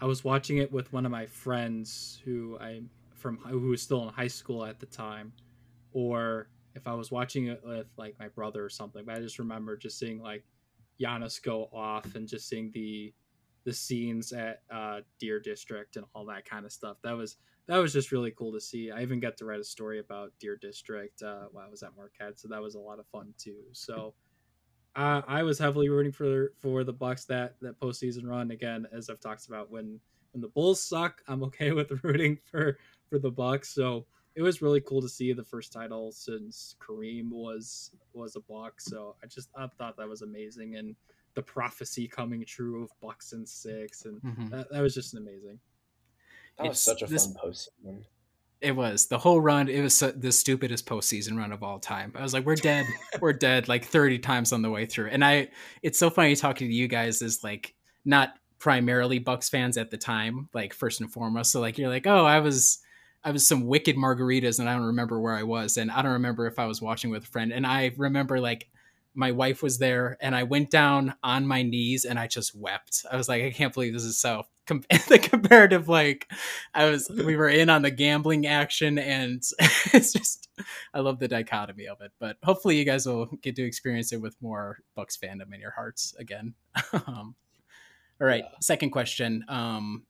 I 0.01 0.05
was 0.07 0.25
watching 0.25 0.59
it 0.59 0.71
with 0.71 0.93
one 0.93 1.07
of 1.07 1.13
my 1.13 1.27
friends 1.27 2.21
who 2.25 2.59
I 2.61 2.83
from 3.15 3.39
who 3.39 3.69
was 3.69 3.83
still 3.83 4.03
in 4.07 4.13
high 4.13 4.29
school 4.29 4.65
at 4.65 4.79
the 4.79 4.87
time, 4.87 5.33
or 5.93 6.49
if 6.75 6.87
I 6.87 6.95
was 6.95 7.11
watching 7.11 7.47
it 7.47 7.63
with 7.65 7.87
like 7.97 8.19
my 8.19 8.29
brother 8.29 8.65
or 8.65 8.69
something. 8.69 9.05
But 9.05 9.17
I 9.17 9.21
just 9.21 9.39
remember 9.39 9.77
just 9.77 9.99
seeing 9.99 10.21
like 10.21 10.45
Giannis 11.01 11.43
go 11.43 11.69
off 11.73 12.15
and 12.15 12.29
just 12.29 12.49
seeing 12.49 12.71
the 12.73 13.13
the 13.65 13.73
scenes 13.73 14.33
at 14.33 14.63
uh, 14.71 15.01
Deer 15.19 15.41
District 15.41 15.97
and 15.97 16.07
all 16.15 16.27
that 16.27 16.45
kind 16.45 16.65
of 16.65 16.73
stuff. 16.73 16.99
That 17.03 17.17
was 17.17 17.37
that 17.67 17.79
was 17.79 17.93
just 17.93 18.13
really 18.13 18.31
cool 18.31 18.53
to 18.53 18.61
see. 18.61 18.91
I 18.91 19.03
even 19.03 19.21
got 19.21 19.37
to 19.39 19.45
write 19.45 19.61
a 19.61 19.65
story 19.65 19.99
about 19.99 20.33
Deer 20.39 20.57
District 20.57 21.21
uh, 21.23 21.47
while 21.51 21.67
I 21.67 21.71
was 21.71 21.83
at 21.83 21.97
Marquette, 21.97 22.39
so 22.39 22.49
that 22.49 22.63
was 22.63 22.75
a 22.75 22.81
lot 22.81 22.99
of 22.99 23.07
fun 23.09 23.35
too. 23.39 23.63
So 23.73 24.15
uh, 24.95 25.23
I 25.27 25.43
was 25.43 25.59
heavily 25.59 25.89
rooting 25.89 26.13
for 26.13 26.53
for 26.61 26.85
the 26.85 26.93
Bucks 26.93 27.25
that 27.27 27.57
that 27.61 27.79
postseason 27.81 28.25
run. 28.25 28.51
Again, 28.51 28.87
as 28.93 29.11
I've 29.11 29.21
talked 29.21 29.47
about, 29.49 29.71
when 29.71 30.01
when 30.33 30.41
the 30.41 30.49
Bulls 30.49 30.81
suck, 30.83 31.23
I'm 31.29 31.43
okay 31.45 31.73
with 31.73 31.93
rooting 32.03 32.39
for 32.51 32.79
for 33.11 33.19
the 33.19 33.31
Bucks. 33.31 33.69
So 33.75 34.07
it 34.37 34.43
was 34.43 34.63
really 34.63 34.81
cool 34.81 35.01
to 35.01 35.09
see 35.09 35.33
the 35.33 35.43
first 35.43 35.73
title 35.73 36.13
since 36.13 36.77
Kareem 36.81 37.31
was 37.31 37.91
was 38.13 38.37
a 38.37 38.41
Buck. 38.41 38.81
So 38.81 39.17
I 39.23 39.27
just 39.27 39.49
I 39.57 39.67
thought 39.79 39.97
that 39.97 40.09
was 40.09 40.23
amazing, 40.23 40.77
and 40.77 40.95
the 41.35 41.43
prophecy 41.43 42.07
coming 42.09 42.45
true 42.47 42.83
of 42.83 42.91
Bucks 43.01 43.33
and 43.33 43.49
six, 43.49 44.05
and 44.05 44.23
mm-hmm. 44.23 44.49
that, 44.49 44.71
that 44.71 44.81
was 44.81 44.95
just 44.95 45.15
amazing. 45.15 45.59
That 46.59 46.69
was 46.69 46.81
such 46.81 47.03
a 47.03 47.07
this, 47.07 47.27
fun 47.27 47.35
postseason. 47.35 48.05
It 48.61 48.73
was 48.75 49.07
the 49.07 49.19
whole 49.19 49.41
run. 49.41 49.69
It 49.69 49.83
was 49.83 49.99
the 49.99 50.33
stupidest 50.33 50.87
postseason 50.87 51.37
run 51.37 51.53
of 51.53 51.63
all 51.63 51.79
time. 51.79 52.13
I 52.17 52.23
was 52.23 52.33
like, 52.33 52.47
"We're 52.47 52.57
dead. 52.57 52.87
We're 53.21 53.35
dead." 53.35 53.69
Like 53.69 53.85
thirty 53.85 54.19
times 54.19 54.53
on 54.53 54.63
the 54.63 54.71
way 54.71 54.87
through. 54.87 55.09
And 55.09 55.25
I, 55.25 55.49
it's 55.83 55.99
so 55.99 56.09
funny 56.09 56.35
talking 56.35 56.69
to 56.69 56.75
you 56.75 56.89
guys. 56.89 57.21
Is 57.21 57.45
like 57.45 57.75
not 58.05 58.35
primarily 58.59 59.19
Bucks 59.19 59.51
fans 59.51 59.77
at 59.77 59.91
the 59.91 59.99
time, 59.99 60.49
like 60.55 60.73
first 60.73 61.01
and 61.01 61.13
foremost. 61.13 61.53
So 61.53 61.61
like 61.61 61.77
you're 61.79 61.91
like, 61.91 62.07
"Oh, 62.07 62.25
I 62.25 62.41
was." 62.41 62.79
I 63.25 63.33
was 63.33 63.45
some 63.45 63.67
wicked 63.67 63.97
margaritas 63.97 64.61
and 64.61 64.69
I 64.69 64.75
don't 64.75 64.87
remember 64.87 65.21
where 65.21 65.35
I 65.35 65.43
was 65.43 65.79
and 65.79 65.91
I 65.91 66.01
don't 66.01 66.13
remember 66.13 66.47
if 66.47 66.61
I 66.61 66.67
was 66.67 66.81
watching 66.81 67.11
with 67.11 67.25
a 67.25 67.27
friend 67.27 67.53
and 67.53 67.67
I 67.67 67.91
remember 67.97 68.39
like 68.39 68.69
my 69.17 69.33
wife 69.33 69.65
was 69.65 69.79
there 69.79 70.17
and 70.21 70.37
I 70.37 70.45
went 70.45 70.71
down 70.71 71.15
on 71.25 71.45
my 71.45 71.63
knees 71.63 72.05
and 72.05 72.21
I 72.21 72.29
just 72.29 72.55
wept. 72.55 73.05
I 73.11 73.17
was 73.17 73.29
like, 73.29 73.43
I 73.43 73.51
can't 73.51 73.75
believe 73.75 73.95
this 73.95 74.05
is 74.05 74.19
so 74.19 74.45
com- 74.67 74.85
the 75.09 75.19
comparative 75.19 75.89
like 75.89 76.31
I 76.75 76.91
was 76.91 77.09
we 77.09 77.37
were 77.37 77.49
in 77.49 77.71
on 77.71 77.83
the 77.83 77.91
gambling 77.91 78.47
action 78.47 78.99
and 78.99 79.43
it's 79.93 80.13
just 80.13 80.49
I 80.93 81.01
love 81.01 81.19
the 81.19 81.29
dichotomy 81.29 81.87
of 81.87 82.01
it. 82.01 82.13
But 82.19 82.37
hopefully 82.43 82.77
you 82.77 82.85
guys 82.85 83.07
will 83.07 83.27
get 83.43 83.57
to 83.57 83.65
experience 83.65 84.13
it 84.13 84.21
with 84.21 84.37
more 84.41 84.79
Bucks 84.95 85.17
fandom 85.17 85.55
in 85.55 85.61
your 85.61 85.73
hearts 85.73 86.15
again. 86.19 86.55
um, 86.93 87.35
all 88.21 88.27
right, 88.27 88.45
yeah. 88.45 88.59
second 88.61 88.91
question. 88.91 89.45
Um, 89.49 90.05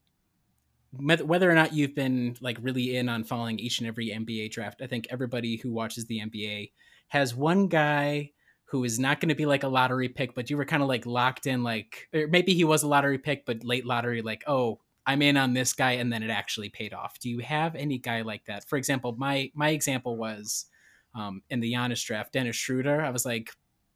whether 0.99 1.51
or 1.51 1.55
not 1.55 1.75
you've 1.75 1.95
been 1.95 2.37
like 2.41 2.57
really 2.63 2.97
in 2.97 3.09
on 3.09 3.25
following 3.25 3.59
each 3.59 3.81
and 3.81 3.89
every 3.89 4.09
NBA 4.09 4.51
draft, 4.51 4.81
I 4.81 4.87
think 4.87 5.09
everybody 5.11 5.57
who 5.57 5.73
watches 5.73 6.07
the 6.07 6.21
NBA 6.21 6.71
has 7.09 7.35
one 7.35 7.69
guy 7.69 8.31
who 8.67 8.85
is 8.85 8.99
not 8.99 9.21
going 9.21 9.29
to 9.29 9.35
be 9.35 9.47
like 9.47 9.63
a 9.63 9.69
lottery 9.69 10.09
pick, 10.09 10.35
but 10.35 10.51
you 10.51 10.57
were 10.57 10.65
kind 10.65 10.83
of 10.83 10.89
like 10.89 11.07
locked 11.07 11.47
in, 11.47 11.63
like 11.63 12.09
maybe 12.13 12.53
he 12.53 12.65
was 12.65 12.83
a 12.83 12.89
lottery 12.89 13.19
pick, 13.19 13.47
but 13.47 13.65
late 13.65 13.87
lottery, 13.87 14.23
like 14.23 14.45
oh, 14.47 14.81
I'm 15.07 15.23
in 15.23 15.37
on 15.37 15.55
this 15.55 15.73
guy, 15.73 15.93
and 15.93 16.13
then 16.13 16.23
it 16.23 16.31
actually 16.31 16.69
paid 16.69 16.93
off. 16.93 17.19
Do 17.21 17.31
you 17.31 17.39
have 17.39 17.77
any 17.77 17.99
guy 17.99 18.23
like 18.23 18.45
that? 18.47 18.69
For 18.69 18.77
example, 18.77 19.15
my 19.17 19.51
my 19.55 19.71
example 19.71 20.17
was 20.17 20.67
um, 21.15 21.43
in 21.49 21.61
the 21.61 21.73
Giannis 21.73 22.05
draft, 22.05 22.33
Dennis 22.33 22.57
Schroeder. 22.57 23.03
I 23.03 23.11
was 23.11 23.25
like, 23.25 23.51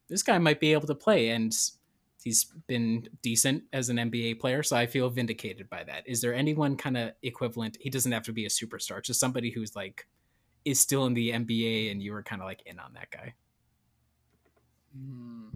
this 0.09 0.23
guy 0.23 0.39
might 0.39 0.61
be 0.61 0.73
able 0.73 0.87
to 0.87 0.95
play, 0.95 1.31
and 1.31 1.53
he's 2.23 2.45
been 2.69 3.09
decent 3.23 3.65
as 3.73 3.89
an 3.89 3.97
NBA 3.97 4.39
player, 4.39 4.63
so 4.63 4.77
I 4.77 4.87
feel 4.87 5.11
vindicated 5.11 5.69
by 5.69 5.83
that. 5.85 6.05
Is 6.07 6.21
there 6.21 6.35
anyone 6.35 6.77
kind 6.77 6.97
of 6.97 7.13
equivalent? 7.23 7.77
He 7.81 7.91
doesn't 7.91 8.13
have 8.13 8.25
to 8.25 8.33
be 8.33 8.47
a 8.47 8.49
superstar, 8.49 9.03
just 9.03 9.19
somebody 9.19 9.51
who's 9.51 9.75
like 9.75 10.07
is 10.65 10.79
still 10.79 11.07
in 11.07 11.15
the 11.15 11.33
NBA, 11.33 11.91
and 11.91 12.01
you 12.01 12.13
were 12.13 12.23
kind 12.23 12.41
of 12.41 12.47
like 12.47 12.63
in 12.67 12.79
on 12.79 12.93
that 12.95 13.11
guy. 13.11 13.35
Hmm. 14.97 15.49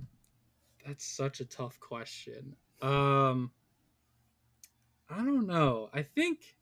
That's 0.87 1.05
such 1.05 1.41
a 1.41 1.45
tough 1.45 1.81
question. 1.81 2.55
Um, 2.83 3.51
I 5.09 5.17
don't 5.17 5.47
know. 5.47 5.89
I 5.93 6.03
think, 6.03 6.57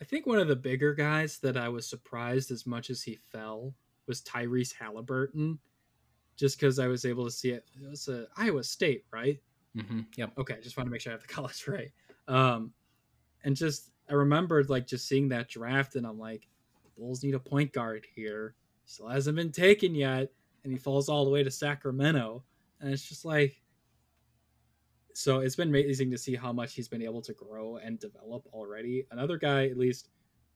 I 0.00 0.04
think 0.04 0.26
one 0.26 0.38
of 0.38 0.48
the 0.48 0.56
bigger 0.56 0.94
guys 0.94 1.38
that 1.38 1.56
I 1.56 1.68
was 1.68 1.88
surprised 1.88 2.50
as 2.50 2.66
much 2.66 2.90
as 2.90 3.02
he 3.02 3.18
fell 3.30 3.74
was 4.06 4.20
Tyrese 4.22 4.74
Haliburton, 4.74 5.58
just 6.36 6.58
because 6.58 6.78
I 6.78 6.88
was 6.88 7.04
able 7.04 7.24
to 7.24 7.30
see 7.30 7.50
it. 7.50 7.64
It 7.80 7.88
was 7.88 8.08
a 8.08 8.26
Iowa 8.36 8.64
State, 8.64 9.04
right? 9.12 9.40
Mm-hmm. 9.76 10.00
Yep. 10.16 10.32
Okay, 10.38 10.54
I 10.54 10.60
just 10.60 10.76
want 10.76 10.88
to 10.88 10.90
make 10.90 11.00
sure 11.00 11.12
I 11.12 11.14
have 11.14 11.22
the 11.22 11.28
college 11.32 11.66
right. 11.68 11.92
Um, 12.26 12.72
and 13.44 13.54
just 13.56 13.90
I 14.10 14.14
remembered 14.14 14.70
like 14.70 14.86
just 14.86 15.06
seeing 15.06 15.28
that 15.28 15.48
draft, 15.48 15.94
and 15.94 16.06
I'm 16.06 16.18
like, 16.18 16.48
Bulls 16.98 17.22
need 17.22 17.34
a 17.34 17.40
point 17.40 17.72
guard 17.72 18.06
here. 18.14 18.54
Still 18.86 19.08
hasn't 19.08 19.36
been 19.36 19.52
taken 19.52 19.94
yet 19.94 20.30
and 20.64 20.72
he 20.72 20.78
falls 20.78 21.08
all 21.08 21.24
the 21.24 21.30
way 21.30 21.42
to 21.42 21.50
Sacramento. 21.50 22.42
And 22.80 22.92
it's 22.92 23.08
just 23.08 23.24
like, 23.24 23.60
so 25.14 25.40
it's 25.40 25.56
been 25.56 25.68
amazing 25.68 26.10
to 26.10 26.18
see 26.18 26.34
how 26.34 26.52
much 26.52 26.74
he's 26.74 26.88
been 26.88 27.02
able 27.02 27.20
to 27.22 27.34
grow 27.34 27.76
and 27.76 27.98
develop 27.98 28.46
already. 28.52 29.06
Another 29.10 29.36
guy, 29.36 29.66
at 29.66 29.76
least 29.76 30.08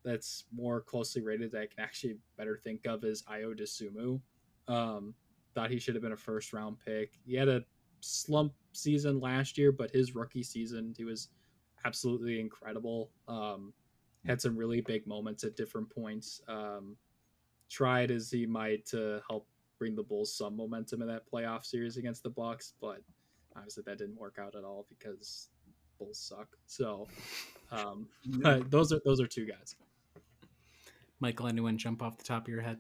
that's 0.05 0.45
more 0.55 0.81
closely 0.81 1.23
rated 1.23 1.53
that 1.53 1.61
I 1.61 1.67
can 1.67 1.81
actually 1.81 2.17
better 2.39 2.57
think 2.57 2.87
of 2.87 3.05
is 3.05 3.23
Ayo 3.25 3.59
Dosunmu. 3.59 4.21
Um, 4.69 5.15
thought 5.55 5.71
he 5.71 5.79
should 5.79 5.95
have 5.95 6.03
been 6.03 6.13
a 6.13 6.17
first 6.17 6.53
round 6.53 6.77
pick. 6.85 7.19
He 7.25 7.35
had 7.35 7.49
a 7.49 7.65
slump 8.01 8.53
season 8.73 9.21
last 9.21 9.59
year, 9.59 9.73
but 9.73 9.91
his 9.91 10.15
rookie 10.15 10.43
season 10.43 10.95
he 10.97 11.05
was 11.05 11.29
absolutely 11.85 12.41
incredible. 12.41 13.11
Um, 13.29 13.73
had 14.25 14.41
some 14.41 14.57
really 14.57 14.81
big 14.81 15.07
moments 15.07 15.45
at 15.45 15.57
different 15.57 15.89
points. 15.91 16.41
Um, 16.49 16.97
tried 17.69 18.11
as 18.11 18.31
he 18.31 18.47
might 18.47 18.87
to 18.87 19.21
help 19.29 19.47
bring 19.79 19.95
the 19.95 20.03
Bulls 20.03 20.37
some 20.37 20.57
momentum 20.57 21.03
in 21.03 21.09
that 21.09 21.23
playoff 21.31 21.65
series 21.65 21.97
against 21.97 22.23
the 22.23 22.31
Bucks, 22.31 22.75
but 22.81 23.01
obviously 23.57 23.83
that 23.87 23.99
didn't 23.99 24.19
work 24.19 24.39
out 24.41 24.55
at 24.57 24.65
all 24.65 24.87
because 24.89 25.49
Bulls 25.99 26.19
suck. 26.19 26.49
So, 26.67 27.07
um, 27.71 28.09
but 28.27 28.71
those 28.71 28.93
are 28.93 29.01
those 29.05 29.21
are 29.21 29.27
two 29.27 29.47
guys. 29.47 29.77
Michael, 31.21 31.47
anyone 31.47 31.79
jump 31.79 32.03
off 32.03 32.19
the 32.19 32.25
top 32.25 32.43
of 32.43 32.49
your 32.49 32.63
head? 32.63 32.79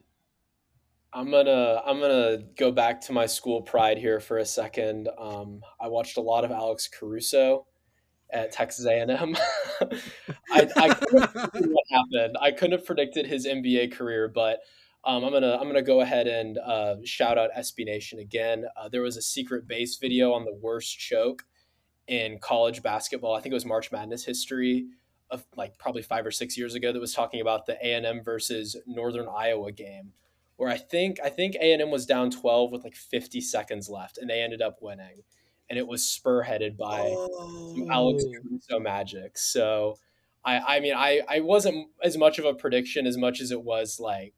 I'm 1.12 1.30
gonna 1.30 1.80
I'm 1.86 2.00
gonna 2.00 2.38
go 2.58 2.70
back 2.70 3.00
to 3.02 3.12
my 3.12 3.26
school 3.26 3.62
pride 3.62 3.96
here 3.96 4.20
for 4.20 4.38
a 4.38 4.44
second. 4.44 5.08
Um, 5.18 5.62
I 5.80 5.88
watched 5.88 6.18
a 6.18 6.20
lot 6.20 6.44
of 6.44 6.50
Alex 6.50 6.88
Caruso 6.88 7.66
at 8.30 8.52
Texas 8.52 8.86
A&M. 8.86 9.10
I, 10.50 10.68
I 10.76 10.94
couldn't 10.94 11.72
what 11.72 11.84
happened. 11.90 12.36
I 12.40 12.50
couldn't 12.50 12.72
have 12.72 12.84
predicted 12.84 13.26
his 13.26 13.46
NBA 13.46 13.92
career, 13.92 14.28
but 14.28 14.58
um, 15.06 15.22
I'm 15.24 15.32
gonna 15.32 15.56
I'm 15.56 15.68
gonna 15.68 15.82
go 15.82 16.00
ahead 16.00 16.26
and 16.26 16.58
uh, 16.58 16.96
shout 17.04 17.38
out 17.38 17.50
SB 17.56 17.84
Nation 17.86 18.18
again. 18.18 18.64
Uh, 18.76 18.88
there 18.88 19.02
was 19.02 19.16
a 19.16 19.22
secret 19.22 19.68
base 19.68 19.96
video 19.96 20.32
on 20.32 20.44
the 20.44 20.52
worst 20.60 20.98
choke 20.98 21.44
in 22.08 22.38
college 22.40 22.82
basketball. 22.82 23.34
I 23.34 23.40
think 23.40 23.52
it 23.52 23.54
was 23.54 23.64
March 23.64 23.92
Madness 23.92 24.24
history 24.24 24.86
of 25.30 25.44
like 25.56 25.78
probably 25.78 26.02
five 26.02 26.26
or 26.26 26.32
six 26.32 26.58
years 26.58 26.74
ago 26.74 26.92
that 26.92 26.98
was 26.98 27.14
talking 27.14 27.40
about 27.40 27.66
the 27.66 27.74
A 27.74 27.94
and 27.94 28.04
M 28.04 28.22
versus 28.24 28.76
Northern 28.84 29.28
Iowa 29.28 29.70
game, 29.70 30.12
where 30.56 30.68
I 30.68 30.76
think 30.76 31.18
I 31.24 31.28
think 31.28 31.54
A 31.54 31.72
and 31.72 31.80
M 31.80 31.92
was 31.92 32.04
down 32.04 32.30
12 32.32 32.72
with 32.72 32.82
like 32.82 32.96
50 32.96 33.40
seconds 33.40 33.88
left, 33.88 34.18
and 34.18 34.28
they 34.28 34.42
ended 34.42 34.60
up 34.60 34.78
winning, 34.82 35.22
and 35.70 35.78
it 35.78 35.86
was 35.86 36.02
spearheaded 36.02 36.76
by 36.76 37.14
some 37.74 37.86
Alex 37.90 38.24
Oh. 38.26 38.32
Caruso 38.42 38.80
magic. 38.80 39.38
So. 39.38 39.98
I, 40.44 40.76
I 40.76 40.80
mean, 40.80 40.94
I, 40.94 41.22
I 41.28 41.40
wasn't 41.40 41.88
as 42.04 42.16
much 42.16 42.38
of 42.38 42.44
a 42.44 42.54
prediction 42.54 43.04
as 43.04 43.16
much 43.16 43.40
as 43.40 43.50
it 43.50 43.64
was 43.64 43.98
like 43.98 44.32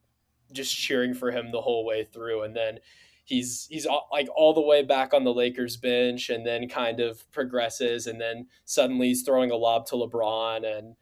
just 0.52 0.76
cheering 0.76 1.14
for 1.14 1.30
him 1.30 1.52
the 1.52 1.60
whole 1.60 1.84
way 1.84 2.04
through. 2.04 2.42
And 2.42 2.56
then 2.56 2.78
he's 3.24 3.66
he's 3.70 3.86
all, 3.86 4.08
like 4.10 4.28
all 4.34 4.54
the 4.54 4.60
way 4.60 4.82
back 4.82 5.12
on 5.12 5.24
the 5.24 5.34
Lakers 5.34 5.76
bench, 5.76 6.30
and 6.30 6.46
then 6.46 6.68
kind 6.68 7.00
of 7.00 7.30
progresses, 7.30 8.06
and 8.06 8.20
then 8.20 8.46
suddenly 8.64 9.08
he's 9.08 9.22
throwing 9.22 9.50
a 9.50 9.56
lob 9.56 9.86
to 9.86 9.96
LeBron 9.96 10.66
and 10.66 10.96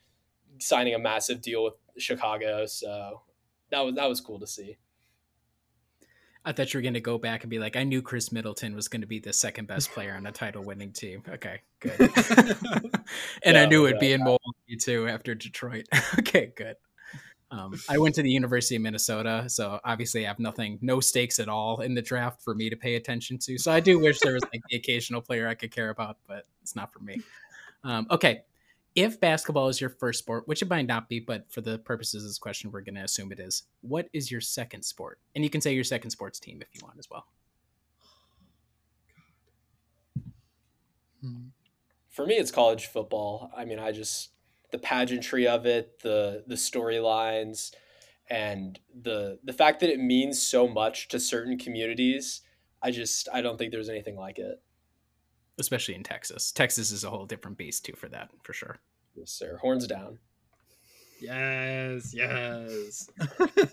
signing 0.59 0.95
a 0.95 0.99
massive 0.99 1.41
deal 1.41 1.65
with 1.65 1.75
Chicago. 1.99 2.67
So 2.67 3.23
that 3.71 3.81
was 3.81 3.95
that 3.95 4.09
was 4.09 4.21
cool 4.21 4.41
to 4.41 4.47
see. 4.47 4.77
I 6.45 6.53
thought 6.53 6.73
you 6.73 6.79
were 6.79 6.83
going 6.83 6.95
to 6.95 7.01
go 7.01 7.19
back 7.19 7.43
and 7.43 7.51
be 7.51 7.59
like, 7.59 7.75
I 7.75 7.83
knew 7.83 8.01
Khris 8.01 8.31
Middleton 8.31 8.77
was 8.77 8.87
going 8.87 9.01
to 9.01 9.07
be 9.07 9.19
the 9.19 9.33
second 9.33 9.67
best 9.67 9.91
player 9.91 10.15
on 10.15 10.27
a 10.27 10.33
title 10.33 10.63
winning 10.63 10.93
team. 10.93 11.25
Okay, 11.29 11.61
good. 11.81 11.99
and 13.43 13.59
I 13.59 13.67
knew 13.67 13.85
it'd 13.87 13.97
no, 13.97 14.01
be 14.01 14.13
in 14.13 14.23
Milwaukee 14.23 14.77
too 14.81 15.09
after 15.09 15.35
Detroit. 15.35 15.89
okay, 16.21 16.53
good. 16.55 16.77
Um, 17.51 17.79
I 17.89 17.99
went 17.99 18.15
to 18.17 18.23
the 18.23 18.31
University 18.31 18.77
of 18.77 18.83
Minnesota, 18.83 19.45
so 19.49 19.81
obviously 19.85 20.25
I 20.25 20.29
have 20.29 20.39
nothing, 20.39 20.79
no 20.83 21.01
stakes 21.01 21.39
at 21.39 21.49
all 21.49 21.81
in 21.81 21.95
the 21.95 22.03
draft 22.03 22.43
for 22.43 22.55
me 22.55 22.71
to 22.71 22.77
pay 22.77 22.97
attention 22.97 23.39
to. 23.39 23.59
So 23.59 23.73
I 23.73 23.81
do 23.81 23.99
wish 23.99 24.21
there 24.21 24.35
was 24.35 24.43
like 24.53 24.63
the 24.71 24.77
occasional 24.77 25.21
player 25.21 25.49
I 25.49 25.55
could 25.55 25.71
care 25.71 25.91
about, 25.91 26.19
but 26.27 26.45
it's 26.63 26.77
not 26.77 26.93
for 26.93 27.01
me. 27.01 27.21
Um, 27.85 28.07
okay, 28.11 28.43
if 28.97 29.21
basketball 29.21 29.69
is 29.69 29.81
your 29.81 29.91
first 29.91 30.21
sport, 30.21 30.49
which 30.49 30.63
it 30.63 30.71
might 30.71 30.87
not 30.87 31.09
be, 31.09 31.21
but 31.21 31.45
for 31.53 31.61
the 31.61 31.79
purposes 31.79 32.25
of 32.25 32.31
this 32.31 32.39
question, 32.39 32.73
we're 32.73 32.81
going 32.81 32.95
to 32.95 33.03
assume 33.03 33.31
it 33.31 33.39
is. 33.39 33.65
What 33.83 34.09
is 34.13 34.31
your 34.31 34.41
second 34.41 34.83
sport? 34.83 35.21
And 35.35 35.45
you 35.45 35.51
can 35.51 35.61
say 35.61 35.75
your 35.75 35.85
second 35.85 36.11
sports 36.11 36.41
team 36.41 36.61
if 36.63 36.69
you 36.73 36.81
want 36.83 36.99
as 36.99 37.09
well. 37.11 37.27
Hmm. 41.23 41.49
For 42.11 42.27
me, 42.27 42.35
it's 42.35 42.51
college 42.51 42.87
football. 42.87 43.51
I 43.57 43.65
mean, 43.65 43.79
I 43.79 43.91
just 43.91 44.31
the 44.73 44.79
pageantry 44.79 45.47
of 45.47 45.67
it, 45.67 46.01
the 46.03 46.45
the 46.47 46.55
storylines, 46.57 47.73
and 48.29 48.79
the 49.03 49.39
the 49.45 49.53
fact 49.53 49.81
that 49.81 49.91
it 49.91 50.01
means 50.01 50.41
so 50.43 50.67
much 50.69 51.09
to 51.09 51.21
certain 51.21 51.59
communities. 51.59 52.43
I 52.83 52.91
just 52.91 53.29
I 53.33 53.41
don't 53.43 53.57
think 53.59 53.73
there's 53.73 53.89
anything 53.89 54.17
like 54.17 54.39
it. 54.39 54.63
especially 55.59 55.95
in 55.95 56.03
Texas. 56.03 56.53
Texas 56.53 56.91
is 56.91 57.05
a 57.05 57.11
whole 57.11 57.27
different 57.27 57.57
beast 57.59 57.85
too 57.85 57.95
for 57.95 58.09
that, 58.09 58.31
for 58.43 58.53
sure. 58.53 58.79
Yes, 59.15 59.31
sir. 59.31 59.59
Horns 59.59 59.87
down. 59.87 60.19
Yes, 61.21 62.13
yes. 62.15 63.09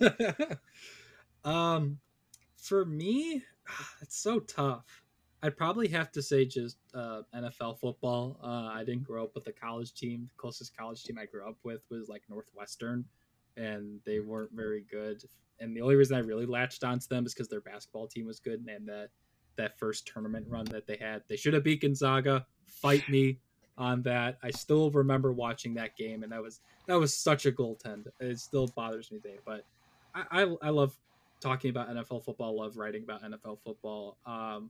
um, 1.43 1.99
for 2.57 2.85
me, 2.85 3.43
it's 4.01 4.17
so 4.17 4.39
tough. 4.39 5.02
I'd 5.43 5.57
probably 5.57 5.89
have 5.89 6.09
to 6.13 6.21
say 6.21 6.45
just 6.45 6.77
uh, 6.95 7.23
NFL 7.35 7.77
football. 7.77 8.39
Uh, 8.41 8.71
I 8.73 8.85
didn't 8.85 9.03
grow 9.03 9.25
up 9.25 9.35
with 9.35 9.45
a 9.47 9.51
college 9.51 9.93
team. 9.93 10.29
The 10.33 10.41
closest 10.41 10.75
college 10.75 11.03
team 11.03 11.17
I 11.19 11.25
grew 11.25 11.45
up 11.45 11.57
with 11.63 11.81
was 11.91 12.07
like 12.07 12.21
Northwestern, 12.29 13.03
and 13.57 13.99
they 14.05 14.21
weren't 14.21 14.53
very 14.53 14.85
good. 14.89 15.21
And 15.59 15.75
the 15.75 15.81
only 15.81 15.95
reason 15.95 16.15
I 16.15 16.21
really 16.21 16.45
latched 16.45 16.85
onto 16.85 17.07
them 17.09 17.25
is 17.25 17.33
because 17.33 17.49
their 17.49 17.59
basketball 17.59 18.07
team 18.07 18.25
was 18.25 18.39
good, 18.39 18.65
and 18.69 18.87
that 18.87 19.09
that 19.57 19.77
first 19.77 20.07
tournament 20.07 20.45
run 20.49 20.65
that 20.65 20.87
they 20.87 20.95
had, 20.95 21.23
they 21.27 21.35
should 21.35 21.53
have 21.53 21.63
beat 21.63 21.81
Gonzaga. 21.81 22.45
Fight 22.65 23.07
me 23.09 23.37
on 23.77 24.01
that. 24.03 24.37
I 24.41 24.49
still 24.49 24.91
remember 24.91 25.33
watching 25.33 25.73
that 25.73 25.97
game, 25.97 26.23
and 26.23 26.31
that 26.31 26.41
was 26.41 26.61
that 26.87 26.97
was 26.97 27.13
such 27.13 27.45
a 27.45 27.51
goaltend. 27.51 28.07
It 28.21 28.39
still 28.39 28.67
bothers 28.67 29.11
me 29.11 29.19
today, 29.19 29.39
but 29.45 29.65
I, 30.15 30.43
I, 30.43 30.55
I 30.61 30.69
love 30.69 30.95
talking 31.41 31.69
about 31.69 31.89
NFL 31.89 32.23
football. 32.23 32.55
Love 32.57 32.77
writing 32.77 33.03
about 33.03 33.23
NFL 33.23 33.59
football. 33.59 34.15
Um, 34.25 34.69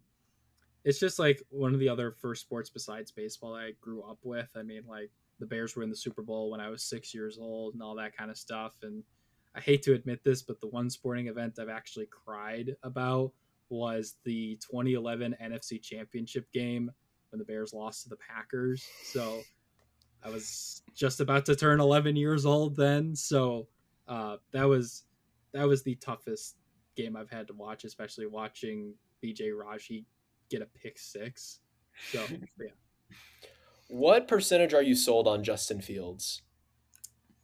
it's 0.84 1.00
just 1.00 1.20
like 1.20 1.42
one 1.50 1.74
of 1.74 1.80
the 1.80 1.90
other 1.90 2.12
first 2.12 2.42
sports 2.42 2.70
besides 2.70 3.12
baseball 3.12 3.56
I 3.56 3.72
grew 3.80 4.02
up 4.04 4.20
with. 4.24 4.50
I 4.56 4.64
mean, 4.64 4.84
like 4.88 5.12
the 5.40 5.46
Bears 5.46 5.76
were 5.76 5.84
in 5.84 5.90
the 5.90 5.96
Super 5.96 6.22
Bowl 6.22 6.52
when 6.52 6.60
I 6.60 6.70
was 6.70 6.84
six 6.84 7.14
years 7.14 7.38
old, 7.40 7.74
and 7.74 7.82
all 7.82 7.96
that 7.96 8.16
kind 8.16 8.30
of 8.30 8.38
stuff. 8.38 8.74
And 8.84 9.04
I 9.56 9.60
hate 9.62 9.84
to 9.84 9.94
admit 9.94 10.24
this, 10.24 10.42
but 10.42 10.60
the 10.60 10.68
one 10.68 10.90
sporting 10.90 11.28
event 11.28 11.60
I've 11.60 11.70
actually 11.70 12.08
cried 12.08 12.76
about 12.84 13.32
was 13.70 14.16
the 14.24 14.58
2011 14.58 15.36
NFC 15.42 15.82
Championship 15.82 16.52
game 16.52 16.92
when 17.30 17.40
the 17.40 17.46
Bears 17.46 17.74
lost 17.74 18.04
to 18.04 18.10
the 18.10 18.18
Packers. 18.18 18.86
So 19.04 19.42
I 20.24 20.30
was 20.30 20.82
just 20.96 21.20
about 21.20 21.46
to 21.46 21.56
turn 21.56 21.80
11 21.80 22.16
years 22.16 22.46
old 22.46 22.76
then. 22.76 23.16
So 23.16 23.68
uh, 24.08 24.38
that 24.52 24.68
was 24.68 25.04
that 25.54 25.68
was 25.68 25.84
the 25.84 25.96
toughest 25.96 26.56
game 26.96 27.16
I've 27.16 27.30
had 27.30 27.48
to 27.48 27.54
watch, 27.54 27.84
especially 27.86 28.28
watching 28.28 28.94
BJ 29.24 29.52
Raji 29.56 30.06
get 30.58 30.62
a 30.62 30.80
pick 30.80 30.98
six. 31.00 31.60
So 32.12 32.24
yeah, 32.30 32.68
What 33.90 34.28
percentage 34.28 34.74
are 34.74 34.82
you 34.84 34.96
sold 34.96 35.28
on 35.28 35.44
Justin 35.44 35.82
Fields? 35.82 36.42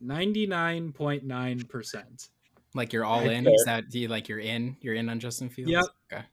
99.9 0.03 1.69
percent. 1.69 2.29
Like 2.73 2.93
you're 2.93 3.05
all 3.05 3.27
in. 3.27 3.43
there. 3.43 3.53
Is 3.53 3.63
that 3.65 3.89
do 3.89 3.99
you 3.99 4.07
like 4.07 4.29
you're 4.29 4.39
in? 4.39 4.77
You're 4.81 4.93
in 4.95 5.09
on 5.09 5.19
Justin 5.19 5.49
Fields. 5.49 5.71
Yep. 5.71 5.85
Okay. 6.13 6.23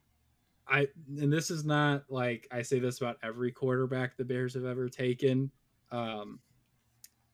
I 0.69 0.89
and 1.21 1.33
this 1.33 1.51
is 1.51 1.65
not 1.65 2.05
like 2.09 2.47
I 2.51 2.63
say 2.63 2.79
this 2.79 3.01
about 3.01 3.17
every 3.23 3.53
quarterback 3.53 4.17
the 4.17 4.25
Bears 4.25 4.55
have 4.55 4.65
ever 4.65 4.89
taken. 4.89 5.51
Um, 5.91 6.41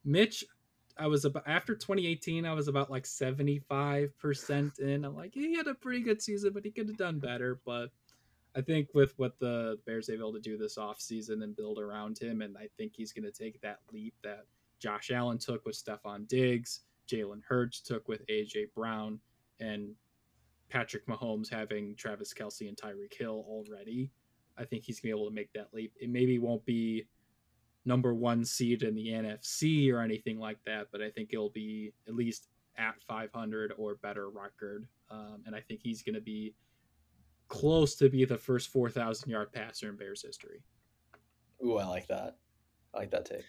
Mitch, 0.05 0.44
I 0.98 1.06
was 1.06 1.24
about 1.24 1.44
after 1.47 1.74
2018, 1.74 2.44
I 2.44 2.52
was 2.52 2.69
about 2.69 2.90
like 2.90 3.05
75% 3.05 4.78
in. 4.81 5.05
I'm 5.05 5.16
like, 5.16 5.32
he 5.35 5.55
had 5.56 5.66
a 5.66 5.74
pretty 5.74 6.01
good 6.01 6.20
season, 6.20 6.52
but 6.52 6.64
he 6.64 6.70
could 6.70 6.89
have 6.89 6.97
done 6.98 7.19
better. 7.19 7.60
But 7.64 7.90
I 8.54 8.60
think 8.60 8.88
with 8.94 9.14
what 9.16 9.38
the 9.38 9.78
Bears 9.86 10.08
are 10.08 10.14
able 10.14 10.32
to 10.32 10.40
do 10.40 10.58
this 10.58 10.76
offseason 10.76 11.42
and 11.42 11.56
build 11.56 11.78
around 11.78 12.18
him, 12.18 12.42
and 12.42 12.56
I 12.58 12.68
think 12.76 12.92
he's 12.94 13.12
going 13.12 13.24
to 13.24 13.32
take 13.32 13.60
that 13.62 13.80
leap 13.92 14.14
that 14.22 14.44
Josh 14.78 15.10
Allen 15.10 15.38
took 15.38 15.64
with 15.64 15.82
Stefon 15.82 16.28
Diggs, 16.28 16.80
Jalen 17.08 17.40
Hurts 17.48 17.80
took 17.80 18.08
with 18.08 18.26
AJ 18.26 18.74
Brown, 18.74 19.20
and 19.60 19.94
Patrick 20.68 21.06
Mahomes 21.06 21.48
having 21.48 21.94
Travis 21.96 22.34
Kelce 22.34 22.68
and 22.68 22.76
Tyreek 22.76 23.14
Hill 23.14 23.44
already. 23.48 24.10
I 24.58 24.64
think 24.64 24.84
he's 24.84 25.00
gonna 25.00 25.14
be 25.14 25.18
able 25.18 25.28
to 25.28 25.34
make 25.34 25.52
that 25.54 25.68
leap. 25.72 25.94
It 26.00 26.10
maybe 26.10 26.38
won't 26.38 26.64
be 26.66 27.06
number 27.84 28.14
one 28.14 28.44
seed 28.44 28.82
in 28.82 28.94
the 28.94 29.08
NFC 29.08 29.92
or 29.92 30.00
anything 30.00 30.38
like 30.38 30.58
that, 30.66 30.88
but 30.92 31.00
I 31.00 31.10
think 31.10 31.30
it'll 31.32 31.50
be 31.50 31.92
at 32.06 32.14
least 32.14 32.48
at 32.76 32.94
500 33.06 33.72
or 33.76 33.96
better 33.96 34.30
record. 34.30 34.86
Um, 35.10 35.42
and 35.46 35.54
I 35.54 35.60
think 35.60 35.80
he's 35.82 36.02
gonna 36.02 36.20
be 36.20 36.54
close 37.52 37.94
to 37.96 38.08
be 38.08 38.24
the 38.24 38.38
first 38.38 38.70
4,000 38.70 39.28
yard 39.28 39.52
passer 39.52 39.90
in 39.90 39.96
Bears 39.96 40.22
history. 40.22 40.62
Ooh, 41.62 41.76
I 41.76 41.84
like 41.84 42.08
that. 42.08 42.36
I 42.94 42.98
like 42.98 43.10
that 43.10 43.26
take. 43.26 43.44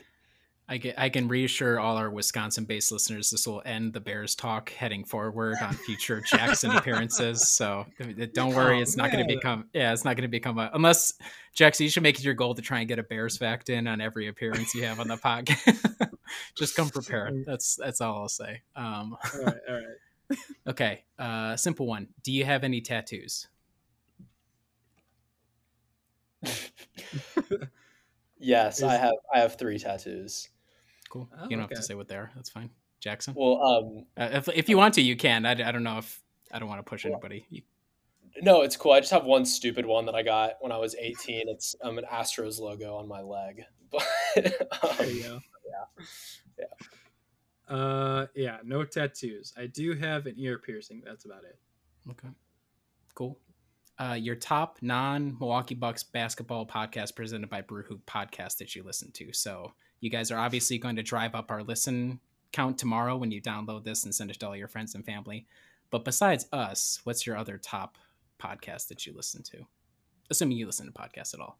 I 0.68 0.76
get, 0.76 0.96
I 0.98 1.08
can 1.08 1.30
reassure 1.30 1.80
all 1.80 1.96
our 1.96 2.10
Wisconsin-based 2.10 2.92
listeners 2.92 3.32
this 3.32 3.48
will 3.48 3.62
end 3.66 3.94
the 3.94 4.02
Bears 4.02 4.36
talk 4.36 4.72
heading 4.72 5.06
forward 5.06 5.56
on 5.62 5.74
future 5.74 6.22
Jackson 6.30 6.72
appearances. 6.72 7.48
So 7.48 7.86
don't 8.34 8.54
worry, 8.54 8.80
Oh, 8.80 8.82
it's 8.82 8.98
not 8.98 9.10
going 9.10 9.26
to 9.26 9.34
become 9.34 9.70
yeah, 9.74 9.94
it's 9.94 10.04
not 10.04 10.18
going 10.18 10.24
to 10.24 10.32
become 10.32 10.60
a 10.60 10.70
unless 10.74 11.14
Jackson. 11.54 11.86
You 11.86 11.90
should 11.90 12.04
make 12.04 12.20
it 12.20 12.26
your 12.26 12.34
goal 12.34 12.56
to 12.56 12.62
try 12.62 12.80
and 12.80 12.88
get 12.90 13.00
a 13.00 13.04
Bears 13.04 13.38
fact 13.38 13.70
in 13.70 13.88
on 13.88 14.02
every 14.02 14.28
appearance 14.28 14.76
you 14.76 14.84
have 14.84 15.00
on 15.00 15.08
the 15.08 15.18
podcast. 15.18 16.10
just 16.58 16.76
come 16.76 16.90
prepared. 16.90 17.46
That's 17.46 17.78
that's 17.78 18.02
all 18.02 18.18
I'll 18.18 18.30
say. 18.30 18.62
Um, 18.76 19.16
all 19.34 19.44
right, 19.44 19.58
all 19.70 19.76
right. 19.76 20.38
okay, 20.68 21.04
uh, 21.20 21.56
simple 21.56 21.88
one. 21.88 22.08
Do 22.24 22.32
you 22.32 22.46
have 22.46 22.64
any 22.64 22.82
tattoos? 22.82 23.48
yes, 28.40 28.78
Is- 28.78 28.84
I 28.84 28.96
have. 28.96 29.14
I 29.34 29.40
have 29.40 29.58
three 29.58 29.80
tattoos. 29.80 30.50
Cool. 31.10 31.30
Oh, 31.38 31.44
you 31.44 31.52
don't 31.52 31.62
have 31.62 31.70
to 31.70 31.84
say 31.84 31.96
what 31.96 32.08
they 32.08 32.16
are. 32.16 32.32
That's 32.36 32.50
fine. 32.50 32.70
Jackson. 33.00 33.34
Well, 33.38 33.62
um, 33.62 34.06
Uh, 34.18 34.30
if 34.38 34.48
if 34.50 34.70
you 34.70 34.78
want 34.78 34.94
to, 34.96 35.02
you 35.02 35.16
can. 35.16 35.46
I, 35.46 35.52
I 35.52 35.72
don't 35.72 35.84
know 35.84 35.98
if 35.98 36.22
I 36.52 36.60
don't 36.60 36.70
want 36.70 36.80
to 36.80 36.90
push 36.90 37.04
Well, 37.06 37.14
anybody. 37.14 37.46
You, 37.50 37.62
no, 38.42 38.62
it's 38.62 38.76
cool. 38.76 38.94
I 38.94 39.00
just 39.00 39.12
have 39.12 39.26
one 39.26 39.46
stupid 39.46 39.86
one 39.86 40.06
that 40.08 40.16
I 40.16 40.24
got 40.24 40.54
when 40.62 40.72
I 40.72 40.78
was 40.78 40.96
18. 40.96 41.50
It's 41.50 41.76
um, 41.84 41.98
an 42.00 42.06
Astros 42.12 42.60
logo 42.60 42.96
on 42.96 43.08
my 43.08 43.22
leg. 43.22 43.64
But 43.92 44.04
um, 44.84 44.90
There 44.98 45.08
you 45.10 45.24
go. 45.24 45.40
Yeah. 45.70 46.06
yeah. 47.70 47.76
Uh, 47.76 48.26
yeah, 48.34 48.58
no 48.64 48.84
tattoos. 48.84 49.54
I 49.56 49.68
do 49.68 49.94
have 49.94 50.26
an 50.26 50.34
ear 50.38 50.58
piercing. 50.58 51.04
That's 51.06 51.26
about 51.26 51.44
it. 51.44 51.60
okay. 52.10 52.30
Cool. 53.14 53.38
Uh, 54.00 54.18
your 54.20 54.36
top 54.36 54.80
non 54.82 55.38
Milwaukee 55.40 55.76
Bucks 55.76 56.04
basketball 56.04 56.66
podcast 56.66 57.16
presented 57.16 57.50
by 57.50 57.62
Brew 57.62 57.84
Hoop 57.84 58.06
podcast 58.06 58.58
that 58.58 58.76
you 58.76 58.84
listen 58.84 59.12
to. 59.12 59.32
So 59.34 59.74
you 60.00 60.10
guys 60.10 60.32
are 60.32 60.40
obviously 60.40 60.78
going 60.78 60.96
to 60.96 61.04
drive 61.04 61.36
up 61.36 61.52
our 61.52 61.64
listen 61.64 62.20
count 62.52 62.78
tomorrow 62.78 63.18
when 63.18 63.32
you 63.32 63.42
download 63.42 63.84
this 63.84 64.04
and 64.04 64.14
send 64.14 64.32
it 64.32 64.40
to 64.40 64.48
all 64.48 64.56
your 64.56 64.68
friends 64.68 64.96
and 64.96 65.06
family. 65.06 65.46
But 65.92 66.06
besides 66.06 66.48
us, 66.52 67.02
what's 67.04 67.28
your 67.28 67.38
other 67.38 67.58
top 67.58 67.98
podcast 68.42 68.88
that 68.88 69.06
you 69.06 69.14
listen 69.14 69.44
to? 69.44 69.66
Assuming 70.30 70.58
you 70.58 70.66
listen 70.66 70.88
to 70.88 70.92
podcasts 70.92 71.34
at 71.34 71.40
all. 71.40 71.60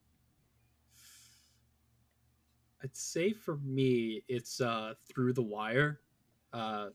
I'd 2.84 2.96
say 2.96 3.32
for 3.32 3.58
me, 3.58 4.24
it's 4.28 4.60
uh 4.60 4.96
through 5.08 5.34
the 5.34 5.44
wire, 5.44 6.00
uh, 6.52 6.90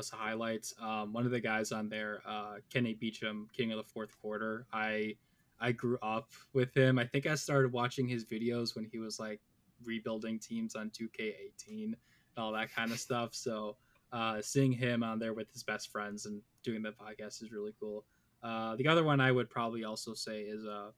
House 0.00 0.12
of 0.12 0.18
Highlights. 0.18 0.72
Um, 0.80 1.12
one 1.12 1.26
of 1.26 1.30
the 1.30 1.40
guys 1.40 1.72
on 1.72 1.90
there, 1.90 2.22
uh, 2.26 2.54
Kenny 2.72 2.94
Beecham, 2.94 3.48
King 3.52 3.70
of 3.70 3.76
the 3.76 3.84
Fourth 3.84 4.18
Quarter. 4.18 4.66
I 4.72 5.14
I 5.60 5.72
grew 5.72 5.98
up 6.00 6.30
with 6.54 6.74
him. 6.74 6.98
I 6.98 7.04
think 7.04 7.26
I 7.26 7.34
started 7.34 7.70
watching 7.70 8.08
his 8.08 8.24
videos 8.24 8.74
when 8.74 8.88
he 8.90 8.98
was 8.98 9.20
like 9.20 9.40
rebuilding 9.84 10.38
teams 10.38 10.74
on 10.74 10.88
2K18 10.88 11.84
and 11.84 11.96
all 12.38 12.50
that 12.52 12.74
kind 12.74 12.92
of 12.92 12.98
stuff. 13.08 13.34
So 13.34 13.76
uh, 14.10 14.40
seeing 14.40 14.72
him 14.72 15.02
on 15.02 15.18
there 15.18 15.34
with 15.34 15.52
his 15.52 15.62
best 15.62 15.92
friends 15.92 16.24
and 16.24 16.40
doing 16.62 16.80
the 16.82 16.92
podcast 16.92 17.42
is 17.42 17.52
really 17.52 17.74
cool. 17.78 18.06
Uh, 18.42 18.74
the 18.76 18.88
other 18.88 19.04
one 19.04 19.20
I 19.20 19.30
would 19.30 19.50
probably 19.50 19.84
also 19.84 20.14
say 20.14 20.44
is 20.44 20.64
uh, 20.64 20.92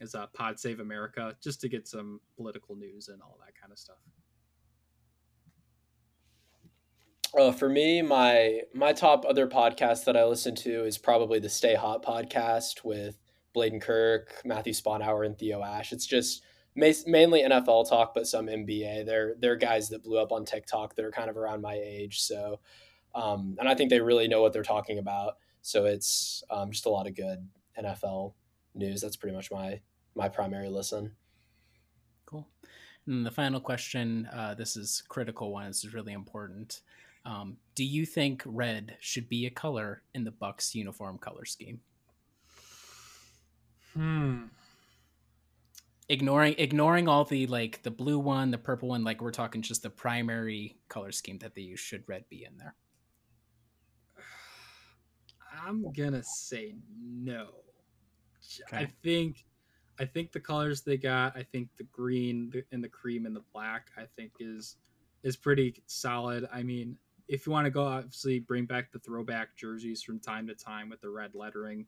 is 0.00 0.16
uh, 0.16 0.26
Pod 0.34 0.58
Save 0.58 0.80
America, 0.80 1.36
just 1.40 1.60
to 1.60 1.68
get 1.68 1.86
some 1.86 2.20
political 2.36 2.74
news 2.74 3.06
and 3.06 3.22
all 3.22 3.38
that 3.46 3.54
kind 3.54 3.72
of 3.72 3.78
stuff. 3.78 3.98
Uh, 7.38 7.52
for 7.52 7.68
me, 7.68 8.02
my 8.02 8.62
my 8.74 8.92
top 8.92 9.24
other 9.28 9.46
podcast 9.46 10.04
that 10.04 10.16
I 10.16 10.24
listen 10.24 10.54
to 10.56 10.84
is 10.84 10.98
probably 10.98 11.38
the 11.38 11.48
Stay 11.48 11.74
Hot 11.74 12.04
podcast 12.04 12.84
with 12.84 13.16
Bladen 13.52 13.80
Kirk, 13.80 14.40
Matthew 14.44 14.72
Sponhour, 14.72 15.24
and 15.24 15.38
Theo 15.38 15.62
Ash. 15.62 15.92
It's 15.92 16.06
just 16.06 16.42
ma- 16.74 16.90
mainly 17.06 17.42
NFL 17.42 17.88
talk, 17.88 18.14
but 18.14 18.26
some 18.26 18.46
NBA. 18.46 19.06
They're 19.06 19.34
they're 19.38 19.56
guys 19.56 19.88
that 19.90 20.02
blew 20.02 20.18
up 20.18 20.32
on 20.32 20.44
TikTok 20.44 20.96
that 20.96 21.04
are 21.04 21.12
kind 21.12 21.30
of 21.30 21.36
around 21.36 21.62
my 21.62 21.74
age. 21.74 22.20
So, 22.20 22.58
um, 23.14 23.56
and 23.60 23.68
I 23.68 23.74
think 23.74 23.90
they 23.90 24.00
really 24.00 24.26
know 24.26 24.42
what 24.42 24.52
they're 24.52 24.62
talking 24.62 24.98
about. 24.98 25.34
So 25.62 25.84
it's 25.84 26.42
um, 26.50 26.72
just 26.72 26.86
a 26.86 26.90
lot 26.90 27.06
of 27.06 27.14
good 27.14 27.46
NFL 27.78 28.34
news. 28.74 29.00
That's 29.00 29.16
pretty 29.16 29.36
much 29.36 29.52
my 29.52 29.80
my 30.16 30.28
primary 30.28 30.68
listen. 30.68 31.12
Cool. 32.26 32.48
And 33.06 33.24
the 33.24 33.30
final 33.30 33.60
question 33.60 34.28
uh, 34.32 34.54
this 34.54 34.76
is 34.76 35.02
critical 35.08 35.52
one. 35.52 35.68
This 35.68 35.84
is 35.84 35.94
really 35.94 36.12
important. 36.12 36.80
Um, 37.24 37.58
do 37.74 37.84
you 37.84 38.06
think 38.06 38.42
red 38.46 38.96
should 39.00 39.28
be 39.28 39.46
a 39.46 39.50
color 39.50 40.02
in 40.14 40.24
the 40.24 40.30
Bucks 40.30 40.74
uniform 40.74 41.18
color 41.18 41.44
scheme? 41.44 41.80
Hmm. 43.94 44.44
Ignoring 46.08 46.56
ignoring 46.58 47.06
all 47.06 47.24
the 47.24 47.46
like 47.46 47.82
the 47.82 47.90
blue 47.90 48.18
one, 48.18 48.50
the 48.50 48.58
purple 48.58 48.88
one, 48.88 49.04
like 49.04 49.20
we're 49.20 49.30
talking 49.30 49.62
just 49.62 49.82
the 49.82 49.90
primary 49.90 50.76
color 50.88 51.12
scheme 51.12 51.38
that 51.38 51.54
they 51.54 51.62
use. 51.62 51.78
Should 51.78 52.04
red 52.08 52.24
be 52.28 52.44
in 52.44 52.56
there? 52.58 52.74
I'm 55.64 55.92
gonna 55.92 56.22
say 56.22 56.74
no. 56.98 57.48
I 58.72 58.88
think, 59.02 59.44
I 59.98 60.04
think 60.04 60.32
the 60.32 60.40
colors 60.40 60.82
they 60.82 60.96
got. 60.96 61.36
I 61.36 61.42
think 61.42 61.68
the 61.76 61.84
green 61.84 62.52
and 62.72 62.82
the 62.82 62.88
cream 62.88 63.26
and 63.26 63.36
the 63.36 63.44
black. 63.52 63.88
I 63.96 64.04
think 64.16 64.32
is 64.40 64.76
is 65.22 65.36
pretty 65.36 65.82
solid. 65.86 66.48
I 66.52 66.62
mean, 66.62 66.96
if 67.30 67.46
you 67.46 67.52
want 67.52 67.64
to 67.64 67.70
go, 67.70 67.84
obviously 67.84 68.40
bring 68.40 68.66
back 68.66 68.90
the 68.90 68.98
throwback 68.98 69.56
jerseys 69.56 70.02
from 70.02 70.18
time 70.18 70.48
to 70.48 70.54
time 70.54 70.90
with 70.90 71.00
the 71.00 71.08
red 71.08 71.30
lettering, 71.32 71.86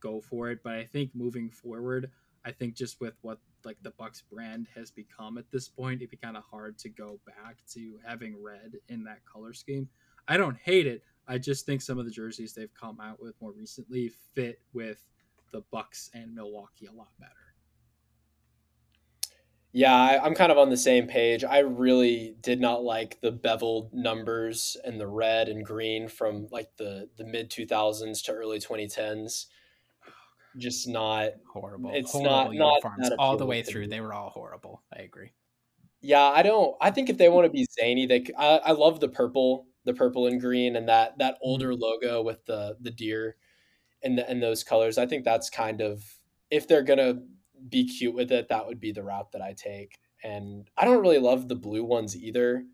go 0.00 0.20
for 0.20 0.50
it. 0.50 0.58
But 0.62 0.74
I 0.74 0.84
think 0.84 1.10
moving 1.14 1.48
forward, 1.48 2.10
I 2.44 2.52
think 2.52 2.74
just 2.76 3.00
with 3.00 3.14
what 3.22 3.38
like 3.64 3.78
the 3.80 3.92
Bucks 3.92 4.22
brand 4.30 4.68
has 4.74 4.90
become 4.90 5.38
at 5.38 5.50
this 5.50 5.66
point, 5.66 6.02
it'd 6.02 6.10
be 6.10 6.18
kind 6.18 6.36
of 6.36 6.42
hard 6.44 6.76
to 6.78 6.90
go 6.90 7.18
back 7.26 7.56
to 7.72 7.98
having 8.04 8.42
red 8.42 8.74
in 8.90 9.02
that 9.04 9.24
color 9.24 9.54
scheme. 9.54 9.88
I 10.28 10.36
don't 10.36 10.58
hate 10.58 10.86
it. 10.86 11.02
I 11.26 11.38
just 11.38 11.64
think 11.64 11.80
some 11.80 11.98
of 11.98 12.04
the 12.04 12.10
jerseys 12.10 12.52
they've 12.52 12.74
come 12.78 13.00
out 13.00 13.22
with 13.22 13.34
more 13.40 13.52
recently 13.52 14.12
fit 14.34 14.60
with 14.74 15.02
the 15.52 15.62
Bucks 15.70 16.10
and 16.12 16.34
Milwaukee 16.34 16.86
a 16.86 16.92
lot 16.92 17.12
better. 17.18 17.41
Yeah, 19.74 19.94
I, 19.94 20.22
I'm 20.22 20.34
kind 20.34 20.52
of 20.52 20.58
on 20.58 20.68
the 20.68 20.76
same 20.76 21.06
page. 21.06 21.44
I 21.44 21.60
really 21.60 22.36
did 22.42 22.60
not 22.60 22.84
like 22.84 23.20
the 23.22 23.32
beveled 23.32 23.92
numbers 23.94 24.76
and 24.84 25.00
the 25.00 25.06
red 25.06 25.48
and 25.48 25.64
green 25.64 26.08
from 26.08 26.46
like 26.50 26.76
the 26.76 27.08
the 27.16 27.24
mid 27.24 27.50
2000s 27.50 28.22
to 28.24 28.32
early 28.32 28.58
2010s. 28.58 29.46
Just 30.58 30.86
not. 30.86 31.30
Horrible. 31.50 31.90
It's 31.94 32.12
horrible 32.12 32.52
not- 32.52 32.82
not 32.98 33.12
all 33.18 33.38
the 33.38 33.46
way 33.46 33.62
through. 33.62 33.86
They 33.86 34.00
were 34.00 34.12
all 34.12 34.28
horrible. 34.28 34.82
I 34.92 35.00
agree. 35.00 35.32
Yeah, 36.02 36.24
I 36.24 36.42
don't. 36.42 36.76
I 36.80 36.90
think 36.90 37.08
if 37.08 37.16
they 37.16 37.28
want 37.28 37.46
to 37.46 37.50
be 37.50 37.66
zany, 37.80 38.06
they. 38.06 38.26
I 38.36 38.72
love 38.72 39.00
the 39.00 39.08
purple, 39.08 39.68
the 39.84 39.94
purple 39.94 40.26
and 40.26 40.40
green, 40.40 40.76
and 40.76 40.88
that 40.88 41.16
that 41.18 41.38
older 41.40 41.72
mm-hmm. 41.72 41.82
logo 41.82 42.22
with 42.22 42.44
the 42.44 42.76
the 42.80 42.90
deer, 42.90 43.36
and 44.02 44.18
the, 44.18 44.28
and 44.28 44.42
those 44.42 44.64
colors. 44.64 44.98
I 44.98 45.06
think 45.06 45.24
that's 45.24 45.48
kind 45.48 45.80
of 45.80 46.04
if 46.50 46.66
they're 46.66 46.82
gonna 46.82 47.20
be 47.68 47.86
cute 47.86 48.14
with 48.14 48.32
it, 48.32 48.48
that 48.48 48.66
would 48.66 48.80
be 48.80 48.92
the 48.92 49.02
route 49.02 49.32
that 49.32 49.42
I 49.42 49.54
take. 49.54 49.98
And 50.24 50.68
I 50.76 50.84
don't 50.84 51.00
really 51.00 51.18
love 51.18 51.48
the 51.48 51.56
blue 51.56 51.84
ones 51.84 52.16
either, 52.16 52.64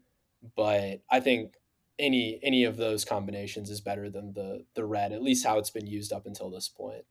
but 0.56 1.00
I 1.10 1.20
think 1.20 1.54
any 1.98 2.38
any 2.42 2.64
of 2.64 2.76
those 2.76 3.04
combinations 3.04 3.70
is 3.70 3.80
better 3.80 4.08
than 4.10 4.32
the 4.32 4.64
the 4.74 4.84
red. 4.84 5.12
At 5.12 5.22
least 5.22 5.46
how 5.46 5.58
it's 5.58 5.70
been 5.70 5.86
used 5.86 6.12
up 6.12 6.26
until 6.26 6.50
this 6.50 6.68
point. 6.68 7.04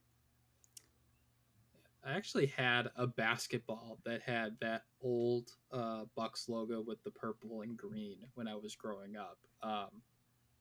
I 2.06 2.12
actually 2.12 2.46
had 2.46 2.90
a 2.96 3.06
basketball 3.06 4.00
that 4.06 4.22
had 4.22 4.56
that 4.62 4.84
old 5.02 5.52
uh, 5.74 6.06
Bucks 6.16 6.48
logo 6.48 6.82
with 6.82 7.04
the 7.04 7.12
purple 7.12 7.64
and 7.64 7.76
green 7.76 8.20
when 8.36 8.48
I 8.48 8.56
was 8.56 8.76
growing 8.76 9.18
up. 9.18 9.38
Um, 9.62 10.02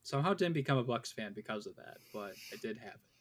somehow 0.03 0.35
didn't 0.35 0.55
become 0.55 0.79
a 0.79 0.83
Bucks 0.83 1.13
fan 1.13 1.35
because 1.35 1.67
of 1.67 1.77
that, 1.77 1.99
but 2.13 2.33
I 2.53 2.57
did 2.61 2.79
have 2.79 2.95
it. 2.95 3.16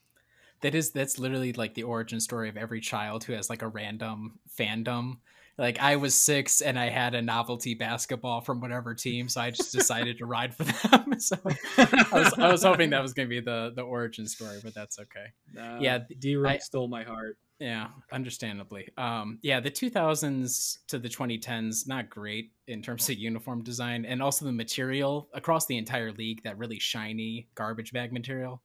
That 0.62 0.76
is 0.76 0.92
that's 0.92 1.20
literally 1.20 1.54
like 1.54 1.74
the 1.74 1.84
origin 1.84 2.20
story 2.20 2.50
of 2.50 2.58
every 2.58 2.80
child 2.82 3.24
who 3.24 3.34
has 3.34 3.50
like 3.50 3.62
a 3.62 3.68
random 3.68 4.40
fandom. 4.58 5.18
Like 5.58 5.80
I 5.80 5.96
was 5.96 6.16
six 6.16 6.60
and 6.62 6.78
I 6.78 6.90
had 6.90 7.16
a 7.16 7.22
novelty 7.22 7.76
basketball 7.76 8.42
from 8.42 8.60
whatever 8.60 8.94
team, 8.94 9.30
so 9.30 9.40
I 9.40 9.52
just 9.52 9.72
decided 9.72 10.18
to 10.18 10.26
ride 10.26 10.54
for 10.54 10.64
them. 10.88 11.16
so 11.20 11.38
I 11.78 12.08
was, 12.12 12.34
I 12.38 12.52
was 12.52 12.64
hoping 12.64 12.90
that 12.90 13.02
was 13.02 13.14
going 13.14 13.28
to 13.28 13.30
be 13.30 13.40
the 13.40 13.72
the 13.76 13.82
origin 13.84 14.28
story, 14.28 14.60
but 14.64 14.74
that's 14.74 15.00
okay. 15.00 15.28
Uh, 15.58 15.80
Yeah, 15.80 16.00
D 16.20 16.34
I- 16.36 16.40
Rose 16.40 16.66
stole 16.66 16.88
my 16.88 17.04
heart. 17.04 17.38
Yeah, 17.58 17.88
understandably. 18.12 18.90
Um, 18.98 19.40
yeah, 19.42 19.62
the 19.62 19.72
2000s 19.72 20.80
to 20.90 21.00
the 21.00 21.08
2010s, 21.08 21.88
not 21.88 22.10
great 22.10 22.52
in 22.68 22.82
terms 22.82 23.08
of 23.10 23.18
uniform 23.18 23.64
design, 23.64 24.04
and 24.06 24.22
also 24.22 24.44
the 24.44 24.52
material 24.52 25.30
across 25.34 25.66
the 25.66 25.78
entire 25.78 26.12
league. 26.12 26.44
That 26.44 26.58
really 26.58 26.80
shiny 26.80 27.48
garbage 27.56 27.94
bag 27.94 28.12
material. 28.12 28.62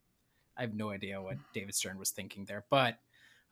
I 0.57 0.63
have 0.63 0.75
no 0.75 0.91
idea 0.91 1.21
what 1.21 1.37
David 1.55 1.75
Stern 1.75 1.99
was 1.99 2.11
thinking 2.11 2.45
there, 2.45 2.65
but 2.71 2.99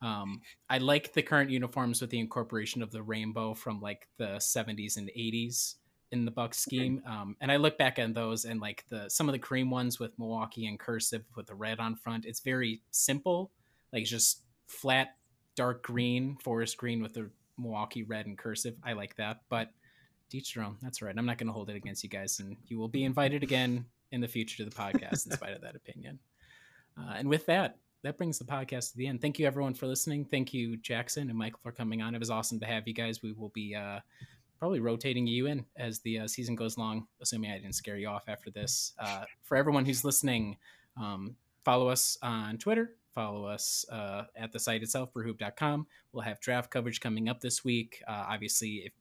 um, 0.01 0.41
I 0.69 0.77
like 0.77 1.13
the 1.13 1.21
current 1.21 1.49
uniforms 1.49 2.01
with 2.01 2.09
the 2.09 2.19
incorporation 2.19 2.81
of 2.81 2.91
the 2.91 3.03
rainbow 3.03 3.53
from 3.53 3.81
like 3.81 4.07
the 4.17 4.37
70s 4.37 4.97
and 4.97 5.09
80s 5.09 5.75
in 6.11 6.25
the 6.25 6.31
Bucks 6.31 6.59
scheme. 6.59 7.01
Um, 7.05 7.35
and 7.41 7.51
I 7.51 7.57
look 7.57 7.77
back 7.77 7.99
at 7.99 8.13
those 8.13 8.45
and 8.45 8.59
like 8.59 8.85
the 8.89 9.09
some 9.09 9.27
of 9.27 9.33
the 9.33 9.39
cream 9.39 9.69
ones 9.69 9.99
with 9.99 10.17
Milwaukee 10.17 10.67
and 10.67 10.79
cursive 10.79 11.23
with 11.35 11.47
the 11.47 11.55
red 11.55 11.79
on 11.79 11.95
front. 11.95 12.25
It's 12.25 12.39
very 12.39 12.81
simple, 12.91 13.51
like 13.93 14.05
just 14.05 14.43
flat 14.67 15.15
dark 15.55 15.83
green, 15.83 16.37
forest 16.37 16.77
green 16.77 17.01
with 17.01 17.13
the 17.13 17.29
Milwaukee 17.57 18.03
red 18.03 18.25
and 18.25 18.37
cursive. 18.37 18.75
I 18.83 18.93
like 18.93 19.15
that, 19.17 19.41
but 19.49 19.71
teach 20.29 20.53
their 20.53 20.63
own. 20.63 20.77
That's 20.81 21.01
right. 21.01 21.15
I'm 21.17 21.25
not 21.25 21.37
going 21.37 21.47
to 21.47 21.53
hold 21.53 21.69
it 21.69 21.75
against 21.75 22.03
you 22.03 22.09
guys, 22.09 22.39
and 22.39 22.55
you 22.67 22.79
will 22.79 22.87
be 22.87 23.03
invited 23.03 23.43
again 23.43 23.85
in 24.11 24.21
the 24.21 24.27
future 24.27 24.57
to 24.57 24.69
the 24.69 24.75
podcast 24.75 25.25
in 25.25 25.33
spite 25.33 25.53
of 25.53 25.61
that 25.61 25.75
opinion. 25.75 26.19
Uh, 26.99 27.13
and 27.17 27.29
with 27.29 27.45
that, 27.45 27.77
that 28.03 28.17
brings 28.17 28.39
the 28.39 28.45
podcast 28.45 28.91
to 28.91 28.97
the 28.97 29.07
end. 29.07 29.21
Thank 29.21 29.39
you 29.39 29.47
everyone 29.47 29.73
for 29.73 29.87
listening. 29.87 30.25
Thank 30.25 30.53
you 30.53 30.77
Jackson 30.77 31.29
and 31.29 31.37
Michael 31.37 31.59
for 31.63 31.71
coming 31.71 32.01
on. 32.01 32.15
It 32.15 32.19
was 32.19 32.29
awesome 32.29 32.59
to 32.59 32.65
have 32.65 32.87
you 32.87 32.93
guys. 32.93 33.21
We 33.21 33.33
will 33.33 33.49
be 33.49 33.75
uh, 33.75 33.99
probably 34.57 34.79
rotating 34.79 35.27
you 35.27 35.47
in 35.47 35.65
as 35.77 35.99
the 35.99 36.19
uh, 36.19 36.27
season 36.27 36.55
goes 36.55 36.77
along, 36.77 37.07
assuming 37.21 37.51
I 37.51 37.57
didn't 37.57 37.75
scare 37.75 37.97
you 37.97 38.07
off 38.07 38.23
after 38.27 38.51
this. 38.51 38.93
Uh, 38.99 39.23
for 39.43 39.57
everyone 39.57 39.85
who's 39.85 40.03
listening, 40.03 40.57
um, 40.97 41.35
follow 41.63 41.89
us 41.89 42.17
on 42.21 42.57
Twitter. 42.57 42.95
Follow 43.15 43.45
us 43.45 43.85
uh, 43.91 44.23
at 44.35 44.51
the 44.51 44.59
site 44.59 44.83
itself, 44.83 45.13
brewhoop.com. 45.13 45.87
We'll 46.13 46.23
have 46.23 46.39
draft 46.39 46.71
coverage 46.71 46.99
coming 46.99 47.27
up 47.27 47.41
this 47.41 47.65
week. 47.65 48.01
Uh, 48.07 48.25
obviously, 48.29 48.83
if 48.85 48.93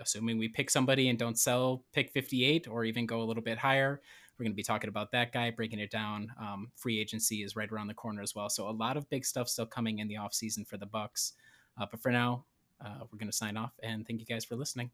assuming 0.00 0.38
we 0.38 0.48
pick 0.48 0.70
somebody 0.70 1.08
and 1.08 1.18
don't 1.18 1.38
sell 1.38 1.84
pick 1.92 2.10
58 2.12 2.68
or 2.68 2.84
even 2.84 3.06
go 3.06 3.22
a 3.22 3.24
little 3.24 3.42
bit 3.42 3.58
higher, 3.58 4.00
we're 4.38 4.44
going 4.44 4.52
to 4.52 4.56
be 4.56 4.62
talking 4.62 4.88
about 4.88 5.12
that 5.12 5.32
guy, 5.32 5.50
breaking 5.50 5.78
it 5.78 5.90
down. 5.90 6.32
Um, 6.40 6.70
free 6.76 7.00
agency 7.00 7.42
is 7.42 7.56
right 7.56 7.70
around 7.70 7.86
the 7.86 7.94
corner 7.94 8.22
as 8.22 8.34
well. 8.34 8.48
So 8.48 8.68
a 8.68 8.70
lot 8.70 8.96
of 8.96 9.08
big 9.10 9.24
stuff 9.24 9.48
still 9.48 9.66
coming 9.66 9.98
in 9.98 10.08
the 10.08 10.16
offseason 10.16 10.66
for 10.66 10.76
the 10.76 10.86
Bucks. 10.86 11.34
Uh, 11.80 11.86
but 11.90 12.00
for 12.00 12.10
now, 12.10 12.44
uh, 12.84 13.00
we're 13.10 13.18
going 13.18 13.30
to 13.30 13.36
sign 13.36 13.56
off 13.56 13.72
and 13.82 14.06
thank 14.06 14.20
you 14.20 14.26
guys 14.26 14.44
for 14.44 14.56
listening. 14.56 14.90